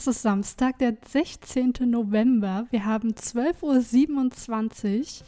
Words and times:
Es 0.00 0.06
ist 0.06 0.22
Samstag, 0.22 0.78
der 0.78 0.96
16. 1.08 1.72
November. 1.80 2.68
Wir 2.70 2.84
haben 2.84 3.14
12.27 3.14 5.22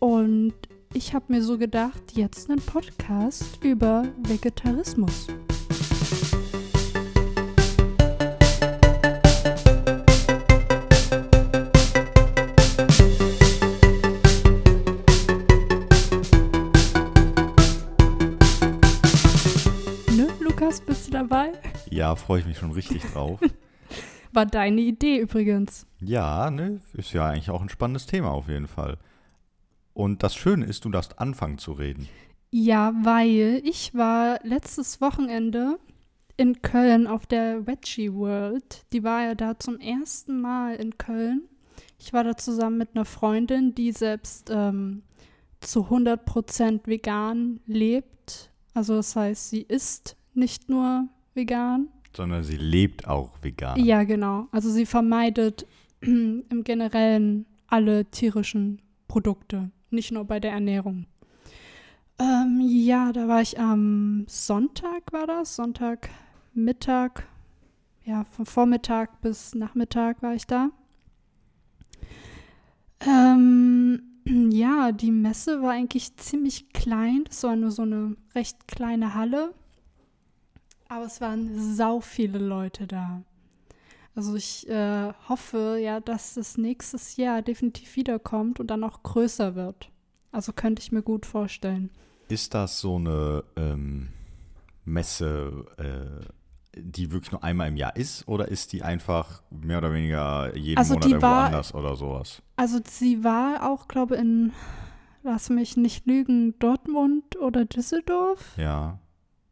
Uhr 0.00 0.16
und 0.16 0.54
ich 0.92 1.14
habe 1.14 1.26
mir 1.28 1.40
so 1.40 1.56
gedacht, 1.56 2.02
jetzt 2.10 2.50
einen 2.50 2.60
Podcast 2.60 3.62
über 3.62 4.08
Vegetarismus. 4.18 5.28
Ne, 20.16 20.26
Lukas, 20.40 20.80
bist 20.80 21.06
du 21.06 21.12
dabei? 21.12 21.52
Ja, 21.88 22.16
freue 22.16 22.40
ich 22.40 22.46
mich 22.46 22.58
schon 22.58 22.72
richtig 22.72 23.04
drauf. 23.04 23.38
War 24.32 24.46
deine 24.46 24.80
Idee 24.80 25.18
übrigens. 25.18 25.86
ja, 26.00 26.50
ne, 26.50 26.80
ist 26.94 27.12
ja 27.12 27.26
eigentlich 27.26 27.50
auch 27.50 27.62
ein 27.62 27.68
spannendes 27.68 28.06
Thema 28.06 28.30
auf 28.30 28.48
jeden 28.48 28.66
Fall. 28.66 28.98
Und 29.94 30.22
das 30.22 30.34
Schöne 30.34 30.64
ist, 30.64 30.84
du 30.84 30.90
darfst 30.90 31.18
anfangen 31.18 31.58
zu 31.58 31.72
reden. 31.72 32.08
Ja, 32.50 32.92
weil 33.02 33.60
ich 33.64 33.94
war 33.94 34.38
letztes 34.42 35.00
Wochenende 35.00 35.78
in 36.36 36.62
Köln 36.62 37.06
auf 37.06 37.26
der 37.26 37.66
Veggie 37.66 38.12
World. 38.12 38.84
Die 38.92 39.04
war 39.04 39.22
ja 39.22 39.34
da 39.34 39.58
zum 39.58 39.78
ersten 39.78 40.40
Mal 40.40 40.76
in 40.76 40.96
Köln. 40.98 41.42
Ich 41.98 42.12
war 42.12 42.24
da 42.24 42.36
zusammen 42.36 42.78
mit 42.78 42.90
einer 42.94 43.04
Freundin, 43.04 43.74
die 43.74 43.92
selbst 43.92 44.50
ähm, 44.50 45.02
zu 45.60 45.86
100% 45.86 46.80
vegan 46.86 47.60
lebt. 47.66 48.50
Also 48.74 48.96
das 48.96 49.14
heißt, 49.14 49.50
sie 49.50 49.62
ist 49.62 50.16
nicht 50.34 50.68
nur 50.68 51.08
vegan. 51.34 51.88
Sondern 52.16 52.42
sie 52.42 52.56
lebt 52.56 53.08
auch 53.08 53.32
vegan. 53.42 53.82
Ja, 53.82 54.04
genau. 54.04 54.48
Also 54.52 54.70
sie 54.70 54.86
vermeidet 54.86 55.66
im 56.00 56.64
Generellen 56.64 57.46
alle 57.66 58.04
tierischen 58.06 58.82
Produkte, 59.08 59.70
nicht 59.90 60.12
nur 60.12 60.24
bei 60.24 60.40
der 60.40 60.52
Ernährung. 60.52 61.06
Ähm, 62.18 62.60
ja, 62.62 63.12
da 63.12 63.28
war 63.28 63.40
ich 63.40 63.58
am 63.58 64.24
Sonntag, 64.28 65.12
war 65.12 65.26
das? 65.26 65.56
Sonntagmittag. 65.56 67.24
Ja, 68.04 68.24
von 68.24 68.46
Vormittag 68.46 69.20
bis 69.20 69.54
Nachmittag 69.54 70.22
war 70.22 70.34
ich 70.34 70.46
da. 70.46 70.70
Ähm, 73.00 74.02
ja, 74.50 74.92
die 74.92 75.10
Messe 75.10 75.62
war 75.62 75.70
eigentlich 75.70 76.16
ziemlich 76.16 76.72
klein. 76.72 77.24
Das 77.26 77.42
war 77.42 77.56
nur 77.56 77.70
so 77.70 77.82
eine 77.82 78.16
recht 78.34 78.68
kleine 78.68 79.14
Halle. 79.14 79.54
Aber 80.94 81.06
es 81.06 81.20
waren 81.20 81.74
sau 81.74 82.00
viele 82.00 82.38
Leute 82.38 82.86
da. 82.86 83.22
Also 84.14 84.34
ich 84.36 84.68
äh, 84.68 85.12
hoffe 85.28 85.78
ja, 85.82 86.00
dass 86.00 86.36
es 86.36 86.58
nächstes 86.58 87.16
Jahr 87.16 87.40
definitiv 87.40 87.96
wiederkommt 87.96 88.60
und 88.60 88.66
dann 88.66 88.84
auch 88.84 89.02
größer 89.02 89.54
wird. 89.54 89.90
Also 90.32 90.52
könnte 90.52 90.82
ich 90.82 90.92
mir 90.92 91.02
gut 91.02 91.24
vorstellen. 91.24 91.88
Ist 92.28 92.52
das 92.52 92.78
so 92.80 92.96
eine 92.96 93.42
ähm, 93.56 94.08
Messe, 94.84 95.64
äh, 95.78 96.78
die 96.78 97.10
wirklich 97.10 97.32
nur 97.32 97.42
einmal 97.42 97.68
im 97.68 97.76
Jahr 97.78 97.96
ist? 97.96 98.28
Oder 98.28 98.48
ist 98.48 98.72
die 98.74 98.82
einfach 98.82 99.42
mehr 99.50 99.78
oder 99.78 99.94
weniger 99.94 100.54
jeden 100.56 100.76
Also 100.78 100.94
Monat 100.94 101.08
irgendwo 101.08 101.26
war- 101.26 101.46
anders 101.46 101.74
oder 101.74 101.96
sowas? 101.96 102.42
Also 102.56 102.80
sie 102.86 103.24
war 103.24 103.70
auch, 103.70 103.88
glaube 103.88 104.16
in, 104.16 104.52
lass 105.22 105.48
mich 105.48 105.78
nicht 105.78 106.06
lügen, 106.06 106.58
Dortmund 106.58 107.36
oder 107.36 107.64
Düsseldorf. 107.64 108.56
Ja. 108.58 108.98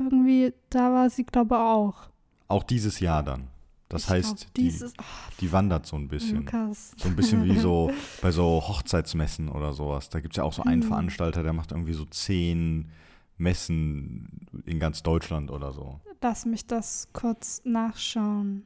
Irgendwie, 0.01 0.53
da 0.71 0.93
war 0.93 1.11
sie, 1.11 1.25
glaube 1.25 1.59
auch. 1.59 2.09
Auch 2.49 2.63
dieses 2.65 2.99
Jahr 3.01 3.23
dann. 3.23 3.49
Das 3.89 4.05
Ich 4.05 4.09
heißt, 4.11 4.37
glaub, 4.37 4.55
die, 4.55 4.63
dieses, 4.63 4.93
oh, 4.99 5.03
die 5.41 5.53
wandert 5.53 5.85
so 5.87 5.97
ein 5.97 6.09
bisschen. 6.09 6.39
Lukas. 6.39 6.93
So 6.97 7.09
ein 7.09 7.17
bisschen 7.17 7.45
wie 7.45 7.59
so 7.59 7.91
bei 8.23 8.31
so 8.31 8.63
Hochzeitsmessen 8.67 9.49
oder 9.49 9.73
sowas. 9.73 10.09
Da 10.11 10.21
gibt 10.21 10.35
es 10.35 10.37
ja 10.39 10.45
auch 10.45 10.53
so 10.53 10.63
einen 10.63 10.81
Mhm. 10.83 10.87
Veranstalter, 10.89 11.43
der 11.43 11.53
macht 11.53 11.73
irgendwie 11.73 11.93
so 11.93 12.05
zehn 12.07 12.89
Messen 13.37 14.47
in 14.65 14.79
ganz 14.79 15.03
Deutschland 15.03 15.51
oder 15.51 15.73
so. 15.73 16.01
Lass 16.23 16.47
mich 16.47 16.67
das 16.67 17.09
kurz 17.13 17.63
nachschauen. 17.65 18.65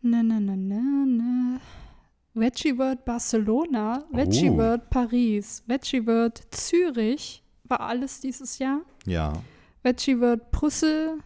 Ne, 0.00 0.22
ne, 0.24 0.40
ne, 0.40 0.56
ne, 0.56 0.80
ne. 1.06 1.60
Veggie 2.34 2.76
World 2.78 3.04
Barcelona, 3.04 4.04
Veggie 4.10 4.48
Oh. 4.50 4.56
World 4.56 4.88
Paris, 4.90 5.62
Veggie 5.66 6.06
World 6.06 6.42
Zürich, 6.50 7.41
war 7.64 7.80
alles 7.80 8.20
dieses 8.20 8.58
Jahr. 8.58 8.80
Ja. 9.06 9.32
Veggie 9.82 10.20
World 10.20 10.50
Brüssel, 10.50 11.18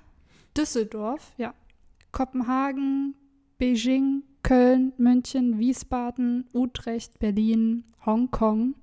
Düsseldorf, 0.57 1.33
ja. 1.37 1.55
Kopenhagen, 2.13 3.15
Beijing, 3.59 4.23
Köln, 4.43 4.93
München, 4.97 5.59
Wiesbaden, 5.59 6.47
Utrecht, 6.55 7.19
Berlin, 7.19 7.85
Hongkong, 8.05 8.75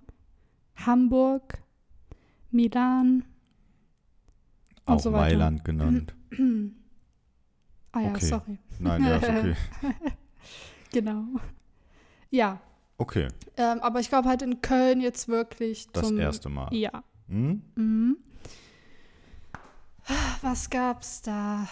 Hamburg, 0.76 1.62
Milan, 2.52 3.24
Auch 4.86 5.00
so. 5.00 5.12
Mailand 5.12 5.64
genannt. 5.64 6.14
Ah 7.96 8.02
ja, 8.02 8.10
Okay. 8.10 8.26
sorry. 8.26 8.58
Nein, 8.80 9.04
ja, 9.04 9.18
ist 9.18 9.30
okay. 9.30 9.56
Genau. 10.94 11.26
Ja, 12.32 12.60
Okay, 12.98 13.28
ähm, 13.58 13.80
aber 13.82 14.00
ich 14.00 14.10
glaube 14.10 14.28
halt 14.30 14.42
in 14.42 14.62
Köln 14.62 15.00
jetzt 15.02 15.28
wirklich 15.28 15.88
das 15.92 16.08
zum 16.08 16.18
erste 16.20 16.50
Mal. 16.50 16.74
Ja. 16.74 17.04
Hm? 17.28 17.62
Mhm. 17.76 18.18
Was 20.42 20.70
gab's 20.70 21.22
da? 21.22 21.68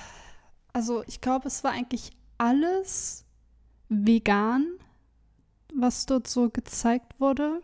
Also 0.74 1.04
ich 1.08 1.22
glaube, 1.22 1.48
es 1.48 1.64
war 1.64 1.72
eigentlich 1.72 2.12
alles 2.38 3.26
vegan, 3.90 4.66
was 5.74 6.06
dort 6.06 6.28
so 6.28 6.50
gezeigt 6.50 7.20
wurde. 7.20 7.62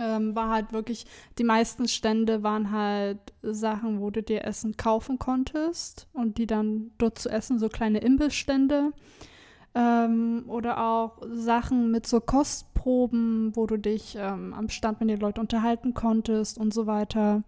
Ähm, 0.00 0.36
war 0.36 0.50
halt 0.50 0.72
wirklich, 0.72 1.06
die 1.38 1.44
meisten 1.44 1.88
Stände 1.88 2.44
waren 2.44 2.70
halt 2.70 3.18
Sachen, 3.42 4.00
wo 4.00 4.10
du 4.10 4.22
dir 4.22 4.44
Essen 4.44 4.76
kaufen 4.76 5.18
konntest 5.18 6.06
und 6.12 6.38
die 6.38 6.46
dann 6.46 6.92
dort 6.98 7.18
zu 7.18 7.28
essen, 7.28 7.58
so 7.58 7.68
kleine 7.68 7.98
Imbissstände. 7.98 8.92
Ähm, 9.74 10.44
oder 10.48 10.82
auch 10.82 11.18
Sachen 11.30 11.90
mit 11.90 12.06
so 12.06 12.20
Kostproben, 12.20 13.54
wo 13.54 13.66
du 13.66 13.76
dich 13.76 14.16
ähm, 14.18 14.54
am 14.54 14.68
Stand 14.68 15.00
mit 15.00 15.10
den 15.10 15.20
Leuten 15.20 15.40
unterhalten 15.40 15.94
konntest 15.94 16.58
und 16.58 16.72
so 16.72 16.86
weiter. 16.86 17.42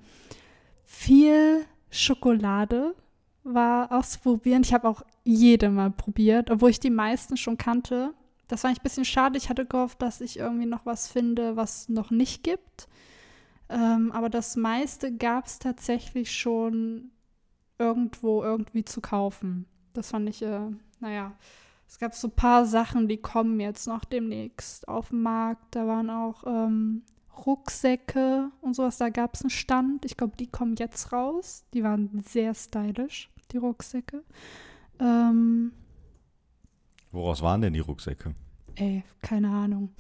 Viel 0.84 1.64
Schokolade 1.91 2.94
war 3.42 3.91
auszuprobieren. 3.92 4.62
Ich 4.62 4.75
habe 4.75 4.88
auch 4.88 5.03
jede 5.25 5.70
mal 5.70 5.91
probiert, 5.91 6.50
obwohl 6.50 6.70
ich 6.70 6.80
die 6.80 6.91
meisten 6.91 7.36
schon 7.36 7.59
kannte. 7.59 8.12
Das 8.48 8.64
war 8.64 8.70
ein 8.70 8.76
bisschen 8.82 9.04
schade. 9.04 9.38
Ich 9.38 9.48
hatte 9.48 9.64
gehofft, 9.64 10.03
dass 10.03 10.20
ich 10.20 10.38
irgendwie 10.38 10.66
noch 10.66 10.84
was 10.84 11.09
finde, 11.09 11.56
was 11.56 11.88
noch 11.88 12.10
nicht 12.10 12.42
gibt. 12.42 12.88
Ähm, 13.69 14.10
aber 14.12 14.28
das 14.28 14.56
meiste 14.56 15.16
gab 15.16 15.47
es 15.47 15.59
tatsächlich 15.59 16.32
schon 16.32 17.12
irgendwo 17.78 18.42
irgendwie 18.42 18.84
zu 18.84 19.00
kaufen. 19.00 19.66
Das 19.92 20.10
fand 20.10 20.28
ich, 20.28 20.42
äh, 20.42 20.70
naja, 20.98 21.32
es 21.90 21.98
gab 21.98 22.14
so 22.14 22.28
ein 22.28 22.32
paar 22.36 22.64
Sachen, 22.66 23.08
die 23.08 23.16
kommen 23.16 23.58
jetzt 23.58 23.88
noch 23.88 24.04
demnächst 24.04 24.86
auf 24.86 25.08
den 25.08 25.22
Markt. 25.22 25.74
Da 25.74 25.88
waren 25.88 26.08
auch 26.08 26.44
ähm, 26.46 27.02
Rucksäcke 27.46 28.50
und 28.60 28.74
sowas. 28.74 28.98
Da 28.98 29.08
gab 29.08 29.34
es 29.34 29.42
einen 29.42 29.50
Stand. 29.50 30.04
Ich 30.04 30.16
glaube, 30.16 30.36
die 30.38 30.46
kommen 30.46 30.76
jetzt 30.78 31.12
raus. 31.12 31.64
Die 31.74 31.82
waren 31.82 32.22
sehr 32.24 32.54
stylisch, 32.54 33.28
die 33.50 33.56
Rucksäcke. 33.56 34.22
Ähm, 35.00 35.72
Woraus 37.10 37.42
waren 37.42 37.60
denn 37.60 37.72
die 37.72 37.80
Rucksäcke? 37.80 38.34
ey, 38.76 39.02
keine 39.20 39.50
Ahnung. 39.50 39.90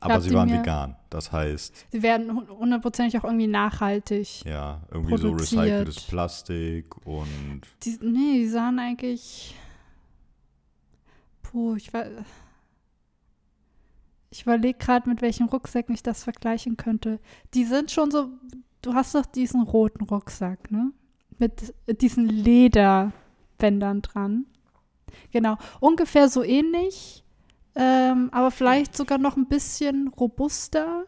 Aber 0.00 0.20
sie 0.20 0.32
waren 0.32 0.50
mir- 0.50 0.58
vegan. 0.60 0.94
Das 1.10 1.32
heißt, 1.32 1.86
Sie 1.90 2.02
werden 2.02 2.34
hu- 2.36 2.58
hundertprozentig 2.58 3.18
auch 3.18 3.24
irgendwie 3.24 3.46
nachhaltig. 3.46 4.44
ja, 4.44 4.82
irgendwie 4.90 5.16
so 5.16 5.28
Produziert. 5.30 5.62
recyceltes 5.62 6.00
Plastik 6.02 7.06
und 7.06 7.62
Die, 7.82 7.98
nee, 8.02 8.40
die 8.40 8.48
sahen 8.48 8.78
eigentlich. 8.78 9.54
Puh, 11.54 11.76
ich 11.76 11.94
war. 11.94 12.04
Ich 14.28 14.42
überlege 14.42 14.76
gerade, 14.76 15.08
mit 15.08 15.22
welchen 15.22 15.46
Rucksäcken 15.46 15.94
ich 15.94 16.02
das 16.02 16.24
vergleichen 16.24 16.76
könnte. 16.76 17.20
Die 17.54 17.64
sind 17.64 17.92
schon 17.92 18.10
so. 18.10 18.28
Du 18.82 18.94
hast 18.94 19.14
doch 19.14 19.24
diesen 19.24 19.62
roten 19.62 20.02
Rucksack, 20.02 20.72
ne? 20.72 20.90
Mit 21.38 21.72
diesen 21.86 22.28
Lederbändern 22.28 24.02
dran. 24.02 24.46
Genau. 25.30 25.56
Ungefähr 25.78 26.28
so 26.28 26.42
ähnlich. 26.42 27.22
Ähm, 27.76 28.30
aber 28.32 28.50
vielleicht 28.50 28.96
sogar 28.96 29.18
noch 29.18 29.36
ein 29.36 29.46
bisschen 29.46 30.08
robuster. 30.08 31.04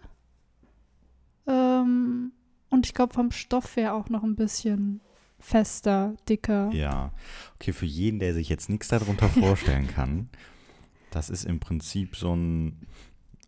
Ähm, 1.49 2.31
und 2.71 2.87
ich 2.87 2.95
glaube 2.95 3.15
vom 3.15 3.33
Stoff 3.33 3.75
her 3.75 3.95
auch 3.95 4.11
noch 4.11 4.23
ein 4.23 4.37
bisschen 4.37 5.01
fester, 5.39 6.15
dicker. 6.29 6.71
ja. 6.73 7.13
Okay, 7.57 7.73
für 7.73 7.87
jeden, 7.87 8.19
der 8.19 8.35
sich 8.35 8.49
jetzt 8.49 8.69
nichts 8.69 8.89
darunter 8.89 9.29
vorstellen 9.29 9.89
kann, 9.89 10.29
das 11.11 11.31
ist 11.31 11.45
im 11.45 11.61
Prinzip 11.61 12.17
so 12.17 12.35
ein 12.35 12.87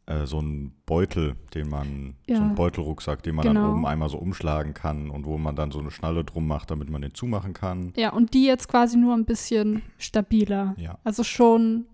äh, 0.06 0.24
so 0.26 0.38
einen 0.38 0.72
Beutel, 0.86 1.36
den 1.54 1.68
man, 1.68 2.14
Ja. 2.26 2.36
so 2.36 2.42
einen 2.42 2.54
Beutelrucksack, 2.54 3.22
den 3.22 3.34
man 3.34 3.46
Genau. 3.46 3.60
dann 3.62 3.70
oben 3.72 3.86
einmal 3.86 4.08
so 4.08 4.16
umschlagen 4.16 4.72
kann 4.72 5.10
und 5.10 5.26
wo 5.26 5.36
man 5.36 5.54
dann 5.54 5.70
so 5.70 5.80
eine 5.80 5.90
Schnalle 5.90 6.24
drum 6.24 6.46
macht, 6.46 6.70
damit 6.70 6.88
man 6.88 7.02
den 7.02 7.12
zumachen 7.12 7.52
kann. 7.52 7.92
Ja, 7.94 8.14
und 8.14 8.32
die 8.32 8.46
jetzt 8.46 8.68
quasi 8.68 8.96
nur 8.96 9.12
ein 9.14 9.26
bisschen 9.26 9.82
stabiler. 9.98 10.74
Ja. 10.78 10.98
Also 11.04 11.24
schon 11.24 11.84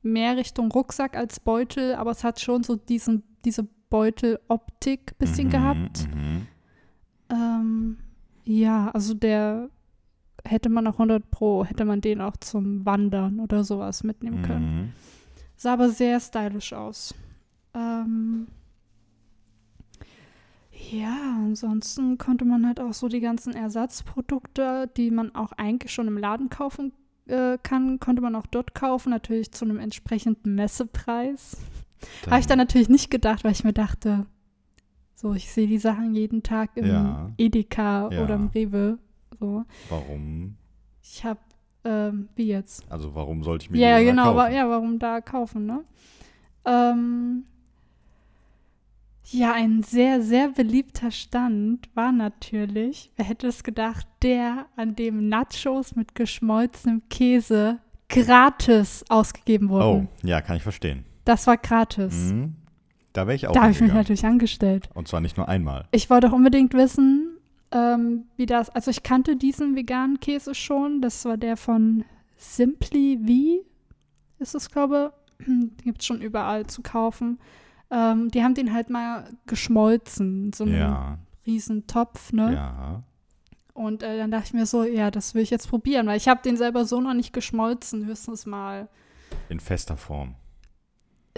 mehr 0.00 0.38
Richtung 0.38 0.70
Rucksack 0.72 1.14
als 1.14 1.40
Beutel, 1.40 1.94
aber 1.96 2.12
es 2.12 2.24
hat 2.24 2.40
schon 2.40 2.62
so 2.62 2.76
diesen, 2.76 3.22
diese 3.44 3.68
Beuteloptik 3.90 5.18
bisschen 5.18 5.48
Mhm, 5.48 5.50
gehabt. 5.50 6.08
Mhm. 6.14 6.46
Ähm, 7.30 7.98
ja, 8.48 8.90
also 8.92 9.12
der 9.12 9.68
hätte 10.42 10.70
man 10.70 10.86
auch 10.86 10.94
100 10.94 11.30
Pro, 11.30 11.66
hätte 11.66 11.84
man 11.84 12.00
den 12.00 12.22
auch 12.22 12.36
zum 12.38 12.86
Wandern 12.86 13.40
oder 13.40 13.62
sowas 13.62 14.04
mitnehmen 14.04 14.40
können. 14.40 14.76
Mhm. 14.76 14.92
Sah 15.56 15.74
aber 15.74 15.90
sehr 15.90 16.18
stylisch 16.18 16.72
aus. 16.72 17.14
Ähm, 17.74 18.46
ja, 20.90 21.36
ansonsten 21.44 22.16
konnte 22.16 22.46
man 22.46 22.66
halt 22.66 22.80
auch 22.80 22.94
so 22.94 23.08
die 23.08 23.20
ganzen 23.20 23.52
Ersatzprodukte, 23.52 24.90
die 24.96 25.10
man 25.10 25.34
auch 25.34 25.52
eigentlich 25.52 25.92
schon 25.92 26.08
im 26.08 26.16
Laden 26.16 26.48
kaufen 26.48 26.92
äh, 27.26 27.58
kann, 27.62 28.00
konnte 28.00 28.22
man 28.22 28.34
auch 28.34 28.46
dort 28.46 28.74
kaufen, 28.74 29.10
natürlich 29.10 29.52
zu 29.52 29.66
einem 29.66 29.78
entsprechenden 29.78 30.54
Messepreis. 30.54 31.58
Habe 32.24 32.40
ich 32.40 32.46
dann 32.46 32.58
natürlich 32.58 32.88
nicht 32.88 33.10
gedacht, 33.10 33.44
weil 33.44 33.52
ich 33.52 33.64
mir 33.64 33.74
dachte, 33.74 34.24
so, 35.20 35.34
ich 35.34 35.50
sehe 35.50 35.66
die 35.66 35.78
Sachen 35.78 36.14
jeden 36.14 36.42
Tag 36.44 36.70
im 36.76 36.86
Ja. 36.86 37.30
Edeka 37.38 38.08
Ja. 38.12 38.22
oder 38.22 38.36
im 38.36 38.46
Rewe. 38.48 38.98
So. 39.40 39.64
Warum? 39.88 40.56
Ich 41.02 41.24
habe, 41.24 41.40
ähm, 41.84 42.28
wie 42.36 42.46
jetzt? 42.48 42.84
Also 42.90 43.14
warum 43.16 43.42
sollte 43.42 43.64
ich 43.64 43.70
mir 43.70 43.78
Ja, 43.78 43.98
genau, 44.00 44.36
wa 44.36 44.44
kaufen? 44.44 44.54
ja, 44.54 44.68
warum 44.70 44.98
da 44.98 45.20
kaufen, 45.20 45.66
ne? 45.66 45.84
Ähm, 46.64 47.44
ja, 49.30 49.52
ein 49.52 49.82
sehr, 49.82 50.22
sehr 50.22 50.48
beliebter 50.50 51.10
Stand 51.10 51.88
war 51.94 52.12
natürlich, 52.12 53.10
wer 53.16 53.24
hätte 53.26 53.46
es 53.48 53.62
gedacht, 53.64 54.06
der, 54.22 54.66
an 54.76 54.94
dem 54.94 55.28
Nachos 55.28 55.96
mit 55.96 56.14
geschmolzenem 56.14 57.02
Käse 57.10 57.78
gratis 58.08 59.04
ausgegeben 59.08 59.68
Oh, 59.68 59.72
wurden. 59.72 60.08
ja, 60.22 60.40
kann 60.40 60.56
ich 60.56 60.62
verstehen. 60.62 61.04
Das 61.24 61.46
war 61.46 61.56
gratis. 61.58 62.32
Mhm. 62.32 62.54
Da 63.12 63.26
wäre 63.26 63.34
ich 63.34 63.46
auch 63.46 63.52
Da 63.52 63.62
habe 63.62 63.72
ich 63.72 63.80
mich 63.80 63.92
natürlich 63.92 64.24
angestellt. 64.24 64.88
Und 64.94 65.08
zwar 65.08 65.20
nicht 65.20 65.36
nur 65.36 65.48
einmal. 65.48 65.86
Ich 65.90 66.10
wollte 66.10 66.28
auch 66.28 66.32
unbedingt 66.32 66.74
wissen, 66.74 67.36
ähm, 67.70 68.24
wie 68.36 68.46
das, 68.46 68.70
also 68.70 68.90
ich 68.90 69.02
kannte 69.02 69.36
diesen 69.36 69.76
veganen 69.76 70.20
Käse 70.20 70.54
schon, 70.54 71.00
das 71.02 71.24
war 71.24 71.36
der 71.36 71.56
von 71.56 72.04
Simply 72.36 73.18
V, 73.26 73.66
ist 74.38 74.54
es, 74.54 74.70
glaube 74.70 75.12
ich. 75.38 75.46
Den 75.46 75.76
gibt 75.84 76.00
es 76.00 76.06
schon 76.06 76.20
überall 76.20 76.66
zu 76.66 76.82
kaufen. 76.82 77.38
Ähm, 77.90 78.28
die 78.30 78.42
haben 78.44 78.54
den 78.54 78.74
halt 78.74 78.90
mal 78.90 79.30
geschmolzen, 79.46 80.46
in 80.46 80.52
so 80.52 80.64
einem 80.64 80.76
Ja, 80.76 81.18
riesen 81.46 81.86
Topf, 81.86 82.32
ne? 82.32 82.52
ja. 82.52 83.02
Und 83.72 84.02
äh, 84.02 84.18
dann 84.18 84.30
dachte 84.30 84.46
ich 84.46 84.52
mir 84.54 84.66
so, 84.66 84.82
ja, 84.84 85.10
das 85.10 85.34
will 85.34 85.42
ich 85.42 85.50
jetzt 85.50 85.68
probieren, 85.70 86.06
weil 86.08 86.16
ich 86.16 86.26
habe 86.28 86.42
den 86.42 86.56
selber 86.56 86.84
so 86.84 87.00
noch 87.00 87.14
nicht 87.14 87.32
geschmolzen, 87.32 88.04
höchstens 88.06 88.44
mal 88.44 88.88
In 89.48 89.60
fester 89.60 89.96
Form. 89.96 90.34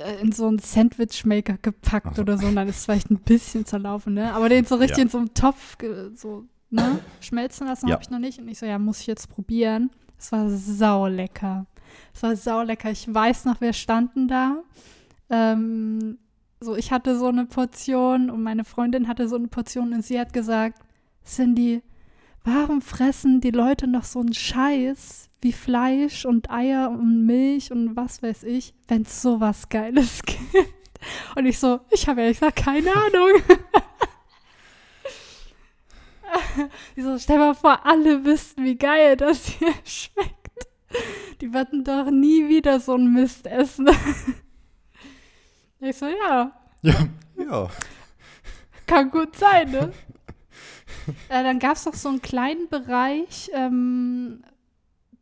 Äh, 0.00 0.20
in 0.20 0.32
so 0.32 0.46
einen 0.48 0.58
Sandwichmaker 0.58 1.56
gepackt 1.62 2.08
Ach 2.10 2.16
so. 2.16 2.22
oder 2.22 2.38
so 2.38 2.46
und 2.46 2.56
dann 2.56 2.68
ist 2.68 2.78
es 2.78 2.84
vielleicht 2.84 3.10
ein 3.10 3.18
bisschen 3.20 3.64
zerlaufen, 3.66 4.14
ne? 4.14 4.32
Aber 4.34 4.48
den 4.48 4.64
so 4.64 4.74
richtig 4.76 4.98
Ja. 4.98 5.02
in 5.04 5.08
so 5.10 5.18
einem 5.18 5.34
Topf 5.34 5.76
so, 6.14 6.44
ne? 6.70 6.98
schmelzen 7.20 7.66
lassen 7.66 7.88
Ja. 7.88 7.94
habe 7.94 8.02
ich 8.02 8.10
noch 8.10 8.18
nicht. 8.18 8.38
Und 8.38 8.48
ich 8.48 8.58
so, 8.58 8.66
ja, 8.66 8.78
muss 8.78 9.00
ich 9.00 9.06
jetzt 9.06 9.28
probieren. 9.28 9.90
Es 10.18 10.32
war 10.32 10.48
saulecker. 10.50 11.66
Es 12.14 12.22
war 12.22 12.36
saulecker. 12.36 12.90
Ich 12.90 13.12
weiß 13.12 13.44
noch, 13.46 13.60
wir 13.60 13.72
standen 13.72 14.28
da. 14.28 14.62
Ähm, 15.30 16.18
so, 16.60 16.76
ich 16.76 16.92
hatte 16.92 17.18
so 17.18 17.26
eine 17.28 17.46
Portion 17.46 18.30
und 18.30 18.42
meine 18.42 18.64
Freundin 18.64 19.08
hatte 19.08 19.28
so 19.28 19.36
eine 19.36 19.48
Portion 19.48 19.92
und 19.94 20.04
sie 20.04 20.20
hat 20.20 20.32
gesagt, 20.32 20.78
Cindy, 21.24 21.82
warum 22.44 22.80
fressen 22.82 23.40
die 23.40 23.50
Leute 23.50 23.86
noch 23.86 24.04
so 24.04 24.20
einen 24.20 24.34
Scheiß 24.34 25.28
wie 25.42 25.52
Fleisch 25.52 26.24
und 26.26 26.50
Eier 26.50 26.90
und 26.90 27.24
Milch 27.26 27.72
und 27.72 27.96
was 27.96 28.22
weiß 28.22 28.42
ich, 28.44 28.74
wenn 28.88 29.02
es 29.02 29.22
sowas 29.22 29.68
Geiles 29.68 30.22
gibt? 30.26 30.40
Und 31.34 31.46
ich 31.46 31.58
so, 31.58 31.80
ich 31.90 32.06
habe 32.08 32.20
ehrlich 32.20 32.38
gesagt 32.40 32.56
keine 32.64 32.92
Ahnung. 32.92 33.30
Die 36.96 37.02
so, 37.02 37.18
stell 37.18 37.38
mal 37.38 37.54
vor, 37.54 37.84
alle 37.84 38.24
wüssten, 38.24 38.64
wie 38.64 38.76
geil 38.76 39.16
das 39.16 39.46
hier 39.46 39.72
schmeckt. 39.84 40.30
Die 41.40 41.52
würden 41.52 41.82
doch 41.84 42.10
nie 42.10 42.48
wieder 42.48 42.78
so 42.80 42.94
einen 42.94 43.12
Mist 43.12 43.46
essen. 43.46 43.88
Ich 45.80 45.96
so, 45.96 46.06
ja, 46.06 46.52
Ja, 46.82 47.08
ja. 47.38 47.68
kann 48.86 49.10
gut 49.10 49.34
sein, 49.36 49.70
ne? 49.70 49.92
äh, 51.28 51.42
dann 51.42 51.58
gab 51.58 51.76
es 51.76 51.86
noch 51.86 51.94
so 51.94 52.08
einen 52.08 52.22
kleinen 52.22 52.68
Bereich, 52.68 53.50
ähm, 53.54 54.42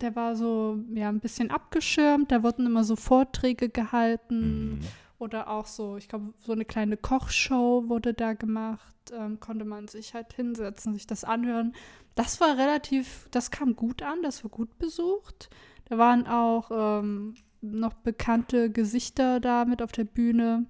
der 0.01 0.15
war 0.15 0.35
so, 0.35 0.79
ja, 0.93 1.09
ein 1.09 1.19
bisschen 1.19 1.51
abgeschirmt. 1.51 2.31
Da 2.31 2.41
wurden 2.41 2.65
immer 2.65 2.83
so 2.83 2.95
Vorträge 2.95 3.69
gehalten 3.69 4.75
Mhm. 4.75 4.79
oder 5.17 5.49
auch 5.49 5.65
so, 5.65 5.97
ich 5.97 6.07
glaube, 6.07 6.33
so 6.39 6.53
eine 6.53 6.65
kleine 6.65 6.95
Kochshow 6.97 7.83
wurde 7.87 8.13
da 8.13 8.33
gemacht. 8.33 8.95
Ähm, 9.11 9.39
konnte 9.39 9.65
man 9.65 9.87
sich 9.87 10.13
halt 10.13 10.33
hinsetzen, 10.33 10.93
sich 10.93 11.07
das 11.07 11.23
anhören. 11.23 11.73
Das 12.15 12.39
war 12.39 12.57
relativ, 12.57 13.27
das 13.31 13.51
kam 13.51 13.75
gut 13.75 14.01
an, 14.03 14.21
das 14.21 14.43
war 14.43 14.51
gut 14.51 14.77
besucht. 14.77 15.49
Da 15.85 15.97
waren 15.97 16.27
auch 16.27 16.69
ähm, 17.01 17.33
noch 17.61 17.93
bekannte 17.95 18.69
Gesichter 18.71 19.39
da 19.39 19.65
mit 19.65 19.81
auf 19.81 19.91
der 19.91 20.03
Bühne. 20.05 20.65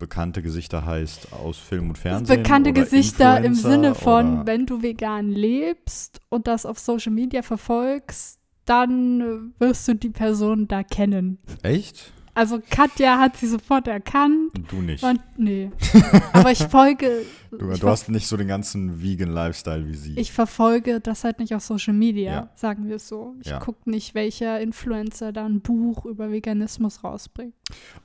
Bekannte 0.00 0.42
Gesichter 0.42 0.84
heißt 0.84 1.32
aus 1.32 1.58
Film 1.58 1.90
und 1.90 1.98
Fernsehen. 1.98 2.42
Bekannte 2.42 2.70
oder 2.70 2.80
Gesichter 2.82 3.38
im 3.38 3.52
Influencer 3.52 3.70
Sinne 3.70 3.94
von, 3.94 4.46
wenn 4.46 4.66
du 4.66 4.82
vegan 4.82 5.30
lebst 5.30 6.20
und 6.28 6.48
das 6.48 6.66
auf 6.66 6.80
Social 6.80 7.12
Media 7.12 7.42
verfolgst, 7.42 8.40
dann 8.64 9.20
äh, 9.20 9.60
wirst 9.60 9.86
du 9.86 9.94
die 9.94 10.10
Person 10.10 10.66
da 10.66 10.82
kennen. 10.82 11.38
Echt? 11.62 12.12
Also 12.40 12.58
Katja 12.70 13.18
hat 13.18 13.36
sie 13.36 13.46
sofort 13.48 13.86
erkannt. 13.86 14.54
Und 14.56 14.72
du 14.72 14.76
nicht. 14.76 15.04
Und, 15.04 15.20
nee. 15.36 15.70
Aber 16.32 16.50
ich 16.50 16.62
folge. 16.64 17.26
Du, 17.50 17.70
ich, 17.70 17.80
du 17.80 17.86
hast 17.88 18.08
nicht 18.08 18.26
so 18.26 18.38
den 18.38 18.48
ganzen 18.48 19.02
vegan 19.02 19.28
Lifestyle 19.30 19.86
wie 19.86 19.94
sie. 19.94 20.18
ich 20.18 20.32
verfolge 20.32 21.00
das 21.00 21.22
halt 21.22 21.38
nicht 21.38 21.54
auf 21.54 21.62
Social 21.62 21.92
Media, 21.92 22.32
Ja. 22.32 22.48
sagen 22.54 22.88
wir 22.88 22.96
es 22.96 23.08
so. 23.08 23.34
Ich 23.42 23.48
Ja. 23.48 23.58
gucke 23.58 23.90
nicht, 23.90 24.14
welcher 24.14 24.58
Influencer 24.58 25.32
da 25.32 25.44
ein 25.44 25.60
Buch 25.60 26.06
über 26.06 26.30
Veganismus 26.32 27.04
rausbringt. 27.04 27.52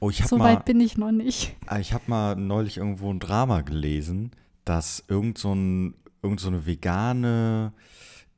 oh, 0.02 0.10
ich 0.10 0.20
habe 0.20 0.28
So 0.30 0.38
mal, 0.38 0.56
weit 0.56 0.66
bin 0.66 0.82
ich 0.82 0.98
noch 0.98 1.12
nicht. 1.14 1.56
ah, 1.68 1.80
ich 1.80 1.94
hab 1.94 2.10
mal 2.10 2.36
neulich 2.36 2.76
irgendwo 2.78 3.10
ein 3.14 3.20
Drama 3.22 3.62
gelesen, 3.62 4.32
dass 4.66 5.02
irgend 5.08 5.38
so, 5.38 5.54
ein, 5.54 5.94
irgend 6.22 6.42
so 6.42 6.50
eine 6.50 6.66
vegane 6.66 7.72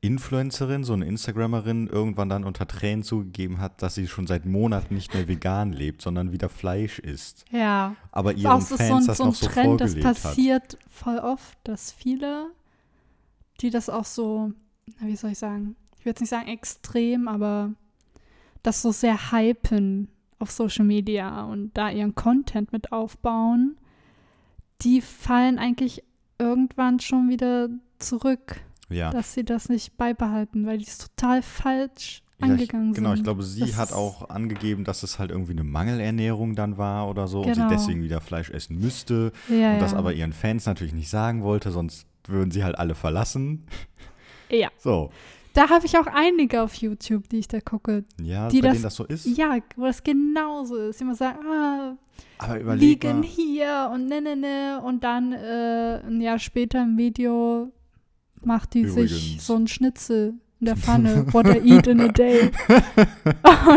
Influencerin, 0.00 0.84
so 0.84 0.92
eine 0.92 1.06
Instagrammerin, 1.06 1.88
irgendwann 1.88 2.28
dann 2.28 2.44
unter 2.44 2.68
Tränen 2.68 3.02
zugegeben 3.02 3.60
hat, 3.60 3.82
dass 3.82 3.96
sie 3.96 4.06
schon 4.06 4.28
seit 4.28 4.46
Monaten 4.46 4.94
nicht 4.94 5.12
mehr 5.12 5.26
vegan 5.26 5.72
lebt, 5.72 6.02
sondern 6.02 6.30
wieder 6.30 6.48
Fleisch 6.48 7.00
isst. 7.00 7.44
Ja. 7.50 7.96
Aber 8.12 8.30
Auch 8.30 8.36
ihren 8.36 8.60
so, 8.60 8.76
Fans 8.76 8.88
so 8.88 8.94
ein, 8.94 9.06
das 9.06 9.16
so 9.16 9.22
ein 9.24 9.28
noch 9.28 9.34
so 9.34 9.46
Trend, 9.46 9.80
das 9.80 9.92
vorgelebt 9.92 10.06
hat. 10.06 10.22
passiert 10.22 10.78
voll 10.88 11.18
oft, 11.18 11.58
dass 11.64 11.90
viele, 11.90 12.46
die 13.60 13.70
das 13.70 13.90
auch 13.90 14.04
so, 14.04 14.52
wie 15.00 15.16
soll 15.16 15.32
ich 15.32 15.38
sagen, 15.38 15.74
ich 15.98 16.04
will 16.04 16.10
jetzt 16.10 16.20
nicht 16.20 16.30
sagen 16.30 16.48
extrem, 16.48 17.26
aber 17.26 17.72
das 18.62 18.82
so 18.82 18.92
sehr 18.92 19.32
hypen 19.32 20.08
auf 20.38 20.52
Social 20.52 20.84
Media 20.84 21.44
und 21.44 21.76
da 21.76 21.90
ihren 21.90 22.14
Content 22.14 22.72
mit 22.72 22.92
aufbauen, 22.92 23.76
die 24.82 25.00
fallen 25.00 25.58
eigentlich 25.58 26.04
irgendwann 26.38 27.00
schon 27.00 27.28
wieder 27.28 27.68
zurück, 27.98 28.60
Ja. 28.90 29.10
dass 29.10 29.34
sie 29.34 29.44
das 29.44 29.68
nicht 29.68 29.96
beibehalten, 29.96 30.66
weil 30.66 30.78
die 30.78 30.86
es 30.86 30.98
total 30.98 31.42
falsch 31.42 32.22
Ja, 32.40 32.54
ich, 32.54 32.68
genau, 32.68 33.12
ich 33.14 33.22
glaube, 33.24 33.42
sie 33.42 33.60
Das 33.60 33.76
hat 33.76 33.88
ist- 33.90 33.94
auch 33.96 34.30
angegeben, 34.30 34.84
dass 34.84 35.02
es 35.02 35.18
halt 35.18 35.30
irgendwie 35.30 35.52
eine 35.52 35.64
Mangelernährung 35.64 36.54
dann 36.54 36.78
war 36.78 37.08
oder 37.10 37.26
so 37.26 37.40
und 37.42 37.52
Genau. 37.52 37.68
sie 37.68 37.74
deswegen 37.74 38.02
wieder 38.02 38.20
Fleisch 38.20 38.48
essen 38.50 38.78
müsste 38.78 39.32
ja, 39.48 39.74
und 39.74 39.80
das 39.80 39.92
ja. 39.92 39.98
aber 39.98 40.12
ihren 40.12 40.32
Fans 40.32 40.64
natürlich 40.66 40.94
nicht 40.94 41.08
sagen 41.10 41.42
wollte, 41.42 41.70
sonst 41.72 42.06
würden 42.26 42.50
sie 42.50 42.62
halt 42.64 42.78
alle 42.78 42.94
verlassen. 42.94 43.66
ja. 44.50 44.68
So, 44.78 45.10
Da 45.54 45.68
habe 45.70 45.84
ich 45.86 45.98
auch 45.98 46.06
einige 46.06 46.62
auf 46.62 46.74
YouTube, 46.74 47.28
die 47.28 47.38
ich 47.38 47.48
da 47.48 47.60
gucke, 47.60 48.04
ja, 48.22 48.48
Die 48.48 48.60
bei 48.60 48.68
das- 48.68 48.76
denen 48.76 48.82
das 48.84 48.94
so 48.94 49.04
ist. 49.04 49.26
Ja, 49.26 49.58
wo 49.76 49.86
das 49.86 50.04
genauso 50.04 50.76
ist. 50.76 51.00
Die 51.00 51.04
immer 51.04 51.16
sagen, 51.16 51.38
ah, 51.44 51.96
aber 52.38 52.80
Vegan 52.80 53.20
mal, 53.20 53.26
hier 53.26 53.90
und 53.92 54.06
ne, 54.06 54.20
ne, 54.20 54.36
ne. 54.36 54.80
Und 54.84 55.02
dann 55.02 55.32
äh, 55.32 56.00
ein 56.06 56.20
Jahr 56.20 56.38
später 56.38 56.80
im 56.84 56.96
Video 56.96 57.72
macht 58.46 58.74
die 58.74 58.86
sich 58.86 59.12
Übrigens. 59.12 59.46
so 59.46 59.56
ein 59.56 59.68
Schnitzel 59.68 60.34
in 60.60 60.66
der 60.66 60.76
Pfanne, 60.82 61.32
what 61.32 61.46
I 61.46 61.58
eat 61.58 61.86
in 61.86 62.00
a 62.00 62.08
day. 62.08 62.50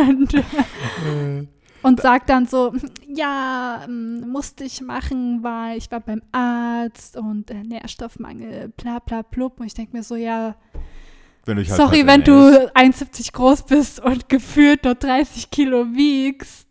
und, 0.08 0.34
äh, 0.34 0.44
und 1.82 2.01
sagt 2.01 2.30
dann 2.30 2.46
so, 2.48 2.74
ja, 3.08 3.82
ähm, 3.86 4.30
musste 4.30 4.63
ich 4.63 4.82
machen, 4.82 5.44
weil 5.44 5.77
ich 5.77 5.91
war 5.91 6.00
beim 6.00 6.22
Arzt 6.32 7.18
und 7.18 7.51
äh, 7.51 7.63
Nährstoffmangel, 7.63 8.70
bla 8.77 9.00
bla 9.00 9.22
blub. 9.22 9.60
Und 9.60 9.68
ich 9.68 9.74
denke 9.74 9.96
mir 9.96 10.03
so, 10.03 10.15
ja, 10.15 10.56
wenn 11.46 11.58
halt 11.58 11.68
sorry, 11.68 12.03
falsch 12.03 12.08
wenn 12.08 12.24
du 12.24 12.72
1,70 12.75 13.34
groß 13.34 13.63
bist 13.63 14.00
und 14.00 14.30
gefühlt 14.30 14.84
nur 14.84 14.96
30 14.96 15.50
Kilo 15.50 15.88
wiegst. 15.94 16.70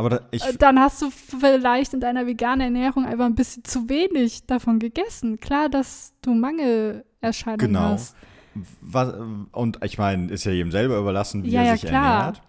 Aber 0.00 0.08
da, 0.08 0.20
ich, 0.30 0.42
Äh, 0.42 0.54
Dann 0.58 0.80
hast 0.80 1.02
du 1.02 1.10
vielleicht 1.10 1.92
in 1.92 2.00
deiner 2.00 2.26
veganen 2.26 2.74
Ernährung 2.74 3.04
einfach 3.04 3.26
ein 3.26 3.34
bisschen 3.34 3.64
zu 3.64 3.90
wenig 3.90 4.46
davon 4.46 4.78
gegessen. 4.78 5.38
Klar, 5.40 5.68
dass 5.68 6.14
du 6.22 6.32
Mangelerscheinungen 6.32 7.66
Genau. 7.74 7.92
hast. 7.92 8.16
was, 8.80 9.12
und 9.52 9.78
ich 9.84 9.98
meine, 9.98 10.32
ist 10.32 10.44
ja 10.44 10.52
jedem 10.52 10.70
selber 10.72 10.98
überlassen, 10.98 11.44
wie 11.44 11.50
Ja, 11.50 11.60
er 11.60 11.66
ja, 11.66 11.72
sich 11.76 11.86
klar. 11.86 12.22
ernährt. 12.24 12.42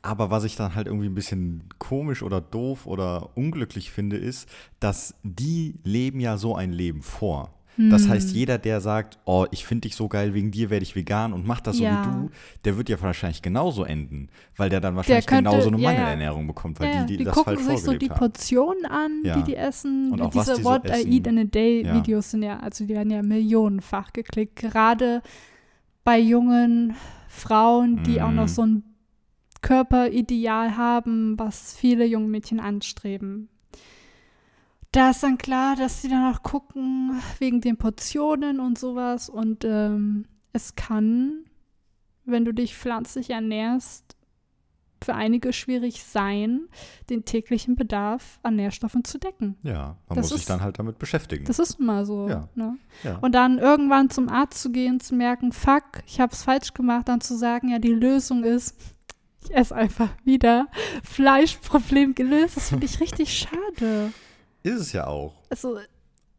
Aber 0.00 0.30
was 0.30 0.44
ich 0.44 0.56
dann 0.56 0.74
halt 0.74 0.86
irgendwie 0.86 1.08
ein 1.08 1.14
bisschen 1.14 1.64
komisch 1.78 2.22
oder 2.22 2.40
doof 2.40 2.86
oder 2.86 3.36
unglücklich 3.36 3.90
finde, 3.90 4.16
ist, 4.16 4.48
dass 4.80 5.14
die 5.22 5.74
leben 5.84 6.18
ja 6.18 6.38
so 6.38 6.54
ein 6.56 6.72
Leben 6.72 7.02
vor. 7.02 7.50
Das 7.78 8.04
Hm. 8.04 8.10
heißt, 8.10 8.30
jeder, 8.32 8.56
der 8.56 8.80
sagt, 8.80 9.18
oh, 9.26 9.44
ich 9.50 9.66
finde 9.66 9.82
dich 9.82 9.96
so 9.96 10.08
geil, 10.08 10.32
wegen 10.32 10.50
dir 10.50 10.70
werde 10.70 10.82
ich 10.82 10.96
vegan 10.96 11.32
und 11.34 11.46
mach 11.46 11.60
das 11.60 11.76
so 11.76 11.84
Ja. 11.84 12.02
wie 12.06 12.10
du, 12.26 12.30
der 12.64 12.78
wird 12.78 12.88
ja 12.88 13.00
wahrscheinlich 13.02 13.42
genauso 13.42 13.84
enden, 13.84 14.28
weil 14.56 14.70
der 14.70 14.80
dann 14.80 14.96
wahrscheinlich 14.96 15.26
könnte- 15.26 15.50
genauso 15.50 15.68
eine 15.68 15.78
ja, 15.82 15.90
ja. 15.90 15.96
Mangelernährung 15.98 16.46
bekommt, 16.46 16.80
weil 16.80 16.90
Ja, 16.94 17.00
die, 17.02 17.12
die, 17.12 17.16
die 17.18 17.24
das 17.24 17.34
gucken 17.34 17.58
falsch 17.58 17.66
sich 17.68 17.84
so 17.84 17.92
die. 17.92 18.08
Portionen 18.08 18.86
an, 18.86 19.22
die 19.24 19.42
die 19.42 19.56
essen. 19.56 20.10
Und 20.12 20.22
auch, 20.22 20.34
was 20.34 20.46
Diese 20.46 20.56
die 20.56 20.62
so 20.62 20.68
What 20.70 20.86
I 20.86 20.92
essen. 20.92 21.12
Eat 21.12 21.26
in 21.26 21.38
a 21.38 21.44
Day. 21.44 21.84
Videos 21.92 22.30
sind 22.30 22.42
ja, 22.42 22.60
also 22.60 22.86
die 22.86 22.94
werden 22.94 23.10
ja 23.10 23.22
millionenfach 23.22 24.12
geklickt. 24.14 24.56
Gerade 24.56 25.20
bei 26.02 26.18
jungen 26.18 26.94
Frauen, 27.28 28.02
die 28.04 28.22
auch 28.22 28.30
noch 28.30 28.44
Mhm. 28.44 28.48
so 28.48 28.62
ein 28.62 28.82
Körperideal 29.60 30.76
haben, 30.76 31.38
was 31.38 31.74
viele 31.76 32.04
junge 32.06 32.28
Mädchen 32.28 32.60
anstreben. 32.60 33.48
Da 34.96 35.10
ist 35.10 35.22
dann 35.22 35.36
klar, 35.36 35.76
dass 35.76 36.00
sie 36.00 36.08
dann 36.08 36.32
auch 36.34 36.42
gucken 36.42 37.20
wegen 37.38 37.60
den 37.60 37.76
Portionen 37.76 38.60
und 38.60 38.78
sowas. 38.78 39.28
Und 39.28 39.62
ähm, 39.62 40.24
es 40.54 40.74
kann, 40.74 41.44
wenn 42.24 42.46
du 42.46 42.54
dich 42.54 42.74
pflanzlich 42.74 43.28
ernährst, 43.28 44.16
für 45.04 45.14
einige 45.14 45.52
schwierig 45.52 46.02
sein, 46.02 46.62
den 47.10 47.26
täglichen 47.26 47.76
Bedarf 47.76 48.40
an 48.42 48.56
Nährstoffen 48.56 49.04
zu 49.04 49.18
decken. 49.18 49.56
Ja, 49.62 49.98
man 50.08 50.16
Das 50.16 50.16
muss 50.16 50.28
sich 50.30 50.38
ist- 50.40 50.48
dann 50.48 50.62
halt 50.62 50.78
damit 50.78 50.98
beschäftigen. 50.98 51.44
Das 51.44 51.58
ist 51.58 51.78
mal 51.78 52.06
so. 52.06 52.30
Ja. 52.30 52.48
Ne? 52.54 52.78
ja. 53.04 53.18
Und 53.18 53.32
dann 53.34 53.58
irgendwann 53.58 54.08
zum 54.08 54.30
Arzt 54.30 54.62
zu 54.62 54.72
gehen, 54.72 54.98
zu 55.00 55.14
merken, 55.14 55.52
fuck, 55.52 56.02
ich 56.06 56.20
habe 56.20 56.32
es 56.32 56.42
falsch 56.42 56.72
gemacht, 56.72 57.08
dann 57.08 57.20
zu 57.20 57.36
sagen, 57.36 57.68
ja, 57.68 57.78
die 57.78 57.92
Lösung 57.92 58.44
ist, 58.44 58.74
ich 59.44 59.54
esse 59.54 59.74
einfach 59.76 60.08
wieder. 60.24 60.68
Fleischproblem 61.04 62.14
gelöst. 62.14 62.56
Das 62.56 62.70
finde 62.70 62.86
ich 62.86 62.98
richtig 62.98 63.36
schade. 63.36 64.10
Ist 64.66 64.80
es 64.80 64.92
ja 64.92 65.06
auch. 65.06 65.34
Also, 65.50 65.78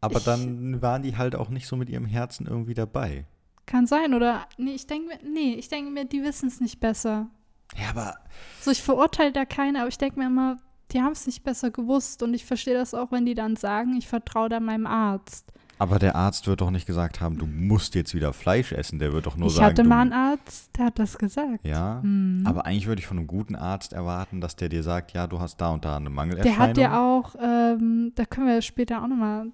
Aber 0.00 0.20
dann 0.20 0.80
waren 0.82 1.02
die 1.02 1.16
halt 1.16 1.34
auch 1.34 1.48
nicht 1.48 1.66
so 1.66 1.76
mit 1.76 1.88
ihrem 1.88 2.06
Herzen 2.06 2.46
irgendwie 2.46 2.74
dabei. 2.74 3.26
kann 3.66 3.86
sein, 3.86 4.14
oder? 4.14 4.46
Nee, 4.56 4.72
ich 4.72 4.86
denke 4.86 5.08
mir, 5.08 5.18
nee, 5.28 5.54
ich 5.54 5.68
denke 5.68 5.90
mir, 5.90 6.04
die 6.04 6.22
wissen 6.22 6.48
es 6.48 6.60
nicht 6.60 6.80
besser. 6.80 7.28
Ja, 7.76 7.90
aber 7.90 8.14
So, 8.60 8.70
ich 8.70 8.82
verurteile 8.82 9.32
da 9.32 9.44
keinen, 9.44 9.76
aber 9.76 9.88
ich 9.88 9.98
denke 9.98 10.18
mir 10.18 10.26
immer, 10.26 10.56
die 10.92 11.02
haben 11.02 11.12
es 11.12 11.26
nicht 11.26 11.44
besser 11.44 11.70
gewusst. 11.70 12.22
Und 12.22 12.32
ich 12.32 12.46
verstehe 12.46 12.74
das 12.74 12.94
auch, 12.94 13.12
wenn 13.12 13.26
die 13.26 13.34
dann 13.34 13.56
sagen, 13.56 13.94
ich 13.98 14.08
vertraue 14.08 14.48
da 14.48 14.58
meinem 14.60 14.86
Arzt. 14.86 15.52
Aber 15.78 16.00
der 16.00 16.16
Arzt 16.16 16.46
wird 16.48 16.60
doch 16.60 16.70
nicht 16.70 16.86
gesagt 16.86 17.20
haben, 17.20 17.38
du 17.38 17.46
musst 17.46 17.94
jetzt 17.94 18.12
wieder 18.14 18.32
Fleisch 18.32 18.72
essen. 18.72 18.98
Der 18.98 19.12
wird 19.12 19.26
doch 19.26 19.36
nur 19.36 19.48
ich 19.48 19.54
sagen, 19.54 19.66
hatte 19.66 19.82
du, 19.84 19.88
mal 19.88 20.00
einen 20.00 20.12
Arzt, 20.12 20.76
der 20.76 20.86
hat 20.86 20.98
das 20.98 21.16
gesagt. 21.18 21.64
ja. 21.64 22.00
Hm. 22.02 22.42
Aber 22.44 22.66
eigentlich 22.66 22.88
würde 22.88 23.00
ich 23.00 23.06
von 23.06 23.16
einem 23.16 23.28
guten 23.28 23.54
Arzt 23.54 23.92
erwarten, 23.92 24.40
dass 24.40 24.56
der 24.56 24.68
dir 24.68 24.82
sagt, 24.82 25.12
ja, 25.12 25.26
du 25.26 25.40
hast 25.40 25.60
da 25.60 25.70
und 25.70 25.84
da 25.84 25.96
eine 25.96 26.10
Mangelerscheinung. 26.10 26.58
Der 26.58 26.68
hat 26.68 26.76
ja 26.76 27.00
auch, 27.00 27.36
ähm, 27.40 28.12
da 28.16 28.24
können 28.24 28.48
wir 28.48 28.60
später 28.62 29.02
auch 29.02 29.06
nochmal, 29.06 29.46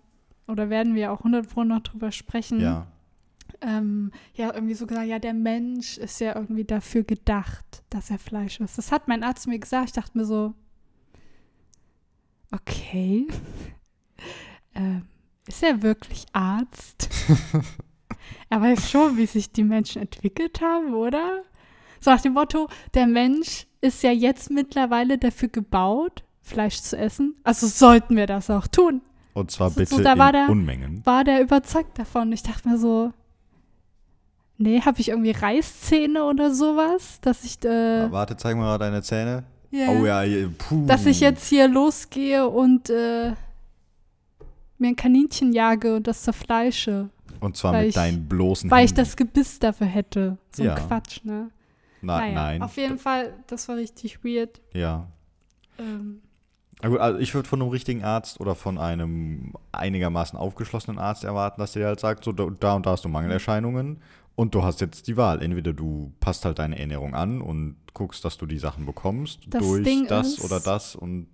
oder 0.48 0.70
werden 0.70 0.94
wir 0.94 1.12
auch 1.12 1.18
100 1.18 1.48
Pro 1.48 1.64
noch 1.64 1.80
drüber 1.80 2.10
sprechen. 2.10 2.60
Ja, 2.60 2.86
Ähm, 3.60 4.10
ja, 4.34 4.52
irgendwie 4.52 4.74
so 4.74 4.86
gesagt, 4.86 5.06
ja, 5.06 5.18
der 5.18 5.34
Mensch 5.34 5.98
ist 5.98 6.20
ja 6.20 6.34
irgendwie 6.34 6.64
dafür 6.64 7.04
gedacht, 7.04 7.82
dass 7.90 8.10
er 8.10 8.18
Fleisch 8.18 8.60
isst. 8.60 8.78
Das 8.78 8.92
hat 8.92 9.08
mein 9.08 9.22
Arzt 9.22 9.46
mir 9.46 9.58
gesagt. 9.58 9.86
Ich 9.86 9.92
dachte 9.92 10.16
mir 10.16 10.24
so, 10.24 10.54
okay. 12.50 13.26
ähm, 14.74 15.02
ist 15.48 15.62
er 15.62 15.82
wirklich 15.82 16.24
Arzt? 16.32 17.08
er 18.50 18.60
weiß 18.60 18.90
schon, 18.90 19.16
wie 19.16 19.26
sich 19.26 19.52
die 19.52 19.64
Menschen 19.64 20.02
entwickelt 20.02 20.60
haben, 20.60 20.94
oder? 20.94 21.42
So 22.00 22.10
nach 22.10 22.20
dem 22.20 22.34
Motto, 22.34 22.68
der 22.94 23.06
Mensch 23.06 23.66
ist 23.80 24.02
ja 24.02 24.10
jetzt 24.12 24.50
mittlerweile 24.50 25.18
dafür 25.18 25.48
gebaut, 25.48 26.24
Fleisch 26.42 26.80
zu 26.80 26.96
essen. 26.98 27.34
Also 27.42 27.66
sollten 27.66 28.16
wir 28.16 28.26
das 28.26 28.50
auch 28.50 28.66
tun. 28.66 29.00
und 29.32 29.50
zwar 29.50 29.70
So- 29.70 29.76
bitte 29.80 29.94
so, 29.96 30.02
da 30.02 30.12
in 30.12 30.18
war 30.18 30.32
der- 30.32 30.48
Unmengen. 30.50 31.04
War 31.04 31.24
der 31.24 31.40
überzeugt 31.40 31.98
davon. 31.98 32.30
Ich 32.32 32.42
dachte 32.42 32.68
mir 32.68 32.78
so, 32.78 33.12
nee, 34.58 34.80
habe 34.80 35.00
ich 35.00 35.08
irgendwie 35.08 35.32
Reißzähne 35.32 36.24
oder 36.24 36.54
sowas, 36.54 37.18
dass 37.20 37.44
ich, 37.44 37.62
äh, 37.64 38.10
Warte, 38.12 38.36
zeig 38.36 38.56
mal 38.56 38.78
deine 38.78 39.02
Zähne. 39.02 39.44
ja, 39.70 39.88
Oh 39.88 40.04
ja, 40.04 40.22
puh. 40.58 40.86
dass 40.86 41.06
ich 41.06 41.20
jetzt 41.20 41.48
hier 41.48 41.66
losgehe 41.66 42.46
und 42.48 42.90
äh, 42.90 43.32
mir 44.84 44.92
ein 44.92 44.96
Kaninchen 44.96 45.52
jage 45.52 45.96
und 45.96 46.06
das 46.06 46.22
zerfleische, 46.22 47.10
Und 47.40 47.56
zwar 47.56 47.72
mit 47.72 47.88
ich- 47.88 47.94
deinen 47.94 48.28
bloßen 48.28 48.70
weil 48.70 48.84
ich 48.84 48.90
Händen. 48.90 49.00
das 49.02 49.16
Gebiss 49.16 49.58
dafür 49.58 49.86
hätte. 49.86 50.38
So 50.54 50.62
ein 50.62 50.68
Ja. 50.68 50.74
Quatsch, 50.76 51.24
ne? 51.24 51.50
Na, 52.02 52.18
naja, 52.18 52.32
Nein. 52.34 52.62
auf 52.62 52.76
jeden 52.76 52.98
Fall, 52.98 53.32
das 53.46 53.66
war 53.68 53.76
richtig 53.76 54.22
weird. 54.24 54.60
Ja. 54.74 55.08
Ähm, 55.78 56.20
Na 56.82 56.88
gut, 56.90 56.98
also 56.98 57.18
ich 57.18 57.32
würde 57.34 57.48
von 57.48 57.62
einem 57.62 57.70
richtigen 57.70 58.04
Arzt 58.04 58.40
oder 58.40 58.54
von 58.54 58.76
einem 58.78 59.54
einigermaßen 59.72 60.38
aufgeschlossenen 60.38 60.98
Arzt 60.98 61.24
erwarten, 61.24 61.60
dass 61.60 61.72
der 61.72 61.86
halt 61.86 62.00
sagt, 62.00 62.24
so 62.24 62.32
da 62.32 62.46
da 62.60 62.74
und 62.74 62.84
da 62.84 62.90
hast 62.90 63.04
du 63.06 63.08
Mangelerscheinungen 63.08 64.02
und 64.34 64.54
du 64.54 64.62
hast 64.62 64.80
jetzt 64.82 65.06
die 65.08 65.16
Wahl. 65.16 65.40
Entweder 65.42 65.72
du 65.72 66.12
passt 66.20 66.44
halt 66.44 66.58
deine 66.58 66.78
Ernährung 66.78 67.14
an 67.14 67.40
und 67.40 67.76
guckst, 67.94 68.22
dass 68.24 68.36
du 68.36 68.44
die 68.44 68.58
Sachen 68.58 68.84
bekommst 68.84 69.40
Das 69.48 69.62
durch 69.62 69.82
Ding 69.84 70.06
das 70.08 70.34
ist- 70.38 70.44
oder 70.44 70.60
das 70.60 70.94
und 70.94 71.28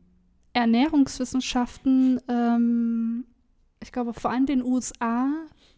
Ernährungswissenschaften, 0.52 2.20
ähm, 2.28 3.24
ich 3.82 3.92
glaube 3.92 4.14
vor 4.14 4.30
allem 4.30 4.40
in 4.40 4.46
den 4.46 4.62
USA, 4.62 5.28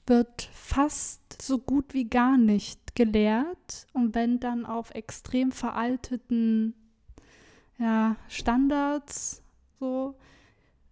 wird 0.07 0.49
fast 0.53 1.41
so 1.41 1.59
gut 1.59 1.95
wie 1.95 2.05
gar 2.05 2.37
nicht 2.37 2.97
gelehrt. 2.97 3.87
Und 3.93 4.15
wenn 4.15 4.41
dann 4.41 4.67
auf 4.67 4.91
extrem 4.95 5.53
veralteten 5.53 6.75
ja, 7.79 8.17
Standards 8.29 9.43
so. 9.83 10.15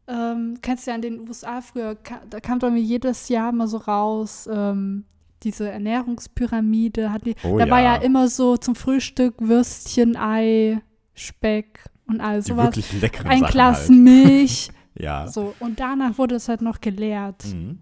Ähm, 0.09 0.59
kennst 0.61 0.87
du 0.87 0.90
ja 0.90 0.97
in 0.97 1.02
den 1.02 1.29
USA 1.29 1.61
früher, 1.61 1.95
ka 1.95 2.21
da 2.29 2.40
kam 2.40 2.59
doch 2.59 2.71
mir 2.71 2.81
jedes 2.81 3.29
Jahr 3.29 3.52
mal 3.52 3.69
so 3.69 3.76
raus, 3.76 4.49
ähm, 4.52 5.05
diese 5.45 5.71
Ernährungspyramide, 5.71 7.12
hat 7.12 7.25
die, 7.25 7.37
Oh 7.45 7.57
da 7.57 7.71
war 7.71 7.81
ja. 7.81 7.95
ja 7.95 8.02
immer 8.02 8.26
so 8.26 8.57
zum 8.57 8.75
Frühstück 8.75 9.35
Würstchen, 9.38 10.17
Ei, 10.17 10.83
Speck 11.14 11.85
und 12.09 12.21
all 12.21 12.43
die 12.43 12.49
sowas 12.49 12.67
wirklich 12.67 13.00
leckeren 13.00 13.31
ein 13.31 13.40
Sachen 13.40 13.52
Glas 13.52 13.88
halt. 13.88 13.99
Milch. 13.99 14.71
Ja. 14.99 15.28
So, 15.28 15.54
und 15.61 15.80
danach 15.80 16.18
wurde 16.18 16.37
es 16.37 16.49
halt 16.49 16.62
noch 16.62 16.80
gelehrt. 16.80 17.44
Mhm. 17.44 17.78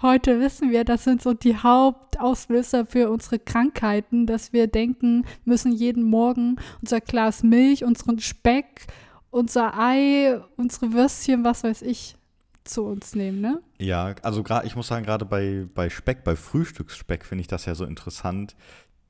Heute 0.00 0.40
wissen 0.40 0.70
wir, 0.70 0.84
das 0.84 1.04
sind 1.04 1.20
so 1.20 1.34
die 1.34 1.56
Hauptauslöser 1.56 2.86
für 2.86 3.10
unsere 3.10 3.38
Krankheiten, 3.38 4.26
dass 4.26 4.52
wir 4.52 4.66
denken, 4.66 5.26
müssen 5.44 5.72
jeden 5.72 6.04
Morgen 6.04 6.56
unser 6.80 7.00
Glas 7.00 7.42
Milch, 7.42 7.84
unseren 7.84 8.18
Speck, 8.18 8.86
unser 9.30 9.78
Ei, 9.78 10.40
unsere 10.56 10.92
Würstchen, 10.94 11.44
was 11.44 11.64
weiß 11.64 11.82
ich, 11.82 12.16
zu 12.64 12.84
uns 12.84 13.14
nehmen, 13.14 13.40
ne? 13.40 13.62
Ja, 13.78 14.14
also 14.22 14.42
gerade, 14.42 14.66
ich 14.66 14.76
muss 14.76 14.88
sagen, 14.88 15.04
gerade 15.04 15.24
bei, 15.24 15.66
bei 15.74 15.90
Speck, 15.90 16.24
bei 16.24 16.36
Frühstücksspeck 16.36 17.24
finde 17.24 17.42
ich 17.42 17.48
das 17.48 17.66
ja 17.66 17.74
so 17.74 17.84
interessant. 17.84 18.56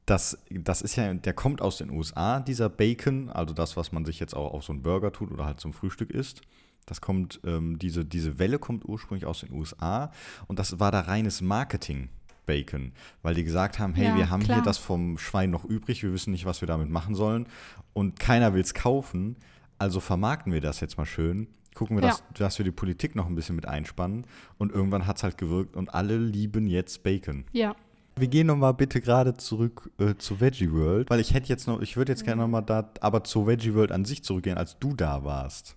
Das, 0.07 0.39
das 0.51 0.83
ist 0.83 0.97
ja, 0.97 1.13
der 1.13 1.35
kommt 1.35 1.61
aus 1.61 1.79
den 1.79 1.91
USA, 1.91 2.41
dieser 2.41 2.69
Bacon, 2.69 3.31
also 3.31 3.55
das, 3.55 3.77
was 3.77 3.93
man 3.93 4.05
sich 4.05 4.21
jetzt 4.21 4.35
auch 4.35 4.55
auf 4.55 4.65
so 4.65 4.73
einen 4.73 4.83
Burger 4.83 5.13
tut 5.13 5.31
oder 5.31 5.45
halt 5.45 5.61
zum 5.61 5.73
Frühstück 5.73 6.11
isst. 6.11 6.41
Das 6.89 7.01
kommt, 7.01 7.41
ähm, 7.45 7.79
diese, 7.79 8.05
diese 8.05 8.39
Welle 8.39 8.59
kommt 8.59 8.85
ursprünglich 8.89 9.27
aus 9.27 9.41
den 9.41 9.53
USA 9.53 10.11
und 10.47 10.59
das 10.59 10.81
war 10.81 10.91
da 10.91 11.01
reines 11.01 11.41
Marketing. 11.41 12.09
Bacon, 12.47 12.93
weil 13.21 13.35
die 13.35 13.45
gesagt 13.45 13.79
haben, 13.79 13.93
hey, 13.93 14.07
Ja, 14.07 14.17
wir 14.17 14.31
haben 14.31 14.43
klar. 14.43 14.57
hier 14.57 14.65
das 14.65 14.79
vom 14.79 15.19
Schwein 15.19 15.51
noch 15.51 15.67
übrig, 15.67 16.03
wir 16.03 16.15
wissen 16.15 16.31
nicht, 16.33 16.47
was 16.47 16.63
wir 16.63 16.67
damit 16.67 16.89
machen 16.89 17.15
sollen 17.15 17.47
und 17.93 18.19
keiner 18.19 18.55
will 18.55 18.63
es 18.63 18.73
kaufen, 18.73 19.37
also 19.77 20.01
vermarkten 20.01 20.51
wir 20.55 20.63
das 20.63 20.81
jetzt 20.81 20.97
mal 20.97 21.05
schön, 21.05 21.49
gucken 21.75 21.99
wir, 21.99 22.03
Ja. 22.05 22.09
dass, 22.09 22.25
dass 22.33 22.57
wir 22.59 22.65
die 22.65 22.71
Politik 22.71 23.15
noch 23.17 23.27
ein 23.27 23.35
bisschen 23.35 23.55
mit 23.55 23.67
einspannen 23.67 24.27
und 24.57 24.73
irgendwann 24.73 25.07
hat 25.07 25.19
es 25.19 25.25
halt 25.25 25.37
gewirkt 25.37 25.77
und 25.77 25.93
alle 25.93 26.17
lieben 26.17 26.67
jetzt 26.67 27.03
Bacon. 27.03 27.45
Ja. 27.53 27.77
Wir 28.17 28.29
gehen 28.29 28.47
nochmal 28.47 28.73
bitte 28.73 29.03
gerade 29.03 29.35
zurück 29.35 29.91
äh, 29.99 30.15
zu 30.17 30.41
Veggie 30.41 30.73
World, 30.73 31.11
weil 31.11 31.21
ich 31.21 31.35
hätte 31.35 31.51
jetzt 31.51 31.67
noch, 31.69 31.83
ich 31.83 31.99
würde 31.99 32.13
jetzt 32.13 32.25
gerne 32.25 32.41
nochmal 32.41 32.63
da, 32.65 32.91
aber 33.03 33.25
zu 33.25 33.47
Veggie 33.47 33.75
World 33.75 33.93
an 33.93 34.07
sich 34.07 34.25
zurückgehen, 34.25 34.57
als 34.57 34.79
du 34.79 34.95
da 34.97 35.23
warst. 35.23 35.77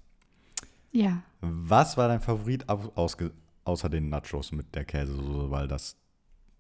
Ja. 0.92 1.24
Was 1.42 1.98
war 1.98 2.08
dein 2.08 2.22
Favorit 2.22 2.66
außer 2.70 3.90
den 3.90 4.10
Nachos 4.10 4.52
mit 4.52 4.74
der 4.76 4.86
Käsesoße, 4.86 5.50
weil 5.52 5.68
das, 5.68 5.96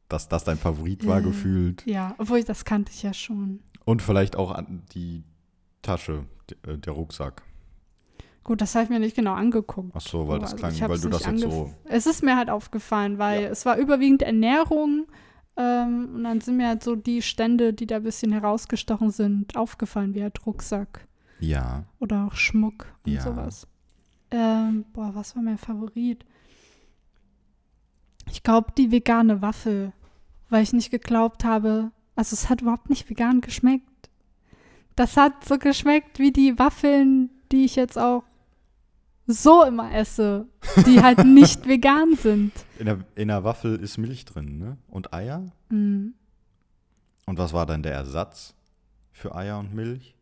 das, 0.10 0.28
das 0.30 0.44
dein 0.44 0.58
Favorit 0.58 1.06
war 1.06 1.20
Äh. 1.20 1.24
gefühlt? 1.24 1.86
Ja, 1.86 2.16
obwohl 2.18 2.44
das 2.44 2.66
kannte 2.66 2.92
ich 2.94 3.04
ja 3.04 3.14
schon. 3.14 3.60
Und 3.86 4.02
vielleicht 4.02 4.36
auch 4.36 4.58
die 4.94 5.24
Tasche, 5.82 6.26
äh, 6.68 6.78
der 6.78 6.94
Rucksack. 6.94 7.42
Gut, 8.44 8.62
das 8.62 8.74
habe 8.74 8.86
ich 8.86 8.90
mir 8.90 9.00
nicht 9.00 9.16
genau 9.16 9.34
angeguckt. 9.34 9.92
Ach 9.94 10.02
so, 10.02 10.28
weil 10.28 10.40
das 10.40 10.54
Also 10.54 10.58
klang, 10.62 10.74
ich 10.74 10.82
weil 10.82 11.00
du 11.00 11.10
das 11.10 11.26
jetzt 11.26 11.42
so. 11.42 11.72
Es 11.86 12.06
ist 12.08 12.24
mir 12.24 12.38
halt 12.38 12.50
aufgefallen, 12.50 13.20
weil 13.20 13.44
Ja. 13.44 13.50
es 13.50 13.66
war 13.66 13.78
überwiegend 13.78 14.24
Ernährung 14.24 15.06
ähm, 15.58 16.10
und 16.16 16.24
dann 16.24 16.42
sind 16.42 16.58
mir 16.58 16.68
halt 16.70 16.84
so 16.84 16.96
die 16.96 17.22
Stände, 17.22 17.74
die 17.74 17.86
da 17.86 17.98
ein 17.98 18.04
bisschen 18.04 18.32
herausgestochen 18.32 19.12
sind, 19.12 19.56
aufgefallen, 19.56 20.16
wie 20.16 20.24
halt 20.24 20.44
Rucksack. 20.46 21.08
Ja. 21.40 21.86
Oder 22.00 22.26
auch 22.28 22.34
Schmuck 22.36 22.88
und 23.06 23.14
Ja. 23.14 23.22
sowas. 23.22 23.68
Ähm, 24.32 24.86
boah, 24.94 25.12
was 25.14 25.36
war 25.36 25.44
mein 25.44 25.58
Favorit? 25.58 26.26
Ich 28.32 28.44
glaube, 28.44 28.72
die 28.78 28.92
vegane 28.92 29.42
Waffel, 29.42 29.92
weil 30.50 30.64
ich 30.64 30.74
nicht 30.74 30.90
geglaubt 30.90 31.44
habe, 31.44 31.92
also 32.16 32.34
es 32.34 32.50
hat 32.50 32.62
überhaupt 32.62 32.90
nicht 32.90 33.10
vegan 33.10 33.42
geschmeckt. 33.42 34.10
Das 34.96 35.18
hat 35.18 35.46
so 35.46 35.58
geschmeckt 35.58 36.20
wie 36.20 36.32
die 36.32 36.58
Waffeln, 36.60 37.30
die 37.52 37.66
ich 37.66 37.76
jetzt 37.76 37.98
auch 37.98 38.24
so 39.28 39.64
immer 39.64 39.94
esse, 39.94 40.48
die 40.86 41.02
halt 41.02 41.20
nicht 41.26 41.68
vegan 41.68 42.16
sind. 42.16 42.52
In 42.80 42.86
der, 42.86 43.00
in 43.16 43.28
der 43.30 43.44
Waffel 43.44 43.76
ist 43.78 43.98
Milch 43.98 44.26
drin, 44.26 44.58
ne? 44.58 44.78
Und 44.88 45.14
Eier? 45.14 45.52
Mm. 45.70 46.10
Und 47.26 47.38
was 47.38 47.54
war 47.54 47.66
dann 47.66 47.84
der 47.84 47.94
Ersatz 47.94 48.54
für 49.12 49.36
Eier 49.36 49.60
und 49.60 49.74
Milch? 49.74 50.16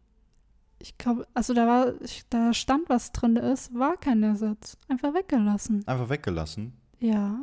Ich 0.81 0.97
glaube, 0.97 1.27
also 1.33 1.53
da 1.53 1.67
war, 1.67 2.01
ich, 2.01 2.23
da 2.29 2.53
stand 2.53 2.87
was 2.89 3.11
drin 3.11 3.35
ist, 3.35 3.73
war 3.77 3.97
kein 3.97 4.23
Ersatz. 4.23 4.77
Einfach 4.87 5.13
weggelassen. 5.13 5.85
Einfach 5.87 6.09
weggelassen. 6.09 6.73
Ja. 6.99 7.39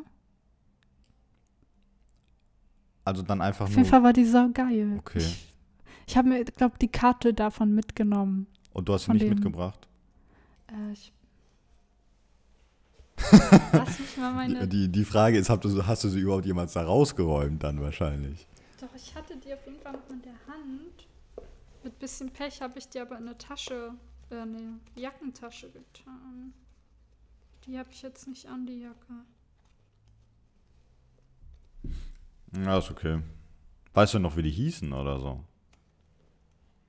Also 3.04 3.22
dann 3.22 3.40
einfach 3.40 3.64
Auf 3.66 3.70
nur. 3.70 3.78
jeden 3.78 3.88
Fall 3.90 4.02
war 4.02 4.12
die 4.12 4.24
sau 4.24 4.48
geil. 4.52 4.96
Okay. 4.98 5.18
Ich, 5.18 5.54
ich 6.06 6.16
habe 6.16 6.28
mir, 6.28 6.44
glaube 6.44 6.78
die 6.80 6.88
Karte 6.88 7.32
davon 7.34 7.74
mitgenommen. 7.74 8.46
Und 8.72 8.88
du 8.88 8.94
hast 8.94 9.04
sie 9.04 9.12
nicht 9.12 9.22
dem- 9.22 9.34
mitgebracht? 9.34 9.86
Äh, 10.68 10.92
ich 10.92 11.12
Lass 13.72 13.98
mich 13.98 14.16
mal 14.18 14.32
meine. 14.34 14.68
Die, 14.68 14.88
die 14.90 15.04
Frage 15.04 15.38
ist, 15.38 15.48
hast 15.48 15.64
du, 15.64 15.86
hast 15.86 16.04
du 16.04 16.08
sie 16.08 16.20
überhaupt 16.20 16.44
jemals 16.44 16.74
da 16.74 16.84
rausgeräumt 16.84 17.62
dann 17.62 17.80
wahrscheinlich? 17.80 18.46
Doch, 18.80 18.94
ich 18.94 19.14
hatte 19.14 19.36
die 19.38 19.54
auf 19.54 19.64
jeden 19.66 19.80
Fall 19.80 19.92
noch 19.92 20.10
in 20.10 20.20
der 20.22 20.32
Hand. 20.46 21.06
Mit 21.86 22.00
bisschen 22.00 22.30
Pech 22.30 22.60
habe 22.62 22.80
ich 22.80 22.88
die 22.88 22.98
aber 22.98 23.16
in 23.16 23.28
eine 23.28 23.38
Tasche, 23.38 23.94
äh, 24.30 24.38
eine 24.38 24.80
Jackentasche 24.96 25.70
getan. 25.70 26.52
Die 27.64 27.78
habe 27.78 27.88
ich 27.92 28.02
jetzt 28.02 28.26
nicht 28.26 28.46
an, 28.46 28.66
die 28.66 28.80
Jacke. 28.80 29.24
Ja, 32.64 32.78
ist 32.78 32.90
okay. 32.90 33.22
Weißt 33.94 34.14
du 34.14 34.18
noch, 34.18 34.36
wie 34.36 34.42
die 34.42 34.50
hießen 34.50 34.92
oder 34.92 35.20
so? 35.20 35.44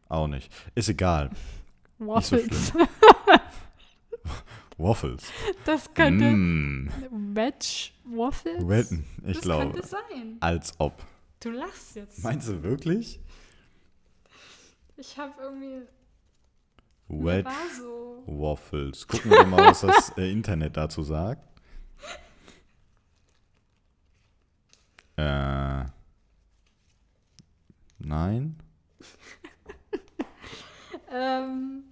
Auch 0.10 0.26
nicht. 0.26 0.52
Ist 0.74 0.90
egal. 0.90 1.30
so 2.00 2.08
Waffles. 2.08 2.74
Waffles. 4.80 5.32
das 5.64 5.94
könnte. 5.94 6.26
Mm. 6.26 6.90
Wedge 7.36 7.92
Waffles? 8.04 8.68
Wetten, 8.68 9.06
ich 9.28 9.36
das 9.36 9.42
glaube. 9.44 9.74
könnte 9.74 9.88
sein. 9.88 10.38
Als 10.40 10.74
ob. 10.80 11.06
Du 11.40 11.52
lachst 11.52 11.96
jetzt. 11.96 12.24
Meinst 12.24 12.48
du 12.48 12.64
wirklich? 12.64 13.20
Ich 14.98 15.18
habe 15.18 15.34
irgendwie. 15.42 15.82
So. 17.80 18.24
Waffles. 18.26 19.08
Gucken 19.08 19.32
wir 19.32 19.46
mal, 19.46 19.68
was 19.68 19.82
das 19.82 20.10
äh, 20.18 20.30
Internet 20.32 20.76
dazu 20.76 21.04
sagt. 21.04 21.48
Äh. 25.16 25.86
Nein. 28.00 28.58
Ähm, 31.10 31.86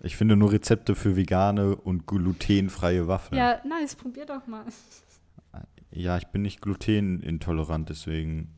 Ich 0.00 0.16
finde 0.16 0.36
nur 0.36 0.52
Rezepte 0.52 0.94
für 0.94 1.16
vegane 1.16 1.74
und 1.74 2.06
glutenfreie 2.06 3.08
Waffeln. 3.08 3.36
ja, 3.36 3.60
nice, 3.66 3.96
probier 3.96 4.26
doch 4.26 4.46
mal. 4.46 4.64
Ja, 5.90 6.16
ich 6.18 6.28
bin 6.28 6.42
nicht 6.42 6.60
glutenintolerant, 6.62 7.88
deswegen. 7.88 8.54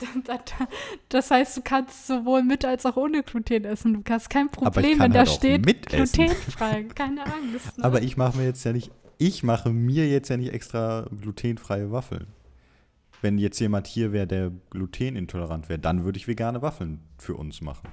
Das 1.08 1.30
heißt, 1.30 1.56
du 1.56 1.62
kannst 1.62 2.06
sowohl 2.06 2.42
mit 2.42 2.64
als 2.64 2.86
auch 2.86 2.96
ohne 2.96 3.22
Gluten 3.22 3.64
essen. 3.64 4.02
Du 4.02 4.12
hast 4.12 4.28
kein 4.30 4.50
Problem, 4.50 4.98
wenn 4.98 5.12
da 5.12 5.20
halt 5.20 5.28
auch 5.28 5.34
steht 5.34 5.86
glutenfrei. 5.86 6.84
Keine 6.94 7.24
Angst. 7.24 7.78
Ne? 7.78 7.84
Aber 7.84 8.02
ich 8.02 8.16
mache 8.16 8.38
mir 8.38 8.44
jetzt 8.44 8.64
ja 8.64 8.72
nicht. 8.72 8.90
Ich 9.18 9.42
mache 9.42 9.70
mir 9.70 10.08
jetzt 10.08 10.28
ja 10.28 10.36
nicht 10.36 10.52
extra 10.52 11.06
glutenfreie 11.20 11.90
Waffeln. 11.92 12.26
Wenn 13.22 13.38
jetzt 13.38 13.58
jemand 13.58 13.86
hier 13.86 14.12
wäre, 14.12 14.26
der 14.26 14.50
glutenintolerant 14.70 15.68
wäre, 15.68 15.78
dann 15.78 16.04
würde 16.04 16.18
ich 16.18 16.28
vegane 16.28 16.62
Waffeln 16.62 17.00
für 17.16 17.34
uns 17.34 17.60
machen. 17.60 17.88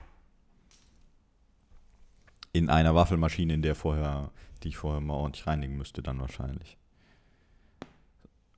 In 2.54 2.70
einer 2.70 2.96
Waffelmaschine, 2.96 3.54
in 3.54 3.62
der 3.62 3.76
vorher, 3.76 4.32
die 4.64 4.70
ich 4.70 4.78
vorher 4.78 5.00
mal 5.00 5.14
ordentlich 5.14 5.48
reinigen 5.48 5.78
müsste, 5.78 6.02
dann 6.02 6.20
wahrscheinlich. 6.20 6.78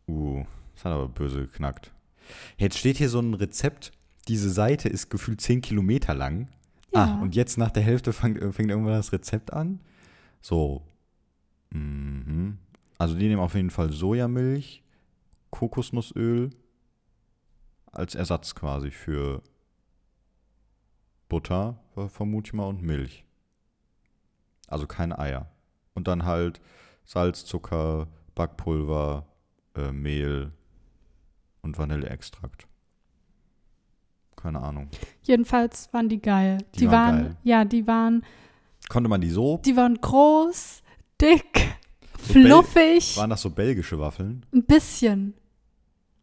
Uh, 0.08 0.46
das 0.74 0.86
hat 0.86 0.94
aber 0.94 1.08
böse 1.10 1.42
geknackt. 1.42 1.92
Jetzt 2.58 2.78
steht 2.78 2.98
hier 2.98 3.10
so 3.10 3.20
ein 3.20 3.34
Rezept. 3.34 3.92
Diese 4.28 4.50
Seite 4.50 4.90
ist 4.90 5.10
gefühlt 5.10 5.42
10 5.42 5.62
Kilometer 5.62 6.14
lang. 6.14 6.48
Ja. 6.94 7.06
Ah, 7.18 7.22
und 7.22 7.36
jetzt 7.36 7.58
nach 7.58 7.72
der 7.72 7.84
Hälfte 7.84 8.14
fängt, 8.14 8.38
fängt 8.54 8.70
irgendwann 8.70 8.94
das 8.94 9.12
Rezept 9.12 9.52
an. 9.52 9.80
So. 10.42 10.84
Mhm. 11.72 12.58
Also 12.98 13.16
die 13.16 13.28
nehmen 13.28 13.42
auf 13.42 13.56
jeden 13.56 13.72
Fall 13.72 13.92
Sojamilch, 13.92 14.84
Kokosnussöl 15.50 16.52
als 17.92 18.16
Ersatz 18.16 18.54
quasi 18.56 18.92
für 18.92 19.42
Butter, 21.30 21.80
ver- 21.94 22.10
vermute 22.10 22.50
ich 22.50 22.54
mal, 22.54 22.66
und 22.68 22.82
Milch. 22.82 23.26
Also 24.68 24.88
keine 24.88 25.20
Eier. 25.20 25.50
Und 25.94 26.08
dann 26.08 26.26
halt 26.26 26.62
Salz, 27.06 27.46
Zucker, 27.46 28.08
Backpulver, 28.36 29.26
äh, 29.76 29.92
Mehl 29.92 30.52
und 31.64 31.78
Vanilleextrakt. 31.78 32.68
Keine 34.36 34.62
Ahnung. 34.62 34.90
Jedenfalls 35.24 35.92
waren 35.94 36.10
die 36.10 36.22
geil. 36.22 36.58
Die 36.76 36.80
Die, 36.80 36.88
waren 36.88 36.94
waren, 37.16 37.24
geil. 37.24 37.38
ja, 37.44 37.66
die 37.66 37.88
waren, 37.88 38.24
Konnte 38.90 39.10
man 39.10 39.22
die 39.22 39.30
so? 39.30 39.60
die 39.66 39.76
waren 39.76 39.96
groß, 40.00 40.84
dick, 41.22 41.76
So 42.20 42.34
fluffig, 42.34 43.18
Waren 43.18 43.30
das 43.30 43.42
so 43.42 43.50
belgische 43.50 43.98
Waffeln? 44.00 44.46
ein 44.54 44.64
bisschen. 44.64 45.34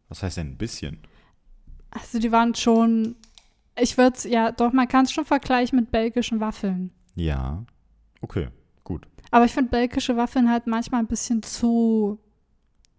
Was 0.09 0.21
heißt 0.23 0.37
denn 0.37 0.51
ein 0.51 0.57
bisschen? 0.57 0.99
Also 1.89 2.19
die 2.19 2.31
waren 2.31 2.53
schon, 2.55 3.15
ich 3.77 3.97
würde 3.97 4.29
ja, 4.29 4.51
doch, 4.51 4.71
man 4.71 4.87
kann 4.87 5.05
es 5.05 5.11
schon 5.11 5.25
vergleichen 5.25 5.77
mit 5.79 5.91
belgischen 5.91 6.39
Waffeln. 6.39 6.91
Ja. 7.15 7.63
Okay, 8.21 8.49
gut. 8.83 9.07
Aber 9.31 9.45
ich 9.45 9.51
finde 9.53 9.71
belgische 9.71 10.15
Waffeln 10.15 10.49
halt 10.49 10.67
manchmal 10.67 11.01
ein 11.01 11.07
bisschen 11.07 11.41
zu, 11.41 12.19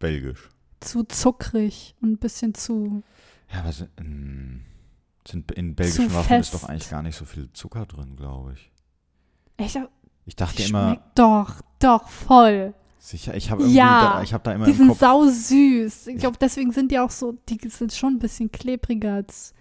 Belgisch. 0.01 0.49
Zu 0.83 1.05
zuckrig 1.05 1.95
und 2.03 2.13
ein 2.13 2.19
bisschen 2.19 2.55
zu, 2.55 3.03
Ja, 3.53 3.65
was 3.65 3.87
ähm, 3.99 4.63
sind 5.27 5.51
in 5.53 5.75
belgischen 5.75 6.09
Zu 6.11 6.15
Waffeln 6.15 6.41
ist 6.41 6.51
fest. 6.51 6.63
doch 6.65 6.69
eigentlich 6.69 6.91
gar 6.91 7.03
nicht 7.03 7.17
so 7.17 7.25
viel 7.25 7.51
Zucker 7.53 7.87
drin, 7.87 8.17
glaube 8.17 8.53
ich. 8.55 8.71
echt, 9.57 9.79
Ich 10.27 10.37
dachte 10.37 10.63
immer, 10.63 11.01
doch, 11.15 11.61
doch, 11.79 12.09
voll. 12.09 12.75
sicher, 12.99 13.35
ich 13.35 13.51
habe 13.51 13.63
irgendwie, 13.63 13.79
Ja, 13.79 14.15
da, 14.15 14.23
ich 14.23 14.33
habe 14.35 14.45
da 14.45 14.53
immer 14.53 14.67
Die 14.67 14.73
sind 14.73 14.89
Kopf, 14.89 14.99
sau 15.01 15.27
süß. 15.27 16.09
Ich 16.09 16.19
glaube, 16.19 16.39
deswegen 16.41 16.73
sind 16.73 16.91
die 16.93 16.99
auch 16.99 17.11
so, 17.11 17.37
die 17.49 17.59
sind 17.69 17.93
schon 17.93 18.15
ein 18.15 18.19
bisschen 18.19 18.51
klebriger 18.53 19.15
als. 19.15 19.55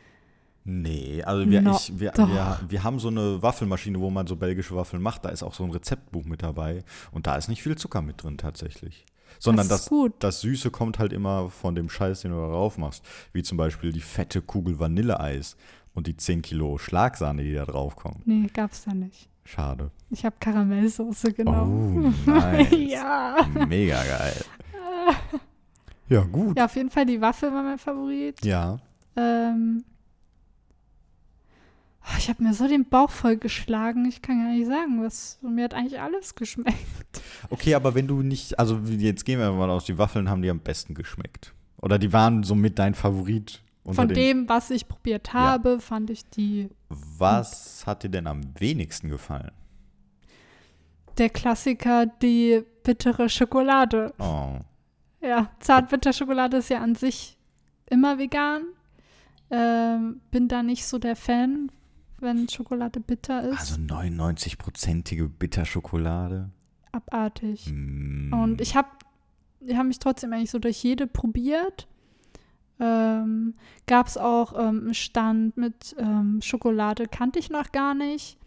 nee, 0.64 1.24
also 1.24 1.50
wir, 1.50 1.62
No, 1.62 1.72
ich, 1.76 2.00
wir, 2.00 2.14
wir, 2.16 2.60
wir 2.68 2.84
haben 2.84 3.00
so 3.00 3.08
eine 3.08 3.42
Waffelmaschine, 3.42 4.00
wo 4.00 4.10
man 4.10 4.28
so 4.28 4.36
belgische 4.36 4.76
Waffeln 4.76 5.02
macht, 5.02 5.26
da 5.26 5.30
ist 5.30 5.42
auch 5.44 5.54
so 5.54 5.64
ein 5.64 5.72
Rezeptbuch 5.72 6.26
mit 6.26 6.44
dabei 6.44 6.84
und 7.12 7.26
da 7.28 7.36
ist 7.36 7.48
nicht 7.50 7.64
viel 7.64 7.78
Zucker 7.78 8.02
mit 8.02 8.22
drin 8.24 8.38
tatsächlich. 8.38 9.06
Sondern 9.40 9.68
das 9.68 9.86
das, 9.86 10.12
das 10.20 10.42
Süße 10.42 10.72
kommt 10.72 11.00
halt 11.00 11.14
immer 11.14 11.50
von 11.50 11.76
dem 11.76 11.90
Scheiß, 11.90 12.22
den 12.22 12.32
du 12.32 12.38
da 12.38 12.48
drauf 12.48 12.78
machst. 12.78 13.04
Wie 13.34 13.44
zum 13.44 13.58
Beispiel 13.58 13.92
die 13.92 14.02
fette 14.02 14.42
Kugel 14.42 14.80
Vanilleeis 14.80 15.56
und 15.94 16.08
die 16.08 16.16
10 16.16 16.42
Kilo 16.42 16.78
Schlagsahne, 16.78 17.44
die 17.44 17.54
da 17.54 17.66
drauf 17.66 17.96
kommen. 17.96 18.22
Nee, 18.26 18.48
gab's 18.54 18.84
da 18.86 18.94
nicht. 18.94 19.30
Schade. 19.44 19.92
Ich 20.10 20.24
habe 20.24 20.36
Karamellsoße 20.40 21.34
genommen. 21.34 22.16
Oh, 22.28 22.30
nice. 22.32 22.68
ja. 22.72 23.38
Mega 23.68 24.04
geil. 24.04 24.46
Ja, 26.10 26.24
gut. 26.24 26.58
Ja, 26.58 26.66
auf 26.66 26.76
jeden 26.76 26.90
Fall 26.90 27.06
die 27.06 27.22
Waffel 27.22 27.54
war 27.54 27.64
mein 27.64 27.78
Favorit. 27.78 28.44
Ja. 28.44 28.80
Ähm, 29.16 29.86
ich 32.18 32.30
habe 32.30 32.44
mir 32.44 32.54
so 32.54 32.68
den 32.68 32.86
Bauch 32.86 33.10
voll 33.10 33.38
geschlagen. 33.38 34.06
Ich 34.06 34.22
kann 34.22 34.44
gar 34.44 34.52
nicht 34.54 34.68
sagen, 34.68 35.02
was. 35.04 35.40
Mir 35.42 35.64
hat 35.66 35.74
eigentlich 35.74 36.00
alles 36.00 36.36
geschmeckt. 36.36 37.22
Okay, 37.50 37.76
aber 37.76 37.94
wenn 37.96 38.08
du 38.08 38.22
nicht, 38.22 38.58
also 38.60 38.78
jetzt 38.88 39.26
gehen 39.26 39.40
wir 39.40 39.52
mal 39.52 39.70
aus, 39.70 39.86
die 39.86 39.98
Waffeln 39.98 40.30
haben 40.30 40.42
dir 40.42 40.52
am 40.52 40.60
besten 40.60 40.94
geschmeckt. 40.94 41.54
Oder 41.78 41.98
die 42.00 42.12
waren 42.14 42.44
somit 42.44 42.78
dein 42.80 42.94
Favorit. 42.96 43.62
Von 43.86 44.08
den- 44.08 44.16
dem, 44.16 44.50
was 44.50 44.70
ich 44.70 44.88
probiert 44.88 45.34
habe, 45.34 45.80
fand 45.80 46.10
ich 46.12 46.30
die. 46.30 46.70
Was 46.90 47.84
hat 47.88 48.04
dir 48.04 48.10
denn 48.10 48.28
am 48.28 48.42
wenigsten 48.60 49.10
gefallen? 49.10 49.52
Der 51.18 51.30
Klassiker, 51.30 52.06
die 52.06 52.64
bittere 52.84 53.28
Schokolade. 53.30 54.14
Oh. 54.20 54.60
Ja, 55.22 55.52
Zartbitterschokolade 55.60 56.58
ist 56.58 56.70
ja 56.70 56.80
an 56.80 56.96
sich 56.96 57.38
immer 57.90 58.18
vegan. 58.18 58.64
Ähm, 59.50 60.22
bin 60.32 60.48
da 60.48 60.64
nicht 60.64 60.86
so 60.86 60.98
der 60.98 61.16
Fan, 61.16 61.72
wenn 62.22 62.48
Schokolade 62.50 63.00
bitter 63.00 63.44
ist. 63.50 63.60
Also 63.60 63.76
99-prozentige 63.76 65.28
Bitterschokolade. 65.28 66.50
Abartig. 66.92 67.68
Mm. 67.72 68.34
Und 68.34 68.62
ich 68.62 68.76
habe 68.76 68.90
ich 69.62 69.76
hab 69.76 69.86
mich 69.86 70.00
trotzdem 70.00 70.34
eigentlich 70.34 70.52
so 70.52 70.60
durch 70.60 70.84
jede 70.84 71.08
probiert. 71.08 71.88
Ähm, 72.80 73.54
Gab 73.86 74.08
es 74.08 74.18
auch 74.18 74.54
ähm, 74.54 74.82
einen 74.86 74.94
Stand 74.94 75.56
mit 75.56 75.96
ähm, 76.00 76.42
Schokolade, 76.42 77.08
kannte 77.08 77.38
ich 77.38 77.50
noch 77.50 77.72
gar 77.72 77.94
nicht. 77.94 78.38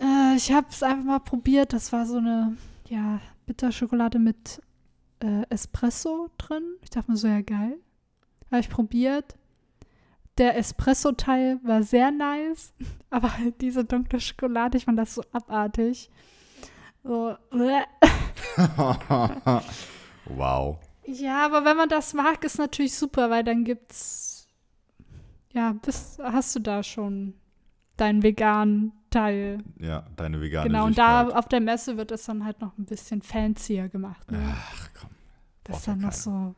Äh, 0.00 0.34
ich 0.36 0.50
habe 0.52 0.66
es 0.68 0.82
einfach 0.82 1.04
mal 1.04 1.20
probiert. 1.20 1.72
Das 1.72 1.92
war 1.92 2.06
so 2.06 2.16
eine, 2.16 2.56
ja, 2.88 3.20
Bitterschokolade 3.46 4.18
mit 4.18 4.60
äh, 5.20 5.42
Espresso 5.48 6.30
drin. 6.38 6.64
Ich 6.82 6.90
dachte 6.90 7.10
mir 7.10 7.16
so, 7.16 7.28
ja, 7.28 7.40
geil. 7.40 7.78
Habe 8.50 8.60
ich 8.60 8.68
probiert. 8.68 9.36
Der 10.38 10.56
Espresso-Teil 10.56 11.60
war 11.62 11.82
sehr 11.82 12.10
nice, 12.10 12.72
aber 13.10 13.36
halt 13.38 13.60
diese 13.60 13.84
dunkle 13.84 14.20
Schokolade, 14.20 14.78
ich 14.78 14.86
fand 14.86 14.98
das 14.98 15.14
so 15.14 15.22
abartig. 15.32 16.10
So, 17.02 17.36
wow. 20.24 20.78
Ja, 21.06 21.44
aber 21.44 21.64
wenn 21.64 21.76
man 21.76 21.88
das 21.88 22.14
mag, 22.14 22.42
ist 22.44 22.58
natürlich 22.58 22.94
super, 22.94 23.30
weil 23.30 23.44
dann 23.44 23.64
gibt's. 23.64 24.48
Ja, 25.52 25.72
bist, 25.72 26.18
hast 26.18 26.56
du 26.56 26.60
da 26.60 26.82
schon 26.82 27.34
deinen 27.96 28.22
veganen 28.22 28.92
Teil. 29.10 29.62
Ja, 29.78 30.06
deine 30.16 30.40
vegane 30.40 30.66
genau, 30.68 30.86
und 30.86 30.98
da 30.98 31.28
auf 31.28 31.46
der 31.48 31.60
Messe 31.60 31.96
wird 31.96 32.10
es 32.10 32.24
dann 32.24 32.44
halt 32.44 32.60
noch 32.60 32.76
ein 32.78 32.86
bisschen 32.86 33.22
fancier 33.22 33.88
gemacht. 33.88 34.30
Ne? 34.32 34.40
Ach 34.56 34.88
komm. 34.98 35.10
das 35.62 35.78
ist 35.78 35.88
dann 35.88 36.00
noch 36.00 36.12
so, 36.12 36.54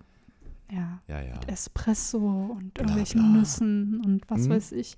ja, 0.70 1.00
Ja, 1.09 1.20
ja. 1.22 1.40
Espresso 1.46 2.18
und 2.18 2.74
Bla, 2.74 2.83
irgendwelchen 2.85 3.20
bla. 3.33 3.40
Nüssen 3.40 4.02
und 4.05 4.29
was 4.29 4.46
Mhm. 4.46 4.50
weiß 4.50 4.72
ich. 4.72 4.96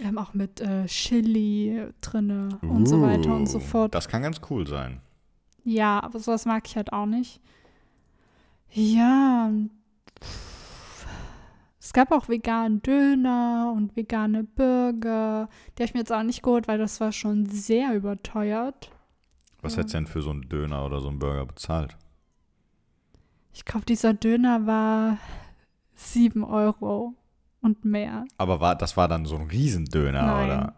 Ähm, 0.00 0.18
auch 0.18 0.34
mit 0.34 0.60
äh, 0.60 0.86
Chili 0.86 1.86
drinne 2.00 2.58
und 2.62 2.86
so 2.88 3.00
weiter 3.00 3.36
und 3.36 3.48
so 3.48 3.58
Uh, 3.58 3.60
fort. 3.60 3.94
Das 3.94 4.08
kann 4.08 4.22
ganz 4.22 4.40
cool 4.50 4.66
sein. 4.66 5.00
Ja, 5.64 6.02
aber 6.02 6.18
sowas 6.18 6.46
mag 6.46 6.66
ich 6.66 6.76
halt 6.76 6.92
auch 6.92 7.06
nicht. 7.06 7.40
Ja, 8.70 9.50
es 11.80 11.92
gab 11.92 12.10
auch 12.12 12.28
veganen 12.28 12.82
Döner 12.82 13.72
und 13.76 13.94
vegane 13.96 14.42
Burger. 14.44 15.48
Die 15.78 15.82
habe 15.82 15.84
ich 15.84 15.94
mir 15.94 16.00
jetzt 16.00 16.12
auch 16.12 16.22
nicht 16.22 16.42
geholt, 16.42 16.66
weil 16.66 16.78
das 16.78 16.98
war 17.00 17.12
schon 17.12 17.46
sehr 17.46 17.94
überteuert. 17.94 18.90
Was 19.62 19.74
Ja. 19.74 19.78
hättest 19.78 19.94
du 19.94 19.98
denn 19.98 20.06
für 20.06 20.22
so 20.22 20.30
einen 20.30 20.48
Döner 20.48 20.84
oder 20.84 21.00
so 21.00 21.08
einen 21.08 21.18
Burger 21.18 21.46
bezahlt? 21.46 21.96
Ich 23.54 23.64
glaube, 23.64 23.86
dieser 23.86 24.12
Döner 24.12 24.66
war 24.66 25.18
7 25.94 26.42
Euro 26.44 27.14
und 27.60 27.84
mehr. 27.84 28.24
Aber 28.36 28.60
war, 28.60 28.74
das 28.74 28.96
war 28.96 29.06
dann 29.08 29.24
so 29.24 29.36
ein 29.36 29.48
Riesendöner, 29.48 30.22
Nein. 30.22 30.46
oder? 30.46 30.74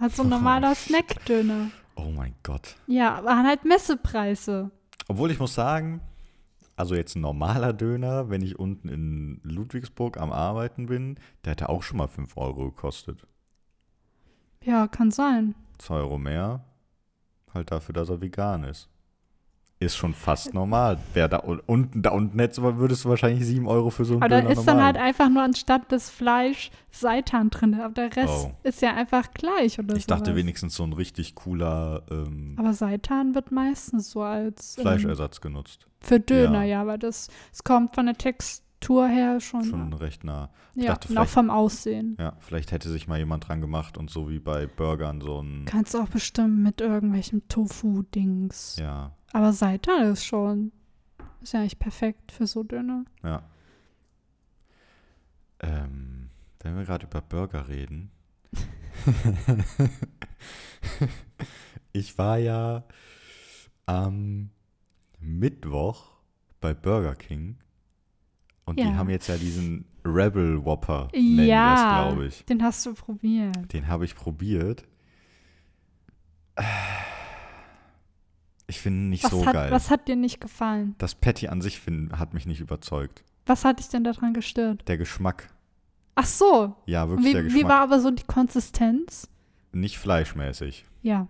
Halt 0.00 0.16
so 0.16 0.22
ein 0.22 0.30
normaler 0.30 0.74
Snackdöner. 0.74 1.70
Oh 1.96 2.10
mein 2.10 2.34
Gott. 2.42 2.76
Ja, 2.86 3.22
waren 3.22 3.46
halt 3.46 3.64
Messepreise. 3.64 4.70
Obwohl 5.06 5.30
ich 5.30 5.38
muss 5.38 5.54
sagen, 5.54 6.00
also 6.76 6.94
jetzt 6.94 7.14
ein 7.14 7.20
normaler 7.20 7.72
Döner, 7.72 8.30
wenn 8.30 8.42
ich 8.42 8.58
unten 8.58 8.88
in 8.88 9.40
Ludwigsburg 9.44 10.16
am 10.16 10.32
Arbeiten 10.32 10.86
bin, 10.86 11.18
der 11.44 11.52
hätte 11.52 11.68
auch 11.68 11.82
schon 11.82 11.98
mal 11.98 12.08
5 12.08 12.36
Euro 12.36 12.70
gekostet. 12.70 13.26
Ja, 14.62 14.88
kann 14.88 15.10
sein. 15.10 15.54
2 15.78 15.94
Euro 15.94 16.18
mehr, 16.18 16.64
halt 17.52 17.70
dafür, 17.70 17.92
dass 17.92 18.08
er 18.08 18.20
vegan 18.20 18.64
ist. 18.64 18.88
Ist 19.84 19.96
schon 19.96 20.14
fast 20.14 20.54
normal. 20.54 20.98
Wer 21.12 21.28
da 21.28 21.42
un- 21.44 21.60
unten, 21.66 22.02
da 22.02 22.10
unten 22.10 22.38
hättest, 22.38 22.62
würdest 22.62 23.04
du 23.04 23.08
wahrscheinlich 23.10 23.44
7 23.46 23.66
Euro 23.68 23.90
für 23.90 24.04
so 24.04 24.14
einen 24.14 24.22
Aber 24.22 24.28
da 24.30 24.40
Döner 24.40 24.50
ist 24.52 24.64
dann 24.66 24.76
normal. 24.76 24.84
halt 24.94 24.96
einfach 24.96 25.28
nur 25.28 25.42
anstatt 25.42 25.92
des 25.92 26.10
Fleisch 26.10 26.70
Seitan 26.90 27.50
drin. 27.50 27.74
Aber 27.80 27.92
der 27.94 28.14
Rest 28.16 28.46
Oh. 28.46 28.52
ist 28.62 28.80
ja 28.82 28.94
einfach 28.94 29.32
gleich 29.34 29.78
oder 29.78 29.96
Ich 29.96 30.06
dachte 30.06 30.26
sowas. 30.30 30.36
wenigstens 30.36 30.74
so 30.74 30.84
ein 30.84 30.92
richtig 30.92 31.34
cooler 31.34 32.02
ähm, 32.10 32.54
Aber 32.58 32.72
Seitan 32.72 33.34
wird 33.34 33.52
meistens 33.52 34.10
so 34.10 34.22
als 34.22 34.76
ähm, 34.78 34.82
Fleischersatz 34.82 35.40
genutzt. 35.40 35.86
für 36.00 36.20
Döner, 36.20 36.62
Ja. 36.64 36.76
ja, 36.76 36.80
aber 36.82 36.98
das 36.98 37.28
es 37.52 37.62
kommt 37.64 37.94
von 37.94 38.06
der 38.06 38.16
Textur 38.84 39.08
her 39.08 39.40
schon. 39.40 39.64
Schon 39.64 39.92
recht 39.94 40.24
nah. 40.24 40.50
ich 40.74 40.82
ja, 40.82 40.92
dachte, 40.92 41.08
und 41.08 41.18
auch 41.18 41.26
vom 41.26 41.48
Aussehen. 41.48 42.16
Ja, 42.20 42.36
vielleicht 42.40 42.70
hätte 42.70 42.90
sich 42.90 43.08
mal 43.08 43.18
jemand 43.18 43.48
dran 43.48 43.62
gemacht 43.62 43.96
und 43.96 44.10
so 44.10 44.28
wie 44.28 44.38
bei 44.38 44.66
Burgern 44.66 45.22
so 45.22 45.40
ein. 45.40 45.64
Kannst 45.64 45.96
auch 45.96 46.08
bestimmt 46.08 46.58
mit 46.58 46.80
irgendwelchen 46.80 47.48
Tofu-Dings. 47.48 48.76
Ja, 48.78 49.16
Aber 49.32 49.52
Seitan 49.52 50.12
ist 50.12 50.24
schon. 50.24 50.72
Ist 51.40 51.54
ja 51.54 51.60
eigentlich 51.60 51.78
perfekt 51.78 52.32
für 52.32 52.46
so 52.46 52.62
Döner. 52.62 53.04
ja. 53.22 53.42
Ähm, 55.60 56.28
wenn 56.60 56.76
wir 56.76 56.84
gerade 56.84 57.06
über 57.06 57.22
Burger 57.22 57.68
reden. 57.68 58.10
ich 61.92 62.18
war 62.18 62.38
ja 62.38 62.84
am 63.86 64.50
Mittwoch 65.20 66.10
bei 66.60 66.74
Burger 66.74 67.14
King. 67.14 67.58
Und 68.66 68.78
die 68.78 68.84
Ja. 68.84 68.94
haben 68.94 69.10
jetzt 69.10 69.28
ja 69.28 69.36
diesen 69.36 69.84
Rebel 70.04 70.64
Whopper, 70.64 71.08
nennen 71.12 71.36
die 71.36 71.36
das, 71.38 71.46
ja, 71.46 72.04
glaube 72.08 72.26
ich. 72.26 72.44
den 72.46 72.62
hast 72.62 72.84
du 72.86 72.94
probiert. 72.94 73.72
Den 73.72 73.88
habe 73.88 74.04
ich 74.04 74.14
probiert. 74.14 74.84
Ich 78.66 78.80
finde 78.80 79.00
ihn 79.00 79.10
nicht 79.10 79.24
Was, 79.24 79.30
so 79.30 79.44
hat, 79.46 79.52
geil. 79.52 79.70
was 79.70 79.90
hat 79.90 80.08
dir 80.08 80.16
nicht 80.16 80.40
gefallen? 80.40 80.94
Das 80.98 81.14
Patty 81.14 81.48
an 81.48 81.60
sich 81.60 81.78
find, 81.80 82.12
hat 82.18 82.32
mich 82.32 82.46
nicht 82.46 82.60
überzeugt. 82.60 83.22
Was 83.46 83.64
hat 83.64 83.78
dich 83.78 83.88
denn 83.88 84.04
daran 84.04 84.32
gestört? 84.32 84.88
Der 84.88 84.96
Geschmack. 84.96 85.48
Ach 86.14 86.24
so. 86.26 86.74
Ja, 86.86 87.08
wirklich 87.08 87.32
der 87.32 87.42
Wie, 87.42 87.48
Geschmack. 87.48 87.62
wie 87.64 87.68
war 87.68 87.80
aber 87.80 88.00
so 88.00 88.10
die 88.10 88.24
Konsistenz? 88.24 89.28
nicht 89.72 89.98
fleischmäßig. 89.98 90.84
Ja. 91.02 91.26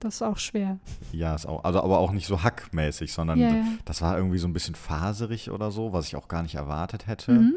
Das 0.00 0.16
ist 0.16 0.22
auch 0.22 0.36
schwer. 0.38 0.78
Ja, 1.12 1.34
ist 1.34 1.46
auch, 1.46 1.64
also 1.64 1.82
aber 1.82 1.98
auch 1.98 2.12
nicht 2.12 2.26
so 2.26 2.42
hackmäßig, 2.42 3.12
sondern 3.12 3.38
Ja, 3.38 3.48
ja. 3.48 3.64
das 3.86 4.02
war 4.02 4.16
irgendwie 4.18 4.38
so 4.38 4.46
ein 4.46 4.52
bisschen 4.52 4.74
faserig 4.74 5.50
oder 5.50 5.70
so, 5.70 5.92
was 5.92 6.06
ich 6.08 6.16
auch 6.16 6.28
gar 6.28 6.42
nicht 6.42 6.56
erwartet 6.56 7.06
hätte. 7.06 7.32
Mhm. 7.32 7.54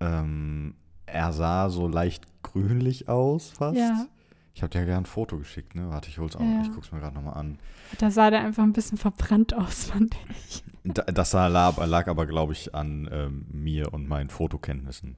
Ähm, 0.00 0.74
er 1.06 1.32
sah 1.32 1.68
so 1.70 1.86
leicht 1.86 2.24
grünlich 2.42 3.08
aus 3.08 3.50
fast. 3.50 3.78
Ja. 3.78 4.06
Ich 4.54 4.62
habe 4.62 4.70
dir 4.70 4.80
ja 4.80 4.84
gerne 4.84 5.02
ein 5.02 5.06
Foto 5.06 5.38
geschickt, 5.38 5.74
ne? 5.74 5.88
Warte, 5.88 6.08
ich 6.08 6.18
hol's 6.18 6.36
auch. 6.36 6.40
Ja. 6.40 6.62
Ich 6.62 6.72
guck's 6.72 6.92
mir 6.92 6.98
gerade 7.00 7.14
nochmal 7.14 7.34
an. 7.34 7.58
Da 7.98 8.10
sah 8.10 8.30
der 8.30 8.40
einfach 8.40 8.62
ein 8.64 8.72
bisschen 8.74 8.98
verbrannt 8.98 9.54
aus, 9.54 9.84
fand 9.84 10.14
ich. 10.46 10.64
Da- 10.84 11.04
Das 11.04 11.30
sah- 11.30 11.46
lag, 11.46 11.76
lag 11.86 12.08
aber, 12.08 12.26
glaube 12.26 12.52
ich, 12.52 12.74
an 12.74 13.08
ähm, 13.12 13.46
mir 13.50 13.94
und 13.94 14.08
meinen 14.08 14.28
Fotokenntnissen. 14.30 15.16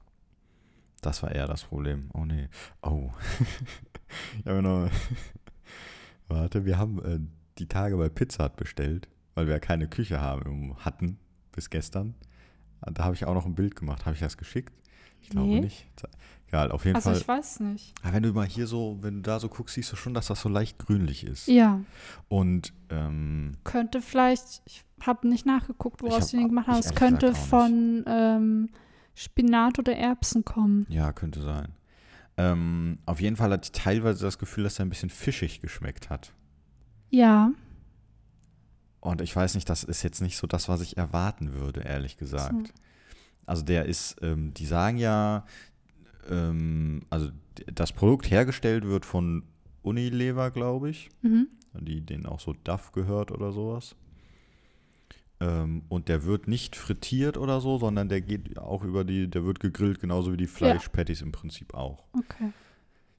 Das 1.01 1.21
war 1.23 1.31
eher 1.31 1.47
das 1.47 1.63
Problem. 1.63 2.09
Oh 2.13 2.23
nee. 2.25 2.47
Oh. 2.81 3.09
ich 4.39 4.45
habe 4.47 4.61
noch. 4.61 4.89
Warte, 6.27 6.65
wir 6.65 6.77
haben 6.77 7.03
äh, 7.03 7.19
die 7.59 7.67
Tage 7.67 7.97
bei 7.97 8.09
Pizza 8.09 8.45
Hut 8.45 8.55
bestellt, 8.55 9.07
weil 9.35 9.45
wir 9.47 9.53
ja 9.53 9.59
keine 9.59 9.87
Küche 9.87 10.19
haben, 10.21 10.75
hatten 10.83 11.17
bis 11.51 11.69
gestern. 11.69 12.15
Da 12.81 13.03
habe 13.05 13.15
ich 13.15 13.25
auch 13.25 13.33
noch 13.33 13.45
ein 13.45 13.55
Bild 13.55 13.75
gemacht. 13.75 14.05
Habe 14.05 14.15
ich 14.15 14.19
das 14.21 14.37
geschickt? 14.37 14.73
Ich 15.21 15.29
glaube 15.29 15.47
Nee. 15.47 15.59
nicht. 15.61 15.87
Egal, 16.47 16.71
auf 16.71 16.85
jeden 16.85 16.95
Also 16.95 17.09
Fall. 17.09 17.19
ich 17.19 17.27
weiß 17.27 17.59
nicht. 17.61 17.93
Ah, 18.03 18.13
wenn 18.13 18.21
du 18.21 18.31
mal 18.33 18.45
hier 18.45 18.67
so, 18.67 18.99
wenn 19.01 19.15
du 19.15 19.21
da 19.21 19.39
so 19.39 19.49
guckst, 19.49 19.73
siehst 19.75 19.91
du 19.91 19.95
schon, 19.95 20.13
dass 20.13 20.27
das 20.27 20.41
so 20.41 20.49
leicht 20.49 20.77
grünlich 20.77 21.25
ist. 21.25 21.47
Ja, 21.47 21.81
Und 22.27 22.73
ähm, 22.89 23.53
könnte 23.63 24.01
vielleicht, 24.01 24.61
ich 24.65 24.83
habe 25.01 25.27
nicht 25.27 25.45
nachgeguckt, 25.47 26.03
woraus 26.03 26.29
sie 26.29 26.37
den 26.37 26.49
gemacht 26.49 26.67
haben. 26.67 26.75
ich 26.75 26.79
Es 26.81 26.85
ehrlich 26.87 26.99
könnte 26.99 27.33
von 27.35 28.03
ähm, 28.07 28.69
Spinat 29.15 29.79
oder 29.79 29.95
Erbsen 29.95 30.45
kommen. 30.45 30.85
Ja, 30.89 31.11
könnte 31.11 31.41
sein. 31.41 31.69
Ähm, 32.37 32.99
auf 33.05 33.21
jeden 33.21 33.35
Fall 33.35 33.51
hatte 33.51 33.65
ich 33.65 33.71
teilweise 33.71 34.25
das 34.25 34.37
Gefühl, 34.37 34.65
dass 34.65 34.79
er 34.79 34.85
ein 34.85 34.89
bisschen 34.89 35.09
fischig 35.09 35.61
geschmeckt 35.61 36.09
hat. 36.09 36.33
Ja, 37.09 37.51
Und 38.99 39.21
ich 39.21 39.35
weiß 39.35 39.53
nicht, 39.55 39.69
das 39.69 39.83
ist 39.83 40.01
jetzt 40.01 40.21
nicht 40.21 40.35
so 40.35 40.47
das, 40.47 40.67
was 40.67 40.81
ich 40.81 40.97
erwarten 40.97 41.53
würde, 41.53 41.81
ehrlich 41.81 42.17
gesagt. 42.17 42.67
So. 42.67 42.73
Also 43.45 43.63
der 43.63 43.85
ist, 43.85 44.15
ähm, 44.23 44.53
die 44.53 44.65
sagen 44.65 44.97
ja, 44.97 45.45
ähm, 46.27 47.03
also 47.11 47.29
das 47.71 47.93
Produkt 47.93 48.31
hergestellt 48.31 48.83
wird 48.85 49.05
von 49.05 49.43
Unilever, 49.83 50.49
glaube 50.49 50.89
ich, 50.89 51.09
mhm. 51.21 51.47
die 51.79 52.01
denen 52.01 52.25
auch 52.25 52.39
so 52.39 52.53
DAF 52.63 52.91
gehört 52.91 53.31
oder 53.31 53.51
sowas. 53.51 53.95
Ähm, 55.41 55.83
und 55.89 56.07
der 56.07 56.23
wird 56.23 56.47
nicht 56.47 56.75
frittiert 56.75 57.37
oder 57.37 57.59
so, 57.59 57.77
sondern 57.77 58.07
der 58.09 58.21
geht 58.21 58.57
auch 58.57 58.83
über 58.83 59.03
die, 59.03 59.29
der 59.29 59.43
wird 59.45 59.59
gegrillt, 59.59 59.99
genauso 59.99 60.31
wie 60.31 60.37
die 60.37 60.47
Fleischpatties 60.47 61.21
im 61.21 61.31
Prinzip 61.31 61.73
auch. 61.73 62.03
okay. 62.13 62.51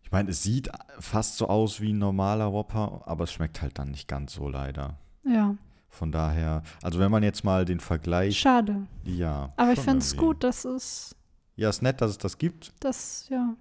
Ich 0.02 0.12
meine, 0.12 0.30
es 0.30 0.42
sieht 0.44 0.70
fast 1.00 1.36
so 1.36 1.48
aus 1.48 1.80
wie 1.80 1.92
ein 1.92 1.98
normaler 1.98 2.52
Whopper, 2.52 3.02
aber 3.06 3.24
es 3.24 3.32
schmeckt 3.32 3.60
halt 3.60 3.76
dann 3.78 3.90
nicht 3.90 4.06
ganz 4.06 4.34
so 4.34 4.48
leider. 4.48 4.98
Ja, 5.24 5.56
Von 5.88 6.12
daher, 6.12 6.62
also 6.80 7.00
wenn 7.00 7.10
man 7.10 7.24
jetzt 7.24 7.42
mal 7.42 7.64
den 7.64 7.80
Vergleich, 7.80 8.38
schade. 8.38 8.86
ja. 9.04 9.52
Aber 9.56 9.72
ich 9.72 9.80
finde 9.80 9.98
es 9.98 10.16
gut, 10.16 10.44
dass 10.44 10.64
es 10.64 11.16
Ja, 11.56 11.68
ist 11.70 11.82
nett, 11.82 12.00
dass 12.00 12.12
es 12.12 12.18
das 12.18 12.38
gibt, 12.38 12.72
das, 12.78 13.28
ja. 13.30 13.54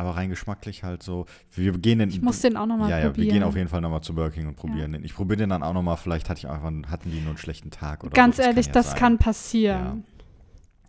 Aber 0.00 0.16
rein 0.16 0.30
geschmacklich 0.30 0.82
halt 0.82 1.02
so. 1.02 1.26
Wir 1.54 1.72
gehen 1.72 2.00
in, 2.00 2.08
Ich 2.10 2.20
muss 2.22 2.40
den 2.40 2.56
auch 2.56 2.66
nochmal 2.66 2.90
ja, 2.90 2.98
ja, 2.98 3.06
probieren. 3.06 3.26
wir 3.26 3.32
gehen 3.34 3.42
auf 3.44 3.54
jeden 3.56 3.68
Fall 3.68 3.80
nochmal 3.80 4.00
zu 4.02 4.14
Burger 4.14 4.32
King 4.34 4.48
und 4.48 4.56
probieren 4.56 4.92
den. 4.92 5.04
Ich 5.04 5.14
probiere 5.14 5.36
den 5.38 5.50
dann 5.50 5.62
auch 5.62 5.72
nochmal, 5.72 5.96
vielleicht 5.96 6.28
hatte 6.28 6.38
ich 6.38 6.48
einfach, 6.48 6.72
hatten 6.90 7.10
die 7.10 7.20
nur 7.20 7.28
einen 7.30 7.38
schlechten 7.38 7.70
Tag 7.70 8.02
oder 8.02 8.12
Ganz 8.12 8.36
so. 8.38 8.42
ehrlich, 8.42 8.66
ja 8.66 8.72
das 8.72 8.90
sein. 8.90 8.98
kann 8.98 9.18
passieren. 9.18 10.04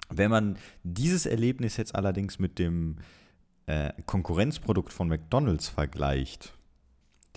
Wenn 0.09 0.31
man 0.31 0.57
dieses 0.83 1.25
Erlebnis 1.25 1.77
jetzt 1.77 1.93
allerdings 1.95 2.39
mit 2.39 2.57
dem 2.59 2.97
äh, 3.67 3.91
Konkurrenzprodukt 4.05 4.91
von 4.91 5.07
McDonalds 5.07 5.69
vergleicht, 5.69 6.53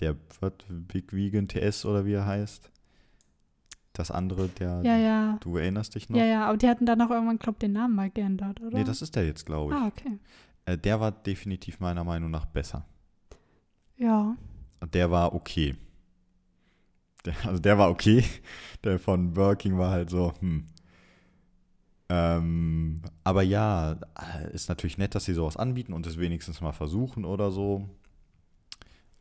der 0.01 0.15
wird 0.41 0.65
Big 0.69 1.13
Vegan 1.13 1.47
TS 1.47 1.85
oder 1.85 2.05
wie 2.05 2.13
er 2.13 2.25
heißt, 2.25 2.69
Das 3.93 4.11
andere, 4.11 4.49
der, 4.49 4.81
Ja, 4.83 4.97
ja. 4.97 5.37
du 5.39 5.55
erinnerst 5.55 5.95
dich 5.95 6.09
noch? 6.09 6.17
Ja, 6.17 6.25
ja, 6.25 6.45
aber 6.47 6.57
die 6.57 6.67
hatten 6.67 6.85
dann 6.85 7.01
auch 7.01 7.09
irgendwann, 7.11 7.39
glaube 7.39 7.55
ich, 7.55 7.59
den 7.59 7.71
Namen 7.71 7.95
mal 7.95 8.09
geändert, 8.09 8.59
oder? 8.59 8.77
Nee, 8.77 8.83
das 8.83 9.01
ist 9.01 9.15
der 9.15 9.25
jetzt, 9.25 9.45
glaube 9.45 9.73
ich. 9.73 9.79
Ah, 9.79 9.87
okay. 9.87 10.19
Äh, 10.65 10.77
der 10.77 10.99
war 10.99 11.11
definitiv 11.11 11.79
meiner 11.79 12.03
Meinung 12.03 12.31
nach 12.31 12.45
besser. 12.45 12.85
Ja. 13.97 14.35
Und 14.79 14.93
der 14.93 15.09
war 15.11 15.33
okay. 15.33 15.75
Der, 17.25 17.33
also 17.45 17.59
der 17.59 17.77
war 17.77 17.89
okay. 17.89 18.23
Der 18.83 18.99
von 18.99 19.33
Burger 19.33 19.55
King 19.55 19.77
war 19.77 19.91
halt 19.91 20.09
so, 20.09 20.33
hm. 20.39 20.67
Ähm, 22.07 23.01
aber 23.23 23.41
ja, 23.41 23.93
äh, 23.93 24.53
ist 24.53 24.69
natürlich 24.69 24.99
nett, 24.99 25.15
dass 25.15 25.25
sie 25.25 25.33
sowas 25.33 25.57
anbieten 25.57 25.91
und 25.91 26.05
es 26.05 26.19
wenigstens 26.19 26.61
mal 26.61 26.71
versuchen 26.71 27.25
oder 27.25 27.49
so. 27.49 27.89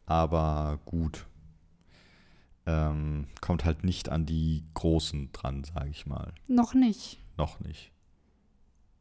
Aber 0.05 0.81
gut. 0.85 1.25
Ähm, 2.67 3.27
kommt 3.41 3.65
halt 3.65 3.85
nicht 3.85 4.11
an 4.11 4.27
die 4.27 4.65
Großen 4.75 5.33
dran, 5.33 5.65
sage 5.65 5.89
ich 5.89 6.05
mal. 6.05 6.33
Noch 6.47 6.75
nicht. 6.75 7.19
Noch 7.39 7.59
nicht. 7.61 7.91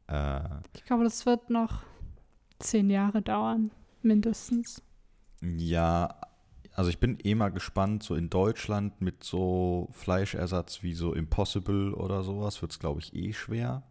Äh, 0.08 0.40
Ich 0.76 0.86
glaube, 0.86 1.04
das 1.04 1.26
wird 1.26 1.50
noch 1.50 1.84
zehn 2.64 2.90
Jahre 2.90 3.22
dauern, 3.22 3.72
mindestens. 4.02 4.82
Ja, 5.42 6.16
also 6.74 6.90
ich 6.90 7.00
bin 7.00 7.18
eh 7.24 7.36
mal 7.36 7.50
gespannt, 7.50 8.04
so 8.04 8.16
in 8.16 8.30
Deutschland 8.30 9.00
mit 9.02 9.24
so 9.24 9.90
Fleischersatz 9.92 10.82
wie 10.82 10.94
so 10.94 11.14
Impossible 11.14 11.94
oder 11.94 12.24
sowas 12.24 12.62
wird 12.62 12.72
es, 12.72 12.80
glaube 12.80 13.00
ich, 13.00 13.14
eh 13.14 13.34
schwer. 13.34 13.84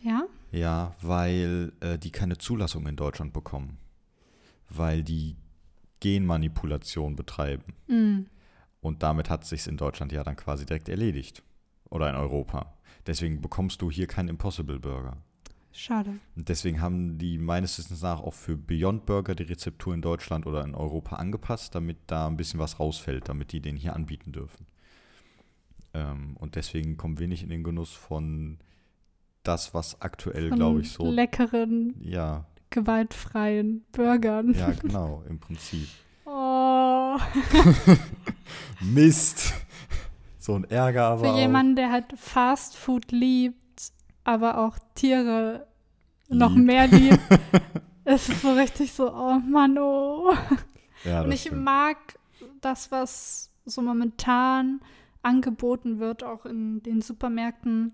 Ja? 0.00 0.26
Ja, 0.50 0.94
weil 1.02 1.72
äh, 1.80 1.98
die 1.98 2.10
keine 2.10 2.38
Zulassung 2.38 2.86
in 2.86 2.96
Deutschland 2.96 3.32
bekommen. 3.32 3.78
Weil 4.68 5.02
die 5.02 5.36
Genmanipulation 6.00 7.16
betreiben. 7.16 7.74
Mm. 7.86 8.26
Und 8.80 9.02
damit 9.02 9.28
hat 9.30 9.44
sich's 9.44 9.66
in 9.66 9.76
Deutschland 9.76 10.12
ja 10.12 10.22
dann 10.22 10.36
quasi 10.36 10.64
direkt 10.66 10.88
erledigt. 10.88 11.42
Oder 11.90 12.10
in 12.10 12.16
Europa. 12.16 12.74
Deswegen 13.06 13.40
bekommst 13.40 13.82
du 13.82 13.90
hier 13.90 14.06
keinen 14.06 14.28
Impossible 14.28 14.78
Burger. 14.78 15.16
Schade. 15.78 16.18
Deswegen 16.34 16.80
haben 16.80 17.18
die 17.18 17.38
meines 17.38 17.78
Wissens 17.78 18.02
nach 18.02 18.20
auch 18.20 18.34
für 18.34 18.56
Beyond 18.56 19.06
Burger 19.06 19.36
die 19.36 19.44
Rezeptur 19.44 19.94
in 19.94 20.02
Deutschland 20.02 20.44
oder 20.44 20.64
in 20.64 20.74
Europa 20.74 21.14
angepasst, 21.14 21.72
damit 21.76 21.98
da 22.08 22.26
ein 22.26 22.36
bisschen 22.36 22.58
was 22.58 22.80
rausfällt, 22.80 23.28
damit 23.28 23.52
die 23.52 23.60
den 23.60 23.76
hier 23.76 23.94
anbieten 23.94 24.32
dürfen. 24.32 24.66
Ähm, 25.94 26.36
und 26.40 26.56
deswegen 26.56 26.96
kommen 26.96 27.20
wir 27.20 27.28
nicht 27.28 27.44
in 27.44 27.48
den 27.48 27.62
Genuss 27.62 27.92
von 27.92 28.58
das, 29.44 29.72
was 29.72 30.02
aktuell, 30.02 30.50
glaube 30.50 30.80
ich, 30.80 30.90
so. 30.90 31.08
leckeren, 31.08 31.94
Ja, 32.00 32.44
gewaltfreien 32.70 33.84
Burgern. 33.92 34.54
ja, 34.54 34.72
genau, 34.82 35.22
im 35.28 35.38
Prinzip. 35.38 35.86
Oh. 36.26 37.16
Mist! 38.80 39.54
So 40.40 40.56
ein 40.56 40.64
Ärger 40.64 41.04
aber. 41.04 41.24
Für 41.24 41.30
auch. 41.30 41.38
jemanden, 41.38 41.76
der 41.76 41.92
halt 41.92 42.06
Fast 42.16 42.74
Food 42.76 43.12
liebt, 43.12 43.92
aber 44.24 44.58
auch 44.58 44.76
Tiere 44.96 45.67
noch 46.28 46.54
Liebt. 46.54 46.66
mehr 46.66 46.86
liebt, 46.86 47.20
ist 48.04 48.28
es 48.28 48.42
so 48.42 48.52
richtig 48.52 48.92
so, 48.92 49.12
oh 49.12 49.38
Mann, 49.38 49.78
oh. 49.78 50.32
Ja, 51.04 51.22
Und 51.22 51.32
ich 51.32 51.42
stimmt. 51.42 51.62
mag 51.64 51.96
das, 52.60 52.90
was 52.90 53.50
so 53.64 53.82
momentan 53.82 54.80
angeboten 55.22 55.98
wird, 55.98 56.22
auch 56.24 56.44
in 56.46 56.82
den 56.82 57.00
Supermärkten. 57.02 57.92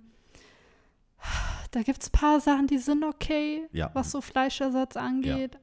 Da 1.70 1.82
gibt 1.82 2.02
es 2.02 2.08
ein 2.08 2.12
paar 2.12 2.40
Sachen, 2.40 2.66
die 2.66 2.78
sind 2.78 3.02
okay, 3.04 3.66
Ja. 3.72 3.90
was 3.94 4.10
so 4.10 4.20
Fleischersatz 4.20 4.96
angeht. 4.96 5.58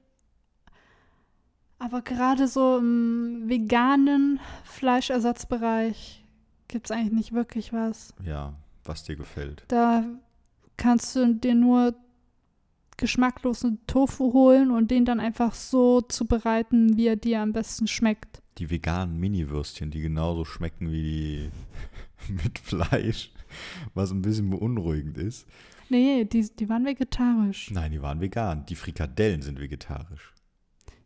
Aber 1.80 2.02
gerade 2.02 2.48
so 2.48 2.78
im 2.78 3.44
veganen 3.48 4.40
Fleischersatzbereich 4.64 6.24
gibt 6.68 6.86
es 6.88 6.92
eigentlich 6.92 7.12
nicht 7.14 7.32
wirklich 7.34 7.74
was. 7.74 8.14
Ja, 8.24 8.54
was 8.84 9.04
dir 9.04 9.16
gefällt. 9.16 9.64
Da 9.68 10.04
kannst 10.78 11.16
du 11.16 11.34
dir 11.34 11.56
nur 11.56 11.96
geschmacklosen 13.02 13.80
Tofu 13.88 14.32
holen 14.32 14.72
und 14.72 14.92
den 14.92 15.04
dann 15.04 15.20
einfach 15.20 15.54
so 15.54 16.00
zubereiten, 16.00 16.96
wie 16.96 17.08
er 17.08 17.18
dir 17.18 17.42
am 17.42 17.52
besten 17.52 17.88
schmeckt. 17.88 18.42
Die 18.58 18.70
veganen 18.70 19.20
Mini-Würstchen, 19.20 19.92
die 19.92 20.02
genauso 20.02 20.46
schmecken 20.46 20.92
wie 20.92 21.02
die 21.02 21.50
mit 22.34 22.60
Fleisch, 22.60 23.32
was 23.94 24.12
ein 24.12 24.22
bisschen 24.22 24.50
beunruhigend 24.50 25.18
ist. 25.18 25.46
Nee, 25.90 26.24
die, 26.24 26.48
die 26.56 26.70
waren 26.70 26.86
vegetarisch. 26.86 27.70
Nein, 27.72 27.92
die 27.92 28.02
waren 28.02 28.22
vegan. 28.22 28.66
Die 28.68 28.76
Frikadellen 28.76 29.42
sind 29.42 29.60
vegetarisch. 29.60 30.34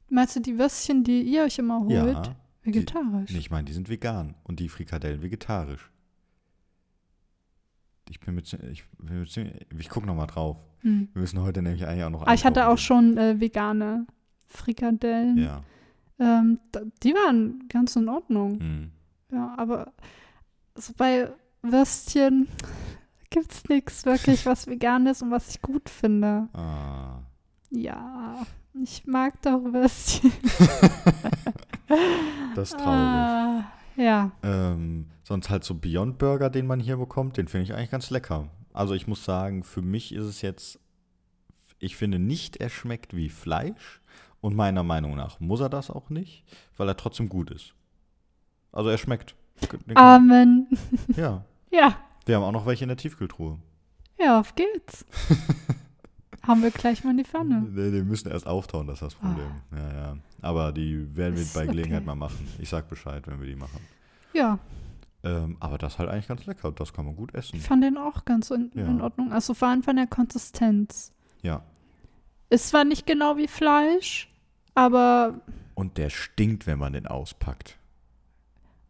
Meinst 0.10 0.36
du 0.36 0.41
die 0.41 0.60
Würstchen, 0.60 1.03
die 1.03 1.23
ihr 1.23 1.43
euch 1.43 1.58
immer 1.58 1.79
holt? 1.79 1.91
Ja. 1.91 2.36
vegetarisch. 2.62 3.31
Nee, 3.31 3.39
ich 3.39 3.49
meine, 3.49 3.65
die 3.65 3.73
sind 3.73 3.89
vegan 3.89 4.36
und 4.43 4.60
die 4.60 4.69
Frikadellen 4.69 5.23
vegetarisch. 5.23 5.89
Ich 8.10 8.20
bin 8.20 8.36
mit, 8.36 8.52
ich, 8.72 8.86
mit, 9.00 9.38
ich 9.80 9.89
gucke 9.89 10.06
nochmal 10.06 10.28
drauf. 10.28 10.58
Hm. 10.82 11.10
Wir 11.13 11.22
müssen 11.22 11.41
heute 11.41 11.62
nämlich 11.62 11.86
eigentlich 11.86 12.04
auch 12.04 12.10
noch 12.10 12.22
Aber 12.22 12.34
ich 12.34 12.46
hatte 12.46 12.68
auch 12.68 12.78
schon 12.78 13.18
äh, 13.18 13.39
vegane 13.39 14.06
Frikadellen. 14.48 15.38
Ja. 15.38 15.63
Ähm, 16.20 16.60
die 17.04 17.13
waren 17.13 17.68
ganz 17.68 17.96
in 17.96 18.08
Ordnung. 18.08 18.58
Mhm. 18.60 18.91
Ja, 19.32 19.54
aber 19.58 19.91
so 20.76 20.94
bei 20.96 21.30
Würstchen 21.62 22.48
gibt's 23.30 23.68
nichts 23.68 24.06
wirklich, 24.06 24.46
was 24.46 24.68
vegan 24.68 25.08
ist 25.08 25.22
und 25.22 25.32
was 25.32 25.50
ich 25.50 25.62
gut 25.62 25.89
finde. 25.89 26.48
Ah. 26.54 27.24
Ja, 27.72 28.46
ich 28.82 29.06
mag 29.06 29.41
doch 29.41 29.63
Würstchen. 29.63 30.32
Das 32.56 32.72
ist 32.72 32.80
traurig. 32.80 32.88
Ah, 32.88 33.72
ja, 33.95 34.31
Ähm, 34.43 35.08
sonst 35.23 35.49
halt 35.49 35.63
so 35.63 35.75
Beyond 35.75 36.17
Burger, 36.17 36.49
den 36.49 36.67
man 36.67 36.79
hier 36.79 36.97
bekommt, 36.97 37.38
den 37.38 37.47
finde 37.47 37.63
ich 37.65 37.73
eigentlich 37.73 37.91
ganz 37.91 38.10
lecker. 38.10 38.49
Also 38.73 38.93
ich 38.93 39.08
muss 39.08 39.23
sagen, 39.23 39.63
für 39.63 39.81
mich 39.81 40.13
ist 40.13 40.25
es 40.25 40.41
jetzt, 40.41 40.79
ich 41.79 41.95
finde 41.95 42.19
nicht, 42.19 42.58
er 42.58 42.69
schmeckt 42.69 43.15
wie 43.15 43.29
Fleisch. 43.29 44.01
Und 44.41 44.55
meiner 44.55 44.84
Meinung 44.84 45.15
nach 45.15 45.39
muss 45.39 45.60
er 45.60 45.69
das 45.69 45.89
auch 45.89 46.10
nicht, 46.12 46.43
weil 46.77 46.88
er 46.88 46.97
trotzdem 46.97 47.29
gut 47.29 47.49
ist. 47.49 47.73
Also 48.71 48.89
er 48.89 48.97
schmeckt. 48.99 49.36
Amen. 49.95 50.67
ja. 51.15 51.43
Ja, 51.71 51.97
Wir 52.25 52.36
haben 52.38 52.43
auch 52.43 52.51
noch 52.53 52.65
welche 52.65 52.86
in 52.86 52.89
der 52.89 52.95
Tiefkühltruhe. 52.97 53.58
ja, 54.19 54.39
auf 54.39 54.55
geht's. 54.55 55.05
Haben 56.47 56.62
wir 56.62 56.71
gleich 56.71 57.03
mal 57.03 57.12
in 57.12 57.17
die 57.17 57.23
Pfanne. 57.23 57.65
Nee, 57.71 57.91
die 57.91 58.01
müssen 58.03 58.29
erst 58.29 58.45
auftauen, 58.47 58.88
das 58.88 58.95
ist 58.95 59.01
das 59.01 59.15
Problem. 59.15 59.49
Ja, 59.71 59.93
ja. 59.93 60.17
Aber 60.41 60.71
die 60.71 61.15
werden 61.15 61.36
wir 61.36 61.41
Ist 61.43 61.53
bei 61.53 61.65
Gelegenheit 61.65 61.99
okay. 62.01 62.05
mal 62.08 62.15
machen. 62.15 62.47
Ich 62.60 62.69
sag 62.69 62.88
Bescheid, 62.89 63.23
wenn 63.27 63.39
wir 63.39 63.47
die 63.47 63.55
machen. 63.55 63.79
Ja, 64.34 64.60
Ähm, 65.23 65.58
aber 65.60 65.77
das 65.79 65.93
ist 65.93 65.99
halt 65.99 66.10
eigentlich 66.10 66.27
ganz 66.27 66.45
lecker. 66.45 66.71
Das 66.71 66.93
kann 66.93 67.05
man 67.05 67.15
gut 67.15 67.34
essen. 67.34 67.55
ich 67.55 67.63
fand 67.63 67.84
den 67.84 67.97
auch 67.97 68.25
ganz 68.25 68.51
in, 68.51 68.69
Ja. 68.75 68.86
in 68.86 69.01
Ordnung. 69.01 69.31
Also 69.34 69.53
vor 69.55 69.69
allem 69.69 69.81
von 69.81 69.95
der 69.95 70.05
Konsistenz. 70.08 71.12
Ja. 71.41 71.63
Ist 72.51 72.69
zwar 72.69 72.84
nicht 72.84 73.08
genau 73.08 73.36
wie 73.38 73.47
Fleisch, 73.47 74.29
aber 74.75 75.41
Und 75.73 75.97
der 75.97 76.12
stinkt, 76.12 76.67
wenn 76.67 76.77
man 76.77 76.93
den 76.93 77.08
auspackt. 77.08 77.79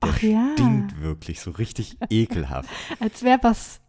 Der 0.04 0.10
Ach 0.12 0.22
ja. 0.22 0.50
stinkt 0.54 1.00
wirklich 1.00 1.40
so 1.40 1.52
richtig 1.52 1.96
ekelhaft. 2.10 2.70
als 3.00 3.24
wäre 3.24 3.40
was 3.42 3.80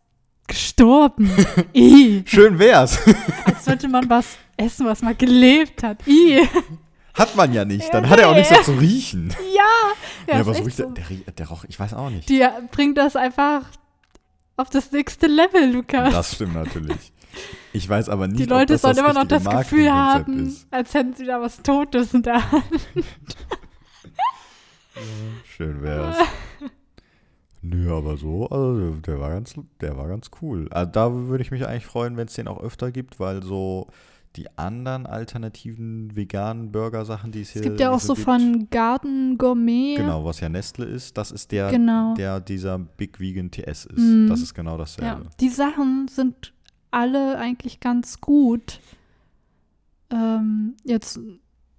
gestorben. 0.47 1.31
I. 1.75 2.23
Schön 2.27 2.59
wär's. 2.59 2.99
Als 3.45 3.67
würde 3.67 3.89
man 3.89 4.09
was 4.09 4.37
essen, 4.57 4.87
was 4.87 5.03
mal 5.03 5.15
gelebt 5.15 5.83
hat. 5.83 6.07
I. 6.07 6.47
Hat 7.15 7.35
man 7.37 7.53
ja 7.53 7.65
nicht. 7.65 7.93
Dann 7.95 8.05
Ja, 8.05 8.11
hat 8.11 8.19
er 8.21 8.29
auch 8.29 8.35
nichts 8.35 8.51
mehr 8.51 8.63
zu 8.63 8.73
riechen. 8.73 9.31
Ja. 9.55 9.63
Ja, 10.29 10.35
ja 10.35 10.41
aber 10.41 10.53
so 10.53 10.59
echt 10.59 10.67
riecht 10.67 10.79
der, 10.79 10.87
so. 10.89 10.93
der, 10.93 11.05
rie- 11.11 11.25
der 11.39 11.49
roch, 11.49 11.65
ich 11.69 11.79
weiß 11.81 11.95
auch 11.95 12.11
nicht. 12.11 12.29
Die 12.29 12.45
bringt 12.71 12.99
das 12.99 13.17
einfach 13.17 13.63
auf 14.57 14.71
das 14.71 14.93
nächste 14.93 15.27
Level, 15.27 15.71
Lukas. 15.73 16.13
Das 16.13 16.35
stimmt 16.35 16.55
natürlich. 16.55 17.13
Ich 17.73 17.87
weiß 17.89 18.09
aber 18.09 18.27
nicht, 18.29 18.39
Die 18.39 18.45
ob 18.45 18.51
Leute 18.51 18.75
das 18.75 18.83
sollen 18.83 18.97
das 18.97 19.05
immer 19.05 19.13
noch 19.15 19.27
das 19.27 19.45
Gefühl 19.45 19.93
haben, 19.93 20.47
Ist. 20.49 20.67
als 20.71 20.95
hätten 20.95 21.15
sie 21.15 21.27
da 21.27 21.41
was 21.41 21.63
Totes 21.63 22.15
in 22.15 22.23
der 22.23 22.51
Hand. 22.53 22.65
Schön 25.57 25.83
wär's. 25.83 26.17
Nö, 27.69 27.93
aber 27.95 28.17
so, 28.17 28.49
also 28.49 28.91
der 29.07 29.19
war 29.21 29.31
ganz, 29.31 29.55
der 29.81 29.97
war 29.97 30.09
ganz 30.09 30.31
cool. 30.41 30.69
Also 30.71 30.91
da 30.93 31.13
würde 31.13 31.43
ich 31.43 31.51
mich 31.51 31.67
eigentlich 31.67 31.87
freuen, 31.87 32.17
wenn 32.17 32.27
es 32.29 32.35
den 32.35 32.49
auch 32.49 32.61
öfter 32.61 32.93
gibt, 32.93 33.19
weil 33.19 33.43
so 33.43 33.89
die 34.37 34.47
anderen 34.59 35.07
alternativen 35.07 36.15
veganen 36.15 36.71
Burger-Sachen, 36.71 37.33
die 37.33 37.41
es 37.41 37.51
hier 37.51 37.63
Es 37.63 37.67
gibt 37.69 37.81
ja 37.81 37.91
auch 37.91 38.01
so 38.01 38.13
gibt, 38.15 38.25
von 38.27 38.69
Garden 38.71 39.39
Gourmet. 39.39 39.97
Genau, 39.97 40.25
was 40.27 40.41
ja 40.41 40.49
Nestle 40.51 40.85
ist, 40.85 41.17
das 41.17 41.31
ist 41.31 41.53
der, 41.53 41.71
Genau. 41.71 42.15
der 42.15 42.41
dieser 42.41 42.79
Big 42.79 43.19
Vegan 43.19 43.51
TS 43.51 43.87
ist. 43.87 43.97
Mhm. 43.99 44.27
Das 44.29 44.43
ist 44.43 44.53
genau 44.55 44.73
Ja, 44.73 44.79
dasselbe. 44.79 45.27
die 45.41 45.49
Sachen 45.49 46.07
sind 46.09 46.53
alle 46.91 47.39
eigentlich 47.39 47.81
ganz 47.81 48.21
gut. 48.21 48.81
Ähm, 50.11 50.75
jetzt 50.85 51.19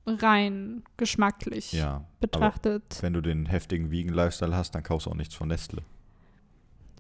rein 0.08 0.84
geschmacklich 0.98 1.74
Ja. 1.74 2.06
betrachtet. 2.20 2.98
Wenn 3.02 3.14
du 3.14 3.22
den 3.22 3.46
heftigen 3.46 3.92
Vegan-Lifestyle 3.92 4.56
hast, 4.56 4.74
dann 4.76 4.84
kaufst 4.84 5.06
du 5.06 5.12
auch 5.12 5.16
nichts 5.16 5.36
von 5.36 5.48
Nestle. 5.50 5.82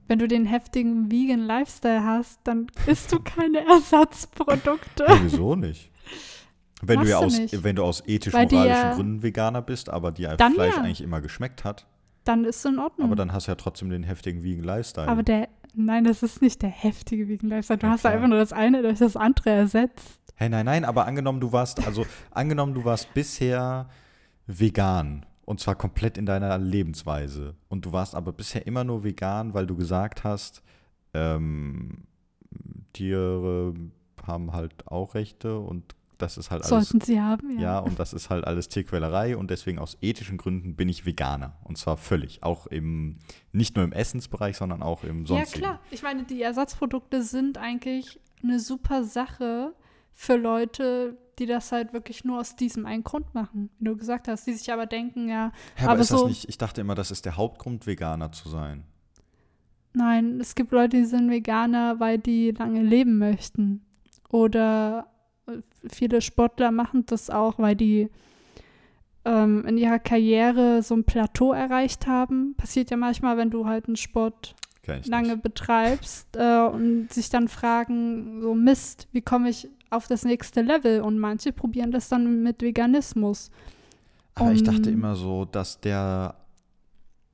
Wenn 0.08 0.20
du 0.20 0.28
den 0.28 0.46
heftigen 0.46 1.12
Vegan 1.12 1.42
Lifestyle 1.42 2.04
hast, 2.04 2.40
dann 2.46 2.68
isst 2.86 3.12
du 3.12 3.20
keine 3.20 3.60
Ersatzprodukte. 3.68 5.04
Ja, 5.08 5.18
wieso 5.24 5.56
nicht? 5.56 5.92
Wenn 6.82 7.02
du 7.02 7.10
ja 7.10 7.18
aus, 7.18 7.38
nicht. 7.38 7.64
wenn 7.64 7.76
du 7.76 7.84
aus 7.84 8.04
ethisch-moralischen 8.06 8.68
ja- 8.68 8.94
Gründen 8.94 9.24
Veganer 9.24 9.62
bist, 9.62 9.90
aber 9.90 10.12
dir 10.12 10.36
Fleisch 10.38 10.76
ja. 10.76 10.82
eigentlich 10.82 11.02
immer 11.02 11.22
geschmeckt 11.22 11.64
hat, 11.64 11.88
dann 12.24 12.46
ist 12.46 12.58
es 12.58 12.66
in 12.66 12.78
Ordnung. 12.80 13.08
Aber 13.08 13.16
dann 13.16 13.34
hast 13.34 13.48
du 13.48 13.52
ja 13.52 13.56
trotzdem 13.56 13.90
den 13.90 14.04
heftigen 14.04 14.44
Vegan 14.44 14.64
Lifestyle. 14.64 15.08
Aber 15.08 15.24
der, 15.24 15.48
nein, 15.78 16.04
das 16.04 16.24
ist 16.24 16.42
nicht 16.42 16.62
der 16.62 16.70
heftige 16.70 17.28
Vegan 17.28 17.50
Lifestyle. 17.50 17.78
Du 17.78 17.86
Ja, 17.88 17.94
hast 17.94 18.02
klar. 18.02 18.14
einfach 18.14 18.28
nur 18.28 18.38
das 18.40 18.52
eine 18.54 18.82
durch 18.82 19.00
das 19.00 19.16
andere 19.16 19.50
ersetzt. 19.52 20.20
Hey, 20.36 20.50
nein, 20.50 20.66
nein, 20.66 20.86
aber 20.86 21.06
angenommen, 21.08 21.40
du 21.40 21.52
warst, 21.52 21.86
also 21.86 22.06
angenommen, 22.32 22.74
du 22.74 22.84
warst 22.86 23.14
bisher 23.14 23.90
vegan 24.46 25.26
und 25.46 25.60
zwar 25.60 25.76
komplett 25.76 26.18
in 26.18 26.26
deiner 26.26 26.58
Lebensweise 26.58 27.56
und 27.70 27.86
du 27.86 27.92
warst 27.92 28.14
aber 28.16 28.32
bisher 28.34 28.68
immer 28.68 28.84
nur 28.84 29.04
vegan, 29.04 29.54
weil 29.54 29.66
du 29.66 29.76
gesagt 29.76 30.24
hast, 30.24 30.62
ähm, 31.14 32.04
Tiere 32.94 33.74
haben 34.26 34.54
halt 34.54 34.88
auch 34.88 35.16
Rechte 35.16 35.58
und 35.60 35.96
das 36.18 36.38
ist 36.38 36.52
halt 36.52 36.64
alles. 36.64 36.90
Sollten 36.90 37.02
sie 37.06 37.22
haben, 37.22 37.52
ja. 37.56 37.62
Ja, 37.62 37.80
und 37.80 38.00
das 38.00 38.14
ist 38.14 38.30
halt 38.30 38.46
alles 38.46 38.68
Tierquälerei 38.70 39.38
und 39.38 39.50
deswegen 39.52 39.80
aus 39.80 39.98
ethischen 40.02 40.38
Gründen 40.38 40.76
bin 40.76 40.90
ich 40.90 41.06
Veganer. 41.06 41.58
Und 41.64 41.78
zwar 41.78 41.98
völlig. 41.98 42.44
Auch 42.44 42.68
im, 42.68 43.18
nicht 43.52 43.76
nur 43.76 43.86
im 43.86 43.92
Essensbereich, 43.92 44.58
sondern 44.58 44.82
auch 44.84 45.04
im 45.04 45.22
Ja, 45.22 45.28
sonstigen. 45.28 45.62
klar. 45.64 45.80
Ich 45.92 46.04
meine, 46.04 46.24
die 46.24 46.42
Ersatzprodukte 46.42 47.22
sind 47.24 47.58
eigentlich 47.58 48.20
eine 48.44 48.60
super 48.60 49.04
Sache 49.04 49.74
für 50.14 50.36
Leute, 50.36 51.18
die 51.40 51.46
das 51.46 51.72
halt 51.72 51.94
wirklich 51.94 52.24
nur 52.24 52.40
aus 52.40 52.56
diesem 52.56 52.86
einen 52.88 53.04
Grund 53.04 53.36
machen, 53.36 53.70
wie 53.78 53.86
du 53.86 53.96
gesagt 53.96 54.28
hast, 54.28 54.48
die 54.48 54.54
sich 54.54 54.72
aber 54.74 54.88
denken, 54.88 55.30
ja, 55.30 55.52
Ja, 55.78 55.84
aber, 55.84 55.92
aber 55.92 56.02
ist 56.02 56.12
das 56.12 56.20
so- 56.22 56.28
nicht, 56.28 56.50
ich 56.50 56.58
dachte 56.58 56.82
immer, 56.82 56.96
das 56.96 57.12
ist 57.12 57.26
der 57.26 57.38
Hauptgrund, 57.38 57.86
Veganer 57.86 58.32
zu 58.32 58.50
sein. 58.50 58.84
nein, 59.94 60.40
es 60.40 60.56
gibt 60.56 60.72
Leute, 60.72 60.98
die 60.98 61.06
sind 61.06 61.30
Veganer, 61.30 62.00
weil 62.00 62.18
die 62.18 62.52
lange 62.52 62.82
leben 62.82 63.18
möchten. 63.18 63.84
Oder 64.30 65.08
viele 65.90 66.22
Sportler 66.22 66.72
machen 66.72 67.06
das 67.06 67.30
auch, 67.30 67.60
weil 67.60 67.76
die 67.76 68.10
ähm, 69.26 69.66
in 69.66 69.78
ihrer 69.78 70.00
Karriere 70.00 70.82
so 70.82 70.96
ein 70.96 71.04
Plateau 71.04 71.54
erreicht 71.54 72.08
haben. 72.08 72.56
Passiert 72.56 72.92
ja 72.92 72.98
manchmal, 72.98 73.38
wenn 73.38 73.50
du 73.50 73.66
halt 73.66 73.88
einen 73.88 73.96
Sport 73.96 74.56
lange 75.06 75.34
nicht. 75.34 75.44
betreibst 75.44 76.28
äh, 76.38 76.66
und 76.66 77.12
sich 77.12 77.30
dann 77.30 77.48
fragen, 77.48 78.42
so 78.42 78.54
Mist, 78.54 79.08
wie 79.12 79.22
komme 79.22 79.50
ich 79.50 79.68
auf 79.90 80.08
das 80.08 80.24
nächste 80.24 80.62
Level? 80.62 81.02
Und 81.02 81.20
manche 81.20 81.52
probieren 81.52 81.92
das 81.92 82.08
dann 82.10 82.42
mit 82.44 82.62
Veganismus. 82.62 83.52
Aber 84.36 84.52
ich 84.52 84.64
dachte 84.64 84.90
um- 84.90 84.94
immer 84.96 85.16
so, 85.16 85.46
dass 85.46 85.82
der 85.82 86.36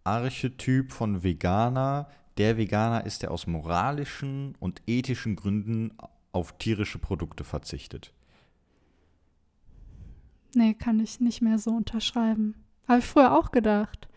Archetyp 0.04 0.92
von 0.92 1.24
Veganer 1.24 2.08
der 2.38 2.58
Veganer 2.58 3.06
ist, 3.06 3.22
der 3.22 3.30
aus 3.30 3.46
moralischen 3.46 4.56
und 4.60 4.82
ethischen 4.88 5.36
Gründen 5.36 5.92
auf 6.34 6.58
tierische 6.58 7.00
Produkte 7.00 7.46
verzichtet. 7.46 8.12
Nee, 10.56 10.74
kann 10.74 11.00
ich 11.00 11.20
nicht 11.20 11.42
mehr 11.42 11.58
so 11.58 11.72
unterschreiben. 11.72 12.56
Habe 12.88 13.00
ich 13.00 13.06
früher 13.06 13.38
auch 13.38 13.52
gedacht. 13.52 14.08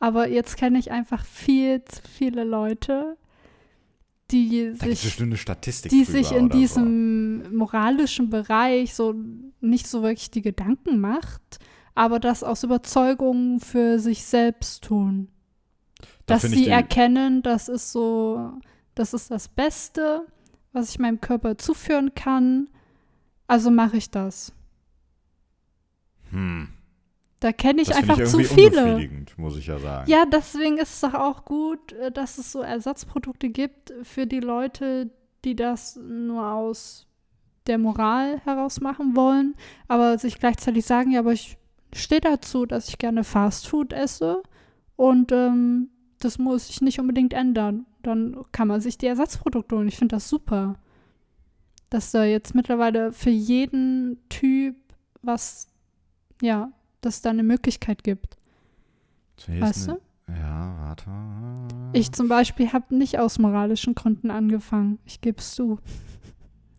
Aber 0.00 0.28
jetzt 0.28 0.56
kenne 0.56 0.78
ich 0.78 0.90
einfach 0.90 1.24
viel 1.24 1.84
zu 1.84 2.02
viele 2.02 2.44
Leute, 2.44 3.16
die 4.30 4.72
Da 4.78 4.86
sich, 4.86 5.16
die 5.16 6.04
sich 6.04 6.32
in 6.32 6.46
oder 6.46 6.54
so. 6.54 6.58
diesem 6.58 7.56
moralischen 7.56 8.28
Bereich 8.30 8.94
so 8.94 9.14
nicht 9.60 9.86
so 9.86 10.02
wirklich 10.02 10.30
die 10.30 10.42
Gedanken 10.42 11.00
macht, 11.00 11.58
aber 11.94 12.20
das 12.20 12.44
aus 12.44 12.62
Überzeugung 12.62 13.60
für 13.60 13.98
sich 13.98 14.24
selbst 14.24 14.84
tun. 14.84 15.28
Da 16.26 16.34
dass 16.34 16.42
sie 16.42 16.68
erkennen, 16.68 17.42
das 17.42 17.68
ist 17.68 17.90
so, 17.90 18.52
das 18.94 19.14
ist 19.14 19.30
das 19.30 19.48
Beste, 19.48 20.26
was 20.78 20.90
ich 20.90 20.98
meinem 20.98 21.20
Körper 21.20 21.58
zuführen 21.58 22.14
kann. 22.14 22.68
Also 23.46 23.70
mache 23.70 23.96
ich 23.96 24.10
das. 24.10 24.52
Hm. 26.30 26.68
Da 27.40 27.52
kenne 27.52 27.82
ich 27.82 27.88
Das 27.88 27.98
einfach 27.98 28.18
ich 28.18 28.28
zu 28.28 28.40
viele. 28.40 29.08
muss 29.36 29.56
ich 29.56 29.66
ja 29.66 29.78
sagen. 29.78 30.10
Ja, 30.10 30.24
deswegen 30.26 30.78
ist 30.78 30.94
es 30.94 31.00
doch 31.00 31.14
auch 31.14 31.44
gut, 31.44 31.92
äh, 31.92 32.10
dass 32.10 32.38
es 32.38 32.52
so 32.52 32.60
Ersatzprodukte 32.60 33.48
gibt 33.48 33.92
für 34.02 34.26
die 34.26 34.40
Leute, 34.40 35.10
die 35.44 35.54
das 35.54 35.96
nur 35.96 36.46
aus 36.46 37.06
der 37.66 37.78
Moral 37.78 38.40
heraus 38.44 38.80
machen 38.80 39.14
wollen, 39.14 39.54
aber 39.88 40.18
sich 40.18 40.38
gleichzeitig 40.38 40.84
sagen, 40.84 41.12
ja, 41.12 41.20
aber 41.20 41.32
ich 41.32 41.58
stehe 41.92 42.20
dazu, 42.20 42.66
dass 42.66 42.88
ich 42.88 42.98
gerne 42.98 43.24
Fastfood 43.24 43.92
esse 43.92 44.42
und 44.96 45.30
ähm, 45.32 45.90
das 46.18 46.38
muss 46.38 46.68
sich 46.68 46.80
nicht 46.80 46.98
unbedingt 46.98 47.34
ändern. 47.34 47.86
Dann 48.08 48.38
kann 48.52 48.68
man 48.68 48.80
sich 48.80 48.96
die 48.96 49.04
Ersatzprodukte 49.06 49.76
holen. 49.76 49.86
Ich 49.86 49.98
finde 49.98 50.16
das 50.16 50.30
super, 50.30 50.76
dass 51.90 52.10
da 52.10 52.24
jetzt 52.24 52.54
mittlerweile 52.54 53.12
für 53.12 53.28
jeden 53.28 54.16
Typ 54.30 54.76
was, 55.20 55.66
ja, 56.40 56.72
dass 57.02 57.20
da 57.20 57.28
eine 57.28 57.42
Möglichkeit 57.42 58.02
gibt. 58.04 58.38
Ist 59.36 59.60
Weißt 59.60 59.88
eine- 59.90 60.00
Ja, 60.38 60.74
warte. 60.80 61.04
Ich 61.92 62.10
zum 62.12 62.28
Beispiel 62.28 62.72
habe 62.72 62.94
nicht 62.96 63.18
aus 63.18 63.38
moralischen 63.38 63.94
Gründen 63.94 64.30
angefangen. 64.30 64.98
Ich 65.04 65.20
gebe 65.20 65.38
es 65.38 65.54
zu. 65.54 65.78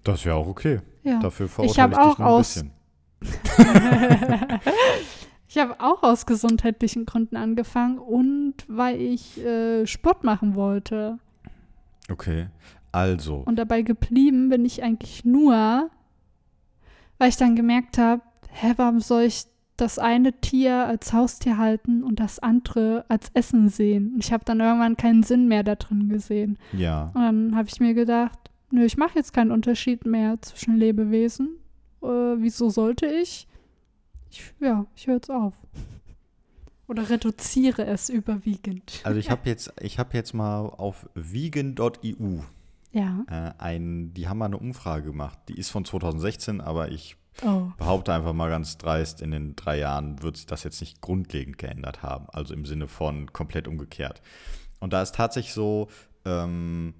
Das 0.04 0.26
wäre 0.26 0.36
auch 0.36 0.48
okay. 0.48 0.80
Ja. 1.04 1.20
Dafür 1.20 1.46
Ich 1.46 1.52
verurteile 1.52 1.82
hab 1.84 1.92
ich, 1.92 1.98
dich 1.98 2.06
auch 2.06 2.18
nur 2.18 2.28
ein 2.28 2.34
aus- 2.34 2.54
bisschen. 2.56 2.72
ich 5.50 5.58
habe 5.58 5.76
auch 5.80 6.04
aus 6.04 6.28
gesundheitlichen 6.28 7.08
Gründen 7.08 7.36
angefangen 7.36 7.98
und 7.98 8.54
weil 8.68 9.02
ich 9.02 9.44
äh, 9.44 9.88
Sport 9.88 10.24
machen 10.24 10.54
wollte. 10.54 11.18
Okay, 12.10 12.48
also. 12.92 13.38
Und 13.46 13.56
dabei 13.58 13.82
geblieben 13.82 14.50
bin 14.50 14.64
ich 14.64 14.84
eigentlich 14.84 15.26
nur, 15.26 15.90
weil 17.18 17.30
ich 17.30 17.38
dann 17.38 17.56
gemerkt 17.56 17.98
habe, 17.98 18.22
hä, 18.52 18.74
warum 18.78 19.00
soll 19.00 19.24
ich 19.24 19.46
das 19.76 19.98
eine 19.98 20.34
Tier 20.34 20.86
als 20.86 21.14
Haustier 21.14 21.58
halten 21.58 22.04
und 22.04 22.20
das 22.20 22.38
andere 22.38 23.06
als 23.08 23.32
Essen 23.34 23.70
sehen? 23.70 24.14
Und 24.14 24.24
ich 24.24 24.32
habe 24.32 24.46
dann 24.46 24.60
irgendwann 24.60 24.98
keinen 24.98 25.24
Sinn 25.24 25.48
mehr 25.48 25.64
da 25.64 25.74
drin 25.74 26.10
gesehen. 26.10 26.60
Ja. 26.74 27.12
Und 27.16 27.22
dann 27.22 27.56
habe 27.56 27.68
ich 27.68 27.80
mir 27.80 27.96
gedacht, 27.96 28.38
nö, 28.70 28.86
ich 28.86 28.98
mache 28.98 29.16
jetzt 29.16 29.34
keinen 29.34 29.52
Unterschied 29.52 30.06
mehr 30.06 30.40
zwischen 30.44 30.76
Lebewesen. 30.78 31.58
Äh, 32.04 32.08
wieso 32.38 32.70
sollte 32.70 33.08
ich? 33.08 33.48
Ich 34.32 34.54
ja, 34.60 34.86
ich 34.96 35.08
höre 35.08 35.16
jetzt 35.16 35.30
auf. 35.32 35.54
Oder 36.88 37.10
reduziere 37.10 37.86
es 37.86 38.10
überwiegend. 38.10 39.02
Also 39.04 39.20
ich 39.20 39.30
habe 39.30 39.48
jetzt, 39.48 39.72
ich 39.80 40.00
habe 40.00 40.16
jetzt 40.18 40.34
mal 40.34 40.62
auf 40.62 41.08
vegan.eu 41.14 42.40
Ja. 42.92 43.24
äh, 43.30 43.52
ein, 43.62 44.14
die 44.16 44.28
haben 44.28 44.40
mal 44.40 44.46
eine 44.46 44.58
Umfrage 44.58 45.04
gemacht. 45.12 45.38
Die 45.50 45.58
ist 45.58 45.70
von 45.70 45.86
2016, 45.86 46.62
aber 46.62 46.92
ich 46.92 47.16
Oh. 47.42 47.68
behaupte 47.78 48.12
einfach 48.14 48.34
mal 48.34 48.50
ganz 48.50 48.78
dreist, 48.78 49.22
in 49.22 49.32
den 49.32 49.56
drei 49.56 49.78
Jahren 49.78 50.22
wird 50.22 50.36
sich 50.36 50.46
das 50.46 50.64
jetzt 50.66 50.82
nicht 50.82 51.00
grundlegend 51.00 51.58
geändert 51.58 52.04
haben. 52.04 52.26
Also 52.32 52.54
im 52.54 52.66
Sinne 52.66 52.90
von 52.90 53.32
komplett 53.32 53.66
umgekehrt. 53.68 54.22
Und 54.82 54.92
da 54.92 55.02
ist 55.02 55.16
tatsächlich 55.16 55.54
so, 55.54 55.88
ähm, 56.26 56.96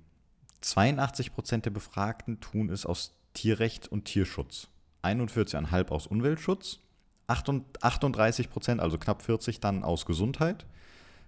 82 0.62 1.34
Prozent 1.34 1.66
der 1.66 1.72
Befragten 1.72 2.40
tun 2.40 2.70
es 2.70 2.86
aus 2.86 3.18
Tierrecht 3.34 3.88
und 3.90 4.06
Tierschutz. 4.06 4.70
41,5 5.04 5.90
aus 5.90 6.08
Umweltschutz, 6.08 6.80
38 7.30 8.50
Prozent, 8.50 8.82
also 8.82 8.98
knapp 8.98 9.22
40 9.22 9.60
dann 9.60 9.84
aus 9.84 10.06
Gesundheit, 10.06 10.66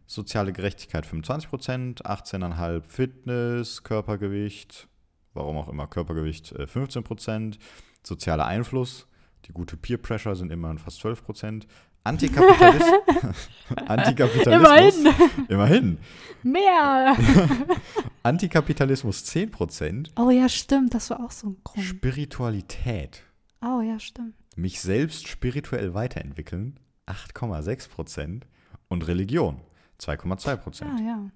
soziale 0.07 0.51
Gerechtigkeit 0.51 1.05
25 1.05 1.49
Prozent, 1.49 2.05
18,5 2.05 2.83
Fitness, 2.87 3.83
Körpergewicht, 3.83 4.87
warum 5.33 5.57
auch 5.57 5.67
immer 5.69 5.87
Körpergewicht 5.87 6.51
äh, 6.53 6.67
15 6.67 7.03
Prozent, 7.03 7.59
sozialer 8.03 8.45
Einfluss, 8.45 9.07
die 9.45 9.53
gute 9.53 9.77
Peer 9.77 9.97
Pressure 9.97 10.35
sind 10.35 10.51
immerhin 10.51 10.77
fast 10.77 10.99
12 10.99 11.23
Prozent, 11.23 11.67
Antikapitalis 12.03 12.83
Antikapitalismus, 13.87 15.05
Immerhin. 15.07 15.47
immerhin, 15.49 15.97
Mehr. 16.41 17.15
Antikapitalismus 18.23 19.23
10 19.25 19.51
Prozent, 19.51 20.11
Oh 20.17 20.31
ja, 20.31 20.49
stimmt. 20.49 20.95
Das 20.95 21.11
war 21.11 21.23
auch 21.23 21.29
so 21.29 21.49
ein 21.49 21.57
Grund. 21.63 21.85
Spiritualität, 21.85 23.21
Oh 23.63 23.81
ja, 23.81 23.99
stimmt. 23.99 24.33
Mich 24.55 24.81
selbst 24.81 25.27
spirituell 25.27 25.93
weiterentwickeln 25.93 26.79
8,6 27.07 27.89
Prozent 27.89 28.47
und 28.87 29.07
Religion 29.07 29.61
2,2 29.99 30.55
Prozent. 30.57 30.99
Ja, 30.99 31.05
ja. 31.05 31.31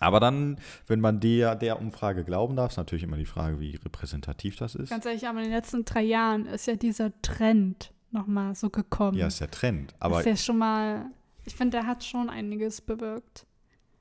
Aber 0.00 0.18
dann, 0.18 0.58
wenn 0.88 1.00
man 1.00 1.20
der, 1.20 1.54
der 1.54 1.80
Umfrage 1.80 2.24
glauben 2.24 2.56
darf, 2.56 2.72
ist 2.72 2.76
natürlich 2.76 3.04
immer 3.04 3.16
die 3.16 3.26
Frage, 3.26 3.60
wie 3.60 3.76
repräsentativ 3.76 4.56
das 4.56 4.74
ist. 4.74 4.90
Ganz 4.90 5.06
ehrlich, 5.06 5.28
aber 5.28 5.38
in 5.38 5.44
den 5.44 5.52
letzten 5.52 5.84
drei 5.84 6.02
Jahren 6.02 6.46
ist 6.46 6.66
ja 6.66 6.74
dieser 6.74 7.12
Trend 7.22 7.92
nochmal 8.10 8.54
so 8.54 8.68
gekommen. 8.68 9.16
Ja, 9.16 9.28
ist 9.28 9.40
der 9.40 9.50
Trend. 9.50 9.94
Aber 10.00 10.20
ist 10.20 10.26
ja 10.26 10.36
schon 10.36 10.58
mal, 10.58 11.06
ich 11.44 11.54
finde, 11.54 11.78
der 11.78 11.86
hat 11.86 12.04
schon 12.04 12.30
einiges 12.30 12.80
bewirkt. 12.80 13.46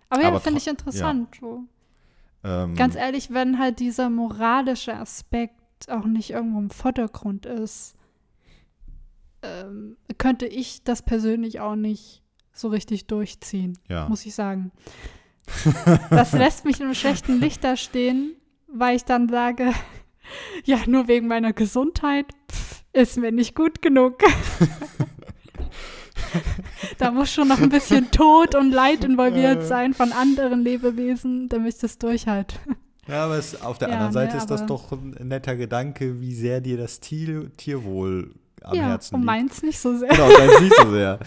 Aber 0.10 0.24
ja, 0.24 0.40
finde 0.40 0.60
ich 0.60 0.68
interessant. 0.68 1.38
So. 1.40 1.64
ähm, 2.44 2.76
Ganz 2.76 2.96
ehrlich, 2.96 3.32
wenn 3.32 3.60
halt 3.60 3.80
dieser 3.80 4.10
moralische 4.10 4.96
Aspekt 4.96 5.90
auch 5.90 6.06
nicht 6.06 6.32
irgendwo 6.32 6.60
im 6.60 6.70
Vordergrund 6.70 7.46
ist, 7.46 7.96
ähm, 9.44 9.98
könnte 10.18 10.46
ich 10.46 10.84
das 10.84 11.02
persönlich 11.02 11.60
auch 11.60 11.76
nicht 11.76 12.22
so 12.54 12.68
richtig 12.68 13.08
durchziehen, 13.08 13.78
ja. 13.90 14.08
muss 14.08 14.26
ich 14.26 14.36
sagen. 14.36 14.72
Das 16.10 16.34
lässt 16.34 16.66
mich 16.66 16.80
in 16.80 16.86
einem 16.86 16.96
schlechten 16.96 17.40
Licht 17.40 17.64
da 17.64 17.76
stehen, 17.76 18.36
weil 18.68 18.96
ich 18.96 19.04
dann 19.06 19.28
sage, 19.28 19.74
ja, 20.64 20.78
nur 20.88 21.08
wegen 21.08 21.28
meiner 21.28 21.52
Gesundheit 21.52 22.28
pff, 22.50 22.84
ist 22.94 23.18
mir 23.18 23.32
nicht 23.32 23.56
gut 23.56 23.82
genug. 23.82 24.20
Da 26.98 27.12
muss 27.12 27.32
schon 27.32 27.48
noch 27.48 27.60
ein 27.60 27.70
bisschen 27.70 28.10
Tod 28.12 28.56
und 28.56 28.72
Leid 28.72 29.04
involviert 29.04 29.64
sein 29.64 29.94
von 29.94 30.14
anderen 30.14 30.62
Lebewesen, 30.62 31.50
damit 31.50 31.76
ich 31.76 31.82
das 31.82 31.98
durchhalte. 31.98 32.56
Ja, 33.08 33.26
aber 33.26 33.38
es, 33.38 33.62
auf 33.62 33.78
der 33.78 33.90
Ja, 33.90 33.96
anderen 33.96 34.14
ne, 34.14 34.14
Seite 34.14 34.38
ist 34.38 34.48
das 34.48 34.66
doch 34.66 34.92
ein 34.92 35.16
netter 35.28 35.56
Gedanke, 35.56 36.22
wie 36.22 36.34
sehr 36.34 36.62
dir 36.62 36.78
das 36.78 37.00
Tier, 37.00 37.52
Tierwohl 37.58 38.34
am 38.62 38.76
ja, 38.76 38.84
Herzen 38.84 39.16
und 39.16 39.22
liegt. 39.22 39.26
meins 39.26 39.64
nicht 39.64 39.80
so 39.80 39.98
sehr. 39.98 40.10
Genau, 40.10 40.30
deins 40.30 40.62
nicht 40.62 40.76
so 40.76 40.92
sehr. 40.92 41.20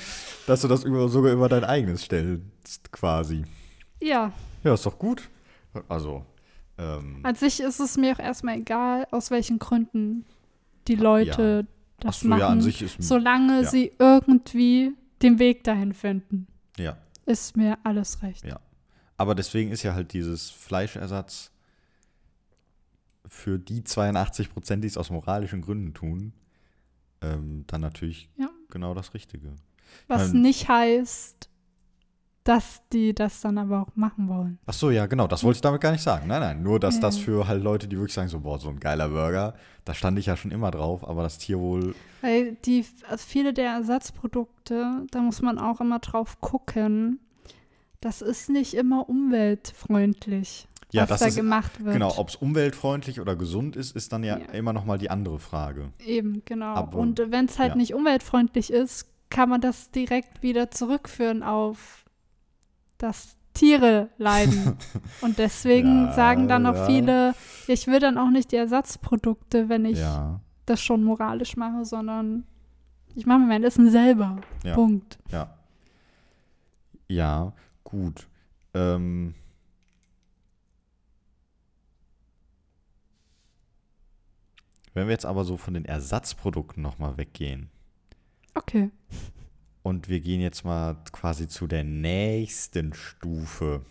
Dass 0.46 0.60
du 0.60 0.68
das 0.68 0.84
über, 0.84 1.08
sogar 1.08 1.32
über 1.32 1.48
dein 1.48 1.64
eigenes 1.64 2.04
stellst, 2.04 2.92
quasi. 2.92 3.44
Ja, 4.00 4.32
Ja, 4.62 4.74
ist 4.74 4.86
doch 4.86 4.98
gut. 4.98 5.28
Also, 5.88 6.24
ähm, 6.78 7.20
an 7.22 7.34
sich 7.34 7.60
ist 7.60 7.80
es 7.80 7.96
mir 7.96 8.14
auch 8.14 8.18
erstmal 8.18 8.58
egal, 8.58 9.06
aus 9.10 9.30
welchen 9.30 9.58
Gründen 9.58 10.24
die 10.88 10.96
Leute 10.96 11.66
ach 11.66 12.04
das 12.04 12.20
so, 12.20 12.28
machen, 12.28 12.40
ja, 12.40 12.48
an 12.48 12.60
sich 12.60 12.82
ist 12.82 13.02
solange 13.02 13.62
ja. 13.62 13.68
sie 13.68 13.92
irgendwie 13.98 14.92
den 15.22 15.38
Weg 15.38 15.64
dahin 15.64 15.92
finden. 15.94 16.46
ja. 16.76 16.96
Ist 17.26 17.56
mir 17.56 17.78
alles 17.84 18.22
recht. 18.22 18.44
Ja. 18.44 18.60
Aber 19.16 19.34
deswegen 19.34 19.70
ist 19.70 19.82
ja 19.82 19.94
halt 19.94 20.12
dieses 20.12 20.50
Fleischersatz 20.50 21.52
für 23.26 23.58
die 23.58 23.82
82 23.82 24.50
Prozent, 24.50 24.84
die 24.84 24.88
es 24.88 24.98
aus 24.98 25.08
moralischen 25.08 25.62
Gründen 25.62 25.94
tun, 25.94 26.34
ähm, 27.32 27.64
dann 27.66 27.80
natürlich 27.80 28.28
Ja. 28.36 28.48
genau 28.70 28.94
das 28.94 29.14
Richtige. 29.14 29.54
Was 30.08 30.32
Ähm, 30.32 30.42
nicht 30.42 30.68
heißt, 30.68 31.48
dass 32.44 32.82
die 32.92 33.14
das 33.14 33.40
dann 33.40 33.56
aber 33.56 33.80
auch 33.82 33.96
machen 33.96 34.28
wollen. 34.28 34.58
Ach 34.66 34.74
so, 34.74 34.90
ja, 34.90 35.06
genau, 35.06 35.26
das 35.26 35.42
wollte 35.44 35.56
ich 35.56 35.60
damit 35.62 35.80
gar 35.80 35.92
nicht 35.92 36.02
sagen. 36.02 36.26
Nein, 36.28 36.40
nein, 36.40 36.62
nur, 36.62 36.78
dass 36.78 36.96
Ja. 36.96 37.00
das 37.02 37.16
für 37.16 37.46
halt 37.48 37.62
Leute, 37.62 37.88
die 37.88 37.96
wirklich 37.96 38.12
sagen, 38.12 38.28
so, 38.28 38.40
boah, 38.40 38.58
so 38.60 38.68
ein 38.68 38.80
geiler 38.80 39.08
Burger, 39.08 39.54
da 39.86 39.94
stand 39.94 40.18
ich 40.18 40.26
ja 40.26 40.36
schon 40.36 40.50
immer 40.50 40.70
drauf, 40.70 41.08
aber 41.08 41.22
das 41.22 41.38
Tierwohl, 41.38 41.94
Weil 42.20 42.56
die, 42.66 42.84
also 43.08 43.24
viele 43.26 43.54
der 43.54 43.70
Ersatzprodukte, 43.72 45.06
da 45.10 45.20
muss 45.20 45.40
man 45.40 45.58
auch 45.58 45.80
immer 45.80 46.00
drauf 46.00 46.40
gucken. 46.42 47.18
Das 48.02 48.20
ist 48.20 48.50
nicht 48.50 48.74
immer 48.74 49.08
umweltfreundlich, 49.08 50.68
ja, 50.94 51.02
was 51.02 51.08
das 51.10 51.20
da 51.20 51.26
ist, 51.26 51.36
gemacht 51.36 51.84
wird. 51.84 51.92
genau, 51.94 52.14
ob 52.18 52.28
es 52.28 52.36
umweltfreundlich 52.36 53.20
oder 53.20 53.36
gesund 53.36 53.76
ist, 53.76 53.94
ist 53.96 54.12
dann 54.12 54.22
ja, 54.24 54.38
Ja. 54.38 54.46
immer 54.52 54.72
noch 54.72 54.84
mal 54.84 54.98
die 54.98 55.10
andere 55.10 55.38
Frage. 55.38 55.92
Eben, 56.04 56.42
genau. 56.44 56.74
Aber- 56.74 56.98
Und 56.98 57.18
wenn 57.30 57.46
es 57.46 57.58
halt 57.58 57.70
ja. 57.70 57.76
nicht 57.76 57.94
umweltfreundlich 57.94 58.70
ist, 58.72 59.06
kann 59.30 59.48
man 59.48 59.60
das 59.60 59.90
direkt 59.90 60.42
wieder 60.42 60.70
zurückführen 60.70 61.42
auf 61.42 62.04
dass 62.98 63.36
Tiere 63.54 64.08
leiden. 64.18 64.76
Und 65.20 65.38
deswegen 65.38 66.06
Ja, 66.06 66.12
sagen 66.12 66.48
dann 66.48 66.64
auch 66.66 66.86
viele, 66.86 67.34
ich 67.66 67.86
will 67.86 67.98
dann 68.00 68.18
auch 68.18 68.30
nicht 68.30 68.50
die 68.52 68.56
Ersatzprodukte, 68.56 69.68
wenn 69.68 69.84
ich 69.84 69.98
Ja, 69.98 70.40
das 70.66 70.80
schon 70.80 71.02
moralisch 71.04 71.56
mache, 71.56 71.84
sondern 71.84 72.44
ich 73.14 73.26
mache 73.26 73.40
mir 73.40 73.46
mein 73.46 73.64
Essen 73.64 73.90
selber. 73.90 74.38
Ja. 74.64 74.74
Punkt. 74.74 75.18
ja. 75.30 75.54
Ja, 77.08 77.52
gut. 77.84 78.26
Ähm, 78.72 79.34
wenn 84.94 85.06
wir 85.06 85.12
jetzt 85.12 85.26
aber 85.26 85.44
so 85.44 85.56
von 85.56 85.74
den 85.74 85.84
Ersatzprodukten 85.84 86.82
noch 86.82 86.98
mal 86.98 87.16
weggehen 87.16 87.68
Okay. 88.54 88.90
und 89.82 90.08
wir 90.08 90.20
gehen 90.20 90.40
jetzt 90.40 90.64
mal 90.64 90.96
quasi 91.12 91.48
zu 91.48 91.66
der 91.66 91.84
nächsten 91.84 92.94
Stufe. 92.94 93.82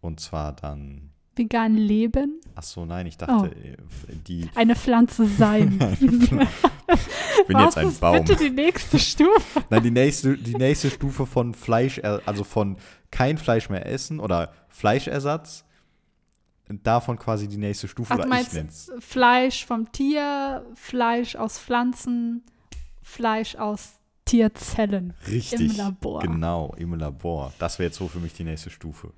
Und 0.00 0.20
zwar 0.20 0.52
dann, 0.52 1.10
Vegan 1.34 1.74
leben, 1.76 2.40
ach 2.54 2.62
so, 2.62 2.84
nein, 2.84 3.06
ich 3.06 3.16
dachte, 3.18 3.50
Oh. 3.54 3.66
äh, 3.66 3.76
die, 4.26 4.48
eine 4.54 4.74
Pflanze 4.74 5.26
sein. 5.26 5.78
ich 6.00 6.00
bin 6.00 6.38
Was 7.56 7.64
jetzt 7.64 7.78
ein 7.78 7.88
ist 7.88 8.00
Baum. 8.00 8.16
bitte 8.24 8.36
die 8.36 8.50
nächste 8.50 8.98
Stufe? 8.98 9.62
Nein, 9.68 9.82
die 9.82 9.90
nächste, 9.90 10.36
die 10.38 10.54
nächste 10.54 10.90
Stufe 10.90 11.26
von 11.26 11.54
Fleisch, 11.54 12.00
also 12.02 12.42
von 12.44 12.76
kein 13.10 13.36
Fleisch 13.38 13.68
mehr 13.68 13.84
essen 13.86 14.18
oder 14.20 14.52
Fleischersatz, 14.68 15.64
davon 16.68 17.18
quasi 17.18 17.48
die 17.48 17.58
nächste 17.58 17.88
Stufe 17.88 18.14
Ach, 18.14 18.22
du 18.22 18.28
meinst. 18.28 18.92
Fleisch 18.98 19.64
vom 19.64 19.90
Tier, 19.92 20.64
Fleisch 20.74 21.36
aus 21.36 21.58
Pflanzen, 21.58 22.42
Fleisch 23.02 23.54
aus 23.56 23.94
Tierzellen 24.24 25.14
Richtig. 25.28 25.60
im 25.60 25.76
Labor. 25.76 26.20
Genau, 26.20 26.74
im 26.76 26.94
Labor. 26.94 27.52
Das 27.58 27.78
wäre 27.78 27.88
jetzt 27.88 27.98
so 27.98 28.08
für 28.08 28.18
mich 28.18 28.32
die 28.32 28.42
nächste 28.44 28.70
Stufe, 28.70 29.12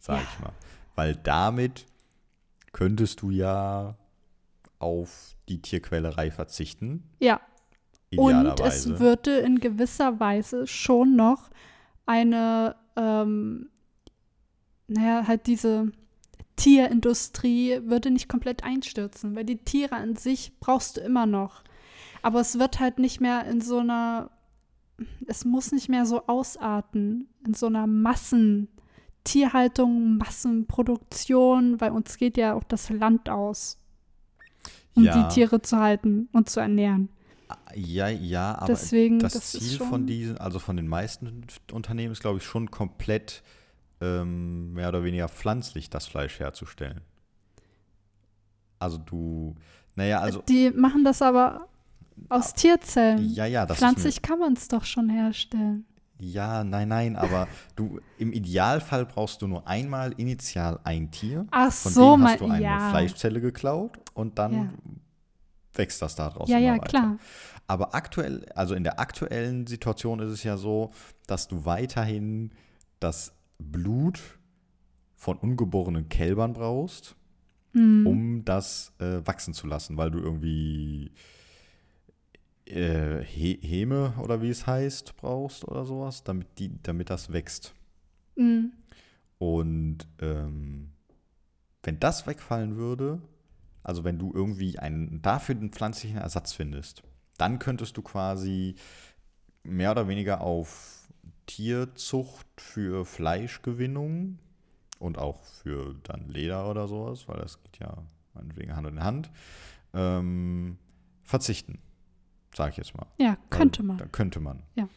sag 0.00 0.16
Ja. 0.16 0.22
ich 0.22 0.40
mal. 0.40 0.52
Weil 0.96 1.14
damit 1.14 1.86
könntest 2.72 3.22
du 3.22 3.30
ja 3.30 3.96
auf 4.80 5.36
die 5.48 5.62
Tierquälerei 5.62 6.30
verzichten. 6.32 7.04
Ja, 7.20 7.40
und 8.16 8.60
es 8.60 8.88
würde 8.98 9.38
in 9.38 9.60
gewisser 9.60 10.18
Weise 10.18 10.66
schon 10.66 11.14
noch 11.14 11.50
eine, 12.06 12.74
ähm, 12.96 13.68
naja, 14.86 15.26
halt 15.26 15.46
diese 15.46 15.92
Tierindustrie 16.58 17.80
würde 17.84 18.10
nicht 18.10 18.28
komplett 18.28 18.64
einstürzen, 18.64 19.34
weil 19.34 19.44
die 19.44 19.56
Tiere 19.58 19.96
an 19.96 20.16
sich 20.16 20.52
brauchst 20.60 20.98
du 20.98 21.00
immer 21.00 21.24
noch. 21.24 21.62
Aber 22.20 22.40
es 22.40 22.58
wird 22.58 22.80
halt 22.80 22.98
nicht 22.98 23.20
mehr 23.20 23.46
in 23.46 23.60
so 23.60 23.78
einer, 23.78 24.30
es 25.26 25.44
muss 25.44 25.70
nicht 25.72 25.88
mehr 25.88 26.04
so 26.04 26.26
ausarten, 26.26 27.28
in 27.46 27.54
so 27.54 27.66
einer 27.66 27.86
Massentierhaltung, 27.86 30.18
Massenproduktion, 30.18 31.80
weil 31.80 31.92
uns 31.92 32.16
geht 32.18 32.36
ja 32.36 32.54
auch 32.54 32.64
das 32.64 32.90
Land 32.90 33.30
aus, 33.30 33.78
um 34.94 35.04
Ja. 35.04 35.28
die 35.28 35.34
Tiere 35.34 35.62
zu 35.62 35.78
halten 35.78 36.28
und 36.32 36.50
zu 36.50 36.58
ernähren. 36.60 37.08
ja, 37.74 38.08
ja, 38.08 38.56
aber 38.56 38.66
Deswegen, 38.66 39.20
das, 39.20 39.34
das 39.34 39.52
Ziel 39.52 39.78
von 39.78 40.06
diesen, 40.06 40.38
also 40.38 40.58
von 40.58 40.76
den 40.76 40.88
meisten 40.88 41.46
Unternehmen 41.72 42.12
ist, 42.12 42.20
glaube 42.20 42.38
ich, 42.38 42.44
schon 42.44 42.70
komplett 42.70 43.42
ähm, 44.00 44.72
mehr 44.74 44.88
oder 44.88 45.02
weniger 45.04 45.28
pflanzlich 45.28 45.90
das 45.90 46.06
Fleisch 46.06 46.38
herzustellen. 46.38 47.00
Also 48.78 48.98
du, 48.98 49.54
naja, 49.96 50.20
also 50.20 50.42
Die 50.48 50.70
machen 50.70 51.04
das 51.04 51.20
aber 51.22 51.66
aus 52.28 52.54
Tierzellen. 52.54 53.28
ja, 53.34 53.46
ja, 53.46 53.66
das 53.66 53.78
Pflanzlich 53.78 54.22
kann 54.22 54.38
man 54.38 54.52
es 54.52 54.68
doch 54.68 54.84
schon 54.84 55.08
herstellen. 55.08 55.84
ja, 56.20 56.62
nein, 56.64 56.88
nein, 56.88 57.16
aber 57.16 57.48
du 57.76 58.00
im 58.18 58.32
Idealfall 58.32 59.06
brauchst 59.06 59.42
du 59.42 59.46
nur 59.48 59.66
einmal 59.66 60.12
initial 60.16 60.78
ein 60.84 61.10
Tier, 61.10 61.46
Ach 61.50 61.72
von 61.72 61.92
so, 61.92 62.16
dem 62.16 62.24
hast 62.24 62.40
du 62.40 62.46
eine 62.46 62.62
ja. 62.64 62.90
Fleischzelle 62.90 63.40
geklaut 63.40 63.98
und 64.14 64.38
dann 64.38 64.52
Ja. 64.52 64.68
wächst 65.74 66.00
das 66.02 66.14
daraus. 66.14 66.48
Ja, 66.48 66.58
immer 66.58 66.66
ja, 66.66 66.72
weiter. 66.74 66.86
klar. 66.88 67.16
Aber 67.66 67.94
aktuell, 67.94 68.46
also 68.54 68.74
in 68.74 68.82
der 68.84 68.98
aktuellen 68.98 69.66
Situation 69.66 70.20
ist 70.20 70.30
es 70.30 70.42
ja 70.42 70.56
so, 70.56 70.90
dass 71.26 71.48
du 71.48 71.64
weiterhin 71.66 72.50
das 72.98 73.32
Blut 73.58 74.38
von 75.14 75.36
ungeborenen 75.36 76.08
Kälbern 76.08 76.52
brauchst, 76.52 77.16
Hm. 77.72 78.06
um 78.06 78.44
das 78.44 78.92
äh, 78.98 79.20
wachsen 79.26 79.52
zu 79.52 79.66
lassen, 79.66 79.96
weil 79.96 80.10
du 80.10 80.18
irgendwie 80.18 81.10
äh, 82.66 83.22
He 83.22 83.58
Heme 83.60 84.14
oder 84.22 84.40
wie 84.42 84.48
es 84.50 84.66
heißt 84.66 85.16
brauchst 85.16 85.66
oder 85.66 85.84
sowas, 85.84 86.24
damit, 86.24 86.58
die, 86.58 86.70
damit 86.82 87.10
das 87.10 87.32
wächst. 87.32 87.74
Hm. 88.36 88.72
Und 89.38 89.98
ähm, 90.20 90.90
wenn 91.82 92.00
das 92.00 92.26
wegfallen 92.26 92.76
würde, 92.76 93.20
also 93.82 94.04
wenn 94.04 94.18
du 94.18 94.32
irgendwie 94.34 94.78
einen 94.78 95.22
dafür 95.22 95.54
einen 95.56 95.70
pflanzlichen 95.70 96.18
Ersatz 96.18 96.52
findest, 96.52 97.02
dann 97.36 97.58
könntest 97.58 97.96
du 97.96 98.02
quasi 98.02 98.74
mehr 99.62 99.92
oder 99.92 100.08
weniger 100.08 100.40
auf 100.40 100.97
Tierzucht 101.48 102.46
für 102.60 103.04
Fleischgewinnung 103.04 104.38
und 105.00 105.18
auch 105.18 105.42
für 105.42 105.96
dann 106.04 106.28
Leder 106.28 106.70
oder 106.70 106.86
sowas, 106.86 107.26
weil 107.26 107.38
das 107.38 107.60
geht 107.62 107.78
ja 107.80 108.04
meinetwegen 108.34 108.76
Hand 108.76 108.86
in 108.86 109.02
Hand, 109.02 109.30
ähm, 109.94 110.78
verzichten, 111.24 111.80
sage 112.54 112.70
ich 112.70 112.76
jetzt 112.76 112.96
mal. 112.96 113.06
Ja, 113.18 113.36
könnte 113.50 113.82
man. 113.82 113.98
Da 113.98 114.06
könnte 114.06 114.38
man. 114.38 114.62
Ja. 114.76 114.88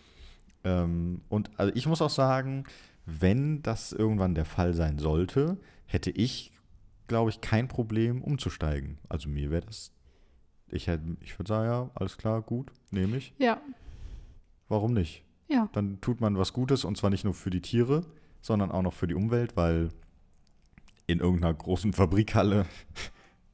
Ähm, 0.63 1.21
und 1.29 1.49
also 1.57 1.73
ich 1.75 1.87
muss 1.87 2.01
auch 2.01 2.09
sagen, 2.09 2.65
wenn 3.05 3.63
das 3.63 3.91
irgendwann 3.91 4.35
der 4.35 4.45
Fall 4.45 4.73
sein 4.73 4.99
sollte, 4.99 5.57
hätte 5.85 6.11
ich, 6.11 6.51
glaube 7.07 7.31
ich, 7.31 7.41
kein 7.41 7.67
Problem 7.67 8.21
umzusteigen. 8.21 8.99
Also 9.09 9.27
mir 9.27 9.49
wäre 9.49 9.65
das, 9.65 9.91
ich, 10.67 10.85
hätte, 10.85 11.17
ich 11.21 11.37
würde 11.39 11.49
sagen, 11.49 11.65
ja, 11.65 11.89
alles 11.95 12.17
klar, 12.17 12.41
gut, 12.41 12.71
nehme 12.91 13.17
ich. 13.17 13.33
Ja, 13.39 13.59
Warum 14.71 14.93
nicht? 14.93 15.25
Ja. 15.51 15.69
Dann 15.73 15.99
tut 16.01 16.21
man 16.21 16.37
was 16.37 16.53
Gutes 16.53 16.85
und 16.85 16.97
zwar 16.97 17.09
nicht 17.09 17.23
nur 17.25 17.33
für 17.33 17.49
die 17.49 17.61
Tiere, 17.61 18.05
sondern 18.41 18.71
auch 18.71 18.81
noch 18.81 18.93
für 18.93 19.07
die 19.07 19.15
Umwelt, 19.15 19.55
weil 19.55 19.89
in 21.07 21.19
irgendeiner 21.19 21.53
großen 21.53 21.93
Fabrikhalle 21.99 22.65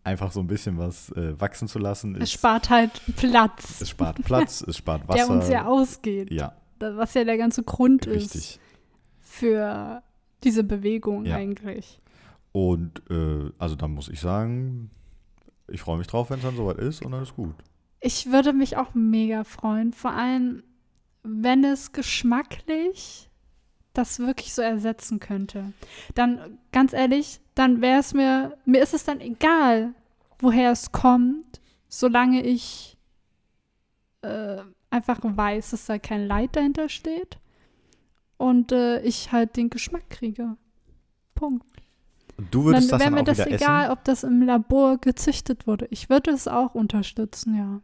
einfach 0.04 0.32
so 0.32 0.39
ein 0.39 0.48
bisschen 0.48 0.78
was 0.78 1.12
äh, 1.14 1.39
wachsen 1.39 1.68
zu 1.68 1.80
lassen, 1.80 2.16
Es 2.16 2.24
ist, 2.24 2.32
spart 2.34 2.70
halt 2.70 3.02
Platz, 3.18 3.82
es 3.82 3.89
spart 3.89 4.24
Platz, 4.24 4.62
es 4.68 4.78
spart 4.78 5.08
Wasser. 5.08 5.26
der 5.26 5.30
uns 5.36 5.50
ja 5.50 5.66
ausgeht. 5.66 6.32
ja, 6.32 6.56
Was 6.80 7.14
ja 7.14 7.24
der 7.26 7.38
ganze 7.38 7.64
Grund 7.64 8.06
ist 8.06 8.36
richtig. 8.36 8.60
für 9.20 10.02
diese 10.43 10.64
Bewegung 10.64 11.26
Ja. 11.26 11.36
eigentlich. 11.36 12.00
Und 12.54 13.02
äh, 13.10 13.52
also 13.60 13.76
da 13.76 13.88
muss 13.88 14.08
ich 14.08 14.20
sagen, 14.20 14.89
ich 15.68 15.82
freue 15.82 15.98
mich 15.98 16.08
drauf, 16.08 16.30
wenn 16.30 16.38
es 16.38 16.45
dann 16.45 16.56
soweit 16.56 16.78
ist 16.78 17.04
und 17.04 17.12
dann 17.12 17.22
ist 17.24 17.36
gut. 17.36 17.56
Ich 18.00 18.32
würde 18.32 18.54
mich 18.54 18.78
auch 18.78 18.93
mega 18.93 19.43
freuen, 19.43 19.91
vor 19.91 20.12
allem, 20.14 20.64
wenn 21.28 21.63
es 21.63 21.91
geschmacklich 21.91 23.30
das 23.93 24.19
wirklich 24.19 24.53
so 24.53 24.61
ersetzen 24.61 25.19
könnte, 25.19 25.73
dann 26.15 26.59
ganz 26.71 26.93
ehrlich, 26.93 27.39
dann 27.55 27.82
wäre 27.82 27.99
es 27.99 28.13
mir, 28.13 28.57
mir 28.65 28.82
ist 28.82 28.93
es 28.93 29.03
dann 29.03 29.19
egal, 29.19 29.93
woher 30.39 30.71
es 30.71 30.91
kommt, 30.91 31.59
solange 31.89 32.43
ich 32.43 32.97
äh, 34.21 34.57
einfach 34.89 35.19
weiß, 35.21 35.71
dass 35.71 35.86
da 35.86 35.97
kein 35.97 36.28
Leid 36.28 36.55
dahinter 36.55 36.89
steht 36.89 37.39
und 38.38 38.71
äh, 38.71 39.01
ich 39.01 39.32
halt 39.32 39.57
den 39.57 39.69
Geschmack 39.69 40.09
kriege. 40.09 40.57
Punkt. 41.34 41.65
Und 42.38 42.53
du 42.53 42.65
würdest 42.65 42.91
dann 42.91 42.99
das 42.99 42.99
wäre 42.99 43.15
dann 43.15 43.25
mir 43.25 43.32
auch 43.32 43.36
das 43.36 43.47
egal, 43.47 43.84
essen? 43.86 43.93
ob 43.93 44.03
das 44.03 44.23
im 44.23 44.41
Labor 44.43 44.97
gezüchtet 44.97 45.65
wurde. 45.65 45.88
Ich 45.89 46.09
würde 46.09 46.32
es 46.32 46.47
auch 46.47 46.75
unterstützen, 46.75 47.55
ja. 47.55 47.82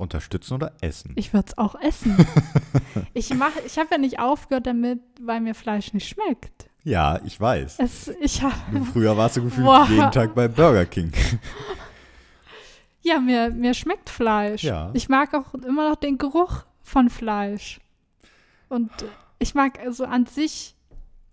Unterstützen 0.00 0.54
oder 0.54 0.72
essen? 0.80 1.12
Ich 1.16 1.32
würde 1.32 1.48
es 1.48 1.58
auch 1.58 1.74
essen. 1.80 2.16
ich 3.14 3.30
ich 3.30 3.78
habe 3.78 3.88
ja 3.92 3.98
nicht 3.98 4.18
aufgehört 4.18 4.66
damit, 4.66 5.00
weil 5.20 5.40
mir 5.40 5.54
Fleisch 5.54 5.92
nicht 5.92 6.08
schmeckt. 6.08 6.68
ja, 6.84 7.20
ich 7.24 7.40
weiß. 7.40 7.78
Es, 7.78 8.08
ich 8.20 8.42
habe, 8.42 8.54
Früher 8.92 9.16
warst 9.16 9.36
du 9.36 9.44
gefühlt 9.44 9.66
Boah. 9.66 9.86
jeden 9.88 10.10
Tag 10.10 10.34
bei 10.34 10.48
Burger 10.48 10.86
King. 10.86 11.12
ja, 13.02 13.20
mir, 13.20 13.50
mir 13.50 13.74
schmeckt 13.74 14.10
Fleisch. 14.10 14.62
Ja. 14.64 14.90
Ich 14.94 15.08
mag 15.08 15.34
auch 15.34 15.54
immer 15.54 15.90
noch 15.90 15.96
den 15.96 16.18
Geruch 16.18 16.64
von 16.82 17.08
Fleisch. 17.10 17.80
Und 18.68 18.90
ich 19.38 19.54
mag 19.54 19.78
also 19.80 20.04
an 20.04 20.26
sich 20.26 20.74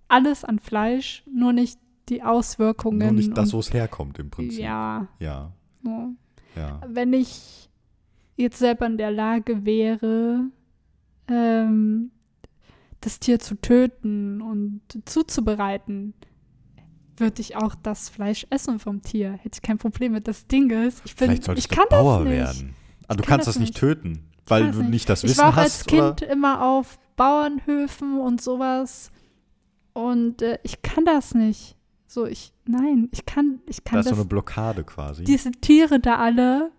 alles 0.07 0.43
an 0.43 0.59
Fleisch, 0.59 1.23
nur 1.31 1.53
nicht 1.53 1.79
die 2.09 2.23
Auswirkungen. 2.23 2.99
Nur 2.99 3.11
nicht 3.11 3.37
das, 3.37 3.53
wo 3.53 3.59
es 3.59 3.73
herkommt 3.73 4.17
im 4.19 4.29
Prinzip. 4.29 4.59
Ja, 4.61 5.07
Ja, 5.19 5.51
ja. 6.55 6.81
wenn 6.87 7.13
ich 7.13 7.66
jetzt 8.37 8.59
selber 8.59 8.85
in 8.85 8.97
der 8.97 9.11
Lage 9.11 9.65
wäre, 9.65 10.45
ähm, 11.27 12.11
das 13.01 13.19
Tier 13.19 13.39
zu 13.39 13.55
töten 13.55 14.41
und 14.41 14.81
zuzubereiten, 15.05 16.13
würde 17.17 17.41
ich 17.41 17.55
auch 17.55 17.75
das 17.75 18.09
Fleisch 18.09 18.45
essen 18.49 18.79
vom 18.79 19.01
Tier. 19.01 19.31
Hätte 19.33 19.55
ich 19.57 19.61
kein 19.61 19.77
Problem 19.77 20.11
mit. 20.13 20.27
Das 20.27 20.47
Ding 20.47 20.69
ist, 20.69 21.01
ich 21.05 21.15
bin, 21.15 21.27
Vielleicht 21.27 21.43
solltest 21.45 21.69
ich 21.71 21.75
kann 21.75 21.85
du 21.89 21.95
Bauer 21.95 22.19
das 22.19 22.27
nicht. 22.27 22.37
werden. 22.37 22.75
Ah, 23.07 23.15
du 23.15 23.23
kann 23.23 23.29
kannst 23.37 23.47
das 23.47 23.55
das 23.55 23.61
nicht 23.61 23.75
töten, 23.75 24.27
Ich 24.43 24.49
weil 24.49 24.67
das 24.67 24.75
du 24.75 24.83
nicht 24.83 25.09
das 25.09 25.23
Ich 25.23 25.31
Wissen 25.31 25.39
war 25.41 25.49
auch 25.49 25.55
hast. 25.55 25.63
als 25.63 25.85
Kind 25.85 26.01
oder? 26.23 26.29
immer 26.29 26.63
auf 26.65 26.99
Bauernhöfen 27.15 28.19
und 28.19 28.41
sowas 28.41 29.11
und 29.93 30.41
äh, 30.43 30.59
ich 30.63 30.81
kann 30.83 31.05
das 31.05 31.33
nicht. 31.33 31.75
So, 32.05 32.25
ich, 32.25 32.53
nein, 32.65 33.09
ich 33.11 33.25
kann, 33.25 33.59
ich 33.67 33.83
kann 33.83 33.95
Da 33.95 33.99
ist 34.01 34.05
das 34.11 34.15
so 34.15 34.21
eine 34.21 34.29
Blockade 34.29 34.83
quasi. 34.83 35.23
diese 35.23 35.51
Tiere 35.51 35.99
da 35.99 36.17
alle 36.17 36.71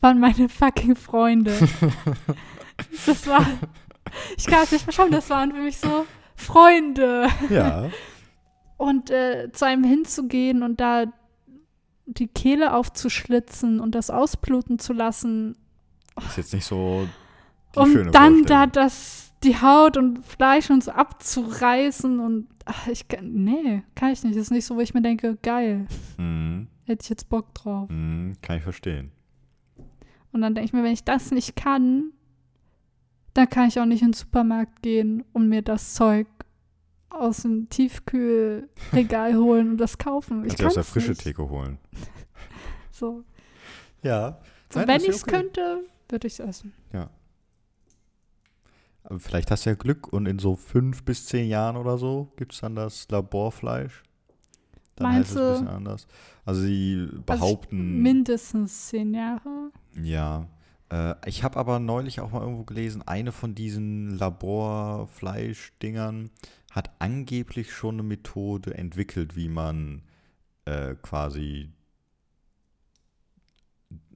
waren 0.00 0.18
meine 0.20 0.48
fucking 0.48 0.96
Freunde. 0.96 1.52
das 3.06 3.26
war, 3.26 3.46
ich 4.36 4.46
kann 4.46 4.62
es 4.64 4.72
nicht 4.72 4.84
verschauen, 4.84 5.10
das 5.10 5.28
waren 5.30 5.52
für 5.52 5.60
mich 5.62 5.78
so 5.78 6.06
Freunde. 6.36 7.28
ja, 7.50 7.88
Und 8.76 9.10
äh, 9.10 9.50
zu 9.52 9.66
einem 9.66 9.84
hinzugehen 9.84 10.62
und 10.62 10.80
da 10.80 11.04
die 12.06 12.26
Kehle 12.28 12.72
aufzuschlitzen 12.74 13.78
und 13.80 13.94
das 13.94 14.10
ausbluten 14.10 14.78
zu 14.78 14.92
lassen, 14.92 15.56
ist 16.26 16.36
jetzt 16.38 16.54
nicht 16.54 16.64
so 16.66 17.06
die 17.74 17.78
um 17.78 18.10
dann 18.10 18.42
da 18.44 18.66
das, 18.66 19.32
die 19.44 19.60
Haut 19.60 19.96
und 19.96 20.24
Fleisch 20.26 20.70
und 20.70 20.82
so 20.82 20.90
abzureißen 20.90 22.18
und 22.18 22.48
ach, 22.64 22.88
ich 22.88 23.06
kann, 23.06 23.30
nee, 23.44 23.84
kann 23.94 24.10
ich 24.10 24.24
nicht. 24.24 24.34
Das 24.36 24.42
ist 24.44 24.50
nicht 24.50 24.64
so, 24.66 24.74
wo 24.76 24.80
ich 24.80 24.92
mir 24.92 25.02
denke, 25.02 25.38
geil, 25.42 25.86
Mhm. 26.18 26.66
hätte 26.84 27.02
ich 27.04 27.10
jetzt 27.10 27.28
Bock 27.28 27.54
drauf. 27.54 27.88
Mhm, 27.88 28.34
kann 28.42 28.56
ich 28.56 28.62
verstehen. 28.64 29.12
Und 30.32 30.42
dann 30.42 30.54
denke 30.54 30.66
ich 30.66 30.72
mir, 30.72 30.82
wenn 30.82 30.92
ich 30.92 31.04
das 31.04 31.30
nicht 31.30 31.56
kann, 31.56 32.12
dann 33.34 33.48
kann 33.48 33.68
ich 33.68 33.78
auch 33.80 33.86
nicht 33.86 34.02
in 34.02 34.08
den 34.08 34.14
Supermarkt 34.14 34.82
gehen 34.82 35.24
und 35.32 35.48
mir 35.48 35.62
das 35.62 35.94
Zeug 35.94 36.26
aus 37.10 37.42
dem 37.42 37.68
Tiefkühlregal 37.68 39.36
holen 39.36 39.70
und 39.70 39.76
das 39.78 39.98
kaufen. 39.98 40.44
Ich 40.44 40.56
Kannst 40.56 40.60
du 40.60 40.66
aus 40.66 40.74
kann 40.74 40.82
der 40.82 40.84
frische 40.84 41.08
nicht. 41.10 41.22
Theke 41.22 41.48
holen. 41.48 41.78
So. 42.92 43.24
Ja. 44.02 44.40
so 44.70 44.78
Nein, 44.80 44.88
wenn 44.88 45.00
ja 45.00 45.08
ich 45.08 45.16
es 45.16 45.22
okay. 45.22 45.30
könnte, 45.30 45.84
würde 46.10 46.26
ich 46.26 46.34
es 46.34 46.40
essen. 46.40 46.74
Aber 49.04 49.18
vielleicht 49.18 49.50
hast 49.50 49.66
du 49.66 49.70
ja 49.70 49.76
Glück 49.76 50.12
und 50.12 50.26
in 50.26 50.38
so 50.38 50.54
fünf 50.56 51.02
bis 51.04 51.26
zehn 51.26 51.48
Jahren 51.48 51.76
oder 51.76 51.98
so 51.98 52.32
gibt 52.36 52.52
es 52.52 52.60
dann 52.60 52.74
das 52.76 53.08
Laborfleisch. 53.10 54.02
Dann 54.96 55.12
Meinst 55.12 55.30
heißt 55.30 55.36
es 55.36 55.40
ein 55.40 55.46
du? 55.46 55.52
bisschen 55.52 55.68
anders. 55.68 56.06
Also 56.44 56.60
sie 56.60 57.08
behaupten. 57.26 58.02
Mindestens 58.02 58.88
zehn 58.88 59.14
Jahre. 59.14 59.72
Ja. 59.94 60.48
Äh, 60.90 61.14
ich 61.26 61.44
habe 61.44 61.58
aber 61.58 61.78
neulich 61.78 62.20
auch 62.20 62.32
mal 62.32 62.42
irgendwo 62.42 62.64
gelesen, 62.64 63.02
eine 63.06 63.32
von 63.32 63.54
diesen 63.54 64.18
Laborfleischdingern 64.18 66.30
hat 66.70 66.90
angeblich 67.00 67.72
schon 67.72 67.96
eine 67.96 68.04
Methode 68.04 68.74
entwickelt, 68.74 69.36
wie 69.36 69.48
man 69.48 70.02
äh, 70.66 70.94
quasi 71.02 71.72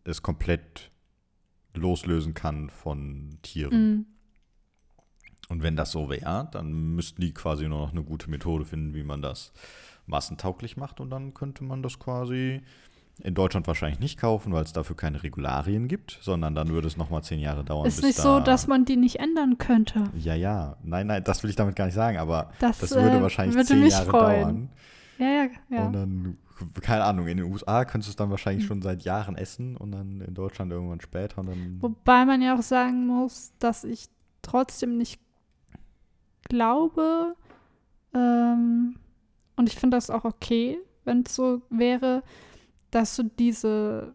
es 0.04 0.22
komplett 0.22 0.92
loslösen 1.74 2.34
kann 2.34 2.70
von 2.70 3.38
Tieren. 3.42 3.72
Mhm. 3.72 4.06
Und 5.48 5.62
wenn 5.62 5.76
das 5.76 5.92
so 5.92 6.08
wäre, 6.08 6.48
dann 6.52 6.94
müssten 6.94 7.20
die 7.20 7.34
quasi 7.34 7.68
nur 7.68 7.80
noch 7.80 7.90
eine 7.90 8.02
gute 8.02 8.30
Methode 8.30 8.64
finden, 8.64 8.94
wie 8.94 9.02
man 9.02 9.20
das 9.20 9.52
massentauglich 10.06 10.76
macht. 10.76 11.00
Und 11.00 11.10
dann 11.10 11.34
könnte 11.34 11.64
man 11.64 11.82
das 11.82 11.98
quasi 11.98 12.62
in 13.22 13.34
Deutschland 13.34 13.66
wahrscheinlich 13.66 14.00
nicht 14.00 14.18
kaufen, 14.18 14.52
weil 14.52 14.64
es 14.64 14.72
dafür 14.72 14.96
keine 14.96 15.22
Regularien 15.22 15.86
gibt, 15.88 16.18
sondern 16.20 16.54
dann 16.54 16.68
würde 16.68 16.88
es 16.88 16.96
nochmal 16.96 17.22
zehn 17.22 17.38
Jahre 17.38 17.62
dauern. 17.64 17.86
Ist 17.86 18.02
nicht 18.02 18.18
da 18.18 18.22
so, 18.22 18.40
dass 18.40 18.66
man 18.66 18.84
die 18.84 18.96
nicht 18.96 19.20
ändern 19.20 19.56
könnte. 19.58 20.04
Ja, 20.18 20.34
ja. 20.34 20.76
Nein, 20.82 21.06
nein, 21.06 21.22
das 21.22 21.42
will 21.42 21.50
ich 21.50 21.56
damit 21.56 21.76
gar 21.76 21.86
nicht 21.86 21.94
sagen, 21.94 22.18
aber 22.18 22.50
Das, 22.58 22.78
das 22.78 22.94
würde 22.94 23.18
äh, 23.18 23.22
wahrscheinlich 23.22 23.54
würde 23.54 23.68
zehn 23.68 23.80
mich 23.80 23.92
Jahre 23.92 24.10
freuen. 24.10 24.42
dauern. 24.42 24.68
Ja, 25.18 25.26
ja, 25.26 25.46
ja. 25.70 25.86
Und 25.86 25.92
dann, 25.92 26.38
keine 26.80 27.04
Ahnung, 27.04 27.28
in 27.28 27.36
den 27.36 27.46
USA 27.52 27.84
könntest 27.84 28.08
du 28.08 28.10
es 28.10 28.16
dann 28.16 28.30
wahrscheinlich 28.30 28.66
schon 28.66 28.82
seit 28.82 29.02
Jahren 29.04 29.36
essen 29.36 29.76
und 29.76 29.92
dann 29.92 30.20
in 30.20 30.34
Deutschland 30.34 30.72
irgendwann 30.72 31.00
später 31.00 31.38
und 31.38 31.46
dann. 31.46 31.78
Wobei 31.80 32.24
man 32.24 32.42
ja 32.42 32.56
auch 32.56 32.62
sagen 32.62 33.06
muss, 33.06 33.52
dass 33.60 33.84
ich 33.84 34.08
trotzdem 34.42 34.98
nicht 34.98 35.20
glaube, 36.48 37.36
ähm, 38.12 38.96
und 39.56 39.68
ich 39.68 39.76
finde 39.76 39.96
das 39.96 40.10
auch 40.10 40.24
okay, 40.24 40.78
wenn 41.04 41.22
es 41.24 41.34
so 41.34 41.62
wäre, 41.70 42.22
dass 42.94 43.16
du 43.16 43.24
diese, 43.24 44.14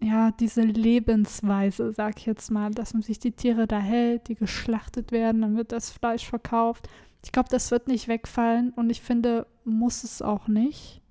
ja, 0.00 0.32
diese 0.32 0.62
Lebensweise, 0.62 1.92
sag 1.92 2.18
ich 2.18 2.26
jetzt 2.26 2.50
mal, 2.50 2.70
dass 2.70 2.92
man 2.92 3.02
sich 3.02 3.18
die 3.18 3.32
Tiere 3.32 3.66
da 3.66 3.78
hält, 3.78 4.28
die 4.28 4.34
geschlachtet 4.34 5.12
werden, 5.12 5.42
dann 5.42 5.56
wird 5.56 5.72
das 5.72 5.90
Fleisch 5.90 6.26
verkauft. 6.26 6.88
Ich 7.24 7.32
glaube, 7.32 7.48
das 7.50 7.70
wird 7.70 7.88
nicht 7.88 8.08
wegfallen 8.08 8.70
und 8.70 8.90
ich 8.90 9.00
finde, 9.00 9.46
muss 9.64 10.04
es 10.04 10.22
auch 10.22 10.48
nicht. 10.48 11.02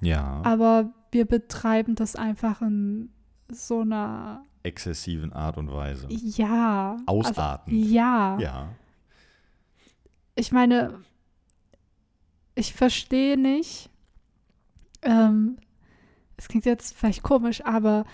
Ja, 0.00 0.40
Aber 0.44 0.92
wir 1.12 1.26
betreiben 1.26 1.94
das 1.94 2.16
einfach 2.16 2.62
in 2.62 3.10
so 3.50 3.80
einer, 3.80 4.44
exzessiven 4.62 5.32
Art 5.32 5.56
und 5.58 5.72
Weise. 5.72 6.06
ja. 6.10 6.96
Ausartend. 7.06 7.76
Also, 7.76 7.94
ja. 7.94 8.38
Ja. 8.38 8.68
ich 10.34 10.52
meine, 10.52 11.00
ich 12.54 12.74
verstehe 12.74 13.38
nicht, 13.38 13.90
ähm, 15.02 15.56
es 16.40 16.48
klingt 16.48 16.64
jetzt 16.64 16.96
vielleicht 16.96 17.22
komisch, 17.22 17.64
aber 17.64 18.04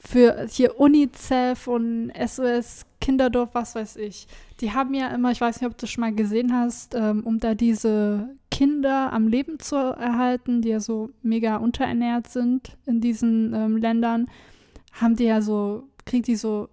für 0.00 0.46
hier 0.48 0.78
UNICEF 0.80 1.68
und 1.68 2.12
SOS 2.12 2.86
Kinderdorf, 3.00 3.50
was 3.52 3.76
weiß 3.76 3.96
ich, 3.96 4.26
die 4.60 4.72
haben 4.72 4.94
ja 4.94 5.08
immer, 5.08 5.30
ich 5.30 5.40
weiß 5.40 5.60
nicht, 5.60 5.70
ob 5.70 5.78
du 5.78 5.86
schon 5.86 6.02
mal 6.02 6.14
gesehen 6.14 6.52
hast, 6.52 6.94
ähm, 6.96 7.24
um 7.24 7.38
da 7.38 7.54
diese 7.54 8.36
Kinder 8.50 9.12
am 9.12 9.28
Leben 9.28 9.60
zu 9.60 9.76
erhalten, 9.76 10.62
die 10.62 10.70
ja 10.70 10.80
so 10.80 11.10
mega 11.22 11.56
unterernährt 11.56 12.28
sind 12.28 12.76
in 12.84 13.00
diesen 13.00 13.54
ähm, 13.54 13.76
Ländern, 13.76 14.26
haben 14.92 15.14
die 15.14 15.24
ja 15.24 15.40
so, 15.40 15.84
kriegt 16.04 16.26
die 16.26 16.36
so 16.36 16.68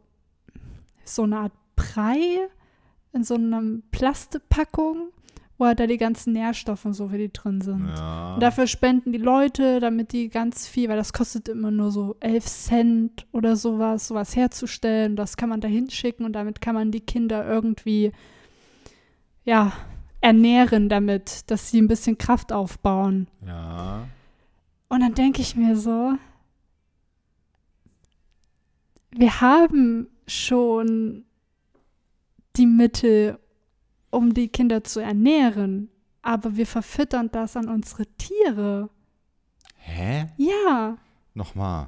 so 1.03 1.21
eine 1.21 1.37
Art 1.37 1.53
Brei 1.75 2.47
in 3.13 3.23
so 3.23 3.35
einer 3.35 3.61
Plastikpackung, 3.91 5.09
wo 5.57 5.65
halt 5.65 5.79
da 5.79 5.87
die 5.87 5.97
ganzen 5.97 6.33
Nährstoffe 6.33 6.85
und 6.85 6.93
so 6.93 7.07
für 7.07 7.17
die 7.17 7.31
drin 7.31 7.61
sind. 7.61 7.87
ja. 7.87 8.33
Und 8.33 8.43
dafür 8.43 8.67
spenden 8.67 9.11
die 9.11 9.17
Leute, 9.17 9.79
damit 9.79 10.11
die 10.11 10.29
ganz 10.29 10.67
viel, 10.67 10.89
weil 10.89 10.97
das 10.97 11.13
kostet 11.13 11.47
immer 11.47 11.71
nur 11.71 11.91
so 11.91 12.17
11 12.19 12.45
Cent 12.45 13.27
oder 13.31 13.55
sowas, 13.55 14.07
sowas 14.07 14.35
herzustellen. 14.35 15.15
Das 15.15 15.37
kann 15.37 15.49
man 15.49 15.61
da 15.61 15.67
hinschicken 15.67 16.25
und 16.25 16.33
damit 16.33 16.61
kann 16.61 16.75
man 16.75 16.91
die 16.91 17.01
Kinder 17.01 17.47
irgendwie, 17.47 18.11
ja, 19.43 19.71
ernähren 20.21 20.89
damit, 20.89 21.49
dass 21.51 21.69
sie 21.69 21.81
ein 21.81 21.87
bisschen 21.87 22.17
Kraft 22.17 22.51
aufbauen. 22.51 23.27
ja. 23.45 24.07
Und 24.87 24.99
dann 24.99 25.15
denke 25.15 25.41
ich 25.41 25.55
mir 25.55 25.75
so, 25.75 26.13
wir 29.11 29.41
haben 29.41 30.07
schon 30.27 31.25
die 32.55 32.67
Mittel, 32.67 33.39
um 34.15 34.33
die 34.33 34.47
Kinder 34.47 34.83
zu 34.83 34.99
ernähren, 34.99 35.89
aber 36.21 36.55
wir 36.55 36.65
verfüttern 36.67 37.29
das 37.31 37.55
an 37.57 37.67
unsere 37.69 38.05
Tiere. 38.17 38.89
Hä? 39.77 40.27
Ja, 40.37 40.97
Nochmal. 41.33 41.87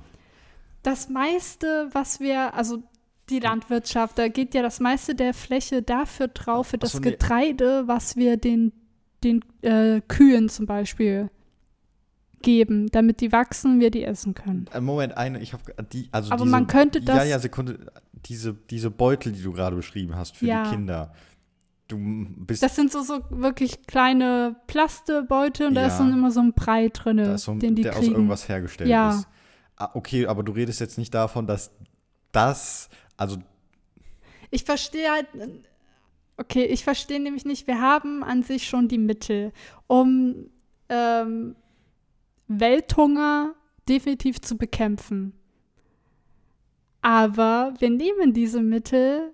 das 0.83 1.09
meiste, 1.09 1.89
was 1.93 2.19
wir, 2.19 2.53
also 2.53 2.83
die 3.29 3.39
Landwirtschaft. 3.39 4.17
Da 4.17 4.27
geht 4.29 4.53
ja 4.53 4.61
das 4.61 4.79
meiste 4.79 5.13
der 5.15 5.33
Fläche 5.33 5.81
dafür 5.81 6.27
drauf, 6.29 6.67
für 6.67 6.77
das 6.77 6.93
so, 6.93 6.99
nee. 6.99 7.11
Getreide, 7.11 7.87
was 7.87 8.15
wir 8.15 8.37
den, 8.37 8.71
den 9.23 9.43
äh, 9.63 9.99
Kühen 10.07 10.47
zum 10.49 10.65
Beispiel 10.65 11.29
geben, 12.41 12.87
damit 12.91 13.19
die 13.21 13.31
wachsen, 13.31 13.79
wir 13.79 13.89
die 13.91 14.03
essen 14.03 14.33
können. 14.35 14.67
Äh, 14.73 14.79
Moment, 14.79 15.17
eine, 15.17 15.39
ich 15.41 15.53
habe 15.53 15.63
die, 15.91 16.07
also 16.11 16.31
Aber 16.31 16.43
diese, 16.43 16.51
man 16.51 16.67
könnte 16.67 16.99
Ja, 16.99 17.05
das- 17.05 17.27
ja, 17.29 17.39
Sekunde, 17.39 17.91
diese, 18.25 18.53
diese 18.69 18.91
Beutel, 18.91 19.31
die 19.33 19.41
du 19.41 19.51
gerade 19.51 19.75
beschrieben 19.75 20.15
hast 20.15 20.37
für 20.37 20.45
Ja. 20.45 20.63
die 20.63 20.69
Kinder. 20.75 21.13
Du 21.87 21.97
bist, 21.99 22.61
Das 22.63 22.75
sind 22.75 22.91
so, 22.91 23.01
so 23.01 23.19
wirklich 23.29 23.87
kleine 23.87 24.57
Plastebeutel 24.67 25.67
und 25.67 25.75
da 25.75 25.85
ist 25.85 25.93
Ja. 25.93 25.99
dann 25.99 26.13
immer 26.13 26.31
so 26.31 26.41
ein 26.41 26.53
Brei 26.53 26.89
drin, 26.89 27.37
so 27.37 27.53
den 27.55 27.75
die 27.75 27.83
der 27.83 27.93
aus 27.93 27.99
kriegen. 27.99 28.13
irgendwas 28.15 28.49
hergestellt 28.49 28.89
Ja. 28.89 29.09
ist. 29.19 29.27
Ah, 29.77 29.91
okay, 29.93 30.25
aber 30.27 30.43
du 30.43 30.51
redest 30.51 30.79
jetzt 30.81 30.97
nicht 30.97 31.13
davon, 31.13 31.47
dass 31.47 31.71
das, 32.33 32.89
also 33.15 33.37
Ich 34.49 34.63
verstehe 34.65 35.09
halt, 35.11 35.27
okay, 36.37 36.65
ich 36.65 36.83
verstehe 36.83 37.19
nämlich 37.21 37.45
nicht, 37.45 37.67
wir 37.67 37.79
haben 37.79 38.23
an 38.23 38.43
sich 38.43 38.67
schon 38.67 38.87
die 38.89 38.97
Mittel, 38.97 39.53
um 39.87 40.49
ähm, 40.89 41.55
Welthunger 42.47 43.53
definitiv 43.87 44.41
zu 44.41 44.57
bekämpfen. 44.57 45.33
Aber 47.01 47.73
wir 47.79 47.89
nehmen 47.89 48.33
diese 48.33 48.61
Mittel, 48.61 49.33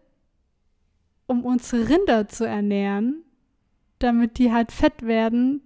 um 1.27 1.45
unsere 1.45 1.89
Rinder 1.89 2.27
zu 2.27 2.45
ernähren, 2.45 3.23
damit 3.99 4.37
die 4.37 4.51
halt 4.51 4.71
fett 4.71 5.01
werden, 5.03 5.61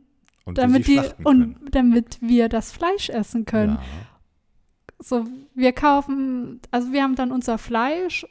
und 0.46 0.58
damit 0.58 0.88
wir 0.88 1.02
die 1.02 1.24
und 1.24 1.56
können. 1.56 1.70
damit 1.72 2.22
wir 2.22 2.48
das 2.48 2.72
Fleisch 2.72 3.10
essen 3.10 3.46
können. 3.46 3.76
Ja. 3.76 3.84
So, 5.00 5.26
wir 5.54 5.74
kaufen, 5.74 6.62
also 6.72 6.92
wir 6.92 7.04
haben 7.04 7.16
dann 7.16 7.32
unser 7.32 7.58
Fleisch 7.58 8.26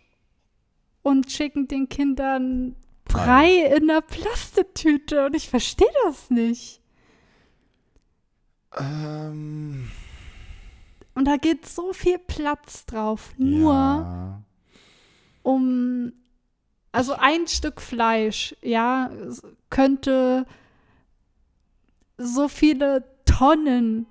und 1.03 1.31
schicken 1.31 1.69
den 1.69 1.89
Kindern 1.89 2.75
Brei 3.05 3.67
in 3.77 3.89
einer 3.89 4.01
Plastetüte 4.01 5.27
und 5.27 5.37
ich 5.37 5.49
verstehe 5.49 5.87
das 6.05 6.31
nicht. 6.31 6.81
Ähm, 8.77 9.89
Und 11.15 11.27
da 11.27 11.37
geht 11.37 11.67
so 11.67 11.93
viel 11.93 12.19
Platz 12.19 12.85
drauf, 12.87 13.33
nur 13.39 13.73
ja. 13.73 14.43
um, 15.43 16.13
also 16.97 17.15
ein 17.19 17.47
Stück 17.47 17.81
Fleisch, 17.81 18.57
ja, 18.63 19.11
könnte 19.71 20.47
so 22.19 22.49
viele 22.49 23.05
Tonnen 23.27 24.07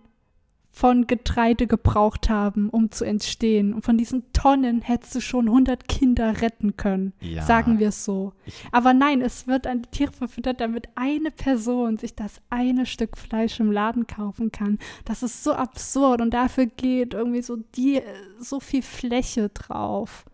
von 0.70 1.08
Getreide 1.08 1.68
gebraucht 1.68 2.30
haben, 2.30 2.70
um 2.70 2.92
zu 2.92 3.06
entstehen. 3.06 3.74
Und 3.74 3.84
von 3.86 3.98
diesen 3.98 4.32
Tonnen 4.34 4.82
hättest 4.82 5.16
du 5.16 5.22
schon 5.22 5.46
100 5.48 5.88
Kinder 5.88 6.42
retten 6.42 6.76
können, 6.76 7.14
Ja. 7.22 7.44
sagen 7.44 7.80
wir 7.80 7.88
es 7.90 8.04
so. 8.04 8.34
Aber 8.74 8.94
nein, 8.94 9.22
es 9.22 9.48
wird 9.48 9.68
an 9.68 9.84
die 9.84 9.90
Tiere 9.90 10.12
verfüttert, 10.12 10.60
damit 10.60 10.90
eine 10.96 11.32
Person 11.32 11.96
sich 11.96 12.14
das 12.14 12.42
eine 12.50 12.86
Stück 12.86 13.18
Fleisch 13.18 13.58
im 13.62 13.72
Laden 13.72 14.06
kaufen 14.06 14.52
kann. 14.52 14.78
Das 15.06 15.24
ist 15.24 15.46
so 15.46 15.54
absurd 15.54 16.20
und 16.20 16.34
dafür 16.34 16.66
geht 16.66 17.14
irgendwie 17.14 17.42
so 17.42 17.56
die 17.76 18.02
so 18.38 18.60
viel 18.60 18.82
Fläche 18.82 19.48
drauf 19.50 20.26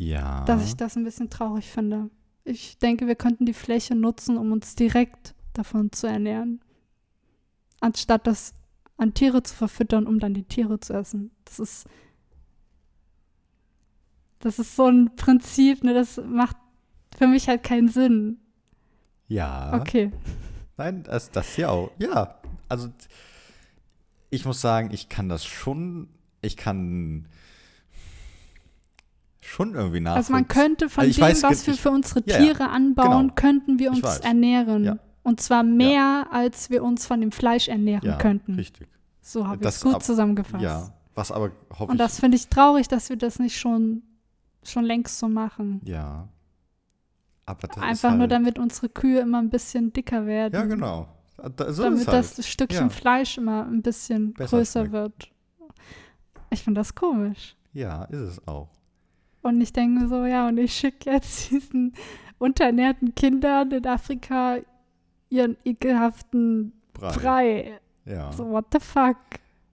Ja. 0.00 0.44
dass 0.46 0.64
ich 0.64 0.76
das 0.76 0.96
ein 0.96 1.04
bisschen 1.04 1.28
traurig 1.28 1.70
finde. 1.70 2.08
Ich 2.44 2.78
denke, 2.78 3.06
wir 3.06 3.16
könnten 3.16 3.44
die 3.44 3.52
Fläche 3.52 3.94
nutzen, 3.94 4.38
um 4.38 4.50
uns 4.50 4.74
direkt 4.74 5.34
davon 5.52 5.92
zu 5.92 6.06
ernähren. 6.06 6.62
Anstatt 7.80 8.26
das 8.26 8.54
an 8.96 9.12
Tiere 9.12 9.42
zu 9.42 9.54
verfüttern, 9.54 10.06
um 10.06 10.18
dann 10.18 10.32
die 10.32 10.44
Tiere 10.44 10.80
zu 10.80 10.94
essen. 10.94 11.32
Das 11.44 11.58
ist. 11.58 11.86
Das 14.38 14.58
ist 14.58 14.74
so 14.74 14.86
ein 14.86 15.16
Prinzip, 15.16 15.84
ne, 15.84 15.92
das 15.92 16.18
macht 16.26 16.56
für 17.14 17.26
mich 17.26 17.46
halt 17.46 17.62
keinen 17.62 17.88
Sinn. 17.88 18.38
ja. 19.28 19.78
Okay. 19.78 20.10
Nein, 20.78 21.02
das, 21.02 21.30
das 21.30 21.58
ja 21.58 21.68
auch. 21.68 21.90
Ja, 21.98 22.40
also 22.70 22.88
ich 24.30 24.46
muss 24.46 24.62
sagen, 24.62 24.92
ich 24.92 25.10
kann 25.10 25.28
das 25.28 25.44
schon, 25.44 26.08
ich 26.40 26.56
kann 26.56 27.28
schon 29.50 29.74
irgendwie 29.74 30.00
nachvollziehen. 30.00 30.16
Also 30.16 30.32
man 30.32 30.48
könnte 30.48 30.88
von 30.88 31.04
Also 31.04 31.20
dem, 31.20 31.22
weiß, 31.22 31.42
was 31.42 31.66
wir 31.66 31.74
für 31.74 31.90
unsere 31.90 32.22
ja, 32.26 32.38
ja, 32.38 32.44
Tiere 32.44 32.68
anbauen, 32.70 33.28
genau. 33.28 33.34
könnten 33.34 33.78
wir 33.78 33.90
uns 33.90 34.18
ernähren. 34.18 34.84
Ja. 34.84 34.98
Und 35.22 35.40
zwar 35.40 35.62
mehr, 35.62 36.28
als 36.30 36.70
wir 36.70 36.82
uns 36.82 37.06
von 37.06 37.20
dem 37.20 37.32
Fleisch 37.32 37.68
ernähren 37.68 38.06
ja, 38.08 38.16
könnten. 38.16 38.54
richtig. 38.54 38.88
So 39.20 39.46
habe 39.46 39.56
ich 39.56 39.62
Das 39.62 39.76
es 39.76 39.82
gut 39.82 39.94
ab- 39.96 40.02
zusammengefasst. 40.02 40.62
Ja, 40.62 40.92
was 41.14 41.30
aber 41.30 41.50
hoffe 41.78 41.92
Und 41.92 41.98
das 41.98 42.18
finde 42.20 42.36
ich 42.36 42.48
traurig, 42.48 42.88
dass 42.88 43.10
wir 43.10 43.16
das 43.16 43.38
nicht 43.38 43.58
schon, 43.58 44.02
schon 44.62 44.84
längst 44.84 45.18
so 45.18 45.28
machen. 45.28 45.80
ja. 45.84 46.28
Aber 47.46 47.66
das 47.66 47.78
Einfach 47.78 48.10
nur, 48.12 48.20
halt, 48.20 48.30
damit 48.32 48.58
unsere 48.60 48.88
Kühe 48.88 49.18
immer 49.20 49.38
ein 49.38 49.50
bisschen 49.50 49.92
dicker 49.92 50.24
werden. 50.24 50.54
Ja, 50.54 50.64
genau. 50.66 51.08
Da, 51.56 51.72
so 51.72 51.82
damit 51.82 52.06
halt. 52.06 52.36
das 52.38 52.46
Stückchen 52.46 52.84
Ja. 52.84 52.88
Fleisch 52.90 53.38
immer 53.38 53.66
ein 53.66 53.82
bisschen 53.82 54.34
Besser 54.34 54.58
größer 54.58 54.80
schmeckt. 54.86 54.92
wird. 54.92 55.30
Ich 56.50 56.62
finde 56.62 56.80
das 56.80 56.94
komisch. 56.94 57.56
Ja, 57.72 58.04
ist 58.04 58.20
es 58.20 58.46
auch. 58.48 58.68
Und 59.42 59.60
ich 59.60 59.72
denke 59.72 60.08
so, 60.08 60.24
ja, 60.24 60.48
und 60.48 60.58
ich 60.58 60.74
schicke 60.74 61.10
jetzt 61.10 61.50
diesen 61.50 61.94
unterernährten 62.38 63.14
Kindern 63.14 63.70
in 63.70 63.86
Afrika 63.86 64.58
ihren 65.28 65.56
ekelhaften 65.64 66.72
Brei. 66.92 67.12
Brei. 67.12 67.80
Ja. 68.04 68.32
So, 68.32 68.50
what 68.50 68.66
the 68.72 68.80
fuck? 68.80 69.16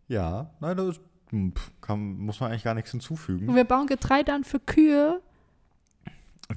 Ja, 0.08 0.50
nein, 0.60 0.78
das 0.78 0.98
ist, 0.98 1.02
hm, 1.30 1.54
muss 2.18 2.40
man 2.40 2.52
eigentlich 2.52 2.64
gar 2.64 2.74
nichts 2.74 2.92
hinzufügen. 2.92 3.50
Und 3.50 3.56
wir 3.56 3.64
bauen 3.66 3.88
Getreide 3.88 4.34
an 4.34 4.44
für 4.44 4.60
Kühe, 4.60 5.22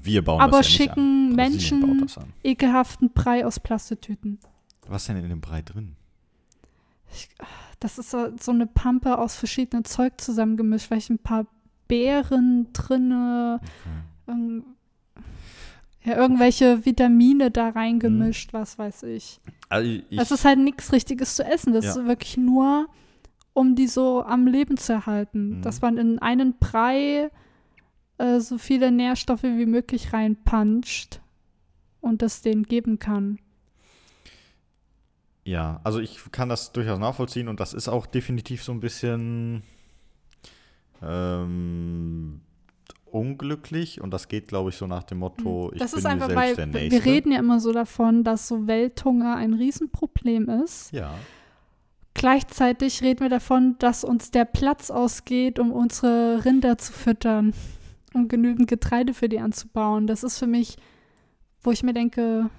Wir 0.02 0.22
bauen 0.22 0.40
aber 0.40 0.58
das 0.58 0.66
ja 0.66 0.70
nicht 0.70 0.76
schicken 0.76 1.00
an. 1.00 1.36
Brasilien 1.36 1.80
Menschen 1.80 2.00
das 2.02 2.18
an. 2.18 2.32
ekelhaften 2.44 3.10
Brei 3.10 3.44
aus 3.44 3.58
Plastetüten. 3.58 4.38
Was 4.86 5.02
ist 5.02 5.08
denn 5.08 5.16
in 5.16 5.28
dem 5.28 5.40
Brei 5.40 5.62
drin? 5.62 5.96
Das 7.80 7.98
ist 7.98 8.10
so, 8.10 8.50
eine 8.50 8.66
Pampe 8.66 9.18
aus 9.18 9.36
verschiedenen 9.36 9.84
Zeug 9.84 10.20
zusammengemischt, 10.20 10.86
vielleicht 10.86 11.10
ein 11.10 11.18
paar 11.18 11.46
Beeren 11.90 12.68
drinne, 12.72 13.60
Okay. 14.26 14.38
irg 14.38 14.64
ja, 16.02 16.16
irgendwelche 16.16 16.86
Vitamine 16.86 17.50
da 17.50 17.70
Mhm. 17.70 17.76
reingemischt, 17.76 18.54
was 18.54 18.78
weiß 18.78 19.02
ich. 19.02 19.38
Also 19.68 19.90
ich, 19.90 20.18
Es 20.18 20.30
ist 20.30 20.46
halt 20.46 20.58
nichts 20.58 20.92
Richtiges 20.92 21.36
zu 21.36 21.44
essen. 21.44 21.74
Das 21.74 21.84
Ja. 21.84 21.90
ist 21.90 22.06
wirklich 22.06 22.38
nur, 22.38 22.86
um 23.52 23.74
die 23.74 23.86
so 23.86 24.22
am 24.24 24.46
Leben 24.46 24.78
zu 24.78 24.94
erhalten. 24.94 25.58
Mhm. 25.58 25.62
Dass 25.62 25.82
man 25.82 25.98
in 25.98 26.18
einen 26.18 26.56
Brei 26.58 27.30
äh, 28.18 28.40
so 28.40 28.56
viele 28.56 28.90
Nährstoffe 28.90 29.42
wie 29.42 29.66
möglich 29.66 30.12
reinpuncht 30.14 31.20
und 32.00 32.22
das 32.22 32.40
denen 32.40 32.62
geben 32.62 32.98
kann. 32.98 33.38
Ja, 35.44 35.80
also 35.84 36.00
ich 36.00 36.18
kann 36.32 36.48
das 36.48 36.72
durchaus 36.72 36.98
nachvollziehen 36.98 37.48
und 37.48 37.60
das 37.60 37.72
ist 37.74 37.88
auch 37.88 38.06
definitiv 38.06 38.62
so 38.62 38.72
ein 38.72 38.80
bisschen 38.80 39.62
ähm, 41.02 42.40
unglücklich 43.06 44.00
und 44.00 44.12
das 44.12 44.28
geht, 44.28 44.48
glaube 44.48 44.70
ich, 44.70 44.76
so 44.76 44.86
nach 44.86 45.02
dem 45.02 45.18
Motto, 45.18 45.68
ich 45.68 45.72
Hm. 45.72 45.78
das 45.80 45.90
bin 45.92 45.98
ist 45.98 46.06
einfach, 46.06 46.26
selbst 46.28 46.36
weil 46.42 46.54
der 46.56 46.72
wir 46.74 46.80
Nächste. 46.90 47.04
reden 47.04 47.32
ja 47.32 47.38
immer 47.38 47.60
so 47.60 47.72
davon, 47.72 48.22
dass 48.24 48.46
so 48.48 48.66
Welthunger 48.66 49.36
ein 49.36 49.54
Riesenproblem 49.54 50.48
ist. 50.64 50.92
Ja, 50.92 51.14
Gleichzeitig 52.14 53.02
reden 53.02 53.20
wir 53.20 53.28
davon, 53.28 53.76
dass 53.78 54.04
uns 54.04 54.30
der 54.30 54.44
Platz 54.44 54.90
ausgeht, 54.90 55.58
um 55.58 55.70
unsere 55.72 56.44
Rinder 56.44 56.76
zu 56.76 56.92
füttern, 56.92 57.54
um 58.12 58.28
genügend 58.28 58.68
Getreide 58.68 59.14
für 59.14 59.28
die 59.28 59.38
anzubauen. 59.38 60.06
Das 60.06 60.22
ist 60.24 60.38
für 60.38 60.48
mich, 60.48 60.76
wo 61.62 61.70
ich 61.70 61.82
mir 61.82 61.94
denke, 61.94 62.50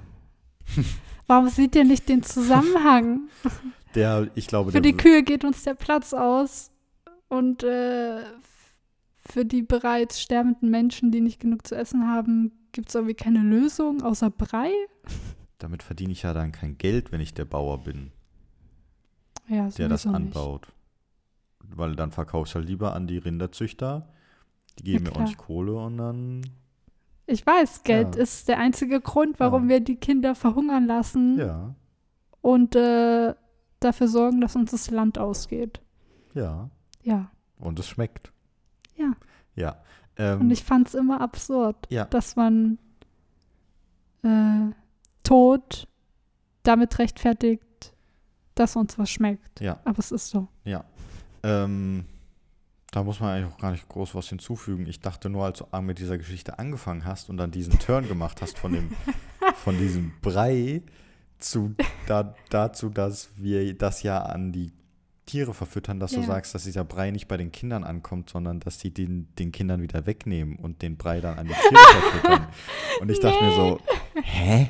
warum 1.27 1.49
seht 1.49 1.75
ihr 1.75 1.83
nicht 1.83 2.07
den 2.09 2.23
Zusammenhang? 2.23 3.27
der, 3.93 4.29
ich 4.35 4.47
glaube, 4.47 4.71
Für 4.71 4.81
die 4.81 4.95
Kühe 4.95 5.21
geht 5.21 5.43
uns 5.43 5.63
der 5.63 5.75
Platz 5.75 6.13
aus 6.13 6.70
und 7.31 7.63
äh, 7.63 8.23
für 9.25 9.45
die 9.45 9.61
bereits 9.61 10.19
sterbenden 10.21 10.69
Menschen, 10.69 11.11
die 11.11 11.21
nicht 11.21 11.39
genug 11.39 11.65
zu 11.65 11.75
essen 11.75 12.07
haben, 12.07 12.51
gibt 12.73 12.89
es 12.89 12.95
irgendwie 12.95 13.13
keine 13.15 13.39
Lösung 13.39 14.01
außer 14.01 14.29
Brei. 14.29 14.71
damit 15.57 15.81
verdiene 15.83 16.11
ich 16.11 16.23
ja 16.23 16.33
dann 16.33 16.51
kein 16.51 16.77
Geld, 16.77 17.11
wenn 17.11 17.21
ich 17.21 17.33
der 17.33 17.45
Bauer 17.45 17.83
bin, 17.83 18.11
Ja, 19.47 19.69
der 19.69 19.89
das 19.89 20.03
sowieso 20.03 20.19
nicht. 20.19 20.35
anbaut. 20.35 20.67
Weil 21.73 21.95
dann 21.95 22.11
verkaufst 22.11 22.53
du 22.53 22.59
halt 22.59 22.67
lieber 22.67 22.93
an 22.93 23.07
die 23.07 23.17
Rinderzüchter, 23.19 24.09
die 24.79 24.83
geben 24.83 25.03
mir 25.03 25.11
klar. 25.11 25.17
ordentlich 25.21 25.37
Kohle 25.37 25.75
und 25.75 25.97
dann, 25.97 26.41
Ich 27.27 27.45
weiß, 27.45 27.83
Geld 27.83 28.15
Ja. 28.15 28.21
ist 28.23 28.47
der 28.49 28.57
einzige 28.57 28.99
Grund, 28.99 29.39
warum 29.39 29.63
Ja. 29.63 29.69
wir 29.69 29.79
die 29.79 29.95
Kinder 29.95 30.35
verhungern 30.35 30.85
lassen 30.87 31.37
ja, 31.39 31.75
und 32.41 32.75
äh, 32.75 33.35
dafür 33.79 34.07
sorgen, 34.09 34.41
dass 34.41 34.55
uns 34.57 34.71
das 34.71 34.89
Land 34.91 35.17
ausgeht. 35.17 35.79
ja, 36.33 36.69
Ja. 37.03 37.29
und 37.59 37.79
es 37.79 37.87
schmeckt. 37.87 38.31
Ja. 38.95 39.13
Ja. 39.55 39.77
Ähm, 40.17 40.41
Und 40.41 40.51
ich 40.51 40.63
fand 40.63 40.87
es 40.87 40.93
immer 40.93 41.21
absurd, 41.21 41.75
ja, 41.89 42.05
dass 42.05 42.35
man 42.35 42.77
äh, 44.23 44.71
Tod 45.23 45.87
damit 46.63 46.99
rechtfertigt, 46.99 47.93
dass 48.55 48.75
uns 48.75 48.97
was 48.99 49.09
schmeckt. 49.09 49.61
ja. 49.61 49.79
Aber 49.85 49.99
es 49.99 50.11
ist 50.11 50.29
so. 50.29 50.47
Ja. 50.63 50.83
Ähm, 51.43 52.05
Da 52.91 53.03
muss 53.03 53.19
man 53.21 53.29
eigentlich 53.29 53.53
auch 53.53 53.57
gar 53.57 53.71
nicht 53.71 53.87
groß 53.87 54.13
was 54.15 54.27
hinzufügen. 54.27 54.85
Ich 54.85 54.99
dachte 54.99 55.29
nur, 55.29 55.45
als 55.45 55.59
du 55.59 55.81
mit 55.81 55.97
dieser 55.97 56.17
Geschichte 56.17 56.59
angefangen 56.59 57.05
hast 57.05 57.29
und 57.29 57.37
dann 57.37 57.49
diesen 57.49 57.79
Turn 57.79 58.07
gemacht 58.07 58.41
hast 58.41 58.57
von, 58.59 58.73
dem, 58.73 58.91
von 59.55 59.77
diesem 59.77 60.11
Brei 60.21 60.81
zu, 61.39 61.73
da, 62.05 62.35
dazu, 62.49 62.89
dass 62.89 63.29
wir 63.37 63.75
das 63.77 64.03
ja 64.03 64.21
an 64.21 64.51
die 64.51 64.71
Tiere 65.31 65.53
verfüttern, 65.53 65.99
dass 65.99 66.11
du 66.11 66.19
Ja. 66.19 66.25
sagst, 66.27 66.53
dass 66.53 66.63
dieser 66.65 66.83
Brei 66.83 67.11
nicht 67.11 67.27
bei 67.27 67.37
den 67.37 67.51
Kindern 67.51 67.83
ankommt, 67.83 68.29
sondern 68.29 68.59
dass 68.59 68.77
die 68.77 68.93
den, 68.93 69.33
den 69.39 69.51
Kindern 69.51 69.81
wieder 69.81 70.05
wegnehmen 70.05 70.57
und 70.57 70.81
den 70.81 70.97
Brei 70.97 71.21
dann 71.21 71.39
an 71.39 71.47
die 71.47 71.53
Tiere 71.53 71.81
verfüttern. 72.01 72.47
Und 72.99 73.09
ich 73.11 73.19
dachte 73.19 73.43
mir 73.43 73.55
so, 73.55 73.79
hä? 74.23 74.67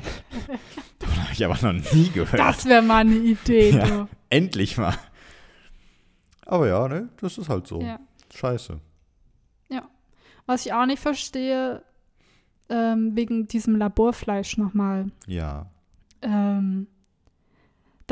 Davon 0.98 1.22
habe 1.22 1.32
ich 1.32 1.44
aber 1.44 1.72
noch 1.72 1.92
nie 1.92 2.10
gehört. 2.10 2.38
Das 2.38 2.64
wäre 2.66 2.82
mal 2.82 2.98
eine 2.98 3.16
Idee. 3.16 3.70
Ja. 3.70 3.86
du. 3.86 4.08
Endlich 4.30 4.78
mal. 4.78 4.94
Aber 6.46 6.68
ja, 6.68 6.86
ne, 6.88 7.08
das 7.20 7.38
ist 7.38 7.48
halt 7.48 7.66
so. 7.66 7.80
Ja. 7.80 7.98
Scheiße. 8.34 8.78
Was 10.44 10.66
ich 10.66 10.72
auch 10.72 10.86
nicht 10.86 10.98
verstehe, 11.00 11.84
ähm, 12.68 13.14
wegen 13.14 13.46
diesem 13.46 13.76
Laborfleisch 13.76 14.58
nochmal, 14.58 15.06
Ja. 15.28 15.70
ähm, 16.20 16.88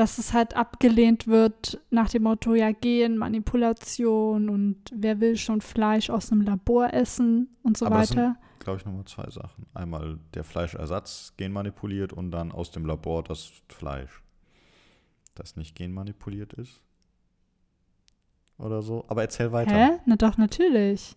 dass 0.00 0.16
es 0.16 0.32
halt 0.32 0.56
abgelehnt 0.56 1.26
wird 1.26 1.78
nach 1.90 2.08
dem 2.08 2.22
Motto, 2.22 2.54
ja, 2.54 2.72
Genmanipulation 2.72 4.48
und 4.48 4.78
wer 4.94 5.20
will 5.20 5.36
schon 5.36 5.60
Fleisch 5.60 6.08
aus 6.08 6.32
einem 6.32 6.40
Labor 6.40 6.94
essen 6.94 7.54
und 7.62 7.76
so 7.76 7.84
Aber 7.84 7.96
weiter. 7.96 8.36
Glaube 8.60 8.78
ich 8.78 8.86
nochmal 8.86 9.04
zwei 9.04 9.28
Sachen. 9.28 9.66
Einmal 9.74 10.18
der 10.32 10.42
Fleischersatz 10.44 11.34
genmanipuliert 11.36 12.14
und 12.14 12.30
dann 12.30 12.50
aus 12.50 12.70
dem 12.70 12.86
Labor 12.86 13.22
das 13.22 13.52
Fleisch, 13.68 14.22
das 15.34 15.56
nicht 15.56 15.74
genmanipuliert 15.76 16.54
ist. 16.54 16.80
Oder 18.56 18.80
so. 18.80 19.04
Aber 19.08 19.20
erzähl 19.20 19.52
weiter. 19.52 19.74
Hä? 19.74 19.98
Na 20.06 20.16
doch, 20.16 20.38
natürlich. 20.38 21.14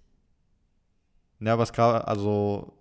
Ja, 1.39 1.57
was 1.57 1.71
gerade, 1.71 2.05
also 2.05 2.73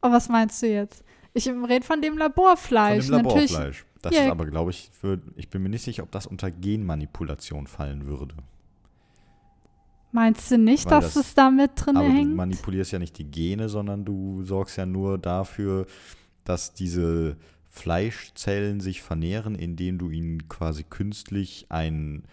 Aber 0.00 0.14
was 0.14 0.30
meinst 0.30 0.62
du 0.62 0.68
jetzt? 0.68 1.04
Ich 1.34 1.46
rede 1.48 1.84
von 1.84 2.00
dem 2.00 2.14
von 2.14 2.18
Laborfleisch. 2.20 3.08
dem 3.08 3.16
Natürlich, 3.16 3.50
Laborfleisch. 3.50 3.84
Das 4.04 4.14
Ja. 4.14 4.24
ist 4.24 4.30
aber, 4.30 4.44
glaube 4.46 4.70
ich, 4.70 4.90
für, 4.92 5.18
ich 5.36 5.48
bin 5.48 5.62
mir 5.62 5.70
nicht 5.70 5.82
sicher, 5.82 6.02
ob 6.02 6.10
das 6.12 6.26
unter 6.26 6.50
Genmanipulation 6.50 7.66
fallen 7.66 8.04
würde. 8.06 8.34
meinst 10.12 10.48
du 10.50 10.58
nicht, 10.58 10.84
Weil 10.86 11.00
dass 11.00 11.14
das- 11.14 11.26
es 11.26 11.34
da 11.34 11.50
mit 11.50 11.72
drin 11.74 11.96
Aber 11.96 12.06
du 12.08 12.14
hängt? 12.14 12.36
manipulierst 12.36 12.92
ja 12.92 12.98
nicht 13.00 13.18
die 13.18 13.24
Gene, 13.30 13.68
sondern 13.68 14.04
du 14.04 14.44
sorgst 14.44 14.76
ja 14.76 14.86
nur 14.86 15.18
dafür, 15.18 15.86
dass 16.44 16.72
diese 16.74 17.36
Fleischzellen 17.68 18.78
sich 18.80 19.02
vermehren, 19.02 19.54
indem 19.56 19.98
du 19.98 20.10
ihnen 20.10 20.48
quasi 20.48 20.84
künstlich 20.84 21.66
einen, 21.70 22.24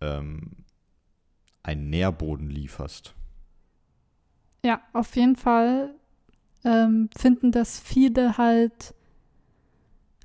ähm, 0.00 0.52
einen 1.64 1.90
Nährboden 1.90 2.50
lieferst. 2.50 3.14
Ja, 4.64 4.80
auf 4.92 5.16
jeden 5.16 5.34
Fall 5.36 5.94
ähm, 6.64 7.08
finden 7.16 7.50
das 7.50 7.80
viele 7.80 8.38
halt 8.38 8.94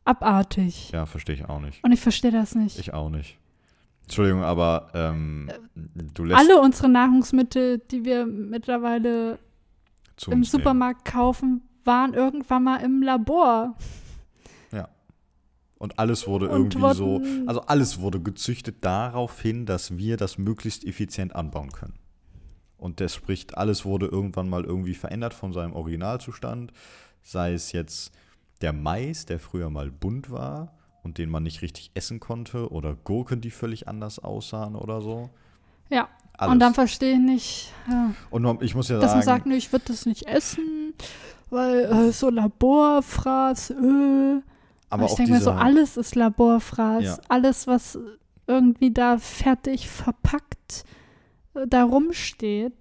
abartig. 0.10 0.91
Ja, 0.91 1.05
verstehe 1.05 1.36
ich 1.36 1.45
auch 1.47 1.62
nicht. 1.62 1.84
Und 1.84 1.91
ich 1.91 1.99
verstehe 1.99 2.32
das 2.32 2.55
nicht. 2.55 2.80
Ich 2.80 2.93
auch 2.93 3.10
nicht. 3.10 3.38
Entschuldigung, 4.03 4.43
aber 4.43 4.89
ähm, 4.93 5.51
du 5.76 6.24
lässt 6.24 6.39
Alle 6.39 6.60
unsere 6.60 6.89
Nahrungsmittel, 6.89 7.78
die 7.78 8.03
wir 8.03 8.26
mittlerweile 8.26 9.38
im 10.26 10.30
nehmen. 10.32 10.43
Supermarkt 10.43 11.05
kaufen, 11.05 11.62
waren 11.86 12.14
irgendwann 12.14 12.64
mal 12.64 12.78
im 12.78 13.03
Labor. 13.03 13.76
Und 15.80 15.97
alles 15.97 16.28
wurde 16.28 16.49
Und 16.49 16.76
irgendwie 16.76 16.93
so, 16.93 17.22
also 17.47 17.62
alles 17.62 18.01
wurde 18.01 18.20
gezüchtet 18.20 18.84
darauf 18.84 19.39
hin, 19.41 19.66
dass 19.66 19.97
wir 19.97 20.18
das 20.18 20.38
möglichst 20.38 20.84
effizient 20.84 21.34
anbauen 21.34 21.72
können. 21.72 21.97
Und 22.78 22.99
das 22.99 23.16
spricht, 23.16 23.57
alles 23.57 23.86
wurde 23.86 24.07
irgendwann 24.07 24.49
mal 24.49 24.66
irgendwie 24.66 24.93
verändert 24.93 25.34
von 25.34 25.53
seinem 25.53 25.72
Originalzustand. 25.72 26.74
Sei 27.24 27.53
es 27.53 27.72
jetzt 27.72 28.14
der 28.62 28.74
Mais, 28.74 29.26
der 29.26 29.39
früher 29.39 29.70
mal 29.70 29.91
bunt 29.91 30.32
war 30.32 30.74
und 31.03 31.18
den 31.18 31.30
man 31.30 31.43
nicht 31.43 31.62
richtig 31.62 31.91
essen 31.93 32.20
konnte, 32.20 32.72
oder 32.72 32.95
Gurken, 32.95 33.41
die 33.41 33.51
völlig 33.51 33.88
anders 33.88 34.20
aussahen 34.20 34.76
oder 34.76 35.01
so. 35.01 35.30
Ja, 35.89 36.10
Alles. 36.34 36.53
und 36.53 36.60
dann 36.60 36.74
verstehe 36.74 37.14
ich 37.14 37.20
nicht, 37.20 37.74
ja, 37.89 38.14
Und 38.30 38.62
ich 38.62 38.76
muss 38.76 38.89
ja 38.89 38.99
dass 38.99 39.14
man 39.14 39.24
sagen, 39.24 39.39
sagt, 39.39 39.45
nee, 39.47 39.55
ich 39.55 39.72
würde 39.72 39.86
das 39.88 40.05
nicht 40.05 40.28
essen, 40.28 40.93
weil 41.49 41.86
äh, 41.86 42.12
so 42.12 42.30
Laborfraß, 42.30 43.72
äh. 43.72 44.41
aber 44.89 45.05
ich 45.05 45.12
auch 45.12 45.16
denke 45.16 45.32
mir 45.32 45.41
so, 45.41 45.51
alles 45.51 45.97
ist 45.97 46.16
Laborfraß. 46.16 47.03
Ja. 47.03 47.18
Alles, 47.28 47.66
was 47.66 47.97
irgendwie 48.45 48.91
da 48.91 49.18
fertig 49.18 49.88
verpackt 49.88 50.84
äh, 51.53 51.66
da 51.68 51.84
rumsteht, 51.84 52.74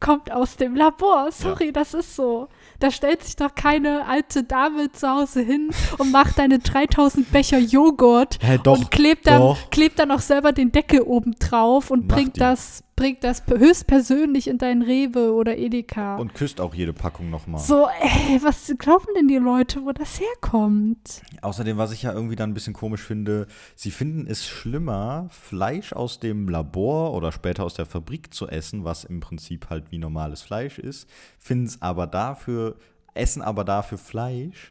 kommt 0.00 0.30
aus 0.30 0.56
dem 0.56 0.74
Labor. 0.74 1.30
Sorry, 1.32 1.72
das 1.72 1.94
ist 1.94 2.16
so. 2.16 2.48
Da 2.82 2.90
stellt 2.90 3.22
sich 3.22 3.36
doch 3.36 3.54
keine 3.54 4.08
alte 4.08 4.42
Dame 4.42 4.90
zu 4.90 5.08
Hause 5.08 5.40
hin 5.40 5.70
und 5.98 6.10
macht 6.10 6.36
deine 6.40 6.58
3000 6.58 7.30
Becher 7.30 7.58
Joghurt 7.60 8.38
Hä, 8.42 8.58
doch, 8.60 8.76
und 8.76 8.90
klebt 8.90 9.28
dann, 9.28 9.40
doch. 9.40 9.70
klebt 9.70 10.00
dann 10.00 10.10
auch 10.10 10.18
selber 10.18 10.50
den 10.50 10.72
Deckel 10.72 11.02
oben 11.02 11.36
drauf 11.38 11.92
und 11.92 12.08
Macht 12.08 12.16
bringt 12.16 12.36
die. 12.36 12.40
das, 12.40 12.82
bringt 13.02 13.24
das 13.24 13.42
höchstpersönlich 13.48 14.46
in 14.46 14.58
dein 14.58 14.80
Rewe 14.80 15.34
oder 15.34 15.58
Edeka. 15.58 16.18
und 16.18 16.34
küsst 16.34 16.60
auch 16.60 16.72
jede 16.72 16.92
Packung 16.92 17.30
nochmal. 17.30 17.60
so, 17.60 17.88
ey, 17.88 18.40
was 18.44 18.72
glauben 18.78 19.08
denn 19.16 19.26
die 19.26 19.38
Leute, 19.38 19.84
wo 19.84 19.90
das 19.90 20.20
herkommt? 20.20 21.22
Außerdem, 21.40 21.78
was 21.78 21.90
ich 21.90 22.04
ja 22.04 22.12
irgendwie 22.12 22.36
dann 22.36 22.50
ein 22.50 22.54
bisschen 22.54 22.74
komisch 22.74 23.02
finde, 23.02 23.48
sie 23.74 23.90
finden 23.90 24.28
es 24.28 24.46
schlimmer, 24.46 25.26
Fleisch 25.30 25.92
aus 25.92 26.20
dem 26.20 26.48
Labor 26.48 27.12
oder 27.14 27.32
später 27.32 27.64
aus 27.64 27.74
der 27.74 27.86
Fabrik 27.86 28.32
zu 28.32 28.46
essen, 28.46 28.84
was 28.84 29.02
im 29.02 29.18
Prinzip 29.18 29.68
halt 29.68 29.90
wie 29.90 29.98
normales 29.98 30.40
Fleisch 30.40 30.78
ist, 30.78 31.08
finden 31.40 31.66
es 31.66 31.82
aber 31.82 32.06
dafür, 32.06 32.76
essen 33.14 33.42
aber 33.42 33.64
dafür 33.64 33.98
Fleisch, 33.98 34.70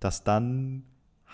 das 0.00 0.24
dann 0.24 0.82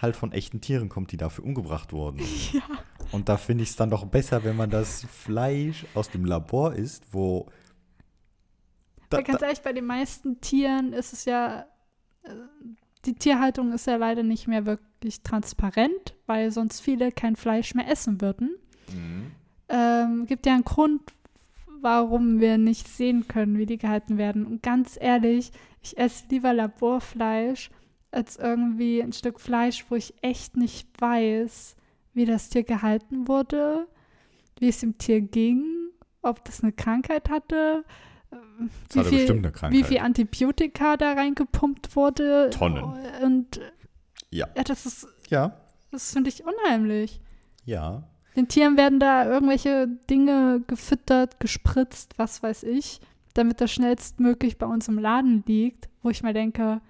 halt 0.05 0.17
von 0.17 0.33
echten 0.33 0.61
Tieren 0.61 0.89
kommt, 0.89 1.13
die 1.13 1.17
dafür 1.17 1.45
umgebracht 1.45 1.93
wurden. 1.93 2.21
Und 3.13 3.29
da 3.29 3.37
finde 3.37 3.65
ich 3.65 3.71
es 3.71 3.77
dann 3.77 3.91
doch 3.91 4.07
besser, 4.07 4.45
wenn 4.45 4.57
man 4.57 4.71
das 4.71 5.05
Fleisch 5.05 5.87
aus 5.95 6.11
dem 6.11 6.25
Labor 6.25 6.75
isst, 6.75 7.13
wo. 7.13 7.49
Da, 9.11 9.21
ganz 9.23 9.43
ehrlich, 9.43 9.63
bei 9.63 9.73
den 9.73 9.87
meisten 9.87 10.41
Tieren 10.41 10.93
ist 10.93 11.13
es 11.13 11.25
ja, 11.25 11.67
äh, 12.23 12.31
die 13.05 13.15
Tierhaltung 13.15 13.73
ist 13.73 13.87
ja 13.87 13.97
leider 13.97 14.23
nicht 14.23 14.49
mehr 14.49 14.67
wirklich 14.67 15.23
transparent, 15.23 16.15
weil 16.27 16.51
sonst 16.51 16.81
viele 16.81 17.13
kein 17.13 17.37
Fleisch 17.37 17.75
mehr 17.75 17.89
essen 17.89 18.21
würden. 18.21 18.57
Mhm. 18.93 19.31
Ähm, 19.69 20.27
gibt 20.27 20.47
ja 20.47 20.55
einen 20.55 20.65
Grund, 20.65 21.03
warum 21.81 22.41
wir 22.41 22.59
nicht 22.59 22.89
sehen 22.89 23.29
können, 23.29 23.59
wie 23.59 23.67
die 23.67 23.79
gehalten 23.79 24.19
werden. 24.19 24.47
Und 24.47 24.63
ganz 24.63 24.99
ehrlich, 25.01 25.53
ich 25.83 25.99
esse 25.99 26.25
lieber 26.31 26.53
Laborfleisch 26.53 27.71
als 28.15 28.37
irgendwie 28.37 29.03
ein 29.03 29.13
Stück 29.13 29.41
Fleisch, 29.41 29.85
wo 29.89 29.95
ich 29.97 30.15
echt 30.23 30.57
nicht 30.57 30.89
weiß, 31.01 31.77
wie 32.15 32.25
das 32.25 32.49
Tier 32.49 32.63
gehalten 32.63 33.27
wurde, 33.29 33.87
wie 34.59 34.69
es 34.69 34.81
dem 34.81 34.97
Tier 34.99 35.21
ging, 35.21 35.65
ob 36.23 36.45
das 36.45 36.63
eine 36.63 36.73
Krankheit 36.73 37.29
hatte, 37.29 37.85
ähm, 38.33 38.71
Das 38.89 38.99
hatte 39.07 39.11
bestimmt 39.17 39.45
eine 39.45 39.49
wie 39.55 39.59
Krankheit. 39.59 39.87
viel 39.87 39.99
Antibiotika 39.99 40.97
da 40.97 41.13
reingepumpt 41.13 41.97
wurde. 41.97 42.51
Tonnen. 42.51 42.85
Und 43.23 43.61
Ja. 44.31 44.49
ja, 44.57 44.63
das 44.65 44.87
ist, 44.87 45.07
Ja, 45.29 45.57
das 45.91 46.13
finde 46.13 46.31
ich 46.31 46.45
unheimlich. 46.45 47.21
ja. 47.65 48.05
Den 48.37 48.49
Tieren 48.49 48.77
werden 48.77 48.99
da 48.99 49.27
irgendwelche 49.27 49.87
Dinge 50.11 50.61
gefüttert, 50.67 51.39
gespritzt, 51.39 52.15
was 52.19 52.43
weiß 52.43 52.65
ich, 52.65 53.01
damit 53.35 53.61
das 53.61 53.71
schnellstmöglich 53.71 54.59
bei 54.59 54.67
uns 54.67 54.89
im 54.89 54.99
Laden 54.99 55.45
liegt, 55.47 55.89
wo 56.03 56.11
ich 56.11 56.25
mir 56.25 56.33
denke, 56.33 56.81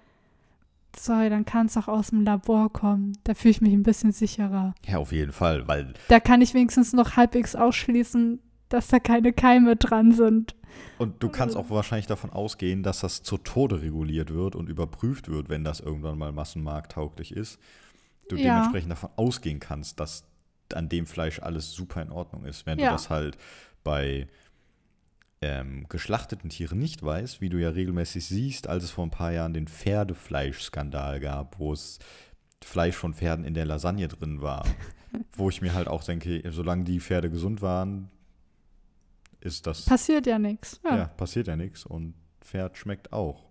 sorry, 0.97 1.31
dann 1.31 1.45
kann 1.45 1.67
es 1.67 1.77
auch 1.77 1.89
aus 1.89 2.09
dem 2.11 2.23
Labor 2.23 2.73
kommen. 2.73 3.13
Da 3.25 3.35
fühle 3.35 3.51
ich 3.53 3.61
mich 3.61 3.73
ein 3.73 3.83
bisschen 3.83 4.13
sicherer. 4.13 4.75
Ja, 4.87 4.99
auf 4.99 5.13
jeden 5.13 5.33
Fall, 5.33 5.67
weil 5.69 5.95
Da 6.09 6.21
kann 6.21 6.41
ich 6.41 6.55
wenigstens 6.55 6.93
noch 6.93 7.17
halbwegs 7.17 7.55
ausschließen, 7.57 8.41
dass 8.69 8.89
da 8.89 8.99
keine 8.99 9.33
Keime 9.33 9.77
dran 9.77 10.13
sind. 10.13 10.55
Und 10.99 11.23
du 11.23 11.29
kannst 11.29 11.57
auch 11.57 11.71
wahrscheinlich 11.71 12.07
davon 12.07 12.31
ausgehen, 12.31 12.83
dass 12.83 13.01
das 13.01 13.23
zu 13.23 13.37
Tode 13.39 13.83
reguliert 13.83 14.33
wird 14.33 14.57
und 14.57 14.69
überprüft 14.69 15.29
wird, 15.29 15.49
wenn 15.49 15.63
das 15.65 15.81
irgendwann 15.81 16.19
mal 16.19 16.33
massenmarkttauglich 16.33 17.33
ist. 17.33 17.59
Du 18.29 18.37
Ja. 18.37 18.43
dementsprechend 18.55 18.91
davon 18.91 19.11
ausgehen 19.17 19.61
kannst, 19.61 20.01
dass 20.01 20.25
an 20.73 20.89
dem 20.89 21.07
Fleisch 21.07 21.41
alles 21.41 21.73
super 21.73 22.03
in 22.03 22.11
Ordnung 22.11 22.45
ist. 22.45 22.67
Wenn 22.67 22.79
Ja. 22.79 22.87
du 22.87 22.93
das 22.93 23.11
halt 23.11 23.37
bei 23.85 24.27
ähm, 25.45 25.87
geschlachteten 25.89 26.49
Tieren 26.49 26.79
nicht 26.79 27.03
weißt, 27.03 27.41
wie 27.41 27.51
du 27.51 27.59
ja 27.59 27.69
regelmäßig 27.69 28.27
siehst, 28.27 28.67
als 28.67 28.85
es 28.85 28.91
vor 28.91 29.05
ein 29.05 29.11
paar 29.11 29.33
Jahren 29.33 29.53
den 29.53 29.69
Pferdefleischskandal 29.69 31.21
gab, 31.21 31.59
wo 31.59 31.73
es 31.73 31.99
Fleisch 32.65 32.97
von 32.97 33.13
Pferden 33.13 33.45
in 33.45 33.55
der 33.55 33.67
Lasagne 33.67 34.09
drin 34.09 34.41
war. 34.41 34.65
wo 35.37 35.49
ich 35.49 35.61
mir 35.61 35.75
halt 35.75 35.87
auch 35.87 36.03
denke, 36.03 36.43
solange 36.51 36.85
die 36.85 36.99
Pferde 36.99 37.31
gesund 37.31 37.63
waren, 37.63 38.11
ist 39.41 39.67
das 39.67 39.85
Passiert 39.85 40.27
ja 40.27 40.39
nichts. 40.39 40.81
Ja. 40.85 40.97
ja, 40.97 41.05
passiert 41.07 41.47
ja 41.47 41.57
nichts 41.57 41.85
und 41.85 42.15
Pferd 42.41 42.77
schmeckt 42.77 43.13
auch. 43.13 43.45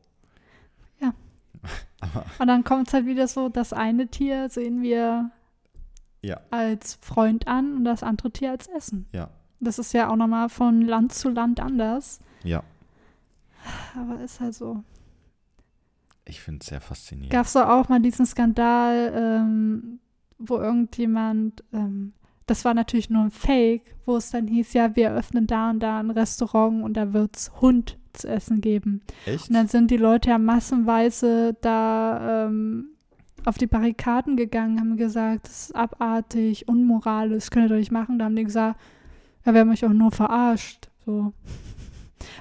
Und 2.40 2.48
dann 2.48 2.64
kommt 2.64 2.88
es 2.88 2.94
halt 2.94 3.06
wieder 3.06 3.28
so, 3.28 3.48
das 3.48 3.72
eine 3.72 4.08
Tier 4.08 4.50
sehen 4.50 4.82
wir 4.82 5.32
Ja, 6.22 6.42
als 6.52 6.96
Freund 7.02 7.48
an 7.48 7.78
und 7.78 7.86
das 7.86 8.04
andere 8.04 8.32
Tier 8.32 8.52
als 8.52 8.68
Essen. 8.68 9.08
ja. 9.14 9.30
Das 9.64 9.80
ist 9.80 9.94
ja 9.94 10.10
auch 10.10 10.16
nochmal 10.16 10.50
von 10.50 10.82
Land 10.82 11.14
zu 11.14 11.30
Land 11.30 11.60
anders. 11.60 12.20
Ja, 12.44 12.64
Aber 13.98 14.20
ist 14.22 14.40
halt 14.40 14.54
so. 14.54 14.84
ich 16.26 16.42
finde 16.42 16.60
es 16.62 16.68
sehr 16.68 16.82
faszinierend. 16.82 17.32
Gab 17.32 17.46
es 17.46 17.56
auch 17.56 17.90
mal 17.90 18.02
diesen 18.02 18.26
Skandal, 18.26 19.14
ähm, 19.16 20.00
wo 20.38 20.58
irgendjemand, 20.58 21.64
ähm, 21.74 22.14
das 22.46 22.66
war 22.66 22.74
natürlich 22.74 23.10
nur 23.10 23.24
ein 23.24 23.32
Fake, 23.32 23.96
wo 24.06 24.18
es 24.18 24.32
dann 24.32 24.48
hieß, 24.48 24.74
ja, 24.74 24.96
wir 24.96 25.12
öffnen 25.14 25.48
da 25.48 25.70
und 25.70 25.80
da 25.80 26.00
ein 26.00 26.10
Restaurant 26.12 26.84
und 26.84 26.96
da 26.96 27.14
wird 27.14 27.38
es 27.38 27.52
Hund 27.62 27.98
zu 28.12 28.28
essen 28.28 28.62
geben. 28.62 29.02
Echt? 29.26 29.48
Und 29.50 29.56
dann 29.56 29.68
sind 29.68 29.90
die 29.92 29.98
Leute 29.98 30.30
ja 30.30 30.38
massenweise 30.38 31.56
da 31.62 32.46
ähm, 32.46 32.90
auf 33.46 33.58
die 33.58 33.68
Barrikaden 33.68 34.38
gegangen, 34.38 34.80
haben 34.80 34.98
gesagt, 34.98 35.48
das 35.48 35.64
ist 35.70 35.76
abartig, 35.76 36.68
unmoralisch, 36.68 37.50
könnt 37.50 37.66
ihr 37.66 37.70
doch 37.70 37.76
nicht 37.76 37.92
machen. 37.92 38.20
Da 38.20 38.26
haben 38.26 38.36
die 38.36 38.44
gesagt, 38.44 38.80
ja, 39.46 39.54
wir 39.54 39.62
haben 39.62 39.72
euch 39.72 39.86
auch 39.86 39.90
nur 39.94 40.12
verarscht. 40.12 40.90
So. 41.06 41.34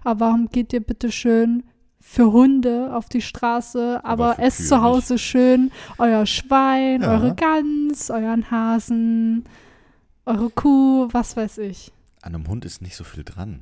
Aber 0.05 0.21
warum 0.21 0.49
geht 0.49 0.73
ihr 0.73 0.81
bitte 0.81 1.11
schön 1.13 1.65
für 2.01 2.33
Hunde 2.33 2.95
auf 2.95 3.09
die 3.09 3.23
Straße, 3.23 4.01
aber, 4.05 4.35
für 4.35 4.43
esst 4.43 4.69
zu 4.69 4.83
Hause 4.83 5.19
schön 5.19 5.71
euer 5.99 6.27
Schwein, 6.27 7.03
Ja. 7.03 7.13
eure 7.13 7.35
Gans, 7.35 8.11
euren 8.11 8.51
Hasen, 8.51 9.45
eure 10.27 10.51
Kuh, 10.51 11.09
was 11.13 11.37
weiß 11.37 11.59
ich. 11.59 11.93
An 12.21 12.35
einem 12.35 12.47
Hund 12.49 12.65
ist 12.65 12.83
nicht 12.83 12.97
so 12.97 13.05
viel 13.05 13.25
dran. 13.25 13.61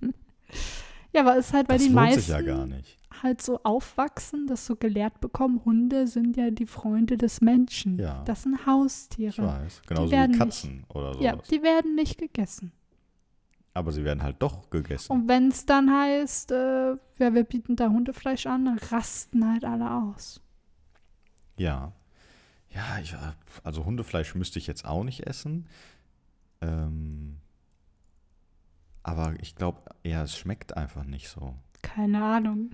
Ja, 1.14 1.20
aber 1.20 1.36
es 1.36 1.48
ist 1.48 1.52
halt 1.52 1.68
bei 1.68 1.74
das 1.74 1.82
den 1.82 1.92
lohnt 1.92 2.06
meisten 2.06 2.20
sich 2.20 2.28
ja 2.30 2.40
gar 2.40 2.66
nicht. 2.66 2.96
Halt 3.22 3.40
so 3.42 3.60
aufwachsen, 3.62 4.46
das 4.46 4.66
so 4.66 4.76
gelehrt 4.76 5.20
bekommen, 5.20 5.60
Hunde 5.64 6.06
sind 6.06 6.36
ja 6.36 6.50
die 6.50 6.66
Freunde 6.66 7.16
des 7.16 7.40
Menschen. 7.40 7.98
Ja. 7.98 8.22
Das 8.24 8.42
sind 8.42 8.56
Ich 8.60 8.66
Haustiere. 8.66 9.42
weiß. 9.46 9.82
Genauso 9.86 10.12
wie 10.12 10.26
nicht- 10.28 10.38
Katzen 10.38 10.84
oder 10.88 11.12
sowas. 11.14 11.24
Ja, 11.24 11.36
die 11.50 11.62
werden 11.62 11.94
nicht 11.94 12.18
gegessen. 12.18 12.72
Aber 13.74 13.90
sie 13.92 14.04
werden 14.04 14.22
halt 14.22 14.36
doch 14.40 14.68
gegessen. 14.68 15.12
Und 15.12 15.28
wenn 15.28 15.48
es 15.48 15.64
dann 15.64 15.90
heißt, 15.90 16.50
äh, 16.52 16.90
ja, 16.90 16.98
wir 17.34 17.44
bieten 17.44 17.74
da 17.76 17.88
Hundefleisch 17.88 18.44
an, 18.46 18.66
dann 18.66 18.78
rasten 18.78 19.50
halt 19.50 19.64
alle 19.64 19.90
aus. 19.90 20.40
Ja. 21.56 21.92
Ja, 22.68 22.98
ich, 23.02 23.14
also 23.64 23.84
Hundefleisch 23.84 24.34
müsste 24.34 24.58
ich 24.58 24.66
jetzt 24.66 24.84
auch 24.84 25.04
nicht 25.04 25.26
essen. 25.26 25.66
Ähm, 26.60 27.38
aber 29.02 29.34
ich 29.40 29.54
glaube, 29.56 29.80
ja, 30.04 30.22
es 30.22 30.36
schmeckt 30.36 30.76
einfach 30.76 31.04
nicht 31.04 31.28
so. 31.28 31.54
Keine 31.82 32.22
Ahnung. 32.24 32.70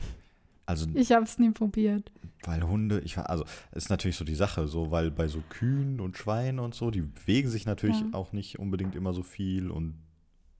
Also, 0.69 0.87
Ich 0.95 1.13
habe 1.13 1.25
es 1.25 1.39
nie 1.39 1.51
probiert. 1.51 2.13
weil 2.45 2.63
Hunde, 2.63 3.01
ich 3.01 3.17
war- 3.17 3.31
also, 3.31 3.45
es 3.73 3.85
ist 3.85 3.89
natürlich 3.91 4.17
so 4.17 4.25
die 4.25 4.35
Sache, 4.35 4.69
so, 4.69 4.91
weil 4.91 5.11
bei 5.11 5.27
so 5.27 5.43
Kühen 5.49 5.99
und 5.99 6.17
Schweinen 6.19 6.59
und 6.59 6.75
so, 6.75 6.91
die 6.91 7.01
bewegen 7.01 7.49
sich 7.49 7.65
natürlich 7.67 8.01
Ja. 8.01 8.07
auch 8.13 8.33
nicht 8.33 8.59
unbedingt 8.59 8.95
immer 8.95 9.13
so 9.15 9.23
viel 9.23 9.71
und 9.71 9.95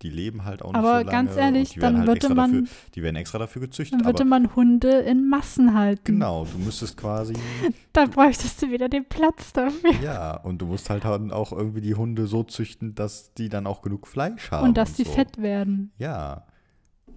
die 0.03 0.11
leben 0.11 0.45
halt 0.45 0.63
auch 0.63 0.69
nicht 0.69 0.77
Aber 0.79 1.01
so 1.01 1.07
lange. 1.07 1.11
ganz 1.11 1.37
ehrlich, 1.37 1.69
und 1.71 1.77
die 1.77 1.81
werden 1.83 1.93
dann 1.95 1.99
halt 1.99 2.07
würde 2.09 2.17
extra 2.19 2.35
man, 2.35 2.53
Dafür, 2.65 2.69
die 2.95 3.03
werden 3.03 3.17
extra 3.17 3.39
dafür 3.39 3.61
gezüchtet, 3.63 4.01
dann 4.01 4.07
würde 4.07 4.23
aber 4.23 4.29
man 4.31 4.55
Hunde 4.57 4.91
in 5.01 5.29
Massen 5.29 5.75
halten. 5.75 6.05
genau, 6.05 6.47
du 6.51 6.57
müsstest 6.59 6.97
quasi 6.97 7.35
Dann 7.93 8.09
bräuchtest 8.11 8.63
du 8.63 8.71
wieder 8.71 8.89
den 8.89 9.05
Platz 9.07 9.53
dafür. 9.53 9.93
Ja, 10.03 10.37
und 10.37 10.63
du 10.63 10.67
musst 10.67 10.89
halt 10.89 11.05
dann 11.05 11.33
auch 11.33 11.53
irgendwie 11.53 11.81
die 11.81 11.95
Hunde 11.97 12.27
so 12.29 12.45
züchten, 12.45 12.95
dass 12.95 13.35
die 13.35 13.49
dann 13.49 13.67
auch 13.67 13.83
genug 13.83 14.07
Fleisch 14.07 14.51
haben. 14.53 14.69
Und 14.69 14.77
dass 14.79 14.95
die 14.95 15.05
so. 15.05 15.11
fett 15.13 15.37
werden. 15.43 15.91
Ja, 15.99 16.47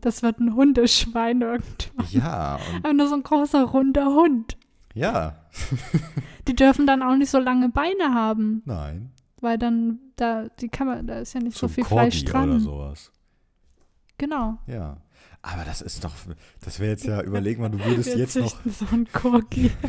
Das 0.01 0.23
wird 0.23 0.39
ein 0.39 0.55
Hundeschwein 0.55 1.41
irgendwann. 1.41 2.07
ja, 2.09 2.55
und 2.55 2.83
Aber 2.83 2.93
nur 2.93 3.07
so 3.07 3.15
ein 3.15 3.23
großer, 3.23 3.63
runder 3.63 4.07
Hund. 4.07 4.57
ja, 4.93 5.37
Die 6.47 6.55
dürfen 6.55 6.87
dann 6.87 7.03
auch 7.03 7.15
nicht 7.15 7.29
so 7.29 7.39
lange 7.39 7.69
Beine 7.69 8.13
haben, 8.13 8.61
nein. 8.65 9.11
weil 9.41 9.57
dann 9.57 9.99
da 10.15 10.47
die 10.59 10.69
kann 10.69 10.87
man, 10.87 11.07
da 11.07 11.19
ist 11.19 11.33
ja 11.33 11.39
nicht 11.41 11.57
so, 11.57 11.67
ein 11.67 11.69
viel 11.69 11.83
Fleisch 11.85 12.23
Corgi 12.25 12.31
dran. 12.31 12.49
oder 12.51 12.59
sowas. 12.59 13.11
Genau. 14.17 14.57
Ja. 14.67 14.97
Aber 15.43 15.63
das 15.65 15.81
ist 15.81 16.03
doch, 16.03 16.13
das 16.63 16.79
wäre 16.79 16.91
jetzt 16.91 17.05
ja, 17.05 17.21
überleg 17.21 17.57
mal, 17.59 17.69
du 17.69 17.79
würdest 17.83 18.09
Wir 18.09 18.17
jetzt 18.17 18.35
noch, 18.37 18.55
so 18.65 18.85
ein 18.91 19.07
Corgi. 19.11 19.71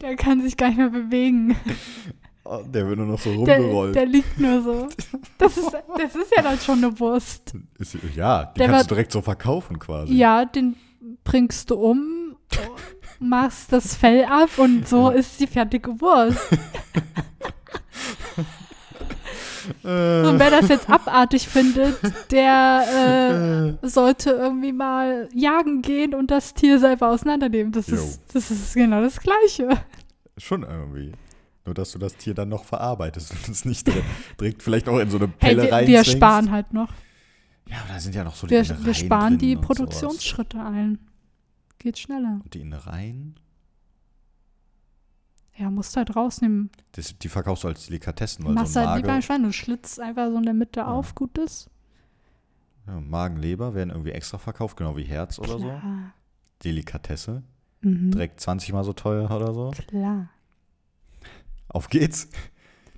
der 0.00 0.16
kann 0.16 0.42
sich 0.42 0.56
gar 0.56 0.68
nicht 0.68 0.78
mehr 0.78 0.90
bewegen. 0.90 1.56
oh, 2.44 2.62
der 2.66 2.86
wird 2.88 2.98
nur 2.98 3.06
noch 3.06 3.18
so 3.18 3.44
Der, 3.44 3.58
rumgerollt. 3.58 3.94
der 3.94 4.06
liegt 4.06 4.38
nur 4.40 4.62
so. 4.62 4.88
Das 5.38 5.56
ist, 5.56 5.72
das 5.98 6.14
ist 6.14 6.32
ja 6.36 6.42
dann 6.42 6.58
schon 6.58 6.78
eine 6.78 6.98
Wurst. 7.00 7.52
ist, 7.78 7.96
ja, 8.14 8.44
die 8.46 8.58
Der 8.58 8.68
kannst 8.68 8.84
wird- 8.84 8.90
du 8.90 8.94
direkt 8.94 9.12
so 9.12 9.20
verkaufen 9.22 9.78
quasi. 9.78 10.14
Ja, 10.14 10.44
den 10.44 10.76
bringst 11.24 11.70
du 11.70 11.74
um, 11.76 12.36
machst 13.18 13.72
das 13.72 13.96
Fell 13.96 14.24
ab 14.24 14.50
und 14.58 14.86
so 14.88 15.10
ist 15.10 15.40
die 15.40 15.46
fertige 15.46 16.00
Wurst. 16.00 16.38
Und 19.84 20.38
wer 20.40 20.50
das 20.50 20.68
jetzt 20.68 20.90
abartig 20.90 21.46
findet, 21.48 21.96
der 22.32 23.76
äh, 23.82 23.86
sollte 23.86 24.30
irgendwie 24.30 24.72
mal 24.72 25.28
jagen 25.32 25.82
gehen 25.82 26.14
und 26.14 26.30
das 26.32 26.52
Tier 26.54 26.80
selber 26.80 27.08
auseinandernehmen. 27.10 27.70
Das, 27.72 27.86
Jo. 27.86 27.94
ist, 27.94 28.20
das 28.34 28.50
ist 28.50 28.74
genau 28.74 29.00
das 29.02 29.20
Gleiche. 29.20 29.68
schon 30.36 30.62
irgendwie. 30.64 31.12
Nur, 31.64 31.74
dass 31.74 31.92
du 31.92 31.98
das 31.98 32.16
Tier 32.16 32.34
dann 32.34 32.48
noch 32.48 32.64
verarbeitest 32.64 33.30
und 33.32 33.48
es 33.48 33.64
nicht 33.64 33.86
direkt, 34.38 34.62
vielleicht 34.62 34.88
auch 34.88 34.98
in 34.98 35.10
so 35.10 35.18
eine 35.18 35.26
Hey, 35.38 35.54
Pelle 35.54 35.62
wir, 35.62 35.64
wir 35.70 35.72
reinzwingst. 35.74 36.10
sparen 36.10 36.50
halt 36.50 36.72
noch. 36.72 36.92
Ja, 37.68 37.78
aber 37.84 37.94
da 37.94 38.00
sind 38.00 38.14
ja 38.14 38.24
noch 38.24 38.34
so 38.34 38.46
die 38.48 38.50
Wir, 38.52 38.60
Innereien 38.62 38.84
wir 38.84 38.94
sparen 38.94 39.38
die 39.38 39.56
und 39.56 39.62
sowas. 39.62 39.66
Produktionsschritte 39.78 40.60
ein. 40.60 40.98
Geht 41.78 41.98
schneller. 41.98 42.40
Und 42.42 42.52
die 42.54 42.60
Innereien, 42.60 43.36
Ja, 45.56 45.70
musst 45.70 45.96
halt 45.96 46.16
rausnehmen. 46.16 46.70
das, 46.92 47.16
die 47.18 47.28
verkaufst 47.28 47.64
du 47.64 47.68
als 47.68 47.86
Delikatessen, 47.86 48.44
weil 48.44 48.54
Machst 48.54 48.72
so 48.74 48.80
halt 48.80 48.96
lieber 49.02 49.12
ein 49.12 49.22
Schwein. 49.22 49.42
Du 49.42 49.52
schlitzt 49.52 50.00
einfach 50.00 50.28
so 50.30 50.36
in 50.38 50.44
der 50.44 50.54
Mitte 50.54 50.80
Ja. 50.80 50.86
auf, 50.88 51.14
gut 51.14 51.38
ist. 51.38 51.68
ja, 52.86 53.00
Magen, 53.00 53.36
Leber 53.36 53.74
werden 53.74 53.90
irgendwie 53.90 54.10
extra 54.10 54.38
verkauft, 54.38 54.76
genau 54.76 54.96
wie 54.96 55.04
Herz 55.04 55.38
oder 55.38 55.58
so. 55.58 55.68
Klar. 55.68 56.12
Delikatesse, 56.64 57.42
Mhm. 57.82 58.10
direkt 58.12 58.40
20 58.40 58.72
mal 58.72 58.82
so 58.84 58.92
teuer 58.92 59.30
oder 59.30 59.52
so. 59.54 59.70
Klar. 59.88 60.28
Auf 61.72 61.88
geht's. 61.88 62.28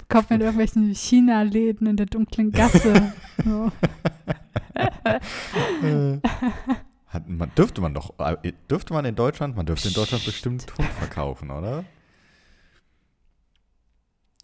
Kauft 0.09 0.31
man 0.31 0.41
in 0.41 0.47
irgendwelchen 0.47 0.95
China-Läden 0.95 1.87
in 1.87 1.97
der 1.97 2.07
dunklen 2.07 2.53
Gasse. 2.53 3.13
so. 3.45 3.73
Hat, 7.07 7.29
man, 7.29 7.51
dürfte 7.57 7.81
man 7.81 7.95
doch, 7.95 8.19
äh, 8.19 8.53
dürfte 8.71 8.93
man 8.93 9.05
in 9.05 9.15
Deutschland, 9.15 9.57
man 9.57 9.67
dürfte 9.67 9.89
in 9.89 9.95
Deutschland 9.95 10.25
bestimmt 10.25 10.67
Hund 10.77 10.89
verkaufen, 10.89 11.51
oder? 11.51 11.85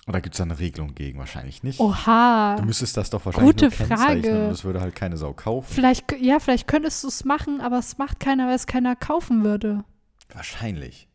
Oder 0.07 0.21
gibt 0.21 0.35
es 0.35 0.39
da 0.39 0.45
eine 0.45 0.59
Regelung 0.59 0.95
gegen? 0.95 1.19
Wahrscheinlich 1.19 1.63
nicht. 1.63 1.79
Oha. 1.79 2.57
Du 2.57 2.65
müsstest 2.65 2.97
das 2.97 3.11
doch 3.11 3.25
wahrscheinlich 3.27 3.55
Gute 3.55 3.71
Frage. 3.71 4.45
und 4.45 4.51
das 4.51 4.65
würde 4.65 4.81
halt 4.81 4.95
keine 4.97 5.17
Sau 5.17 5.33
kaufen. 5.35 5.73
Vielleicht, 5.73 6.11
ja, 6.19 6.41
vielleicht 6.41 6.67
könntest 6.67 7.05
du 7.05 7.09
es 7.09 7.25
machen, 7.25 7.61
aber 7.61 7.79
es 7.79 7.99
macht 7.99 8.19
keiner, 8.19 8.49
weil 8.49 8.57
es 8.57 8.67
keiner 8.67 8.97
kaufen 8.97 9.45
würde. 9.45 9.85
Wahrscheinlich. 10.33 11.10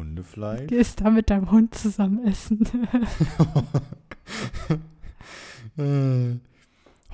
Hundefleisch? 0.00 0.66
Gehst 0.68 1.00
da 1.02 1.10
mit 1.10 1.30
deinem 1.30 1.50
Hund 1.50 1.74
zusammen 1.74 2.26
essen. 2.26 2.60
Äh. 5.78 6.38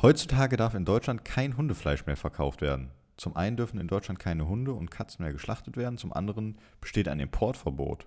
Heutzutage 0.03 0.57
darf 0.57 0.75
in 0.75 0.85
Deutschland 0.85 1.25
kein 1.25 1.57
Hundefleisch 1.57 2.07
mehr 2.07 2.17
verkauft 2.17 2.61
werden. 2.61 2.91
Zum 3.17 3.35
einen 3.37 3.57
dürfen 3.57 3.81
in 3.81 3.89
Deutschland 3.89 4.19
keine 4.19 4.47
Hunde 4.49 4.73
und 4.73 4.91
Katzen 4.91 5.23
mehr 5.23 5.33
geschlachtet 5.33 5.77
werden, 5.77 5.97
zum 5.99 6.13
anderen 6.13 6.59
besteht 6.81 7.09
ein 7.09 7.21
Importverbot. 7.21 8.07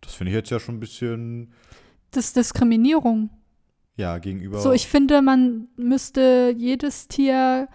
Das 0.00 0.14
finde 0.14 0.30
ich 0.30 0.36
jetzt 0.36 0.50
ja 0.50 0.58
schon 0.60 0.76
ein 0.76 0.80
bisschen, 0.80 1.52
Das 2.10 2.26
ist 2.26 2.36
Diskriminierung. 2.36 3.30
ja, 3.96 4.18
gegenüber. 4.18 4.60
So, 4.60 4.72
ich 4.72 4.86
finde, 4.88 5.20
man 5.22 5.68
müsste 5.76 6.54
jedes 6.56 7.08
Tier 7.08 7.68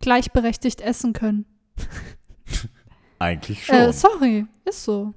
gleichberechtigt 0.00 0.80
essen 0.82 1.12
können. 1.14 1.46
eigentlich 3.18 3.64
schon. 3.64 3.74
Äh, 3.74 3.92
sorry, 3.92 4.46
ist 4.66 4.84
so. 4.84 5.14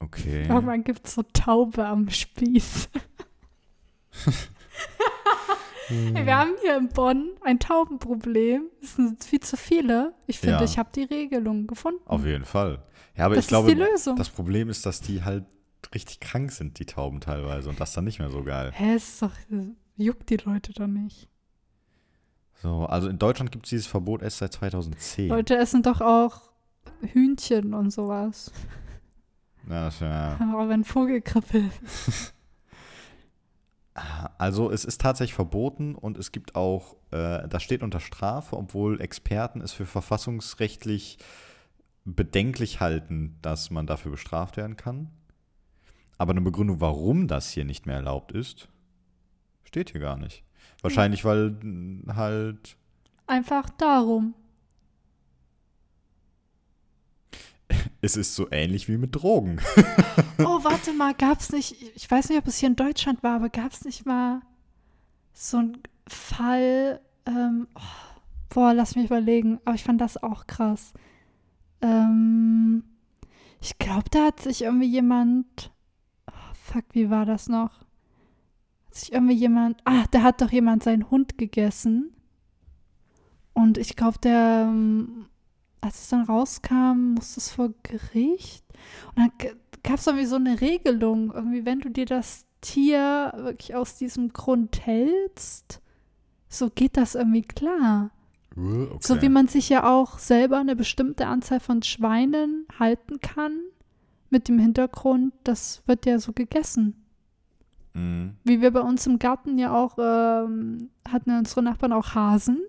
Okay. 0.00 0.42
Irgendwann 0.48 0.84
gibt 0.84 1.06
es 1.06 1.14
so 1.14 1.22
Taube 1.32 1.86
am 1.86 2.08
Spieß. 2.10 2.88
Wir 5.88 6.36
haben 6.36 6.52
hier 6.62 6.76
in 6.76 6.88
Bonn 6.88 7.30
ein 7.42 7.58
Taubenproblem. 7.58 8.64
Es 8.80 8.94
sind 8.96 9.24
viel 9.24 9.40
zu 9.40 9.56
viele. 9.56 10.14
Ich 10.26 10.38
finde, 10.38 10.56
Ja. 10.56 10.62
ich 10.64 10.78
habe 10.78 10.90
die 10.94 11.02
Regelung 11.02 11.66
gefunden. 11.66 12.00
Auf 12.06 12.24
jeden 12.24 12.44
Fall. 12.44 12.82
Ja, 13.16 13.26
aber 13.26 13.34
das 13.34 13.44
ich 13.44 13.48
glaube, 13.48 13.68
ist 13.70 13.76
die 13.76 13.82
Lösung. 13.82 14.16
das 14.16 14.28
Problem 14.30 14.68
ist, 14.68 14.86
dass 14.86 15.00
die 15.00 15.24
halt 15.24 15.44
richtig 15.94 16.20
krank 16.20 16.52
sind, 16.52 16.78
die 16.78 16.86
Tauben 16.86 17.20
teilweise. 17.20 17.68
Und 17.68 17.80
das 17.80 17.92
dann 17.92 18.04
nicht 18.04 18.20
mehr 18.20 18.30
so 18.30 18.44
geil. 18.44 18.70
Hä, 18.72 18.94
ist 18.94 19.20
doch, 19.20 19.32
juckt 19.96 20.30
die 20.30 20.36
Leute 20.36 20.72
doch 20.72 20.86
nicht. 20.86 21.28
So, 22.62 22.84
also 22.86 23.08
in 23.08 23.18
Deutschland 23.18 23.50
gibt 23.50 23.66
es 23.66 23.70
dieses 23.70 23.86
Verbot 23.86 24.22
erst 24.22 24.38
seit 24.38 24.52
2010. 24.52 25.28
Leute 25.28 25.56
essen 25.56 25.82
doch 25.82 26.00
auch 26.00 26.52
Hühnchen 27.00 27.74
und 27.74 27.90
sowas. 27.90 28.52
Das, 29.66 30.00
ja. 30.00 30.38
Aber 30.52 30.68
wenn 30.68 30.84
Vogelgrippe 30.84 31.70
ist. 31.84 32.34
Also 34.38 34.70
es 34.70 34.84
ist 34.84 35.00
tatsächlich 35.00 35.34
verboten 35.34 35.94
und 35.94 36.16
es 36.16 36.32
gibt 36.32 36.54
auch, 36.54 36.96
äh, 37.10 37.46
das 37.48 37.62
steht 37.62 37.82
unter 37.82 38.00
Strafe, 38.00 38.56
obwohl 38.56 39.00
Experten 39.00 39.60
es 39.60 39.72
für 39.72 39.84
verfassungsrechtlich 39.84 41.18
bedenklich 42.04 42.80
halten, 42.80 43.36
dass 43.42 43.70
man 43.70 43.86
dafür 43.86 44.12
bestraft 44.12 44.56
werden 44.56 44.76
kann. 44.76 45.10
Aber 46.18 46.30
eine 46.30 46.40
Begründung, 46.40 46.80
warum 46.80 47.28
das 47.28 47.50
hier 47.50 47.64
nicht 47.64 47.84
mehr 47.84 47.96
erlaubt 47.96 48.32
ist, 48.32 48.68
steht 49.64 49.90
hier 49.90 50.00
gar 50.00 50.16
nicht. 50.16 50.44
Wahrscheinlich, 50.82 51.24
weil 51.24 51.50
mm, 51.50 52.14
halt. 52.14 52.76
Einfach 53.26 53.70
darum. 53.70 54.34
Es 58.02 58.16
ist 58.16 58.34
so 58.34 58.50
ähnlich 58.50 58.88
wie 58.88 58.96
mit 58.96 59.14
Drogen. 59.14 59.60
Oh, 60.42 60.64
warte 60.64 60.94
mal, 60.94 61.12
gab's 61.12 61.52
nicht, 61.52 61.76
ich 61.94 62.10
weiß 62.10 62.30
nicht, 62.30 62.38
ob 62.38 62.46
es 62.46 62.56
hier 62.56 62.70
in 62.70 62.76
Deutschland 62.76 63.22
war, 63.22 63.36
aber 63.36 63.50
gab's 63.50 63.84
nicht 63.84 64.06
mal 64.06 64.40
so 65.34 65.58
einen 65.58 65.78
Fall, 66.08 67.00
ähm, 67.26 67.68
oh, 67.74 67.80
boah, 68.48 68.72
lass 68.72 68.96
mich 68.96 69.04
überlegen, 69.04 69.60
aber 69.64 69.74
ich 69.74 69.84
fand 69.84 70.00
das 70.00 70.22
auch 70.22 70.46
krass. 70.46 70.94
Ähm, 71.82 72.84
ich 73.60 73.78
glaube, 73.78 74.08
da 74.10 74.26
hat 74.26 74.40
sich 74.40 74.62
irgendwie 74.62 74.88
jemand, 74.88 75.70
oh, 76.26 76.54
fuck, 76.54 76.84
wie 76.92 77.10
war 77.10 77.26
das 77.26 77.48
noch? 77.48 77.80
Hat 78.86 78.94
sich 78.94 79.12
irgendwie 79.12 79.34
jemand, 79.34 79.80
ah, 79.84 80.04
da 80.10 80.22
hat 80.22 80.40
doch 80.40 80.50
jemand 80.50 80.82
seinen 80.82 81.10
Hund 81.10 81.36
gegessen. 81.36 82.14
Und 83.52 83.78
ich 83.78 83.94
glaube, 83.94 84.18
der, 84.18 84.68
ähm, 84.68 85.26
als 85.80 86.02
es 86.02 86.08
dann 86.08 86.24
rauskam, 86.24 87.14
musste 87.14 87.40
es 87.40 87.50
vor 87.50 87.70
Gericht. 87.82 88.64
Und 89.14 89.18
dann 89.18 89.32
gab 89.82 89.98
es 89.98 90.06
irgendwie 90.06 90.26
so 90.26 90.36
eine 90.36 90.60
Regelung, 90.60 91.32
irgendwie, 91.32 91.64
wenn 91.64 91.80
du 91.80 91.90
dir 91.90 92.06
das 92.06 92.46
Tier 92.60 93.32
wirklich 93.36 93.74
aus 93.74 93.96
diesem 93.96 94.32
Grund 94.32 94.84
hältst, 94.84 95.80
so 96.48 96.68
geht 96.68 96.96
das 96.96 97.14
irgendwie 97.14 97.42
klar. 97.42 98.10
Uh, 98.56 98.82
okay. 98.90 98.98
So 99.00 99.22
wie 99.22 99.28
man 99.28 99.46
sich 99.46 99.68
ja 99.68 99.88
auch 99.88 100.18
selber 100.18 100.58
eine 100.58 100.76
bestimmte 100.76 101.26
Anzahl 101.26 101.60
von 101.60 101.82
Schweinen 101.82 102.66
halten 102.78 103.20
kann, 103.20 103.60
mit 104.30 104.48
dem 104.48 104.58
Hintergrund, 104.58 105.32
das 105.44 105.82
wird 105.86 106.06
ja 106.06 106.18
so 106.18 106.32
gegessen. 106.32 107.04
Mhm. 107.94 108.36
Wie 108.44 108.60
wir 108.60 108.70
bei 108.72 108.80
uns 108.80 109.06
im 109.06 109.18
Garten 109.18 109.58
ja 109.58 109.74
auch, 109.74 109.96
ähm, 109.98 110.90
hatten 111.08 111.36
unsere 111.36 111.62
Nachbarn 111.62 111.92
auch 111.92 112.14
Hasen, 112.14 112.60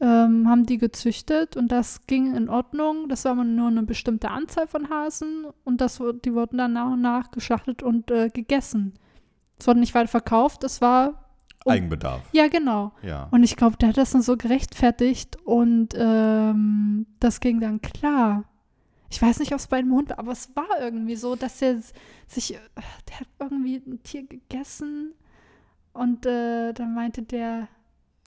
ähm, 0.00 0.48
haben 0.48 0.66
die 0.66 0.78
gezüchtet 0.78 1.56
und 1.56 1.72
das 1.72 2.06
ging 2.06 2.34
in 2.34 2.48
Ordnung. 2.48 3.08
Das 3.08 3.24
war 3.24 3.34
nur 3.34 3.68
eine 3.68 3.82
bestimmte 3.82 4.30
Anzahl 4.30 4.66
von 4.66 4.90
Hasen 4.90 5.46
und 5.64 5.80
das, 5.80 6.00
die 6.24 6.34
wurden 6.34 6.58
dann 6.58 6.74
nach 6.74 6.92
und 6.92 7.00
nach 7.00 7.30
geschlachtet 7.30 7.82
und 7.82 8.10
äh, 8.10 8.28
gegessen. 8.28 8.94
Es 9.58 9.66
wurde 9.66 9.80
nicht 9.80 9.94
weiter 9.94 10.08
verkauft, 10.08 10.64
es 10.64 10.80
war, 10.80 11.22
Oh. 11.68 11.70
Eigenbedarf. 11.70 12.22
ja 12.30 12.46
genau. 12.46 12.92
Ja. 13.02 13.26
Und 13.32 13.42
ich 13.42 13.56
glaube, 13.56 13.76
der 13.76 13.88
hat 13.88 13.96
das 13.96 14.12
dann 14.12 14.22
so 14.22 14.36
gerechtfertigt 14.36 15.36
und 15.44 15.94
ähm, 15.96 17.06
das 17.18 17.40
ging 17.40 17.58
dann 17.60 17.82
klar. 17.82 18.44
Ich 19.10 19.20
weiß 19.20 19.40
nicht, 19.40 19.50
ob 19.52 19.58
es 19.58 19.66
bei 19.66 19.80
dem 19.80 19.92
Hund 19.92 20.10
war, 20.10 20.20
aber 20.20 20.30
es 20.30 20.54
war 20.54 20.68
irgendwie 20.80 21.16
so, 21.16 21.34
dass 21.34 21.60
er 21.62 21.80
sich, 22.28 22.54
äh, 22.54 22.58
der 23.08 23.18
hat 23.20 23.26
irgendwie 23.40 23.82
ein 23.84 24.00
Tier 24.04 24.24
gegessen 24.28 25.12
und 25.92 26.24
äh, 26.24 26.72
dann 26.72 26.94
meinte 26.94 27.22
der, 27.22 27.66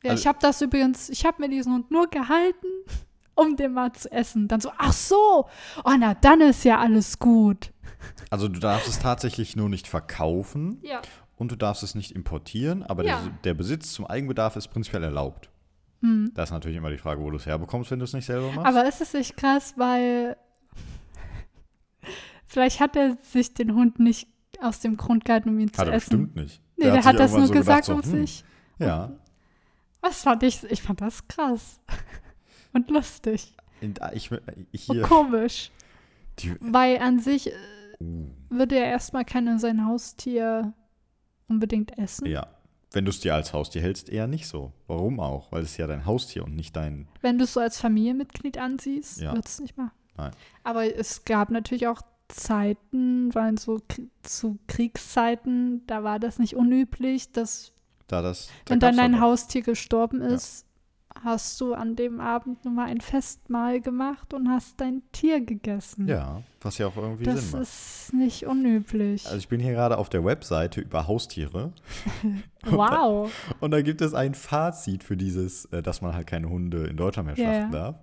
ja, 0.04 0.12
Also- 0.12 0.22
ich 0.22 0.28
habe 0.28 0.40
das 0.42 0.62
übrigens, 0.62 1.10
ich 1.10 1.26
habe 1.26 1.42
mir 1.42 1.50
diesen 1.50 1.74
Hund 1.74 1.92
nur 1.92 2.08
gehalten, 2.08 2.68
um 3.36 3.56
den 3.56 3.74
mal 3.74 3.92
zu 3.94 4.12
essen. 4.12 4.48
Dann 4.48 4.60
so, 4.62 4.72
ach 4.78 4.94
so, 4.94 5.48
oh 5.84 5.92
na, 5.98 6.14
dann 6.14 6.42
ist 6.42 6.64
ja 6.66 6.80
alles 6.80 7.20
gut. 7.20 7.72
Also 8.30 8.48
du 8.48 8.60
darfst 8.60 8.88
es 8.88 9.00
tatsächlich 9.00 9.56
nur 9.56 9.70
nicht 9.70 9.88
verkaufen 9.88 10.80
Ja. 10.84 11.02
und 11.36 11.52
du 11.52 11.56
darfst 11.56 11.84
es 11.84 11.96
nicht 11.96 12.12
importieren, 12.12 12.84
aber 12.84 13.04
Ja. 13.06 13.20
der, 13.22 13.32
der 13.44 13.54
Besitz 13.56 13.92
zum 13.94 14.06
Eigenbedarf 14.06 14.56
ist 14.56 14.68
prinzipiell 14.70 15.04
erlaubt. 15.04 15.50
Hm. 16.02 16.32
Da 16.34 16.44
ist 16.44 16.52
natürlich 16.52 16.78
immer 16.78 16.92
die 16.92 16.98
Frage, 16.98 17.22
wo 17.22 17.30
du 17.30 17.36
es 17.38 17.46
herbekommst, 17.46 17.92
wenn 17.92 18.00
du 18.00 18.06
es 18.06 18.14
nicht 18.14 18.26
selber 18.26 18.52
machst. 18.54 18.66
Aber 18.68 18.88
ist 18.88 19.02
es 19.02 19.14
nicht 19.14 19.36
krass, 19.36 19.74
weil 19.76 20.38
vielleicht 22.48 22.80
hat 22.80 22.96
er 22.96 23.18
sich 23.22 23.54
den 23.54 23.74
Hund 23.76 24.00
nicht 24.00 24.28
aus 24.62 24.80
dem 24.80 24.98
Grund 24.98 25.26
gehalten, 25.26 25.50
um 25.50 25.60
ihn 25.60 25.72
zu 25.72 25.80
hat 25.80 25.88
er 25.88 25.94
essen. 25.94 26.10
bestimmt 26.10 26.36
nicht. 26.36 26.62
Nee, 26.78 26.86
der, 26.86 26.96
sich 26.96 27.06
hat 27.06 27.16
das 27.20 27.32
irgendwann 27.32 27.40
nur 27.40 27.48
so 27.48 27.54
gesagt, 27.54 27.86
gedacht, 27.88 28.04
um 28.06 28.10
so, 28.10 28.18
hm, 28.18 28.26
sich. 28.26 28.44
Ja. 28.80 29.12
Was 30.02 30.22
fand 30.24 30.44
ich, 30.44 30.64
ich 30.66 30.82
fand 30.82 31.02
das 31.02 31.28
krass. 31.28 31.80
Und 32.74 32.90
lustig. 32.90 33.54
Und, 33.82 34.00
äh, 34.02 34.16
Ich, 34.16 34.30
ich 34.72 34.90
Und 34.90 35.02
komisch. 35.04 35.72
die, 36.40 36.56
Weil 36.60 37.00
an 37.00 37.20
sich 37.20 37.48
äh, 37.48 37.54
uh, 38.02 38.28
würde 38.50 38.76
er 38.78 38.86
erstmal 38.86 39.26
keine 39.26 39.60
sein 39.60 39.86
Haustier 39.86 40.74
unbedingt 41.48 41.98
essen. 41.98 42.26
ja. 42.28 42.48
Wenn 42.92 43.06
du 43.06 43.12
es 43.12 43.20
dir 43.20 43.36
als 43.36 43.54
Haustier 43.54 43.84
hältst, 43.84 44.10
eher 44.10 44.26
nicht 44.26 44.48
so. 44.48 44.74
Warum 44.88 45.20
auch? 45.20 45.52
Weil 45.52 45.62
es 45.62 45.78
ja 45.78 45.86
dein 45.86 46.08
Haustier 46.08 46.44
und 46.44 46.56
nicht 46.56 46.76
dein. 46.76 47.08
Wenn 47.22 47.38
du 47.38 47.44
es 47.44 47.54
so 47.54 47.60
als 47.60 47.80
Familienmitglied 47.80 48.58
ansiehst, 48.58 49.22
Ja. 49.22 49.34
wird 49.36 49.46
es 49.46 49.60
nicht 49.60 49.78
machen. 49.78 49.92
Nein. 50.18 50.32
Aber 50.64 50.96
es 50.98 51.24
gab 51.24 51.52
natürlich 51.52 51.86
auch 51.88 52.02
Zeiten, 52.30 53.32
weil 53.36 53.60
so 53.60 53.80
zu 54.24 54.58
Kriegszeiten, 54.66 55.86
da 55.86 56.04
war 56.04 56.18
das 56.20 56.40
nicht 56.40 56.56
unüblich, 56.56 57.32
dass 57.32 57.74
Da 58.10 58.22
das. 58.22 58.50
Da 58.66 58.74
wenn 58.74 58.80
dann 58.82 58.98
dein 58.98 59.16
auch- 59.16 59.20
Haustier 59.22 59.62
gestorben 59.62 60.20
ist, 60.22 60.66
hast 61.24 61.60
du 61.60 61.74
an 61.74 61.96
dem 61.96 62.20
Abend 62.22 62.64
nochmal 62.64 62.88
ein 62.88 63.02
Festmahl 63.02 63.82
gemacht 63.82 64.34
und 64.34 64.48
hast 64.50 64.80
dein 64.80 65.02
Tier 65.12 65.42
gegessen. 65.42 66.08
Ja, 66.08 66.44
was 66.62 66.78
ja 66.78 66.88
auch 66.88 66.96
irgendwie 66.96 67.26
Sinn 67.26 67.36
Das 67.36 67.52
macht. 67.52 67.62
ist 67.64 68.14
nicht 68.14 68.46
unüblich. 68.46 69.26
Also 69.26 69.38
ich 69.38 69.48
bin 69.50 69.60
hier 69.60 69.74
gerade 69.74 69.98
auf 69.98 70.08
der 70.10 70.24
Webseite 70.24 70.80
über 70.82 71.08
Haustiere 71.08 71.74
wow. 72.66 73.32
und 73.60 73.72
da 73.72 73.82
gibt 73.82 74.02
es 74.02 74.14
ein 74.14 74.34
Fazit 74.34 75.04
für 75.04 75.18
dieses, 75.18 75.66
äh, 75.66 75.82
dass 75.82 76.02
man 76.02 76.14
halt 76.14 76.28
keine 76.28 76.50
Hunde 76.50 76.86
in 76.88 76.98
Deutschland 76.98 77.28
mehr 77.28 77.38
Ja, 77.38 77.44
schlachten 77.54 77.74
ja. 77.74 77.80
darf. 77.80 78.00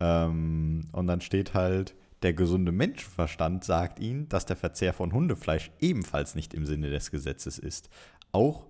Ähm, 0.00 0.86
und 0.92 1.06
dann 1.06 1.20
steht 1.20 1.54
halt, 1.54 1.94
der 2.22 2.32
gesunde 2.34 2.72
Menschenverstand 2.72 3.64
sagt 3.64 4.00
ihnen, 4.00 4.28
dass 4.28 4.46
der 4.46 4.56
Verzehr 4.56 4.92
von 4.92 5.12
Hundefleisch 5.12 5.70
ebenfalls 5.80 6.34
nicht 6.34 6.54
im 6.54 6.66
Sinne 6.66 6.90
des 6.90 7.10
Gesetzes 7.10 7.58
ist. 7.58 7.90
Auch, 8.32 8.66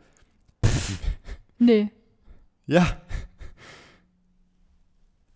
Nee. 1.58 1.90
ja, 2.66 2.86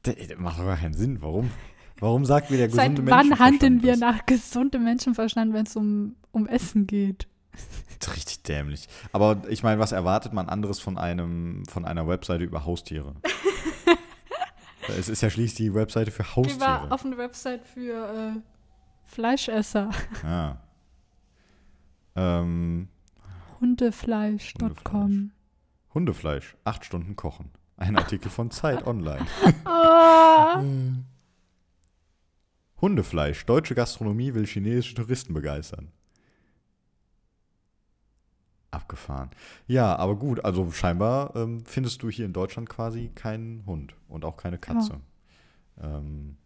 das 0.03 0.15
macht 0.39 0.59
doch 0.59 0.65
gar 0.65 0.77
keinen 0.77 0.95
Sinn. 0.95 1.21
Warum? 1.23 1.51
Warum 2.01 2.25
sagt 2.25 2.51
mir 2.51 2.57
der 2.59 2.69
gesunde 2.69 3.03
Seit 3.03 3.11
wann 3.11 3.39
handeln 3.39 3.83
wir 3.83 3.97
nach 3.97 4.25
gesundem 4.27 4.85
Menschenverstand, 4.85 5.53
wenn 5.53 5.67
es 5.67 5.75
um, 5.77 6.17
um 6.31 6.47
Essen 6.47 6.87
geht? 6.87 7.27
Das 7.53 8.11
ist 8.11 8.17
Richtig 8.17 8.43
dämlich. 8.45 8.89
Aber 9.13 9.43
ich 9.49 9.63
meine, 9.63 9.81
was 9.81 9.93
erwartet 9.93 10.33
man 10.33 10.49
anderes 10.49 10.79
von 10.79 10.97
einem 10.99 11.65
von 11.67 11.85
einer 11.85 12.07
Webseite 12.07 12.45
über 12.45 12.65
Haustiere? 12.65 13.17
es 14.99 15.09
ist 15.09 15.21
ja 15.21 15.31
schließlich 15.31 15.57
die 15.57 15.75
Webseite 15.75 16.11
für 16.13 16.23
Ich 16.23 16.29
war 16.29 16.37
Haustiere. 16.37 16.91
auf 16.91 17.05
einer 17.05 17.19
Website 17.19 17.67
für 17.67 18.37
äh, 18.37 18.41
Fleischesser. 19.05 19.91
Ah. 20.25 20.57
Ähm, 22.15 22.89
Hundefleisch.com. 23.61 24.63
Hundefleisch, 24.63 25.35
acht 26.64 26.84
Stunden 26.84 27.16
kochen. 27.16 27.51
Ein 27.76 27.97
Artikel 27.97 28.30
von 28.30 28.51
Zeit 28.51 28.86
Online. 28.86 29.26
Ah, 29.64 30.62
Hundefleisch, 32.80 33.45
deutsche 33.47 33.74
Gastronomie 33.74 34.34
will 34.34 34.47
chinesische 34.47 34.95
Touristen 34.95 35.34
begeistern. 35.34 35.91
Abgefahren. 38.70 39.30
Ja, 39.66 39.97
aber 39.97 40.16
gut, 40.16 40.45
also 40.45 40.70
scheinbar 40.70 41.34
ähm, 41.34 41.64
findest 41.64 42.03
du 42.03 42.11
hier 42.11 42.26
in 42.26 42.32
Deutschland 42.32 42.68
quasi 42.68 43.11
keinen 43.14 43.64
Hund 43.66 43.95
und 44.09 44.24
auch 44.24 44.36
keine 44.36 44.59
Katze. 44.59 45.01
Ähm, 45.80 46.36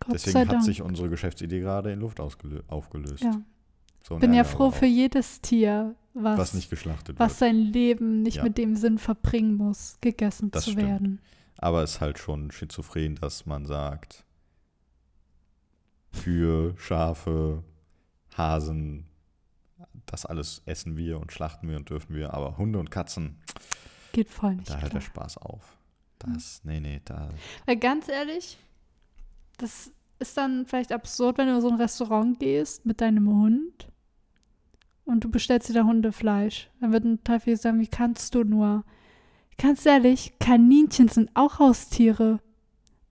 Gott 0.00 0.18
sei 0.18 0.32
Deswegen 0.32 0.38
hat 0.40 0.52
Dank. 0.56 0.64
sich 0.64 0.82
unsere 0.82 1.08
Geschäftsidee 1.08 1.60
gerade 1.60 1.92
in 1.92 2.00
Luft 2.00 2.20
aufgelöst. 2.20 3.22
ja. 3.22 3.40
So 4.02 4.16
Bin 4.16 4.32
ja 4.32 4.44
froh 4.44 4.70
für 4.70 4.86
jedes 4.86 5.42
Tier, 5.42 5.94
was, 6.22 6.38
was 6.38 6.54
nicht 6.54 6.70
geschlachtet 6.70 7.18
was 7.18 7.32
wird. 7.32 7.38
sein 7.38 7.56
Leben 7.56 8.22
nicht 8.22 8.36
Ja. 8.38 8.42
mit 8.44 8.58
dem 8.58 8.76
Sinn 8.76 8.98
verbringen 8.98 9.54
muss, 9.56 9.98
gegessen 10.00 10.50
Das 10.50 10.64
zu 10.64 10.70
stimmt. 10.72 10.86
werden. 10.86 11.20
Aber 11.56 11.82
es 11.82 11.92
ist 11.94 12.00
halt 12.00 12.18
schon 12.18 12.50
schizophren, 12.50 13.16
dass 13.16 13.46
man 13.46 13.66
sagt, 13.66 14.24
Kühe, 16.22 16.74
Schafe, 16.76 17.62
Hasen, 18.36 19.04
das 20.06 20.24
alles 20.26 20.62
essen 20.66 20.96
wir 20.96 21.20
und 21.20 21.32
schlachten 21.32 21.68
wir 21.68 21.76
und 21.76 21.90
dürfen 21.90 22.14
wir. 22.14 22.32
Aber 22.34 22.56
Hunde 22.58 22.78
und 22.78 22.90
Katzen, 22.90 23.36
Geht 24.12 24.28
voll 24.30 24.54
nicht 24.56 24.70
da 24.70 24.74
hört 24.74 24.90
klar. 24.90 25.00
der 25.00 25.00
Spaß 25.00 25.38
auf. 25.38 25.76
Das, 26.18 26.62
nee, 26.64 26.80
nee, 26.80 27.00
da. 27.04 27.28
Weil 27.66 27.76
ganz 27.76 28.08
ehrlich, 28.08 28.58
das 29.58 29.92
ist 30.18 30.36
dann 30.36 30.66
vielleicht 30.66 30.92
absurd, 30.92 31.38
wenn 31.38 31.46
du 31.46 31.56
in 31.56 31.60
so 31.60 31.68
ein 31.68 31.80
Restaurant 31.80 32.40
gehst 32.40 32.86
mit 32.86 33.00
deinem 33.00 33.28
Hund 33.28 33.88
und 35.08 35.24
du 35.24 35.30
bestellst 35.30 35.68
dir 35.68 35.74
da 35.74 35.84
Hundefleisch. 35.84 36.70
Dann 36.80 36.92
wird 36.92 37.04
ein 37.04 37.24
Teil 37.24 37.40
viele 37.40 37.56
sagen, 37.56 37.80
wie 37.80 37.86
kannst 37.88 38.34
du 38.34 38.44
nur? 38.44 38.84
Ganz 39.60 39.84
ehrlich, 39.86 40.34
Kaninchen 40.38 41.08
sind 41.08 41.30
auch 41.34 41.58
Haustiere. 41.58 42.40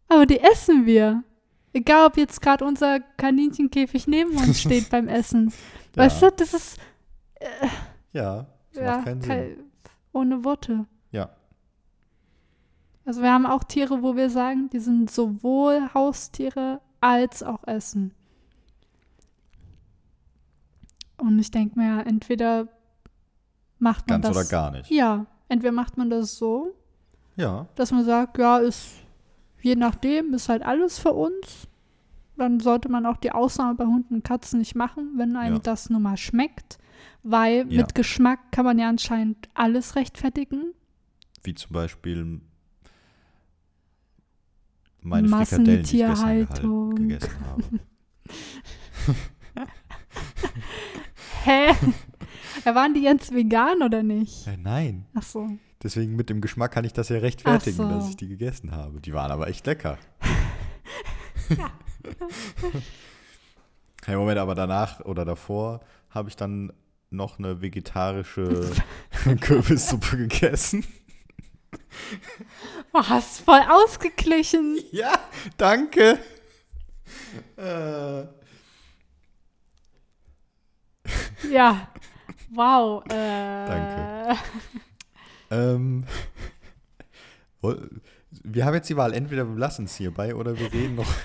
Aber 0.07 0.25
die 0.25 0.39
essen 0.39 0.85
wir. 0.85 1.23
Egal, 1.73 2.07
ob 2.07 2.17
jetzt 2.17 2.41
gerade 2.41 2.63
unser 2.65 2.99
Kaninchenkäfig 3.01 4.07
neben 4.07 4.31
uns 4.37 4.61
steht 4.61 4.89
beim 4.89 5.07
Essen. 5.09 5.51
Weißt 5.95 6.21
ja, 6.21 6.29
du, 6.29 6.35
das 6.37 6.53
ist 6.53 6.79
Ja, 8.13 8.47
das 8.73 8.83
ja, 8.83 8.95
macht 8.95 9.05
keinen 9.05 9.21
Sinn. 9.21 9.29
kei- 9.29 9.57
ohne 10.13 10.43
Worte. 10.45 10.85
Ja. 11.11 11.29
Also 13.05 13.21
wir 13.21 13.31
haben 13.31 13.45
auch 13.45 13.63
Tiere, 13.63 14.01
wo 14.01 14.15
wir 14.15 14.29
sagen, 14.29 14.69
die 14.71 14.79
sind 14.79 15.11
sowohl 15.11 15.93
Haustiere 15.93 16.81
als 17.01 17.43
auch 17.43 17.65
Essen. 17.67 18.13
Und 21.17 21.39
ich 21.39 21.51
denke 21.51 21.79
mir, 21.79 22.05
entweder 22.05 22.67
macht 23.79 24.07
man 24.09 24.21
Ganz 24.21 24.35
das. 24.35 24.37
oder 24.37 24.49
gar 24.49 24.71
nicht. 24.71 24.89
Ja, 24.91 25.25
entweder 25.49 25.71
macht 25.71 25.97
man 25.97 26.09
das 26.09 26.37
so, 26.37 26.75
Ja. 27.35 27.67
dass 27.75 27.91
man 27.91 28.03
sagt, 28.05 28.37
ja, 28.37 28.57
ist 28.57 28.89
je 29.61 29.75
nachdem, 29.75 30.33
ist 30.33 30.49
halt 30.49 30.63
alles 30.63 30.99
für 30.99 31.13
uns. 31.13 31.67
Dann 32.37 32.59
sollte 32.59 32.87
man 32.89 33.05
auch 33.07 33.17
die 33.17 33.31
Ausnahme 33.31 33.73
bei 33.75 33.85
Hunden 33.85 34.13
und 34.15 34.23
Katzen 34.23 34.59
nicht 34.59 34.75
machen, 34.75 35.13
wenn 35.17 35.35
einem 35.35 35.55
Ja. 35.55 35.59
das 35.61 35.89
nun 35.89 36.03
mal 36.03 36.17
schmeckt. 36.17 36.77
Weil 37.23 37.65
Ja. 37.71 37.81
mit 37.81 37.95
Geschmack 37.95 38.51
kann 38.51 38.63
man 38.65 38.77
ja 38.77 38.87
anscheinend 38.89 39.49
alles 39.55 39.95
rechtfertigen. 39.95 40.73
Wie 41.43 41.55
zum 41.55 41.71
Beispiel 41.73 42.41
meine 45.01 45.27
Frikadellen, 45.27 45.83
die 45.83 46.01
ich 46.01 46.47
gestern 46.47 46.95
gegessen 46.95 47.45
habe. 47.45 47.63
Hä? 51.47 51.67
ja, 52.65 52.75
waren 52.75 52.93
die 52.93 53.01
jetzt 53.03 53.33
vegan 53.33 53.81
oder 53.81 54.03
nicht? 54.03 54.47
Äh, 54.47 54.57
Nein, 54.57 55.05
Ach 55.15 55.23
so. 55.23 55.47
deswegen 55.81 56.15
mit 56.17 56.29
dem 56.29 56.41
Geschmack 56.41 56.73
kann 56.73 56.83
ich 56.83 56.91
das 56.91 57.07
ja 57.07 57.19
rechtfertigen, 57.19 57.77
so. 57.77 57.89
dass 57.89 58.09
ich 58.09 58.17
die 58.17 58.27
gegessen 58.27 58.71
habe. 58.71 58.99
Die 58.99 59.13
waren 59.13 59.31
aber 59.31 59.47
echt 59.47 59.65
lecker. 59.65 59.97
Hey, 64.05 64.15
Moment, 64.15 64.39
aber 64.39 64.55
danach 64.55 65.01
oder 65.01 65.25
davor 65.25 65.81
habe 66.11 66.29
ich 66.29 66.37
dann 66.37 66.71
noch 67.09 67.39
eine 67.39 67.61
vegetarische 67.61 68.71
Kürbissuppe 69.41 70.15
gegessen. 70.15 70.85
Oh, 72.93 73.03
hast 73.03 73.41
voll 73.41 73.59
ausgeglichen. 73.69 74.79
Ja, 74.91 75.11
danke. 75.57 76.19
Äh, 77.57 78.21
Ja. 81.49 81.87
Wow. 82.49 83.03
Äh, 83.09 83.67
Danke. 83.67 84.37
ähm, 85.51 86.05
wir 88.43 88.65
haben 88.65 88.73
jetzt 88.73 88.89
die 88.89 88.97
Wahl, 88.97 89.13
entweder 89.13 89.47
wir 89.47 89.57
lassen 89.57 89.85
es 89.85 89.95
hierbei 89.95 90.35
oder 90.35 90.57
wir 90.57 90.71
reden 90.71 90.95
noch. 90.95 91.07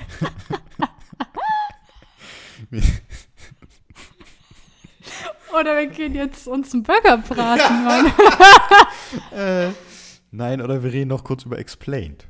Oder 5.52 5.76
wir 5.76 5.86
gehen 5.88 6.14
jetzt 6.14 6.48
uns 6.48 6.72
einen 6.72 6.82
Burger 6.82 7.18
braten, 7.18 7.84
Mann. 7.84 8.06
äh, 9.32 9.70
nein, 10.30 10.62
oder 10.62 10.82
wir 10.82 10.92
reden 10.92 11.08
noch 11.08 11.24
kurz 11.24 11.44
über 11.44 11.58
Explained. 11.58 12.26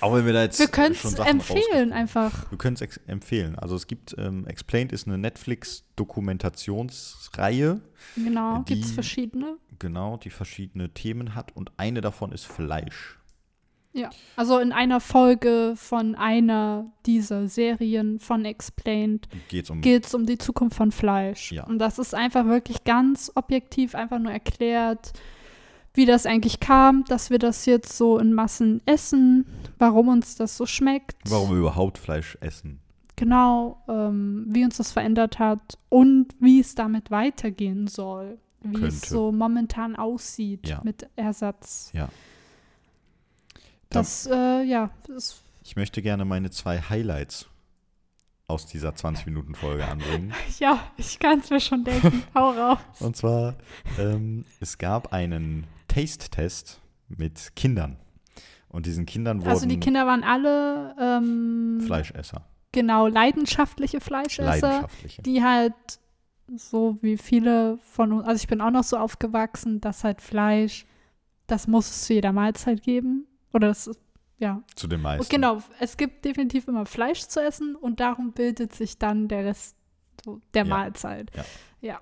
Auch 0.00 0.14
wenn 0.14 0.24
wir 0.26 0.32
da 0.32 0.42
jetzt 0.42 0.58
Wir 0.58 0.66
können 0.68 0.94
es 0.94 1.14
empfehlen 1.18 1.92
einfach. 1.92 2.50
Wir 2.50 2.58
können 2.58 2.74
es 2.74 2.80
ex 2.82 2.98
empfehlen. 3.06 3.56
Also 3.58 3.76
es 3.76 3.86
gibt, 3.86 4.14
ähm, 4.18 4.46
Explained 4.46 4.92
ist 4.92 5.06
eine 5.06 5.18
Netflix-Dokumentationsreihe, 5.18 7.80
Genau, 8.16 8.62
gibt 8.62 8.84
es 8.84 8.92
verschiedene. 8.92 9.56
genau, 9.78 10.16
die 10.18 10.30
verschiedene 10.30 10.90
Themen 10.90 11.34
hat 11.34 11.54
und 11.56 11.72
eine 11.76 12.00
davon 12.00 12.32
ist 12.32 12.46
Fleisch. 12.46 13.18
Ja. 13.92 14.10
Also 14.36 14.58
in 14.58 14.72
einer 14.72 15.00
Folge 15.00 15.72
von 15.76 16.14
einer 16.16 16.92
dieser 17.06 17.48
Serien 17.48 18.20
von 18.20 18.44
Explained 18.44 19.26
Geht's 19.48 19.70
um 19.70 19.80
geht 19.80 20.04
es 20.04 20.12
um 20.12 20.26
die 20.26 20.36
Zukunft 20.36 20.76
von 20.76 20.92
Fleisch. 20.92 21.52
Ja. 21.52 21.64
Und 21.64 21.78
das 21.78 21.98
ist 21.98 22.14
einfach 22.14 22.44
wirklich 22.44 22.84
ganz 22.84 23.32
objektiv, 23.34 23.94
einfach 23.94 24.18
nur 24.18 24.32
erklärt, 24.32 25.14
wie 25.96 26.06
das 26.06 26.26
eigentlich 26.26 26.60
kam, 26.60 27.04
dass 27.04 27.30
wir 27.30 27.38
das 27.38 27.66
jetzt 27.66 27.96
so 27.96 28.18
in 28.18 28.32
Massen 28.32 28.80
essen, 28.86 29.46
warum 29.78 30.08
uns 30.08 30.36
das 30.36 30.56
so 30.56 30.66
schmeckt. 30.66 31.16
warum 31.28 31.50
wir 31.50 31.58
überhaupt 31.58 31.98
Fleisch 31.98 32.36
essen. 32.40 32.80
Genau, 33.16 33.82
ähm, 33.88 34.44
wie 34.48 34.64
uns 34.64 34.76
das 34.76 34.92
verändert 34.92 35.38
hat 35.38 35.78
und 35.88 36.28
wie 36.38 36.60
es 36.60 36.74
damit 36.74 37.10
weitergehen 37.10 37.86
soll. 37.86 38.38
Wie 38.60 38.72
Könnte. 38.72 38.88
es 38.88 39.00
so 39.08 39.32
momentan 39.32 39.96
aussieht 39.96 40.68
Ja. 40.68 40.80
mit 40.84 41.08
Ersatz. 41.16 41.90
Ja. 41.94 42.08
Da- 43.90 44.00
Das, 44.00 44.26
äh, 44.26 44.62
ja, 44.64 44.90
das, 45.06 45.40
Ich 45.64 45.76
möchte 45.76 46.02
gerne 46.02 46.24
meine 46.24 46.50
zwei 46.50 46.80
Highlights 46.80 47.46
aus 48.48 48.66
dieser 48.66 48.90
20-Minuten-Folge 48.94 49.86
anbringen. 49.86 50.32
ja, 50.58 50.78
ich 50.96 51.18
kann 51.18 51.40
es 51.40 51.50
mir 51.50 51.60
schon 51.60 51.84
denken. 51.84 52.22
Hau 52.34 52.50
raus. 52.50 52.78
Und 53.00 53.16
zwar, 53.16 53.54
ähm, 53.98 54.44
es 54.60 54.78
gab 54.78 55.12
einen 55.12 55.66
Taste-Test 55.96 56.82
mit 57.08 57.56
Kindern. 57.56 57.96
Und 58.68 58.84
diesen 58.84 59.06
Kindern 59.06 59.40
wurden 59.40 59.48
Also 59.48 59.66
die 59.66 59.80
Kinder 59.80 60.06
waren 60.06 60.22
alle 60.24 60.94
ähm, 61.00 61.80
Fleischesser, 61.86 62.44
genau 62.72 63.06
leidenschaftliche 63.06 64.00
Fleischesser, 64.00 64.44
leidenschaftliche. 64.44 65.22
die 65.22 65.42
halt 65.42 65.72
so 66.54 66.98
wie 67.00 67.16
viele 67.16 67.78
von 67.78 68.12
uns, 68.12 68.26
also 68.26 68.42
ich 68.42 68.46
bin 68.46 68.60
auch 68.60 68.70
noch 68.70 68.84
so 68.84 68.98
aufgewachsen, 68.98 69.80
dass 69.80 70.04
halt 70.04 70.20
Fleisch, 70.20 70.84
das 71.46 71.66
muss 71.66 71.88
es 71.88 72.04
zu 72.04 72.12
jeder 72.12 72.32
Mahlzeit 72.32 72.82
geben. 72.82 73.26
Oder 73.54 73.68
das 73.68 73.86
ist, 73.86 74.00
ja. 74.38 74.62
Zu 74.74 74.88
den 74.88 75.00
meisten. 75.00 75.22
Und 75.22 75.30
genau, 75.30 75.62
es 75.80 75.96
gibt 75.96 76.26
definitiv 76.26 76.68
immer 76.68 76.84
Fleisch 76.84 77.22
zu 77.22 77.42
essen 77.42 77.74
und 77.74 78.00
darum 78.00 78.32
bildet 78.32 78.74
sich 78.74 78.98
dann 78.98 79.28
der 79.28 79.46
Rest 79.46 79.76
der 80.52 80.64
Ja. 80.66 80.68
Mahlzeit. 80.68 81.30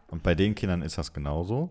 Und 0.09 0.23
bei 0.25 0.35
den 0.35 0.55
Kindern 0.57 0.83
ist 0.83 0.99
das 0.99 1.13
genauso. 1.13 1.71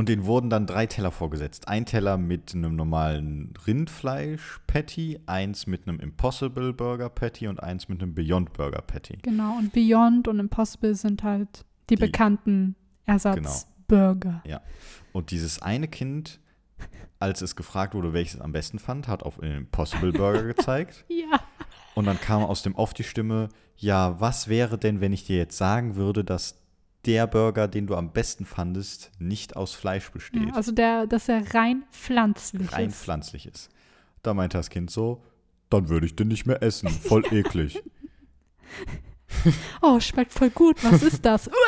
Und 0.00 0.08
denen 0.08 0.24
wurden 0.24 0.48
dann 0.48 0.66
drei 0.66 0.86
Teller 0.86 1.10
vorgesetzt. 1.10 1.68
Ein 1.68 1.84
Teller 1.84 2.16
mit 2.16 2.54
einem 2.54 2.74
normalen 2.74 3.52
Rindfleisch-Patty, 3.66 5.20
eins 5.26 5.66
mit 5.66 5.86
einem 5.86 6.00
Impossible 6.00 6.72
Burger 6.72 7.10
Patty 7.10 7.48
und 7.48 7.62
eins 7.62 7.88
mit 7.90 8.02
einem 8.02 8.14
Beyond 8.14 8.54
Burger 8.54 8.80
Patty. 8.80 9.18
Genau, 9.20 9.58
und 9.58 9.72
Beyond 9.74 10.26
und 10.26 10.38
Impossible 10.40 10.94
sind 10.94 11.22
halt 11.22 11.66
die, 11.90 11.96
Die- 11.96 12.00
Genau. 12.00 12.06
bekannten 12.06 12.76
Ersatzburger. 13.04 14.42
Und 15.12 15.30
dieses 15.32 15.60
eine 15.60 15.86
Kind, 15.88 16.40
als 17.18 17.42
es 17.42 17.54
gefragt 17.54 17.94
wurde, 17.94 18.12
welches 18.14 18.40
am 18.40 18.52
besten 18.52 18.78
fand, 18.78 19.06
hat 19.06 19.22
auf 19.22 19.36
den 19.36 19.52
Impossible 19.54 20.12
Burger 20.12 20.42
gezeigt. 20.54 21.04
Ja. 21.08 21.40
Und 21.94 22.06
dann 22.06 22.18
kam 22.18 22.42
aus 22.42 22.62
dem 22.62 22.74
Off 22.74 22.94
die 22.94 23.04
Stimme, 23.04 23.48
ja, 23.76 24.18
was 24.20 24.48
wäre 24.48 24.78
denn, 24.78 25.00
wenn 25.02 25.12
ich 25.12 25.24
dir 25.26 25.36
jetzt 25.36 25.58
sagen 25.58 25.96
würde, 25.96 26.24
dass 26.24 26.59
der 27.06 27.26
Burger, 27.26 27.68
den 27.68 27.86
du 27.86 27.96
am 27.96 28.12
besten 28.12 28.44
fandest, 28.44 29.10
nicht 29.18 29.56
aus 29.56 29.74
Fleisch 29.74 30.10
besteht, 30.10 30.48
ja 30.48 30.54
also 30.54 30.72
der, 30.72 31.06
dass 31.06 31.28
er 31.28 31.54
rein 31.54 31.84
pflanzlich 31.92 32.72
rein 32.72 32.88
ist. 32.90 33.02
pflanzlich 33.02 33.46
ist. 33.46 33.70
Da 34.22 34.34
meinte 34.34 34.58
das 34.58 34.68
Kind 34.70 34.90
so, 34.90 35.22
dann 35.70 35.88
würde 35.88 36.06
ich 36.06 36.16
den 36.16 36.28
nicht 36.28 36.46
mehr 36.46 36.62
essen, 36.62 36.88
voll 36.90 37.24
eklig. 37.32 37.82
Oh, 39.80 39.98
schmeckt 40.00 40.32
voll 40.32 40.50
gut. 40.50 40.82
Was 40.84 41.02
ist 41.02 41.24
das? 41.24 41.48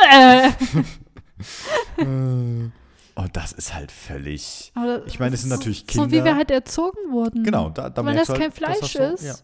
Und 3.14 3.36
das 3.36 3.52
ist 3.52 3.74
halt 3.74 3.92
völlig, 3.92 4.72
Aber 4.74 5.06
Ich 5.06 5.18
meine, 5.20 5.34
es 5.34 5.42
sind 5.42 5.50
so- 5.50 5.56
natürlich 5.56 5.84
So 5.90 6.06
wie 6.06 6.16
Kinder. 6.16 6.24
wir 6.24 6.36
halt 6.36 6.50
erzogen 6.50 7.10
wurden. 7.10 7.44
genau, 7.44 7.68
da, 7.70 7.90
da 7.90 8.04
Wenn 8.04 8.16
das 8.16 8.28
halt, 8.30 8.40
kein 8.40 8.52
Fleisch 8.52 8.80
das 8.80 8.92
so, 8.92 9.02
ist, 9.02 9.24
ja, 9.24 9.34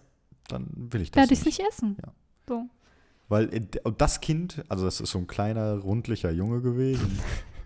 dann 0.48 0.66
will 0.74 1.02
ich 1.02 1.10
das 1.10 1.20
werde 1.22 1.32
ich 1.34 1.40
es 1.40 1.44
nicht. 1.46 1.58
nicht 1.58 1.68
essen. 1.68 1.96
Ja. 2.04 2.12
So. 2.48 2.66
Weil 3.28 3.52
äh, 3.54 3.60
das 3.96 4.20
Kind, 4.20 4.64
also 4.68 4.84
das 4.84 5.00
ist 5.00 5.10
so 5.10 5.18
ein 5.18 5.26
kleiner, 5.26 5.78
rundlicher 5.78 6.30
Junge 6.30 6.60
gewesen, 6.60 7.18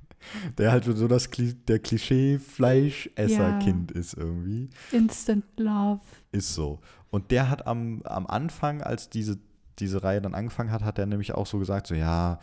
der 0.59 0.73
halt 0.73 0.85
so 0.85 1.09
das 1.09 1.31
Kli 1.31 1.55
der 1.55 1.79
Klischee-Fleischesser-Kind 1.79 3.93
ist 3.93 4.15
irgendwie. 4.15 4.71
Instant 4.91 5.45
Love. 5.57 6.01
Ist 6.33 6.55
so. 6.55 6.81
Und 7.11 7.31
der 7.31 7.51
hat 7.51 7.67
am, 7.67 8.03
am 8.05 8.27
Anfang, 8.27 8.83
als 8.83 9.11
diese, 9.11 9.39
diese 9.79 10.03
Reihe 10.03 10.21
dann 10.21 10.35
angefangen 10.35 10.71
hat, 10.71 10.83
hat 10.83 10.99
er 10.99 11.07
nämlich 11.07 11.33
auch 11.33 11.47
so 11.47 11.59
gesagt, 11.59 11.87
so 11.87 11.95
ja, 11.95 12.39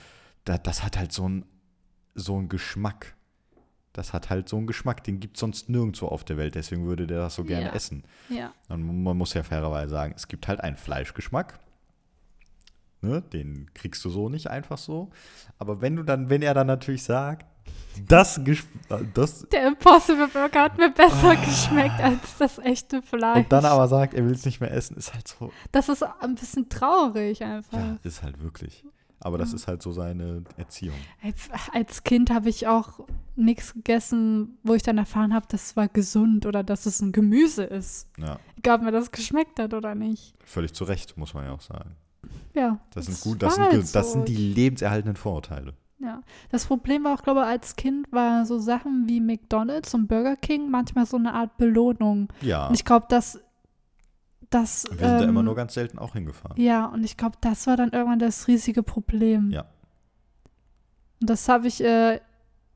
da, 0.46 0.58
das 0.58 0.84
hat 0.84 0.98
halt 0.98 1.12
so 1.12 1.28
ein 1.28 1.46
so 2.16 2.38
einen 2.38 2.50
Geschmack. 2.50 3.16
Das 3.94 4.14
hat 4.14 4.30
halt 4.30 4.50
so 4.50 4.58
einen 4.58 4.68
Geschmack, 4.68 5.04
den 5.04 5.20
gibt 5.20 5.38
es 5.38 5.41
sonst 5.41 5.70
nirgendwo 5.70 6.08
auf 6.08 6.24
der 6.24 6.38
Welt, 6.38 6.56
deswegen 6.56 6.86
würde 6.86 7.08
der 7.08 7.20
das 7.20 7.36
so 7.36 7.44
gerne 7.44 7.68
Ja. 7.68 7.74
essen. 7.74 8.04
Ja. 8.30 8.54
Und 8.68 9.04
man 9.04 9.18
muss 9.18 9.34
ja 9.34 9.44
fairerweise 9.44 9.90
sagen, 9.90 10.14
es 10.16 10.28
gibt 10.28 10.48
halt 10.48 10.62
einen 10.62 10.78
Fleischgeschmack. 10.78 11.60
Ne, 13.02 13.22
den 13.22 13.70
kriegst 13.74 14.04
du 14.04 14.10
so 14.10 14.28
nicht 14.30 14.50
einfach 14.50 14.78
so. 14.78 15.10
Aber 15.58 15.80
wenn 15.82 15.96
du 15.96 16.04
dann, 16.04 16.30
wenn 16.30 16.42
er 16.42 16.54
dann 16.54 16.68
natürlich 16.68 17.04
sagt, 17.04 17.46
das, 18.08 18.42
Gesch 18.44 18.66
das 19.14 19.48
Der 19.50 19.68
Impossible 19.68 20.28
Burger 20.28 20.64
hat 20.64 20.78
mir 20.78 20.90
besser 20.90 21.30
Ah. 21.32 21.36
geschmeckt 21.36 22.00
als 22.02 22.38
das 22.38 22.58
echte 22.60 23.02
Fleisch. 23.02 23.38
und 23.38 23.52
dann 23.52 23.66
aber 23.66 23.88
sagt, 23.88 24.14
er 24.14 24.26
will 24.26 24.34
es 24.34 24.46
nicht 24.46 24.60
mehr 24.62 24.72
essen, 24.72 24.98
ist 24.98 25.14
halt 25.14 25.28
so, 25.28 25.52
das 25.72 25.88
ist 25.90 26.04
ein 26.04 26.36
bisschen 26.36 26.68
traurig 26.70 27.42
einfach. 27.44 27.78
ja, 27.78 27.98
ist 28.04 28.22
halt 28.24 28.42
wirklich. 28.44 28.86
Aber 29.22 29.38
das 29.38 29.52
ist 29.52 29.68
halt 29.68 29.82
so 29.82 29.92
seine 29.92 30.44
Erziehung. 30.56 30.96
Ey, 31.22 31.34
Als 31.74 32.04
Kind 32.06 32.30
habe 32.32 32.48
ich 32.48 32.68
auch 32.68 33.02
nichts 33.36 33.74
gegessen, 33.74 34.58
wo 34.64 34.76
ich 34.76 34.84
dann 34.84 34.98
erfahren 34.98 35.34
habe, 35.34 35.46
das 35.50 35.76
war 35.76 35.90
gesund 35.90 36.46
oder 36.46 36.64
dass 36.64 36.86
es 36.86 37.02
ein 37.02 37.12
Gemüse 37.12 37.64
ist. 37.66 38.08
Ja, 38.18 38.40
Egal, 38.58 38.78
ob 38.78 38.84
mir 38.84 38.92
das 38.92 39.12
geschmeckt 39.12 39.60
hat 39.60 39.74
oder 39.74 39.94
nicht. 39.94 40.36
völlig 40.46 40.74
zu 40.74 40.86
Recht, 40.86 41.18
muss 41.18 41.34
man 41.34 41.44
ja 41.46 41.52
auch 41.52 41.60
sagen. 41.62 41.96
Ja. 42.54 42.80
Das 42.94 43.06
sind 43.06 43.16
es 43.16 43.22
gut, 43.22 43.41
das 43.41 43.56
sind, 43.56 43.64
halt 43.66 43.96
das 43.96 44.08
so. 44.08 44.14
sind 44.14 44.28
die 44.28 44.36
lebenserhaltenden 44.36 45.16
Vorurteile. 45.16 45.74
Ja. 46.00 46.22
Das 46.50 46.66
Problem 46.66 47.04
war 47.04 47.16
auch, 47.16 47.24
glaube 47.24 47.41
ich, 47.41 47.46
als 47.48 47.76
Kind 47.76 48.12
war 48.12 48.46
so 48.46 48.58
Sachen 48.58 49.08
wie 49.08 49.20
McDonalds 49.20 49.94
und 49.94 50.08
Burger 50.08 50.36
King 50.38 50.70
manchmal 50.70 51.06
so 51.06 51.18
eine 51.18 51.34
Art 51.34 51.58
Belohnung. 51.58 52.30
Ja. 52.41 52.68
Und 52.68 52.76
ich 52.76 52.86
glaube, 52.86 53.06
dass 53.10 53.40
das. 54.50 54.86
Wir 54.90 54.98
sind 54.98 55.02
da 55.20 55.24
immer 55.24 55.40
ähm, 55.40 55.46
nur 55.46 55.56
ganz 55.56 55.74
selten 55.74 56.00
auch 56.00 56.14
hingefahren. 56.14 56.60
Ja, 56.62 56.86
und 56.86 57.04
ich 57.04 57.18
glaube, 57.18 57.38
das 57.41 57.68
war 57.68 57.78
dann 57.78 57.91
irgendwann 57.91 58.20
das 58.20 58.48
riesige 58.48 58.82
Problem. 58.82 59.52
Ja. 59.52 59.66
Und 61.22 61.30
das 61.30 61.50
habe 61.50 61.68
ich 61.68 61.84
äh, 61.84 62.20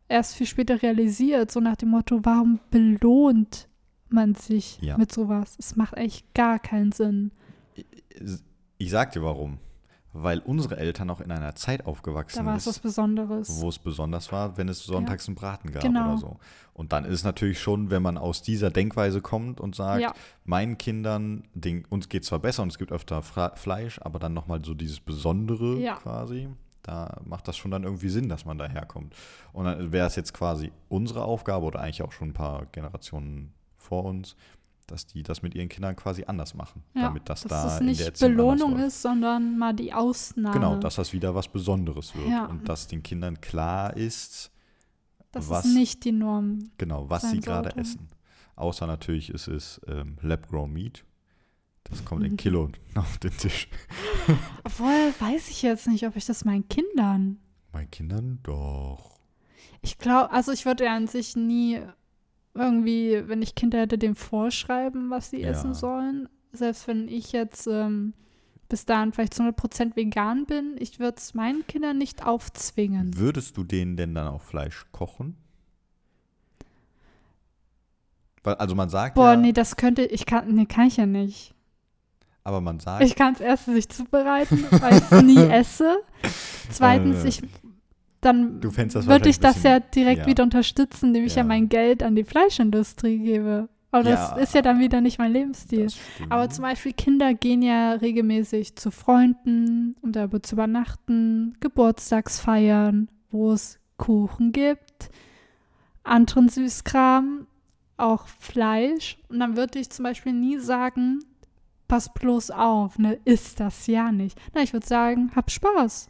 erst 0.10 0.36
viel 0.36 0.48
später 0.48 0.82
realisiert, 0.82 1.50
so 1.50 1.60
nach 1.60 1.78
dem 1.78 1.90
Motto, 1.90 2.20
warum 2.24 2.60
belohnt 2.70 3.68
man 4.10 4.36
sich 4.36 4.80
Ja. 4.82 4.98
mit 4.98 5.12
sowas? 5.12 5.56
Es 5.58 5.76
macht 5.76 5.96
echt 5.96 6.34
gar 6.36 6.60
keinen 6.60 6.92
Sinn. 6.92 7.32
Ich 8.84 8.92
sag 8.92 9.12
dir 9.14 9.24
warum. 9.24 9.60
Weil 10.16 10.40
unsere 10.40 10.78
Eltern 10.78 11.10
auch 11.10 11.22
in 11.22 11.32
einer 11.32 11.56
Zeit 11.56 11.88
aufgewachsen 11.88 12.38
Da 12.38 12.46
war 12.46 12.56
es 12.58 12.68
was 12.68 12.78
Besonderes. 12.78 13.62
wo 13.62 13.70
es 13.70 13.80
besonders 13.80 14.32
war, 14.32 14.58
wenn 14.58 14.70
es 14.70 14.84
sonntags 14.84 15.28
einen 15.28 15.34
Braten 15.36 15.72
gab 15.72 15.82
Genau. 15.82 16.02
oder 16.10 16.18
so. 16.18 16.38
Und 16.74 16.94
dann 16.94 17.04
ist 17.06 17.14
es 17.14 17.24
natürlich 17.24 17.60
schon, 17.60 17.90
wenn 17.90 18.04
man 18.04 18.20
aus 18.20 18.44
dieser 18.44 18.70
Denkweise 18.70 19.22
kommt 19.22 19.60
und 19.60 19.74
sagt, 19.74 20.02
Ja. 20.02 20.14
meinen 20.46 20.78
Kindern, 20.78 21.46
den, 21.56 21.86
uns 21.86 22.10
geht 22.10 22.26
zwar 22.26 22.38
besser 22.40 22.62
und 22.62 22.70
es 22.72 22.78
gibt 22.78 22.92
öfter 22.92 23.24
Fra 23.24 23.56
Fleisch, 23.56 24.00
aber 24.04 24.20
dann 24.20 24.36
nochmal 24.36 24.64
so 24.64 24.76
dieses 24.76 25.00
Besondere 25.00 25.80
Ja. 25.80 25.96
quasi, 25.96 26.48
da 26.84 27.20
macht 27.26 27.48
das 27.48 27.58
schon 27.58 27.72
dann 27.72 27.84
irgendwie 27.84 28.10
Sinn, 28.10 28.30
dass 28.30 28.46
man 28.46 28.60
daherkommt. 28.60 29.16
Und 29.52 29.66
dann 29.66 29.92
wäre 29.92 30.06
es 30.06 30.16
jetzt 30.16 30.34
quasi 30.36 30.72
unsere 30.90 31.24
Aufgabe 31.24 31.66
oder 31.66 31.80
eigentlich 31.80 32.04
auch 32.04 32.12
schon 32.12 32.30
ein 32.30 32.34
paar 32.34 32.68
Generationen 32.68 33.52
vor 33.78 34.04
uns, 34.06 34.36
dass 34.88 35.06
die 35.06 35.24
das 35.24 35.42
mit 35.42 35.56
ihren 35.56 35.70
Kindern 35.70 35.96
quasi 35.96 36.24
anders 36.26 36.54
machen, 36.54 36.84
Ja, 36.94 37.04
damit 37.04 37.30
das 37.30 37.42
dass 37.42 37.50
da 37.50 37.76
es 37.76 37.80
in 37.80 37.86
nicht 37.88 38.00
der 38.02 38.08
Erziehung 38.08 38.32
Belohnung 38.32 38.80
ist, 38.80 39.02
sondern 39.02 39.58
mal 39.58 39.74
die 39.74 39.94
Ausnahme. 39.94 40.54
Genau, 40.54 40.78
dass 40.78 40.96
das 40.96 41.14
wieder 41.14 41.34
was 41.36 41.48
Besonderes 41.48 42.14
wird 42.16 42.28
Ja. 42.30 42.46
und 42.46 42.68
dass 42.70 42.88
den 42.88 43.02
Kindern 43.04 43.40
klar 43.42 43.96
ist, 43.96 44.52
das 45.32 45.50
was- 45.50 45.66
ist 45.66 45.74
nicht 45.74 46.04
die 46.06 46.12
Norm. 46.12 46.72
genau, 46.78 47.10
was 47.10 47.30
sie 47.32 47.40
gerade 47.40 47.70
sollte. 47.70 47.80
essen. 47.80 48.08
Außer 48.56 48.86
natürlich 48.86 49.30
ist 49.32 49.48
es 49.48 49.82
ähm, 49.88 50.18
Lab-Grown 50.22 50.72
Meat. 50.72 51.04
Das 51.86 52.06
kommt 52.06 52.22
Mhm. 52.22 52.28
in 52.28 52.38
Kilo 52.38 52.70
auf 52.96 53.18
den 53.18 53.36
Tisch. 53.36 53.68
Obwohl, 54.64 55.14
weiß 55.20 55.50
ich 55.50 55.62
jetzt 55.64 55.88
nicht, 55.88 56.06
ob 56.08 56.16
ich 56.16 56.26
das 56.26 56.46
meinen 56.46 56.68
Kindern. 56.70 57.40
Meinen 57.72 57.90
Kindern 57.92 58.40
doch. 58.44 59.20
Ich 59.82 59.98
glaube, 59.98 60.32
also 60.32 60.52
ich 60.52 60.66
würde 60.66 60.86
ja 60.86 60.96
an 60.96 61.08
sich 61.08 61.36
nie 61.36 61.82
irgendwie, 62.56 63.24
wenn 63.28 63.42
ich 63.42 63.56
Kinder 63.56 63.80
hätte, 63.80 63.98
dem 63.98 64.16
vorschreiben, 64.16 65.10
was 65.10 65.30
sie 65.32 65.42
Ja. 65.42 65.50
essen 65.50 65.74
sollen. 65.74 66.30
Selbst 66.52 66.88
wenn 66.88 67.08
ich 67.08 67.32
jetzt 67.32 67.66
ähm, 67.68 68.14
bis 68.70 68.86
dahin 68.86 69.12
vielleicht 69.12 69.34
zu 69.34 69.44
100% 69.44 69.96
vegan 69.96 70.46
bin, 70.46 70.76
ich 70.80 71.00
würde 71.00 71.18
es 71.18 71.34
meinen 71.34 71.66
Kindern 71.68 71.98
nicht 71.98 72.26
aufzwingen. 72.26 73.18
Würdest 73.18 73.58
du 73.58 73.64
denen 73.64 73.98
denn 73.98 74.14
dann 74.14 74.28
auch 74.28 74.42
Fleisch 74.42 74.86
kochen? 74.92 75.36
Weil, 78.44 78.56
also 78.56 78.76
man 78.76 78.90
sagt 78.90 79.16
Boah, 79.16 79.32
ja, 79.32 79.36
nee, 79.38 79.54
das 79.54 79.76
könnte, 79.78 80.04
ich 80.04 80.26
kann, 80.26 80.54
nee, 80.54 80.66
kann 80.66 80.88
ich 80.88 80.98
ja 80.98 81.06
nicht. 81.06 81.54
aber 82.44 82.60
man 82.62 82.80
sagt, 82.80 83.04
Ich 83.04 83.16
kann 83.16 83.34
es 83.34 83.40
erstens 83.40 83.76
nicht 83.76 83.94
zubereiten, 83.94 84.66
weil 84.82 84.98
ich 84.98 85.04
es 85.12 85.22
nie 85.24 85.38
esse. 85.50 85.98
Zweitens, 86.70 87.24
Äh, 87.24 87.28
ich, 87.30 87.42
dann 88.26 88.62
würde 88.64 89.30
ich 89.30 89.40
das 89.40 89.64
ja 89.64 89.80
direkt 89.80 90.22
ja. 90.22 90.26
wieder 90.28 90.44
unterstützen, 90.44 91.08
indem 91.08 91.26
ich 91.26 91.36
ja. 91.36 91.44
Mein 91.44 91.70
Geld 91.70 92.04
an 92.04 92.16
die 92.16 92.24
Fleischindustrie 92.24 93.20
gebe. 93.20 93.70
Aber 93.92 94.04
das 94.04 94.32
Ja. 94.32 94.36
ist 94.38 94.56
ja 94.56 94.64
dann 94.64 94.80
wieder 94.80 95.02
nicht 95.02 95.20
mein 95.20 95.32
Lebensstil. 95.32 95.88
Aber 96.30 96.50
zum 96.50 96.64
Beispiel 96.64 96.94
Kinder 96.94 97.36
gehen 97.36 97.62
ja 97.62 97.92
regelmäßig 97.92 98.76
zu 98.76 98.90
Freunden, 98.90 99.96
um 100.02 100.12
da 100.12 100.28
zu 100.42 100.56
übernachten, 100.56 101.56
Geburtstagsfeiern, 101.60 103.10
wo 103.30 103.52
es 103.52 103.80
Kuchen 103.98 104.52
gibt, 104.52 105.12
anderen 106.04 106.50
Süßkram, 106.50 107.46
auch 107.98 108.28
Fleisch. 108.28 109.20
Und 109.30 109.40
dann 109.40 109.58
würde 109.58 109.78
ich 109.78 109.92
zum 109.92 110.04
Beispiel 110.04 110.34
nie 110.34 110.58
sagen, 110.58 111.20
pass 111.88 112.12
bloß 112.12 112.50
auf, 112.50 112.98
ne, 112.98 113.20
isst 113.26 113.60
das 113.60 113.86
ja 113.86 114.12
nicht. 114.12 114.40
Na, 114.56 114.62
ich 114.64 114.74
würde 114.74 114.88
sagen, 114.88 115.32
hab 115.36 115.52
Spaß. 115.52 116.10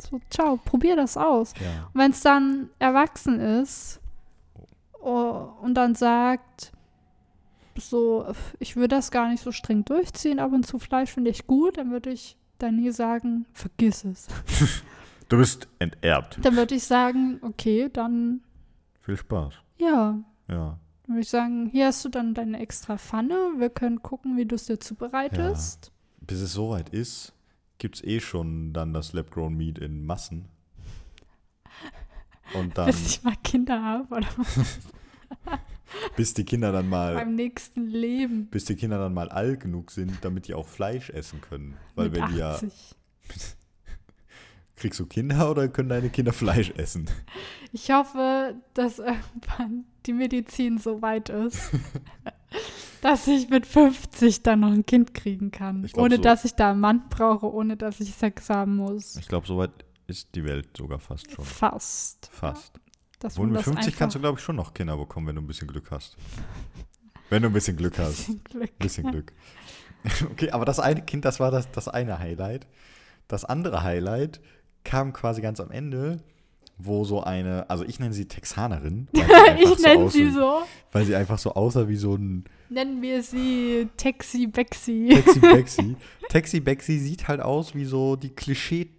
So, 0.00 0.20
ciao, 0.30 0.58
probier 0.64 0.96
das 0.96 1.16
aus. 1.16 1.54
ja. 1.60 1.88
Und 1.92 2.00
wenn 2.00 2.10
es 2.12 2.20
dann 2.20 2.70
erwachsen 2.78 3.40
ist 3.40 4.00
oh, 5.00 5.48
und 5.62 5.74
dann 5.74 5.94
sagt, 5.94 6.72
so, 7.76 8.26
ich 8.58 8.76
würde 8.76 8.88
das 8.96 9.10
gar 9.10 9.28
nicht 9.28 9.42
so 9.42 9.52
streng 9.52 9.84
durchziehen, 9.84 10.38
ab 10.40 10.52
und 10.52 10.66
zu 10.66 10.78
Fleisch 10.78 11.12
finde 11.12 11.30
ich 11.30 11.46
gut, 11.46 11.78
dann 11.78 11.90
würde 11.90 12.10
ich 12.10 12.36
dann 12.58 12.76
nie 12.76 12.90
sagen, 12.90 13.46
vergiss 13.52 14.04
es. 14.04 14.26
Du 15.28 15.36
bist 15.36 15.68
enterbt. 15.78 16.38
Dann 16.42 16.56
würde 16.56 16.74
ich 16.74 16.84
sagen, 16.84 17.38
okay, 17.42 17.88
dann 17.92 18.40
Viel 19.02 19.16
Spaß. 19.16 19.54
ja. 19.78 20.18
Ja. 20.48 20.78
Dann 21.06 21.14
würde 21.14 21.20
ich 21.20 21.28
sagen, 21.30 21.68
hier 21.70 21.86
hast 21.86 22.04
du 22.04 22.08
dann 22.08 22.34
deine 22.34 22.58
extra 22.60 22.98
Pfanne, 22.98 23.52
wir 23.58 23.70
können 23.70 24.02
gucken, 24.02 24.36
wie 24.36 24.44
du 24.46 24.54
es 24.56 24.66
dir 24.66 24.78
zubereitest. 24.80 25.92
Bis 26.20 26.40
es 26.40 26.52
soweit 26.52 26.88
ist, 26.90 27.32
gibt 27.78 27.96
es 27.96 28.04
eh 28.04 28.20
schon 28.20 28.72
dann 28.72 28.92
das 28.92 29.12
Lab-Grown 29.12 29.54
Meat 29.54 29.78
in 29.78 30.04
Massen. 30.04 30.48
Und 32.54 32.76
dann, 32.78 32.86
Bis 32.86 33.06
ich 33.06 33.22
mal 33.22 33.36
Kinder 33.42 33.82
habe 33.82 34.14
oder 34.14 34.28
bis 36.16 36.34
die 36.34 36.44
Kinder 36.44 36.72
dann 36.72 36.88
mal, 36.88 37.14
beim 37.14 37.34
nächsten 37.34 37.86
Leben. 37.86 38.46
bis 38.46 38.64
die 38.64 38.74
Kinder 38.74 38.98
dann 38.98 39.14
mal 39.14 39.28
alt 39.28 39.60
genug 39.60 39.90
sind, 39.90 40.18
damit 40.22 40.48
die 40.48 40.54
auch 40.54 40.66
Fleisch 40.66 41.10
essen 41.10 41.40
können. 41.40 41.76
Weil 41.94 42.10
mit 42.10 42.20
wenn 42.20 42.28
die 42.30 42.38
ja, 42.38 42.52
80. 42.52 42.72
kriegst 44.76 45.00
du 45.00 45.06
Kinder 45.06 45.50
oder 45.50 45.68
können 45.68 45.88
deine 45.88 46.08
Kinder 46.08 46.32
Fleisch 46.32 46.70
essen? 46.76 47.08
Ich 47.72 47.90
hoffe, 47.90 48.54
dass 48.74 48.98
irgendwann 48.98 49.84
die 50.06 50.14
Medizin 50.14 50.78
so 50.78 51.02
weit 51.02 51.28
ist, 51.28 51.70
dass 53.00 53.26
ich 53.26 53.48
mit 53.48 53.66
50 53.66 54.42
dann 54.42 54.60
noch 54.60 54.72
ein 54.72 54.84
Kind 54.86 55.14
kriegen 55.14 55.50
kann. 55.50 55.82
Glaub, 55.82 56.04
ohne 56.06 56.16
so- 56.16 56.22
dass 56.22 56.44
ich 56.44 56.54
da 56.54 56.72
einen 56.72 56.80
Mann 56.80 57.08
brauche, 57.08 57.52
ohne 57.52 57.76
dass 57.76 58.00
ich 58.00 58.12
Sex 58.14 58.50
haben 58.50 58.76
muss. 58.76 59.16
Ich 59.16 59.28
glaube, 59.28 59.46
soweit 59.46 59.70
ist 60.06 60.34
die 60.34 60.44
Welt 60.44 60.68
sogar 60.76 60.98
fast 60.98 61.30
schon. 61.30 61.44
Fast. 61.44 62.28
Fast. 62.32 62.72
Obwohl 63.22 63.46
man 63.46 63.52
mit 63.52 63.58
das 63.58 63.64
50 63.64 63.86
einfach 63.86 63.98
kannst 63.98 64.16
du, 64.16 64.20
glaube 64.20 64.38
ich, 64.38 64.44
schon 64.44 64.56
noch 64.56 64.72
Kinder 64.74 64.96
bekommen, 64.96 65.26
wenn 65.26 65.36
du 65.36 65.42
ein 65.42 65.46
bisschen 65.46 65.68
Glück 65.68 65.90
hast. 65.90 66.16
Wenn 67.30 67.42
du 67.42 67.48
ein 67.48 67.52
bisschen 67.52 67.76
Glück 67.76 67.98
hast. 67.98 68.26
bisschen 68.26 68.42
Glück. 68.44 68.78
Bisschen 68.78 69.10
Glück. 69.10 69.32
Okay, 70.30 70.50
aber 70.52 70.64
das 70.64 70.78
eine 70.78 71.02
Kind, 71.02 71.24
das 71.24 71.40
war 71.40 71.50
das, 71.50 71.70
das 71.72 71.88
eine 71.88 72.20
Highlight. 72.20 72.68
Das 73.26 73.44
andere 73.44 73.82
Highlight 73.82 74.40
kam 74.84 75.12
quasi 75.12 75.42
ganz 75.42 75.58
am 75.58 75.72
Ende, 75.72 76.22
wo 76.78 77.04
so 77.04 77.22
eine, 77.22 77.68
also 77.68 77.84
ich 77.84 77.98
nenne 77.98 78.14
sie 78.14 78.26
Texanerin. 78.26 79.08
ich 79.12 79.22
nenne 79.22 80.04
aussah- 80.04 80.10
sie 80.10 80.30
so. 80.30 80.62
Weil 80.92 81.04
sie 81.04 81.16
einfach 81.16 81.38
so 81.38 81.54
aussah 81.54 81.88
wie 81.88 81.96
so 81.96 82.14
ein 82.14 82.44
Nennen 82.70 83.00
wir 83.02 83.22
sie 83.22 83.88
Taxi 83.96 84.46
Bexi. 84.46 85.08
Taxi 85.24 85.40
Bexi. 85.40 85.96
Taxi 86.28 86.60
Bexi 86.60 86.98
sieht 86.98 87.26
halt 87.28 87.40
aus 87.40 87.74
wie 87.74 87.84
so 87.84 88.14
die 88.16 88.30
Klischee 88.30 88.90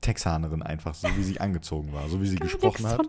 Texanerin 0.00 0.62
einfach, 0.62 0.94
so 0.94 1.08
wie 1.16 1.22
sie 1.22 1.40
angezogen 1.40 1.92
war, 1.92 2.08
so 2.08 2.20
wie 2.20 2.26
sie 2.26 2.36
Kann 2.36 2.48
gesprochen 2.48 2.86
hat. 2.86 3.00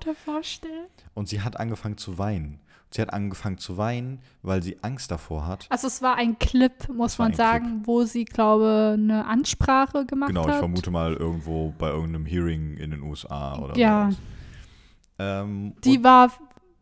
Und 1.16 1.28
sie 1.28 1.42
hat 1.42 1.60
angefangen 1.60 1.98
zu 1.98 2.20
weinen. 2.20 2.60
Sie 2.94 3.02
hat 3.02 3.12
angefangen 3.12 3.58
zu 3.58 3.78
weinen, 3.78 4.20
weil 4.44 4.62
sie 4.62 4.78
Angst 4.84 5.10
davor 5.10 5.48
hat. 5.48 5.66
Also 5.70 5.88
es 5.88 6.02
war 6.04 6.16
ein 6.16 6.38
Clip, 6.38 6.88
muss 6.90 7.18
man 7.18 7.34
sagen, 7.34 7.82
wo 7.86 8.04
sie, 8.04 8.24
glaube 8.26 8.92
eine 8.98 9.26
Ansprache 9.26 10.06
gemacht 10.06 10.28
Genau, 10.30 10.44
hat. 10.46 10.52
ich 10.54 10.58
vermute 10.60 10.92
mal 10.92 11.14
irgendwo 11.14 11.74
bei 11.78 11.90
irgendeinem 11.90 12.26
Hearing 12.28 12.78
in 12.78 12.92
den 12.92 13.02
USA 13.02 13.58
oder 13.58 13.76
Ja. 13.78 14.12
sowas. 14.12 14.18
Ähm, 15.20 15.74
Die 15.84 16.04
war 16.04 16.32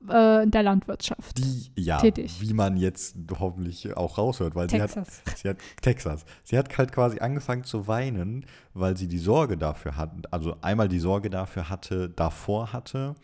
äh, 0.10 0.44
in 0.44 0.52
der 0.52 0.64
Landwirtschaft. 0.64 1.38
die, 1.38 1.72
ja, 1.76 1.98
tätig. 2.00 2.38
wie 2.42 2.54
man 2.54 2.76
jetzt 2.78 3.16
hoffentlich 3.40 3.96
auch 3.96 4.18
raushört, 4.18 4.56
weil 4.56 4.70
sie 4.70 4.82
hat, 4.82 4.94
Texas. 4.94 5.22
sie 5.42 5.50
hat 5.50 5.58
Texas. 5.82 6.26
Sie 6.44 6.58
hat 6.58 6.76
halt 6.78 6.92
quasi 6.92 7.20
angefangen 7.20 7.64
zu 7.64 7.88
weinen, 7.88 8.46
weil 8.74 8.98
sie 8.98 9.08
die 9.08 9.18
Sorge 9.20 9.58
dafür 9.58 9.98
hat, 9.98 10.12
also 10.32 10.56
einmal 10.62 10.88
die 10.88 11.00
Sorge 11.00 11.30
dafür 11.30 11.70
hatte, 11.70 12.10
davor 12.10 12.74
hatte, 12.74 13.16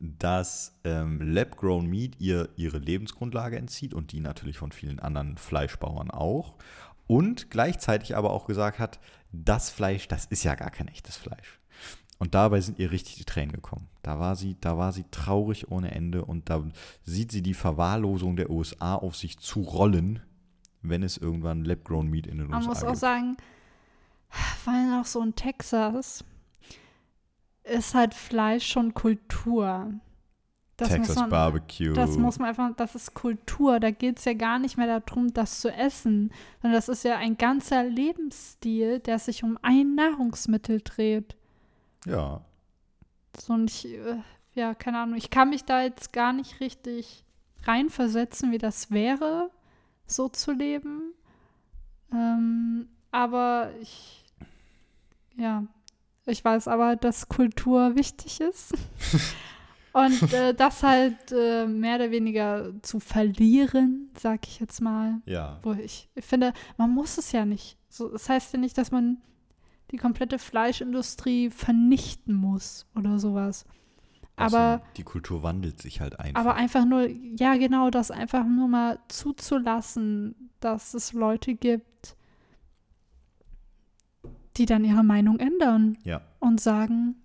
dass 0.00 0.74
ähm, 0.84 1.20
Lab-Grown 1.20 1.86
Meat 1.86 2.18
ihr 2.18 2.48
ihre 2.56 2.78
Lebensgrundlage 2.78 3.58
entzieht 3.58 3.94
und 3.94 4.12
die 4.12 4.20
natürlich 4.20 4.58
von 4.58 4.72
vielen 4.72 4.98
anderen 4.98 5.36
Fleischbauern 5.36 6.10
auch. 6.10 6.54
Und 7.06 7.50
gleichzeitig 7.50 8.16
aber 8.16 8.30
auch 8.30 8.46
gesagt 8.46 8.78
hat, 8.78 8.98
das 9.32 9.70
Fleisch, 9.70 10.08
das 10.08 10.24
ist 10.26 10.42
ja 10.42 10.54
gar 10.54 10.70
kein 10.70 10.88
echtes 10.88 11.16
Fleisch. 11.16 11.60
Und 12.18 12.34
dabei 12.34 12.60
sind 12.60 12.78
ihr 12.78 12.90
richtig 12.90 13.16
die 13.16 13.24
Tränen 13.24 13.52
gekommen. 13.52 13.88
Da 14.02 14.18
war 14.18 14.36
sie, 14.36 14.56
da 14.60 14.76
war 14.78 14.92
sie 14.92 15.04
traurig 15.10 15.70
ohne 15.70 15.90
Ende 15.92 16.24
und 16.24 16.50
da 16.50 16.62
sieht 17.02 17.32
sie 17.32 17.42
die 17.42 17.54
Verwahrlosung 17.54 18.36
der 18.36 18.50
USA 18.50 18.94
auf 18.94 19.16
sich 19.16 19.38
zu 19.38 19.62
rollen, 19.62 20.20
wenn 20.82 21.02
es 21.02 21.16
irgendwann 21.16 21.64
Lab-Grown 21.64 22.08
Meat 22.08 22.26
in 22.26 22.38
den 22.38 22.48
Man 22.48 22.58
USA 22.60 22.68
muss 22.68 22.82
auch 22.84 22.88
gibt. 22.88 22.98
sagen, 22.98 23.36
weil 24.64 25.00
auch 25.00 25.06
so 25.06 25.22
in 25.22 25.34
Texas 25.34 26.24
ist 27.64 27.94
halt 27.94 28.14
Fleisch 28.14 28.66
schon 28.66 28.94
Kultur. 28.94 29.92
Das 30.76 30.88
Texas 30.88 31.16
man, 31.16 31.30
Barbecue. 31.30 31.92
Das 31.92 32.16
muss 32.16 32.38
man 32.38 32.48
einfach, 32.48 32.74
das 32.74 32.94
ist 32.94 33.12
Kultur. 33.12 33.80
Da 33.80 33.90
geht 33.90 34.18
es 34.18 34.24
ja 34.24 34.32
gar 34.32 34.58
nicht 34.58 34.78
mehr 34.78 35.00
darum, 35.00 35.32
das 35.34 35.60
zu 35.60 35.70
essen, 35.70 36.32
sondern 36.62 36.78
das 36.78 36.88
ist 36.88 37.04
ja 37.04 37.18
ein 37.18 37.36
ganzer 37.36 37.84
Lebensstil, 37.84 38.98
der 39.00 39.18
sich 39.18 39.44
um 39.44 39.58
ein 39.60 39.94
Nahrungsmittel 39.94 40.80
dreht. 40.80 41.36
ja. 42.06 42.40
So 43.38 43.52
und 43.52 43.70
ich, 43.70 43.86
äh, 43.86 44.16
ja, 44.54 44.74
keine 44.74 44.98
Ahnung, 44.98 45.16
ich 45.16 45.30
kann 45.30 45.50
mich 45.50 45.64
da 45.64 45.82
jetzt 45.82 46.12
gar 46.12 46.32
nicht 46.32 46.60
richtig 46.60 47.24
reinversetzen, 47.62 48.50
wie 48.50 48.58
das 48.58 48.90
wäre, 48.90 49.50
so 50.06 50.28
zu 50.28 50.50
leben. 50.52 51.12
Ähm, 52.12 52.88
aber 53.12 53.70
ich, 53.80 54.24
ja, 55.36 55.64
ich 56.30 56.44
weiß 56.44 56.68
aber, 56.68 56.96
dass 56.96 57.28
Kultur 57.28 57.96
wichtig 57.96 58.40
ist. 58.40 58.72
Und 59.92 60.32
äh, 60.32 60.54
das 60.54 60.84
halt 60.84 61.32
äh, 61.32 61.66
mehr 61.66 61.96
oder 61.96 62.10
weniger 62.12 62.72
zu 62.82 63.00
verlieren, 63.00 64.10
sag 64.16 64.46
ich 64.46 64.60
jetzt 64.60 64.80
mal. 64.80 65.20
Ja. 65.26 65.58
Wo 65.62 65.72
ich, 65.72 66.08
ich 66.14 66.24
finde, 66.24 66.52
man 66.76 66.90
muss 66.90 67.18
es 67.18 67.32
ja 67.32 67.44
nicht. 67.44 67.76
So, 67.88 68.08
das 68.08 68.28
heißt 68.28 68.52
ja 68.52 68.60
nicht, 68.60 68.78
dass 68.78 68.92
man 68.92 69.18
die 69.90 69.96
komplette 69.96 70.38
Fleischindustrie 70.38 71.50
vernichten 71.50 72.34
muss 72.34 72.86
oder 72.94 73.18
sowas. 73.18 73.64
Aber, 74.36 74.58
Also, 74.58 74.84
die 74.96 75.02
Kultur 75.02 75.42
wandelt 75.42 75.82
sich 75.82 76.00
halt 76.00 76.18
einfach. 76.20 76.40
aber 76.40 76.54
einfach 76.54 76.84
nur, 76.84 77.08
ja 77.08 77.56
genau, 77.56 77.90
das 77.90 78.12
einfach 78.12 78.44
nur 78.44 78.68
mal 78.68 79.00
zuzulassen, 79.08 80.50
dass 80.60 80.94
es 80.94 81.12
Leute 81.12 81.54
gibt, 81.54 82.16
die 84.56 84.66
dann 84.66 84.84
ihre 84.84 85.04
Meinung 85.04 85.38
ändern 85.38 85.96
ja. 86.04 86.20
und 86.38 86.60
sagen, 86.60 87.16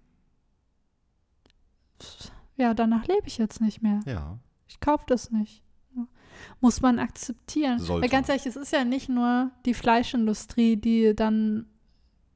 ja, 2.57 2.73
danach 2.73 3.07
lebe 3.07 3.27
ich 3.27 3.37
jetzt 3.37 3.61
nicht 3.61 3.81
mehr. 3.81 3.99
Ja. 4.05 4.39
Ich 4.67 4.79
kaufe 4.79 5.05
das 5.07 5.31
nicht. 5.31 5.61
Muss 6.59 6.81
man 6.81 6.99
akzeptieren. 6.99 7.79
Sollte 7.79 8.03
Weil 8.03 8.09
ganz 8.09 8.29
ehrlich, 8.29 8.45
es 8.45 8.55
ist 8.55 8.73
ja 8.73 8.83
nicht 8.83 9.09
nur 9.09 9.51
die 9.65 9.73
Fleischindustrie, 9.73 10.75
die 10.75 11.15
dann 11.15 11.65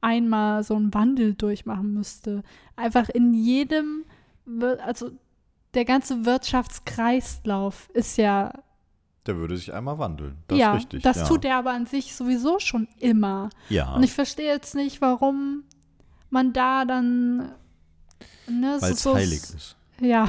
einmal 0.00 0.62
so 0.62 0.74
einen 0.74 0.92
Wandel 0.94 1.34
durchmachen 1.34 1.92
müsste. 1.92 2.42
Einfach 2.76 3.08
in 3.10 3.34
jedem, 3.34 4.04
also 4.82 5.10
der 5.74 5.84
ganze 5.84 6.24
Wirtschaftskreislauf 6.24 7.90
ist 7.90 8.16
ja, 8.16 8.52
Der 9.30 9.36
würde 9.36 9.56
sich 9.56 9.72
einmal 9.72 9.96
wandeln. 10.00 10.38
Das 10.48 10.58
ja, 10.58 10.72
ist 10.72 10.78
richtig. 10.78 11.02
das 11.04 11.18
ja. 11.18 11.24
tut 11.24 11.44
er 11.44 11.58
aber 11.58 11.70
an 11.70 11.86
sich 11.86 12.16
sowieso 12.16 12.58
schon 12.58 12.88
immer. 12.98 13.50
Ja. 13.68 13.94
Und 13.94 14.02
ich 14.02 14.12
verstehe 14.12 14.48
jetzt 14.48 14.74
nicht, 14.74 15.00
warum 15.00 15.62
man 16.30 16.52
da 16.52 16.84
dann, 16.84 17.52
ne, 18.48 18.76
Weil 18.80 18.92
es 18.92 19.02
so, 19.04 19.14
heilig 19.14 19.38
ist. 19.38 19.76
Ja, 20.00 20.28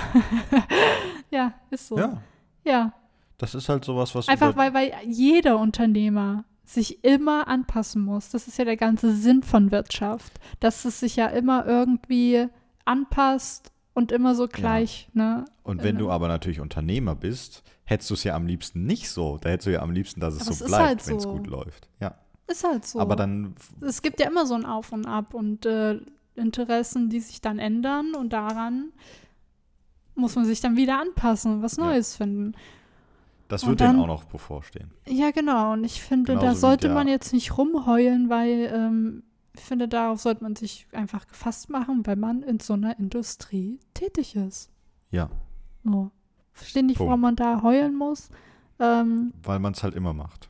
ja, 1.31 1.55
ist 1.71 1.87
so. 1.87 1.97
Ja. 1.97 2.21
ja. 2.63 2.93
Das 3.39 3.55
ist 3.55 3.69
halt 3.69 3.83
sowas, 3.83 4.13
was. 4.13 4.27
Einfach 4.27 4.55
weil, 4.55 4.75
weil 4.75 4.93
jeder 5.07 5.57
Unternehmer 5.57 6.43
sich 6.63 7.03
immer 7.03 7.47
anpassen 7.47 8.05
muss. 8.05 8.29
Das 8.29 8.47
ist 8.47 8.59
ja 8.59 8.65
der 8.65 8.77
ganze 8.77 9.15
Sinn 9.15 9.41
von 9.41 9.71
Wirtschaft. 9.71 10.39
Dass 10.59 10.85
es 10.85 10.99
sich 10.99 11.15
ja 11.15 11.25
immer 11.25 11.65
irgendwie 11.65 12.49
anpasst 12.85 13.71
und 13.93 14.11
immer 14.11 14.35
so 14.35 14.47
gleich, 14.47 15.09
ne? 15.13 15.45
Und 15.63 15.83
wenn 15.83 15.95
äh, 15.95 15.99
du 15.99 16.09
aber 16.11 16.27
natürlich 16.27 16.59
Unternehmer 16.59 17.15
bist, 17.15 17.63
hättest 17.83 18.09
du 18.09 18.13
es 18.13 18.23
ja 18.23 18.35
am 18.35 18.45
liebsten 18.47 18.85
nicht 18.85 19.09
so. 19.09 19.37
Da 19.41 19.49
hättest 19.49 19.67
du 19.67 19.71
ja 19.73 19.81
am 19.81 19.91
liebsten, 19.91 20.19
dass 20.21 20.35
es 20.35 20.41
Aber 20.47 20.53
so 20.53 20.63
es 20.65 20.69
bleibt, 20.69 20.85
halt 20.87 21.07
wenn 21.07 21.17
es 21.17 21.23
so. 21.23 21.33
gut 21.33 21.47
läuft. 21.47 21.87
Ja. 21.99 22.15
Ist 22.47 22.63
halt 22.63 22.85
so. 22.85 22.99
Aber 22.99 23.15
dann, 23.15 23.53
es 23.81 24.01
gibt 24.01 24.19
ja 24.19 24.27
immer 24.27 24.45
so 24.45 24.53
ein 24.55 24.65
Auf 24.65 24.91
und 24.91 25.05
Ab 25.05 25.33
und 25.33 25.65
äh, 25.65 25.99
Interessen, 26.35 27.09
die 27.09 27.19
sich 27.19 27.41
dann 27.41 27.59
ändern 27.59 28.13
und 28.15 28.31
daran 28.33 28.91
muss 30.15 30.35
man 30.35 30.45
sich 30.45 30.61
dann 30.61 30.75
wieder 30.77 30.99
anpassen 30.99 31.53
und 31.55 31.61
was 31.61 31.77
Ja. 31.77 31.85
Neues 31.85 32.15
finden. 32.15 32.53
das 33.47 33.65
wird 33.67 33.79
denen 33.81 33.93
dann- 33.95 34.01
auch 34.01 34.07
noch 34.07 34.23
bevorstehen. 34.25 34.91
Ja, 35.07 35.31
genau. 35.31 35.73
Und 35.73 35.83
ich 35.83 36.01
finde, 36.01 36.33
Genauso 36.33 36.47
da 36.47 36.55
sollte 36.55 36.89
man 36.89 37.07
jetzt 37.09 37.33
nicht 37.33 37.57
rumheulen, 37.57 38.29
weil 38.29 38.71
ähm, 38.73 39.23
ich 39.53 39.61
finde, 39.61 39.87
darauf 39.87 40.21
sollte 40.21 40.43
man 40.43 40.55
sich 40.55 40.87
einfach 40.93 41.27
gefasst 41.27 41.69
machen, 41.69 42.05
weil 42.05 42.15
man 42.15 42.41
in 42.43 42.59
so 42.59 42.73
einer 42.73 42.97
Industrie 42.97 43.79
tätig 43.93 44.35
ist. 44.35 44.69
Ja. 45.11 45.29
So. 45.83 46.11
Verstehe 46.53 46.83
nicht, 46.83 46.97
Punkt. 46.97 47.09
warum 47.09 47.21
man 47.21 47.35
da 47.35 47.61
heulen 47.61 47.95
muss, 47.95 48.29
ähm, 48.81 49.31
Weil 49.43 49.59
man 49.59 49.73
es 49.73 49.83
halt 49.83 49.93
immer 49.93 50.13
macht. 50.13 50.49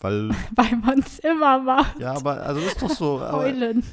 Weil, 0.00 0.30
weil 0.54 0.76
man 0.76 0.98
es 0.98 1.20
immer 1.20 1.60
macht. 1.60 1.98
ja, 2.00 2.14
aber, 2.14 2.42
also 2.42 2.60
ist 2.60 2.82
doch 2.82 2.90
so. 2.90 3.20
Aber, 3.20 3.38
Heulen. 3.38 3.84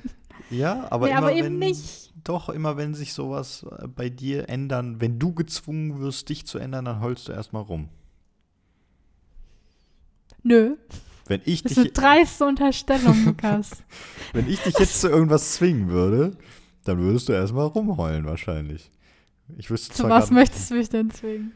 ja, 0.49 0.87
aber, 0.89 1.05
nee, 1.05 1.11
immer, 1.11 1.19
aber 1.19 1.33
eben 1.33 1.45
wenn, 1.45 1.59
nicht. 1.59 2.11
Doch, 2.23 2.49
immer 2.49 2.77
wenn 2.77 2.93
sich 2.95 3.13
sowas 3.13 3.65
äh, 3.79 3.87
bei 3.87 4.09
dir 4.09 4.49
ändern, 4.49 4.99
wenn 4.99 5.19
du 5.19 5.33
gezwungen 5.33 5.99
wirst, 5.99 6.29
dich 6.29 6.45
zu 6.45 6.57
ändern, 6.57 6.85
dann 6.85 7.01
heulst 7.01 7.27
du 7.27 7.31
erstmal 7.31 7.63
rum. 7.63 7.89
Nö. 10.43 10.75
Wenn 11.31 11.41
ich, 11.45 11.63
Das 11.63 11.71
ist 11.71 11.77
eine 11.77 11.85
dich, 11.87 11.93
dreiste 11.93 12.45
Unterstellung, 12.45 13.23
Lukas. 13.25 13.69
wenn 14.33 14.49
ich 14.49 14.59
dich 14.59 14.77
jetzt 14.77 14.99
zu 14.99 15.07
irgendwas 15.07 15.53
zwingen 15.53 15.87
würde, 15.89 16.35
dann 16.83 16.97
würdest 16.99 17.29
du 17.29 17.33
erstmal 17.33 17.67
rumheulen 17.67 18.25
wahrscheinlich. 18.25 18.91
Ich 19.57 19.71
wüsste 19.71 19.93
Zu 19.93 20.09
was 20.09 20.29
möchtest 20.29 20.71
du 20.71 20.75
mich 20.75 20.89
denn 20.89 21.09
zwingen? 21.09 21.53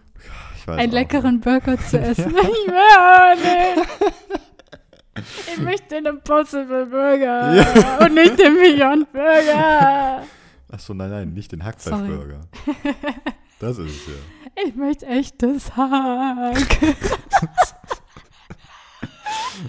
ich 0.57 0.65
weiß 0.65 0.79
Einen 0.79 0.91
leckeren 0.93 1.41
Burger 1.41 1.77
zu 1.77 1.99
essen? 2.01 2.33
Ich 2.37 2.41
will 2.71 3.75
nicht. 3.75 3.89
Ich 5.53 5.57
möchte 5.61 5.87
den 5.95 6.05
Impossible 6.05 6.85
Burger 6.85 7.53
Ja. 7.55 8.05
und 8.05 8.13
nicht 8.13 8.39
den 8.39 8.55
Beyond 8.55 9.11
Burger. 9.11 10.23
Achso, 10.71 10.93
nein, 10.93 11.09
nein, 11.09 11.33
nicht 11.33 11.51
den 11.51 11.63
Hackfleischburger. 11.65 12.41
Das 13.59 13.77
ist 13.77 13.89
es 13.89 14.07
ja. 14.07 14.63
Ich 14.67 14.75
möchte 14.75 15.05
echtes 15.05 15.75
Hack. 15.75 16.55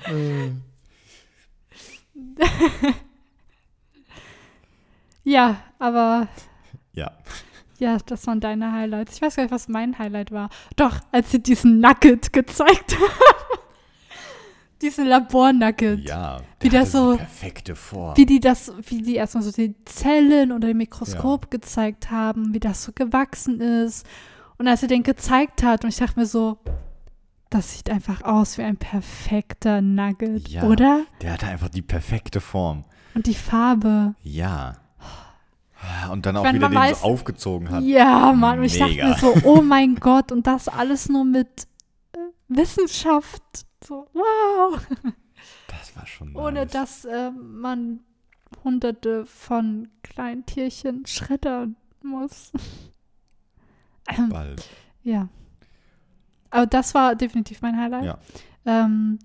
ja, 5.25 5.57
aber 5.79 6.29
Ja. 6.93 7.13
ja, 7.79 7.99
das 8.07 8.27
waren 8.27 8.41
deine 8.41 8.73
Highlights. 8.73 9.17
Ich 9.17 9.23
weiß 9.23 9.37
gar 9.37 9.45
nicht, 9.45 9.53
was 9.53 9.69
mein 9.69 9.99
Highlight 9.99 10.33
war. 10.33 10.51
Doch, 10.77 11.01
als 11.13 11.31
sie 11.31 11.43
diesen 11.43 11.81
Nugget 11.81 12.33
gezeigt 12.33 12.97
haben. 12.99 13.59
diesen 14.83 15.07
Labor-Nugget. 15.07 16.09
Ja. 16.09 16.41
Wie 16.61 16.69
das 16.69 16.93
so- 16.93 17.13
die 17.13 17.19
perfekte 17.19 17.77
Form. 17.77 18.17
Wie 18.17 18.27
die 18.27 18.41
das, 18.41 18.73
wie 18.89 19.03
die 19.03 19.17
erstmal 19.17 19.43
so 19.43 19.51
die 19.53 19.75
Zellen 19.85 20.53
unter 20.53 20.69
dem 20.69 20.77
Mikroskop 20.79 21.51
gezeigt 21.51 22.11
haben, 22.11 22.55
wie 22.55 22.61
das 22.61 22.85
so 22.85 22.93
gewachsen 22.95 23.61
ist. 23.61 24.07
Und 24.59 24.69
als 24.69 24.83
er 24.83 24.89
den 24.89 25.03
gezeigt 25.03 25.63
hat, 25.63 25.85
und 25.85 25.91
ich 25.91 25.97
dachte 25.97 26.19
mir 26.19 26.27
so, 26.27 26.59
das 27.51 27.75
sieht 27.77 27.91
einfach 27.91 28.23
aus 28.23 28.59
wie 28.59 28.63
ein 28.63 28.77
perfekter 28.77 29.81
Nugget, 29.81 30.49
Ja. 30.49 30.65
oder? 30.65 31.05
Der 31.23 31.33
hatte 31.35 31.47
einfach 31.47 31.69
die 31.69 31.83
perfekte 31.83 32.41
Form. 32.41 32.85
Und 33.15 33.27
die 33.27 33.35
Farbe. 33.35 34.15
Ja. 34.23 34.77
Und 36.11 36.27
dann 36.27 36.37
auch 36.37 36.43
meine, 36.43 36.59
wieder 36.59 36.69
den 36.69 36.79
weiß- 36.79 36.97
so 36.97 37.07
aufgezogen 37.07 37.71
hat. 37.71 37.85
Ja, 37.85 38.33
Mann, 38.33 38.59
und 38.59 38.65
ich 38.65 38.79
dachte 38.79 38.95
mir 38.95 39.15
so, 39.17 39.35
oh 39.45 39.63
mein 39.63 39.95
Gott, 40.01 40.33
und 40.33 40.47
das 40.47 40.69
alles 40.69 41.09
nur 41.09 41.25
mit 41.25 41.69
äh, 42.15 42.19
Wissenschaft. 42.49 43.43
So, 43.87 44.07
wow. 44.13 44.81
Das 45.69 45.95
war 45.97 46.07
schon 46.07 46.35
Ohne 46.35 46.65
nice. 46.65 46.73
dass 46.73 47.05
äh, 47.05 47.31
man 47.31 48.01
hunderte 48.65 49.25
von 49.27 49.89
kleinen 50.03 50.45
Tierchen 50.47 51.07
schreddern 51.07 51.77
muss. 52.03 52.53
Ähm, 54.09 54.29
Bald. 54.29 54.69
ja. 55.03 55.29
Aber 56.67 56.79
das 56.79 56.95
war 56.95 57.15
definitiv 57.15 57.63
mein 57.63 57.79
Highlight. 57.79 58.05
Ja. 58.05 58.19
Ähm, 58.65 59.19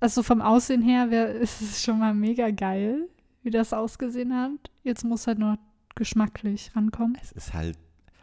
also 0.00 0.22
vom 0.22 0.40
Aussehen 0.40 0.82
her 0.82 1.10
wär, 1.10 1.34
ist 1.40 1.60
es 1.60 1.82
schon 1.82 1.98
mal 1.98 2.14
mega 2.14 2.50
geil, 2.50 3.08
wie 3.42 3.50
das 3.50 3.72
ausgesehen 3.72 4.34
hat. 4.34 4.70
Jetzt 4.82 5.04
muss 5.04 5.26
halt 5.26 5.38
nur 5.38 5.58
geschmacklich 5.94 6.70
rankommen. 6.74 7.18
Es 7.22 7.32
ist 7.32 7.52
halt. 7.52 7.78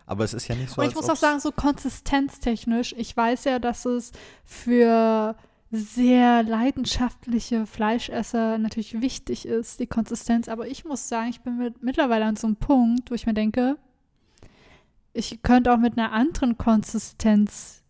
Aber 0.07 0.23
es 0.23 0.33
ist 0.33 0.47
ja 0.47 0.55
nicht 0.55 0.71
so. 0.71 0.81
Und 0.81 0.87
ich 0.87 0.95
muss 0.95 1.09
auch 1.09 1.15
sagen, 1.15 1.39
so 1.39 1.51
konsistenztechnisch, 1.51 2.93
ich 2.97 3.15
weiß 3.15 3.45
ja, 3.45 3.59
dass 3.59 3.85
es 3.85 4.11
für 4.43 5.35
sehr 5.69 6.43
leidenschaftliche 6.43 7.65
Fleischesser 7.65 8.57
natürlich 8.57 8.99
wichtig 8.99 9.45
ist, 9.45 9.79
die 9.79 9.87
Konsistenz. 9.87 10.49
Aber 10.49 10.67
ich 10.67 10.83
muss 10.83 11.07
sagen, 11.07 11.29
ich 11.29 11.41
bin 11.41 11.57
mit, 11.57 11.81
mittlerweile 11.81 12.25
an 12.25 12.35
so 12.35 12.47
einem 12.47 12.57
Punkt, 12.57 13.09
wo 13.11 13.15
ich 13.15 13.25
mir 13.25 13.35
denke, 13.35 13.77
ich 15.13 15.41
könnte 15.43 15.71
auch 15.71 15.77
mit 15.77 15.97
einer 15.97 16.11
anderen 16.11 16.57
Konsistenz 16.57 17.80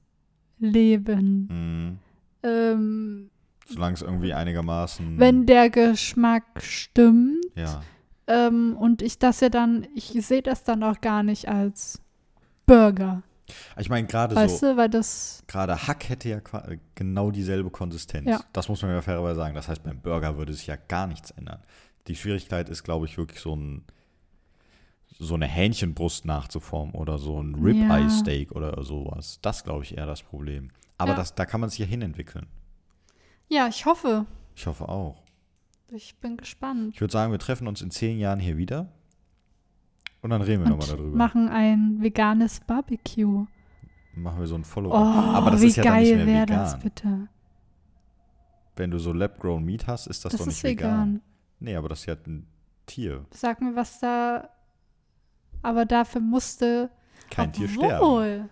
leben. 0.61 1.99
Mhm. 2.43 2.49
Ähm, 2.49 3.29
Solange 3.67 3.93
es 3.95 4.01
irgendwie 4.01 4.33
einigermaßen. 4.33 5.19
wenn 5.19 5.45
der 5.45 5.69
Geschmack 5.69 6.43
stimmt 6.61 7.43
Ja. 7.55 7.81
ähm, 8.27 8.75
und 8.77 9.01
ich 9.01 9.19
das 9.19 9.39
ja 9.41 9.49
dann, 9.49 9.87
ich 9.95 10.07
sehe 10.25 10.41
das 10.41 10.63
dann 10.63 10.83
auch 10.83 11.01
gar 11.01 11.23
nicht 11.23 11.47
als 11.47 12.01
Burger. 12.65 13.21
Ich 13.77 13.89
meine, 13.89 14.07
gerade 14.07 14.33
Weißt 14.35 14.59
so. 14.59 14.71
du, 14.71 14.77
weil 14.77 14.89
das 14.89 15.43
Gerade 15.47 15.87
Hack 15.87 16.07
hätte 16.07 16.29
ja 16.29 16.39
qua- 16.39 16.67
genau 16.95 17.31
dieselbe 17.31 17.69
Konsistenz. 17.69 18.25
Ja. 18.27 18.39
Das 18.53 18.69
muss 18.69 18.81
man 18.81 18.91
ja 18.91 19.01
fairerweise 19.01 19.35
sagen. 19.35 19.55
Das 19.55 19.67
heißt, 19.67 19.83
beim 19.83 19.99
Burger 19.99 20.37
würde 20.37 20.53
sich 20.53 20.67
ja 20.67 20.77
gar 20.77 21.05
nichts 21.07 21.31
ändern. 21.31 21.59
Die 22.07 22.15
Schwierigkeit 22.15 22.69
ist, 22.69 22.83
glaube 22.83 23.05
ich, 23.07 23.17
wirklich 23.17 23.41
so 23.41 23.53
ein 23.55 23.83
so 25.23 25.35
eine 25.35 25.45
Hähnchenbrust 25.45 26.25
nachzuformen 26.25 26.95
oder 26.95 27.19
so 27.19 27.39
ein 27.41 27.53
Ribeye 27.55 28.01
Ja. 28.01 28.09
Steak 28.09 28.51
oder 28.53 28.83
sowas. 28.83 29.37
Das 29.43 29.63
glaube 29.63 29.83
ich 29.83 29.95
eher 29.97 30.07
das 30.07 30.23
Problem. 30.23 30.71
Aber 30.97 31.11
Ja. 31.11 31.17
das, 31.17 31.35
da 31.35 31.45
kann 31.45 31.61
man 31.61 31.69
sich 31.69 31.77
ja 31.79 31.85
hinentwickeln. 31.85 32.47
Ja, 33.47 33.67
ich 33.67 33.85
hoffe. 33.85 34.25
Ich 34.55 34.65
hoffe 34.65 34.89
auch. 34.89 35.21
Ich 35.91 36.15
bin 36.19 36.37
gespannt. 36.37 36.95
Ich 36.95 37.01
würde 37.01 37.11
sagen, 37.11 37.31
wir 37.31 37.39
treffen 37.39 37.67
uns 37.67 37.81
in 37.81 37.91
zehn 37.91 38.17
Jahren 38.17 38.39
hier 38.39 38.57
wieder. 38.57 38.87
Und 40.21 40.29
dann 40.31 40.41
reden 40.41 40.63
wir 40.63 40.69
nochmal 40.69 40.87
darüber. 40.87 41.15
machen 41.17 41.49
ein 41.49 41.97
veganes 42.01 42.59
Barbecue. 42.61 43.45
Machen 44.15 44.39
wir 44.39 44.47
so 44.47 44.55
ein 44.55 44.63
Follow-up. 44.63 44.99
Oh, 44.99 45.35
Aber 45.35 45.51
das 45.51 45.61
wie 45.61 45.67
ist 45.67 45.75
ja 45.77 45.83
dann 45.83 45.99
nicht 45.99 46.09
geil 46.09 46.17
mehr 46.17 46.27
wäre 46.27 46.41
vegan. 46.49 46.59
das 46.59 46.79
bitte? 46.79 47.27
Wenn 48.75 48.89
du 48.91 48.97
so 48.99 49.13
Lab-Grown 49.13 49.63
Meat 49.63 49.85
hast, 49.87 50.07
ist 50.07 50.25
das, 50.25 50.31
Das, 50.31 50.39
doch 50.41 50.47
nicht 50.47 50.57
ist 50.57 50.63
vegan. 50.63 51.21
Nee, 51.59 51.75
aber 51.75 51.89
das 51.89 51.99
ist 52.01 52.05
ja 52.07 52.15
ein 52.25 52.47
Tier. 52.87 53.25
Sag 53.31 53.61
mir, 53.61 53.75
was 53.75 53.99
da. 53.99 54.49
Aber 55.61 55.85
dafür 55.85 56.21
musste. 56.21 56.89
Kein 57.29 57.51
Tier 57.53 57.69
sterben. 57.69 58.49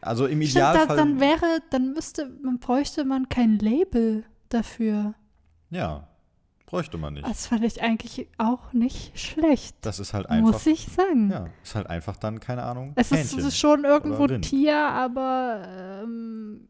Also 0.00 0.26
im 0.26 0.40
Stimmt, 0.42 0.50
Idealfall. 0.50 0.96
dann 0.96 1.20
wäre, 1.20 1.60
dann 1.70 1.92
müsste, 1.92 2.28
man 2.42 2.58
bräuchte 2.58 3.04
man 3.04 3.28
kein 3.28 3.58
Label 3.58 4.24
dafür. 4.48 5.14
ja, 5.70 6.08
bräuchte 6.66 6.98
man 6.98 7.14
nicht. 7.14 7.26
Das 7.28 7.46
fand 7.46 7.62
ich 7.64 7.80
eigentlich 7.82 8.28
auch 8.38 8.72
nicht 8.72 9.16
schlecht. 9.18 9.76
Das 9.82 10.00
ist 10.00 10.12
halt 10.12 10.28
einfach. 10.28 10.52
Muss 10.52 10.66
ich 10.66 10.88
sagen. 10.88 11.30
Ja, 11.30 11.46
ist 11.62 11.76
halt 11.76 11.88
einfach 11.88 12.16
dann, 12.16 12.40
keine 12.40 12.64
Ahnung. 12.64 12.92
Es 12.96 13.12
ist, 13.12 13.38
es 13.38 13.44
ist 13.44 13.58
schon 13.58 13.84
irgendwo 13.84 14.24
Rind. 14.24 14.46
Tier, 14.46 14.76
aber 14.76 15.62
ähm, 16.02 16.66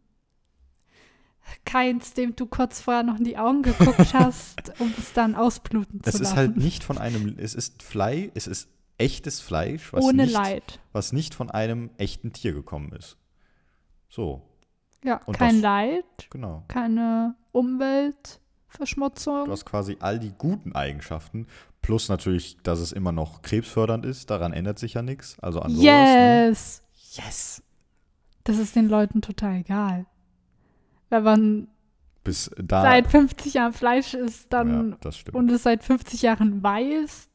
keins, 1.65 2.13
dem 2.13 2.37
du 2.37 2.45
kurz 2.47 2.81
vorher 2.83 3.03
noch 3.03 3.17
in 3.19 3.25
die 3.25 3.39
Augen 3.39 3.63
geguckt 3.63 3.99
hast, 4.13 4.73
um 4.79 4.93
es 4.99 5.13
dann 5.15 5.35
ausbluten 5.35 6.03
zu 6.03 6.09
Es 6.11 6.19
lassen. 6.19 6.23
ist 6.25 6.37
halt 6.37 6.57
nicht 6.59 6.85
von 6.85 6.99
einem, 6.99 7.37
es 7.39 7.55
ist 7.55 7.83
Fleisch, 7.83 8.31
es 8.35 8.47
ist 8.47 8.69
echtes 8.99 9.41
Fleisch, 9.41 9.93
was, 9.93 10.03
Ohne 10.05 10.25
nicht, 10.25 10.33
Leid. 10.33 10.81
was 10.93 11.13
nicht 11.13 11.35
von 11.35 11.51
einem 11.51 11.91
echten 11.99 12.33
Tier 12.33 12.53
gekommen 12.53 12.93
ist. 12.93 13.17
So, 14.09 14.43
Ja, 15.05 15.21
Und 15.27 15.37
kein 15.39 15.57
das- 15.57 15.63
Leid, 15.63 16.05
genau. 16.31 16.65
keine 16.69 17.35
Umweltverschmutzung. 17.53 19.45
Du 19.47 19.51
hast 19.53 19.65
quasi 19.67 19.97
all 20.01 20.19
die 20.19 20.33
guten 20.37 20.73
Eigenschaften, 20.75 21.47
plus 21.83 22.09
natürlich, 22.09 22.57
dass 22.63 22.79
es 22.81 22.93
immer 22.93 23.13
noch 23.13 23.43
krebsfördernd 23.43 24.05
ist, 24.07 24.31
daran 24.31 24.53
ändert 24.53 24.79
sich 24.79 24.95
ja 24.95 25.03
nichts. 25.03 25.39
Also 25.41 25.61
an 25.61 25.71
sowas, 25.73 25.83
ne? 25.85 26.47
yes! 26.49 26.83
Yes! 27.13 27.63
Das 28.45 28.59
ist 28.59 28.77
den 28.77 28.89
Leuten 28.89 29.23
total 29.23 29.57
egal. 29.57 30.07
Wenn 31.09 31.23
man 31.23 31.69
Bis 32.25 32.51
da. 32.59 32.83
seit 32.83 33.07
50 33.09 33.55
Jahren 33.55 33.73
Fleisch 33.73 34.15
isst 34.15 34.53
dann 34.53 34.97
ja, 35.03 35.33
und 35.33 35.51
es 35.51 35.63
seit 35.63 35.85
50 35.85 36.23
Jahren 36.23 36.63
weiß, 36.63 37.29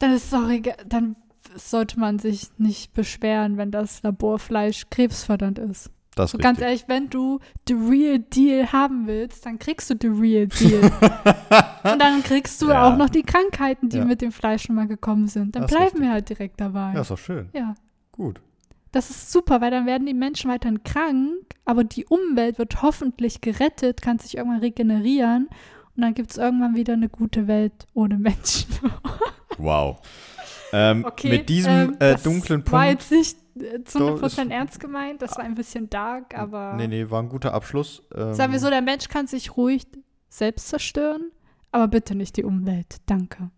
dann 0.00 0.12
ist 0.12 0.26
es 0.26 0.34
auch 0.34 0.48
egal, 0.48 0.76
dann 0.88 1.14
sollte 1.54 1.98
man 1.98 2.18
sich 2.18 2.48
nicht 2.58 2.92
beschweren, 2.92 3.56
wenn 3.56 3.70
das 3.70 4.02
Laborfleisch 4.02 4.86
krebsfördernd 4.90 5.58
ist. 5.58 5.90
das 6.16 6.34
ist 6.34 6.40
ganz 6.40 6.60
ehrlich, 6.60 6.84
wenn 6.88 7.08
du 7.08 7.38
the 7.68 7.74
real 7.74 8.18
deal 8.18 8.70
haben 8.72 9.06
willst, 9.06 9.46
dann 9.46 9.58
kriegst 9.58 9.88
du 9.90 9.94
the 10.00 10.08
real 10.08 10.46
deal. 10.48 10.82
und 11.92 11.98
dann 12.00 12.22
kriegst 12.22 12.60
du 12.62 12.68
Ja. 12.68 12.88
auch 12.92 12.96
noch 12.96 13.08
die 13.10 13.22
Krankheiten, 13.22 13.88
die 13.88 13.98
Ja. 13.98 14.04
mit 14.04 14.20
dem 14.20 14.32
Fleisch 14.32 14.64
schon 14.64 14.74
mal 14.76 14.86
gekommen 14.88 15.28
sind. 15.28 15.54
Dann 15.56 15.62
Das 15.62 15.70
bleiben 15.70 16.00
wir 16.02 16.10
halt 16.12 16.28
direkt 16.28 16.60
dabei. 16.60 16.92
Ja, 16.94 17.00
ist 17.00 17.10
doch 17.10 17.18
schön. 17.18 17.48
ja. 17.52 17.74
Gut. 18.12 18.40
Das 18.92 19.08
ist 19.08 19.30
super, 19.30 19.60
weil 19.60 19.70
dann 19.70 19.86
werden 19.86 20.04
die 20.06 20.14
Menschen 20.14 20.50
weiterhin 20.50 20.82
krank, 20.82 21.32
aber 21.64 21.84
die 21.84 22.06
Umwelt 22.06 22.58
wird 22.58 22.82
hoffentlich 22.82 23.40
gerettet, 23.40 24.02
kann 24.02 24.18
sich 24.18 24.36
irgendwann 24.36 24.58
regenerieren 24.60 25.48
und 26.00 26.06
dann 26.06 26.14
gibt 26.14 26.30
es 26.30 26.38
irgendwann 26.38 26.74
wieder 26.74 26.94
eine 26.94 27.08
gute 27.10 27.46
Welt 27.46 27.86
ohne 27.94 28.18
Menschen. 28.18 28.66
Wow. 29.58 29.98
Ähm, 30.72 31.04
mit 31.24 31.48
diesem 31.50 31.70
ähm, 31.72 31.94
äh, 31.98 32.12
das 32.12 32.22
dunklen 32.22 32.64
War 32.72 32.86
Punkt. 32.86 33.02
jetzt 33.02 33.10
nicht 33.12 33.36
äh, 33.62 33.84
zu 33.84 33.98
Doch, 33.98 34.22
100% 34.22 34.24
ist- 34.26 34.38
ernst 34.50 34.80
gemeint, 34.80 35.20
das 35.20 35.36
war 35.36 35.44
ein 35.44 35.54
bisschen 35.54 35.90
dark, 35.90 36.38
aber 36.38 36.74
Nee, 36.76 36.86
nee, 36.88 37.10
war 37.10 37.22
ein 37.22 37.28
guter 37.28 37.52
Abschluss. 37.52 38.02
Ähm, 38.14 38.32
sagen 38.32 38.52
wir 38.52 38.58
so, 38.60 38.70
der 38.70 38.80
Mensch 38.80 39.08
kann 39.08 39.26
sich 39.26 39.54
ruhig 39.58 39.86
selbst 40.30 40.68
zerstören, 40.68 41.30
aber 41.72 41.88
bitte 41.88 42.14
nicht 42.14 42.38
die 42.38 42.44
Umwelt. 42.44 42.96
Danke. 43.04 43.50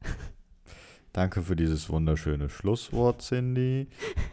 Danke 1.12 1.42
für 1.42 1.54
dieses 1.54 1.88
wunderschöne 1.90 2.48
Schlusswort, 2.48 3.22
Cindy. 3.22 3.86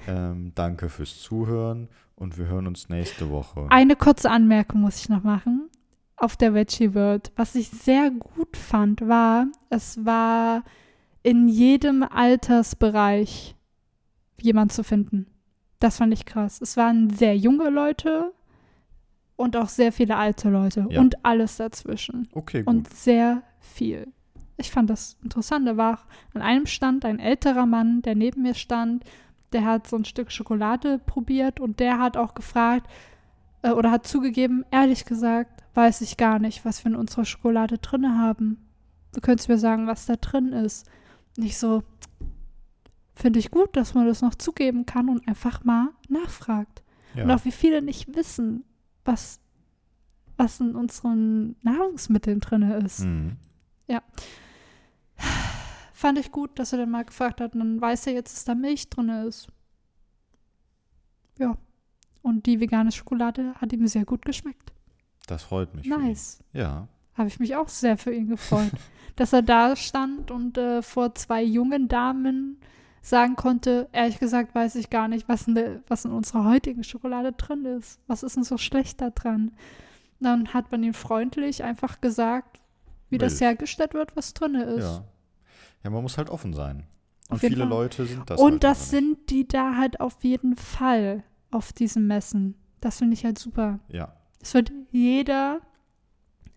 ähm, 0.08 0.54
danke 0.56 0.90
fürs 0.90 1.20
Zuhören 1.22 1.90
und 2.16 2.38
wir 2.40 2.48
hören 2.48 2.66
uns 2.66 2.90
nächste 2.90 3.30
Woche. 3.30 3.68
Eine 3.70 3.96
kurze 3.96 4.32
Anmerkung 4.32 4.82
muss 4.82 4.98
ich 5.02 5.10
noch 5.10 5.24
machen 5.24 5.70
auf 6.20 6.36
der 6.38 6.54
Veggie 6.54 6.94
World. 6.94 7.32
Was 7.36 7.56
ich 7.56 7.70
sehr 7.70 8.12
gut 8.12 8.56
fand, 8.58 9.08
war, 9.08 9.48
es 9.70 10.04
war 10.06 10.64
in 11.24 11.48
jedem 11.48 12.04
Altersbereich 12.04 13.56
jemand 14.42 14.72
zu 14.72 14.84
finden. 14.84 15.28
Das 15.80 15.98
fand 15.98 16.14
ich 16.14 16.26
krass. 16.26 16.62
Es 16.62 16.78
waren 16.78 17.10
sehr 17.10 17.36
junge 17.38 17.70
Leute 17.70 18.34
und 19.36 19.56
auch 19.56 19.70
sehr 19.70 19.92
viele 19.92 20.18
alte 20.18 20.50
Leute 20.50 20.86
Ja. 20.90 21.00
und 21.00 21.24
alles 21.26 21.58
dazwischen. 21.58 22.28
Okay, 22.34 22.60
gut. 22.64 22.68
Und 22.68 22.94
sehr 22.94 23.44
viel. 23.60 24.12
Ich 24.58 24.72
fand 24.72 24.90
das 24.90 25.18
interessant. 25.24 25.66
Da 25.68 25.78
war 25.78 26.00
an 26.34 26.42
einem 26.42 26.66
Stand 26.66 27.06
ein 27.06 27.20
älterer 27.20 27.66
Mann, 27.66 28.02
der 28.02 28.16
neben 28.16 28.42
mir 28.42 28.56
stand, 28.56 29.06
der 29.54 29.64
hat 29.66 29.88
so 29.88 29.96
ein 29.96 30.06
Stück 30.06 30.32
Schokolade 30.32 31.00
probiert 31.00 31.60
und 31.62 31.80
der 31.80 31.98
hat 32.00 32.18
auch 32.18 32.34
gefragt 32.34 32.88
äh, 33.62 33.72
oder 33.72 33.90
hat 33.90 34.06
zugegeben, 34.06 34.66
ehrlich 34.70 35.06
gesagt, 35.06 35.64
weiß 35.80 36.02
ich 36.02 36.18
gar 36.18 36.40
nicht, 36.40 36.66
was 36.66 36.84
wir 36.84 36.92
in 36.92 36.98
unserer 36.98 37.24
Schokolade 37.24 37.78
drin 37.78 38.20
haben. 38.20 38.70
Du 39.14 39.22
könntest 39.22 39.48
mir 39.48 39.58
sagen, 39.58 39.88
was 39.88 40.06
da 40.06 40.18
drin 40.18 40.52
ist. 40.52 40.86
Nicht 41.38 41.58
so, 41.58 41.84
finde 43.16 43.40
ich 43.40 43.50
gut, 43.50 43.78
dass 43.78 43.94
man 43.94 44.06
das 44.06 44.22
noch 44.22 44.36
zugeben 44.36 44.86
kann 44.86 45.08
und 45.08 45.26
einfach 45.26 45.64
mal 45.64 45.90
nachfragt. 46.10 46.84
Und 47.16 47.30
ja. 47.30 47.36
auch 47.36 47.46
wie 47.46 47.54
viele 47.54 47.82
nicht 47.82 48.14
wissen, 48.14 48.66
was, 49.06 49.40
was 50.36 50.60
in 50.60 50.76
unseren 50.76 51.56
Nahrungsmitteln 51.62 52.42
drin 52.42 52.64
ist. 52.64 53.06
Mhm. 53.06 53.38
Fand 55.94 56.18
ich 56.18 56.32
gut, 56.32 56.60
dass 56.60 56.74
er 56.74 56.80
dann 56.80 56.92
mal 56.92 57.06
gefragt 57.06 57.40
hat. 57.40 57.54
Und 57.54 57.60
dann 57.60 57.82
weiß 57.82 58.08
er 58.08 58.14
jetzt, 58.14 58.34
dass 58.34 58.46
da 58.46 58.54
Milch 58.54 58.90
drin 58.90 59.10
ist. 59.10 59.48
Ja. 61.38 61.58
Und 62.22 62.46
die 62.46 62.60
vegane 62.60 62.92
Schokolade 62.92 63.54
hat 63.56 63.72
ihm 63.72 63.88
sehr 63.88 64.04
gut 64.06 64.26
geschmeckt. 64.26 64.74
Das 65.30 65.44
freut 65.44 65.76
mich. 65.76 65.86
Nice. 65.86 66.44
Ja. 66.54 66.88
Habe 67.14 67.28
ich 67.28 67.40
mich 67.40 67.56
auch 67.56 67.68
sehr 67.68 67.98
für 67.98 68.14
ihn 68.14 68.28
gefreut. 68.28 68.72
dass 69.16 69.34
er 69.34 69.42
da 69.42 69.76
stand 69.76 70.32
und 70.32 70.58
äh, 70.58 70.82
vor 70.82 71.14
zwei 71.14 71.44
jungen 71.44 71.90
Damen 71.90 72.58
sagen 73.02 73.36
konnte, 73.36 73.90
ehrlich 73.92 74.20
gesagt 74.20 74.56
weiß 74.56 74.76
ich 74.76 74.90
gar 74.90 75.08
nicht, 75.08 75.28
was 75.28 75.48
in, 75.48 75.56
der, 75.56 75.82
was 75.88 76.06
in 76.06 76.12
unserer 76.12 76.46
heutigen 76.46 76.84
Schokolade 76.84 77.34
drin 77.34 77.66
ist. 77.66 78.00
Was 78.08 78.24
ist 78.24 78.38
denn 78.38 78.44
so 78.44 78.58
schlecht 78.58 79.02
da 79.02 79.10
dran? 79.10 79.52
Dann 80.22 80.54
hat 80.54 80.72
man 80.72 80.84
ihm 80.84 80.94
freundlich 80.94 81.64
einfach 81.64 82.02
gesagt, 82.02 82.62
wie 83.10 83.18
das 83.18 83.34
Milch. 83.34 83.42
hergestellt 83.42 83.94
wird, 83.94 84.16
was 84.16 84.34
drin 84.34 84.56
ist. 84.56 84.84
Ja. 84.84 85.04
Ja, 85.84 85.90
man 85.90 86.02
muss 86.02 86.18
halt 86.18 86.30
offen 86.30 86.54
sein. 86.54 86.86
Und 87.30 87.40
viele 87.40 87.58
Fall. 87.58 87.68
Leute 87.68 88.06
sind 88.06 88.30
das. 88.30 88.40
Und 88.40 88.52
halt 88.52 88.64
das 88.64 88.90
sind 88.90 89.30
die 89.30 89.48
da 89.48 89.76
halt 89.76 90.00
auf 90.00 90.24
jeden 90.24 90.56
Fall 90.56 91.24
auf 91.52 91.74
diesem 91.74 92.08
Messen. 92.08 92.56
Das 92.82 93.00
finde 93.00 93.14
ich 93.14 93.26
halt 93.26 93.38
super. 93.38 93.80
Ja. 93.90 94.14
Es 94.42 94.54
wird 94.54 94.72
jeder 94.92 95.62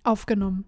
aufgenommen. 0.05 0.65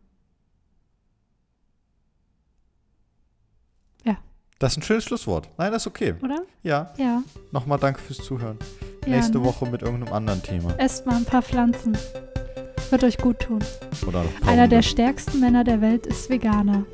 Das 4.65 4.73
ist 4.73 4.79
ein 4.79 4.83
schönes 4.83 5.05
Schlusswort. 5.05 5.51
Nein, 5.59 5.73
das 5.73 5.83
ist 5.83 5.89
okay. 5.89 6.15
Oder? 6.23 6.43
Ja. 6.63 6.93
Ja. 6.97 7.23
Nochmal 7.51 7.79
danke 7.79 8.01
fürs 8.01 8.19
Zuhören. 8.19 8.59
Ja, 9.05 9.17
Nächste 9.17 9.39
ne? 9.39 9.45
Woche 9.45 9.67
mit 9.67 9.83
irgendeinem 9.83 10.15
anderen 10.15 10.43
Thema. 10.43 10.75
Esst 10.79 11.05
mal 11.05 11.17
ein 11.17 11.25
paar 11.27 11.43
Pflanzen. 11.43 11.99
Wird 12.89 13.05
euch 13.05 13.19
gut 13.19 13.41
tun. 13.41 13.59
Oder 14.07 14.25
Einer 14.47 14.67
der 14.67 14.83
stärksten 14.83 15.41
Männer 15.41 15.65
der 15.65 15.81
Welt 15.81 16.07
ist 16.07 16.31
Veganer. 16.31 16.87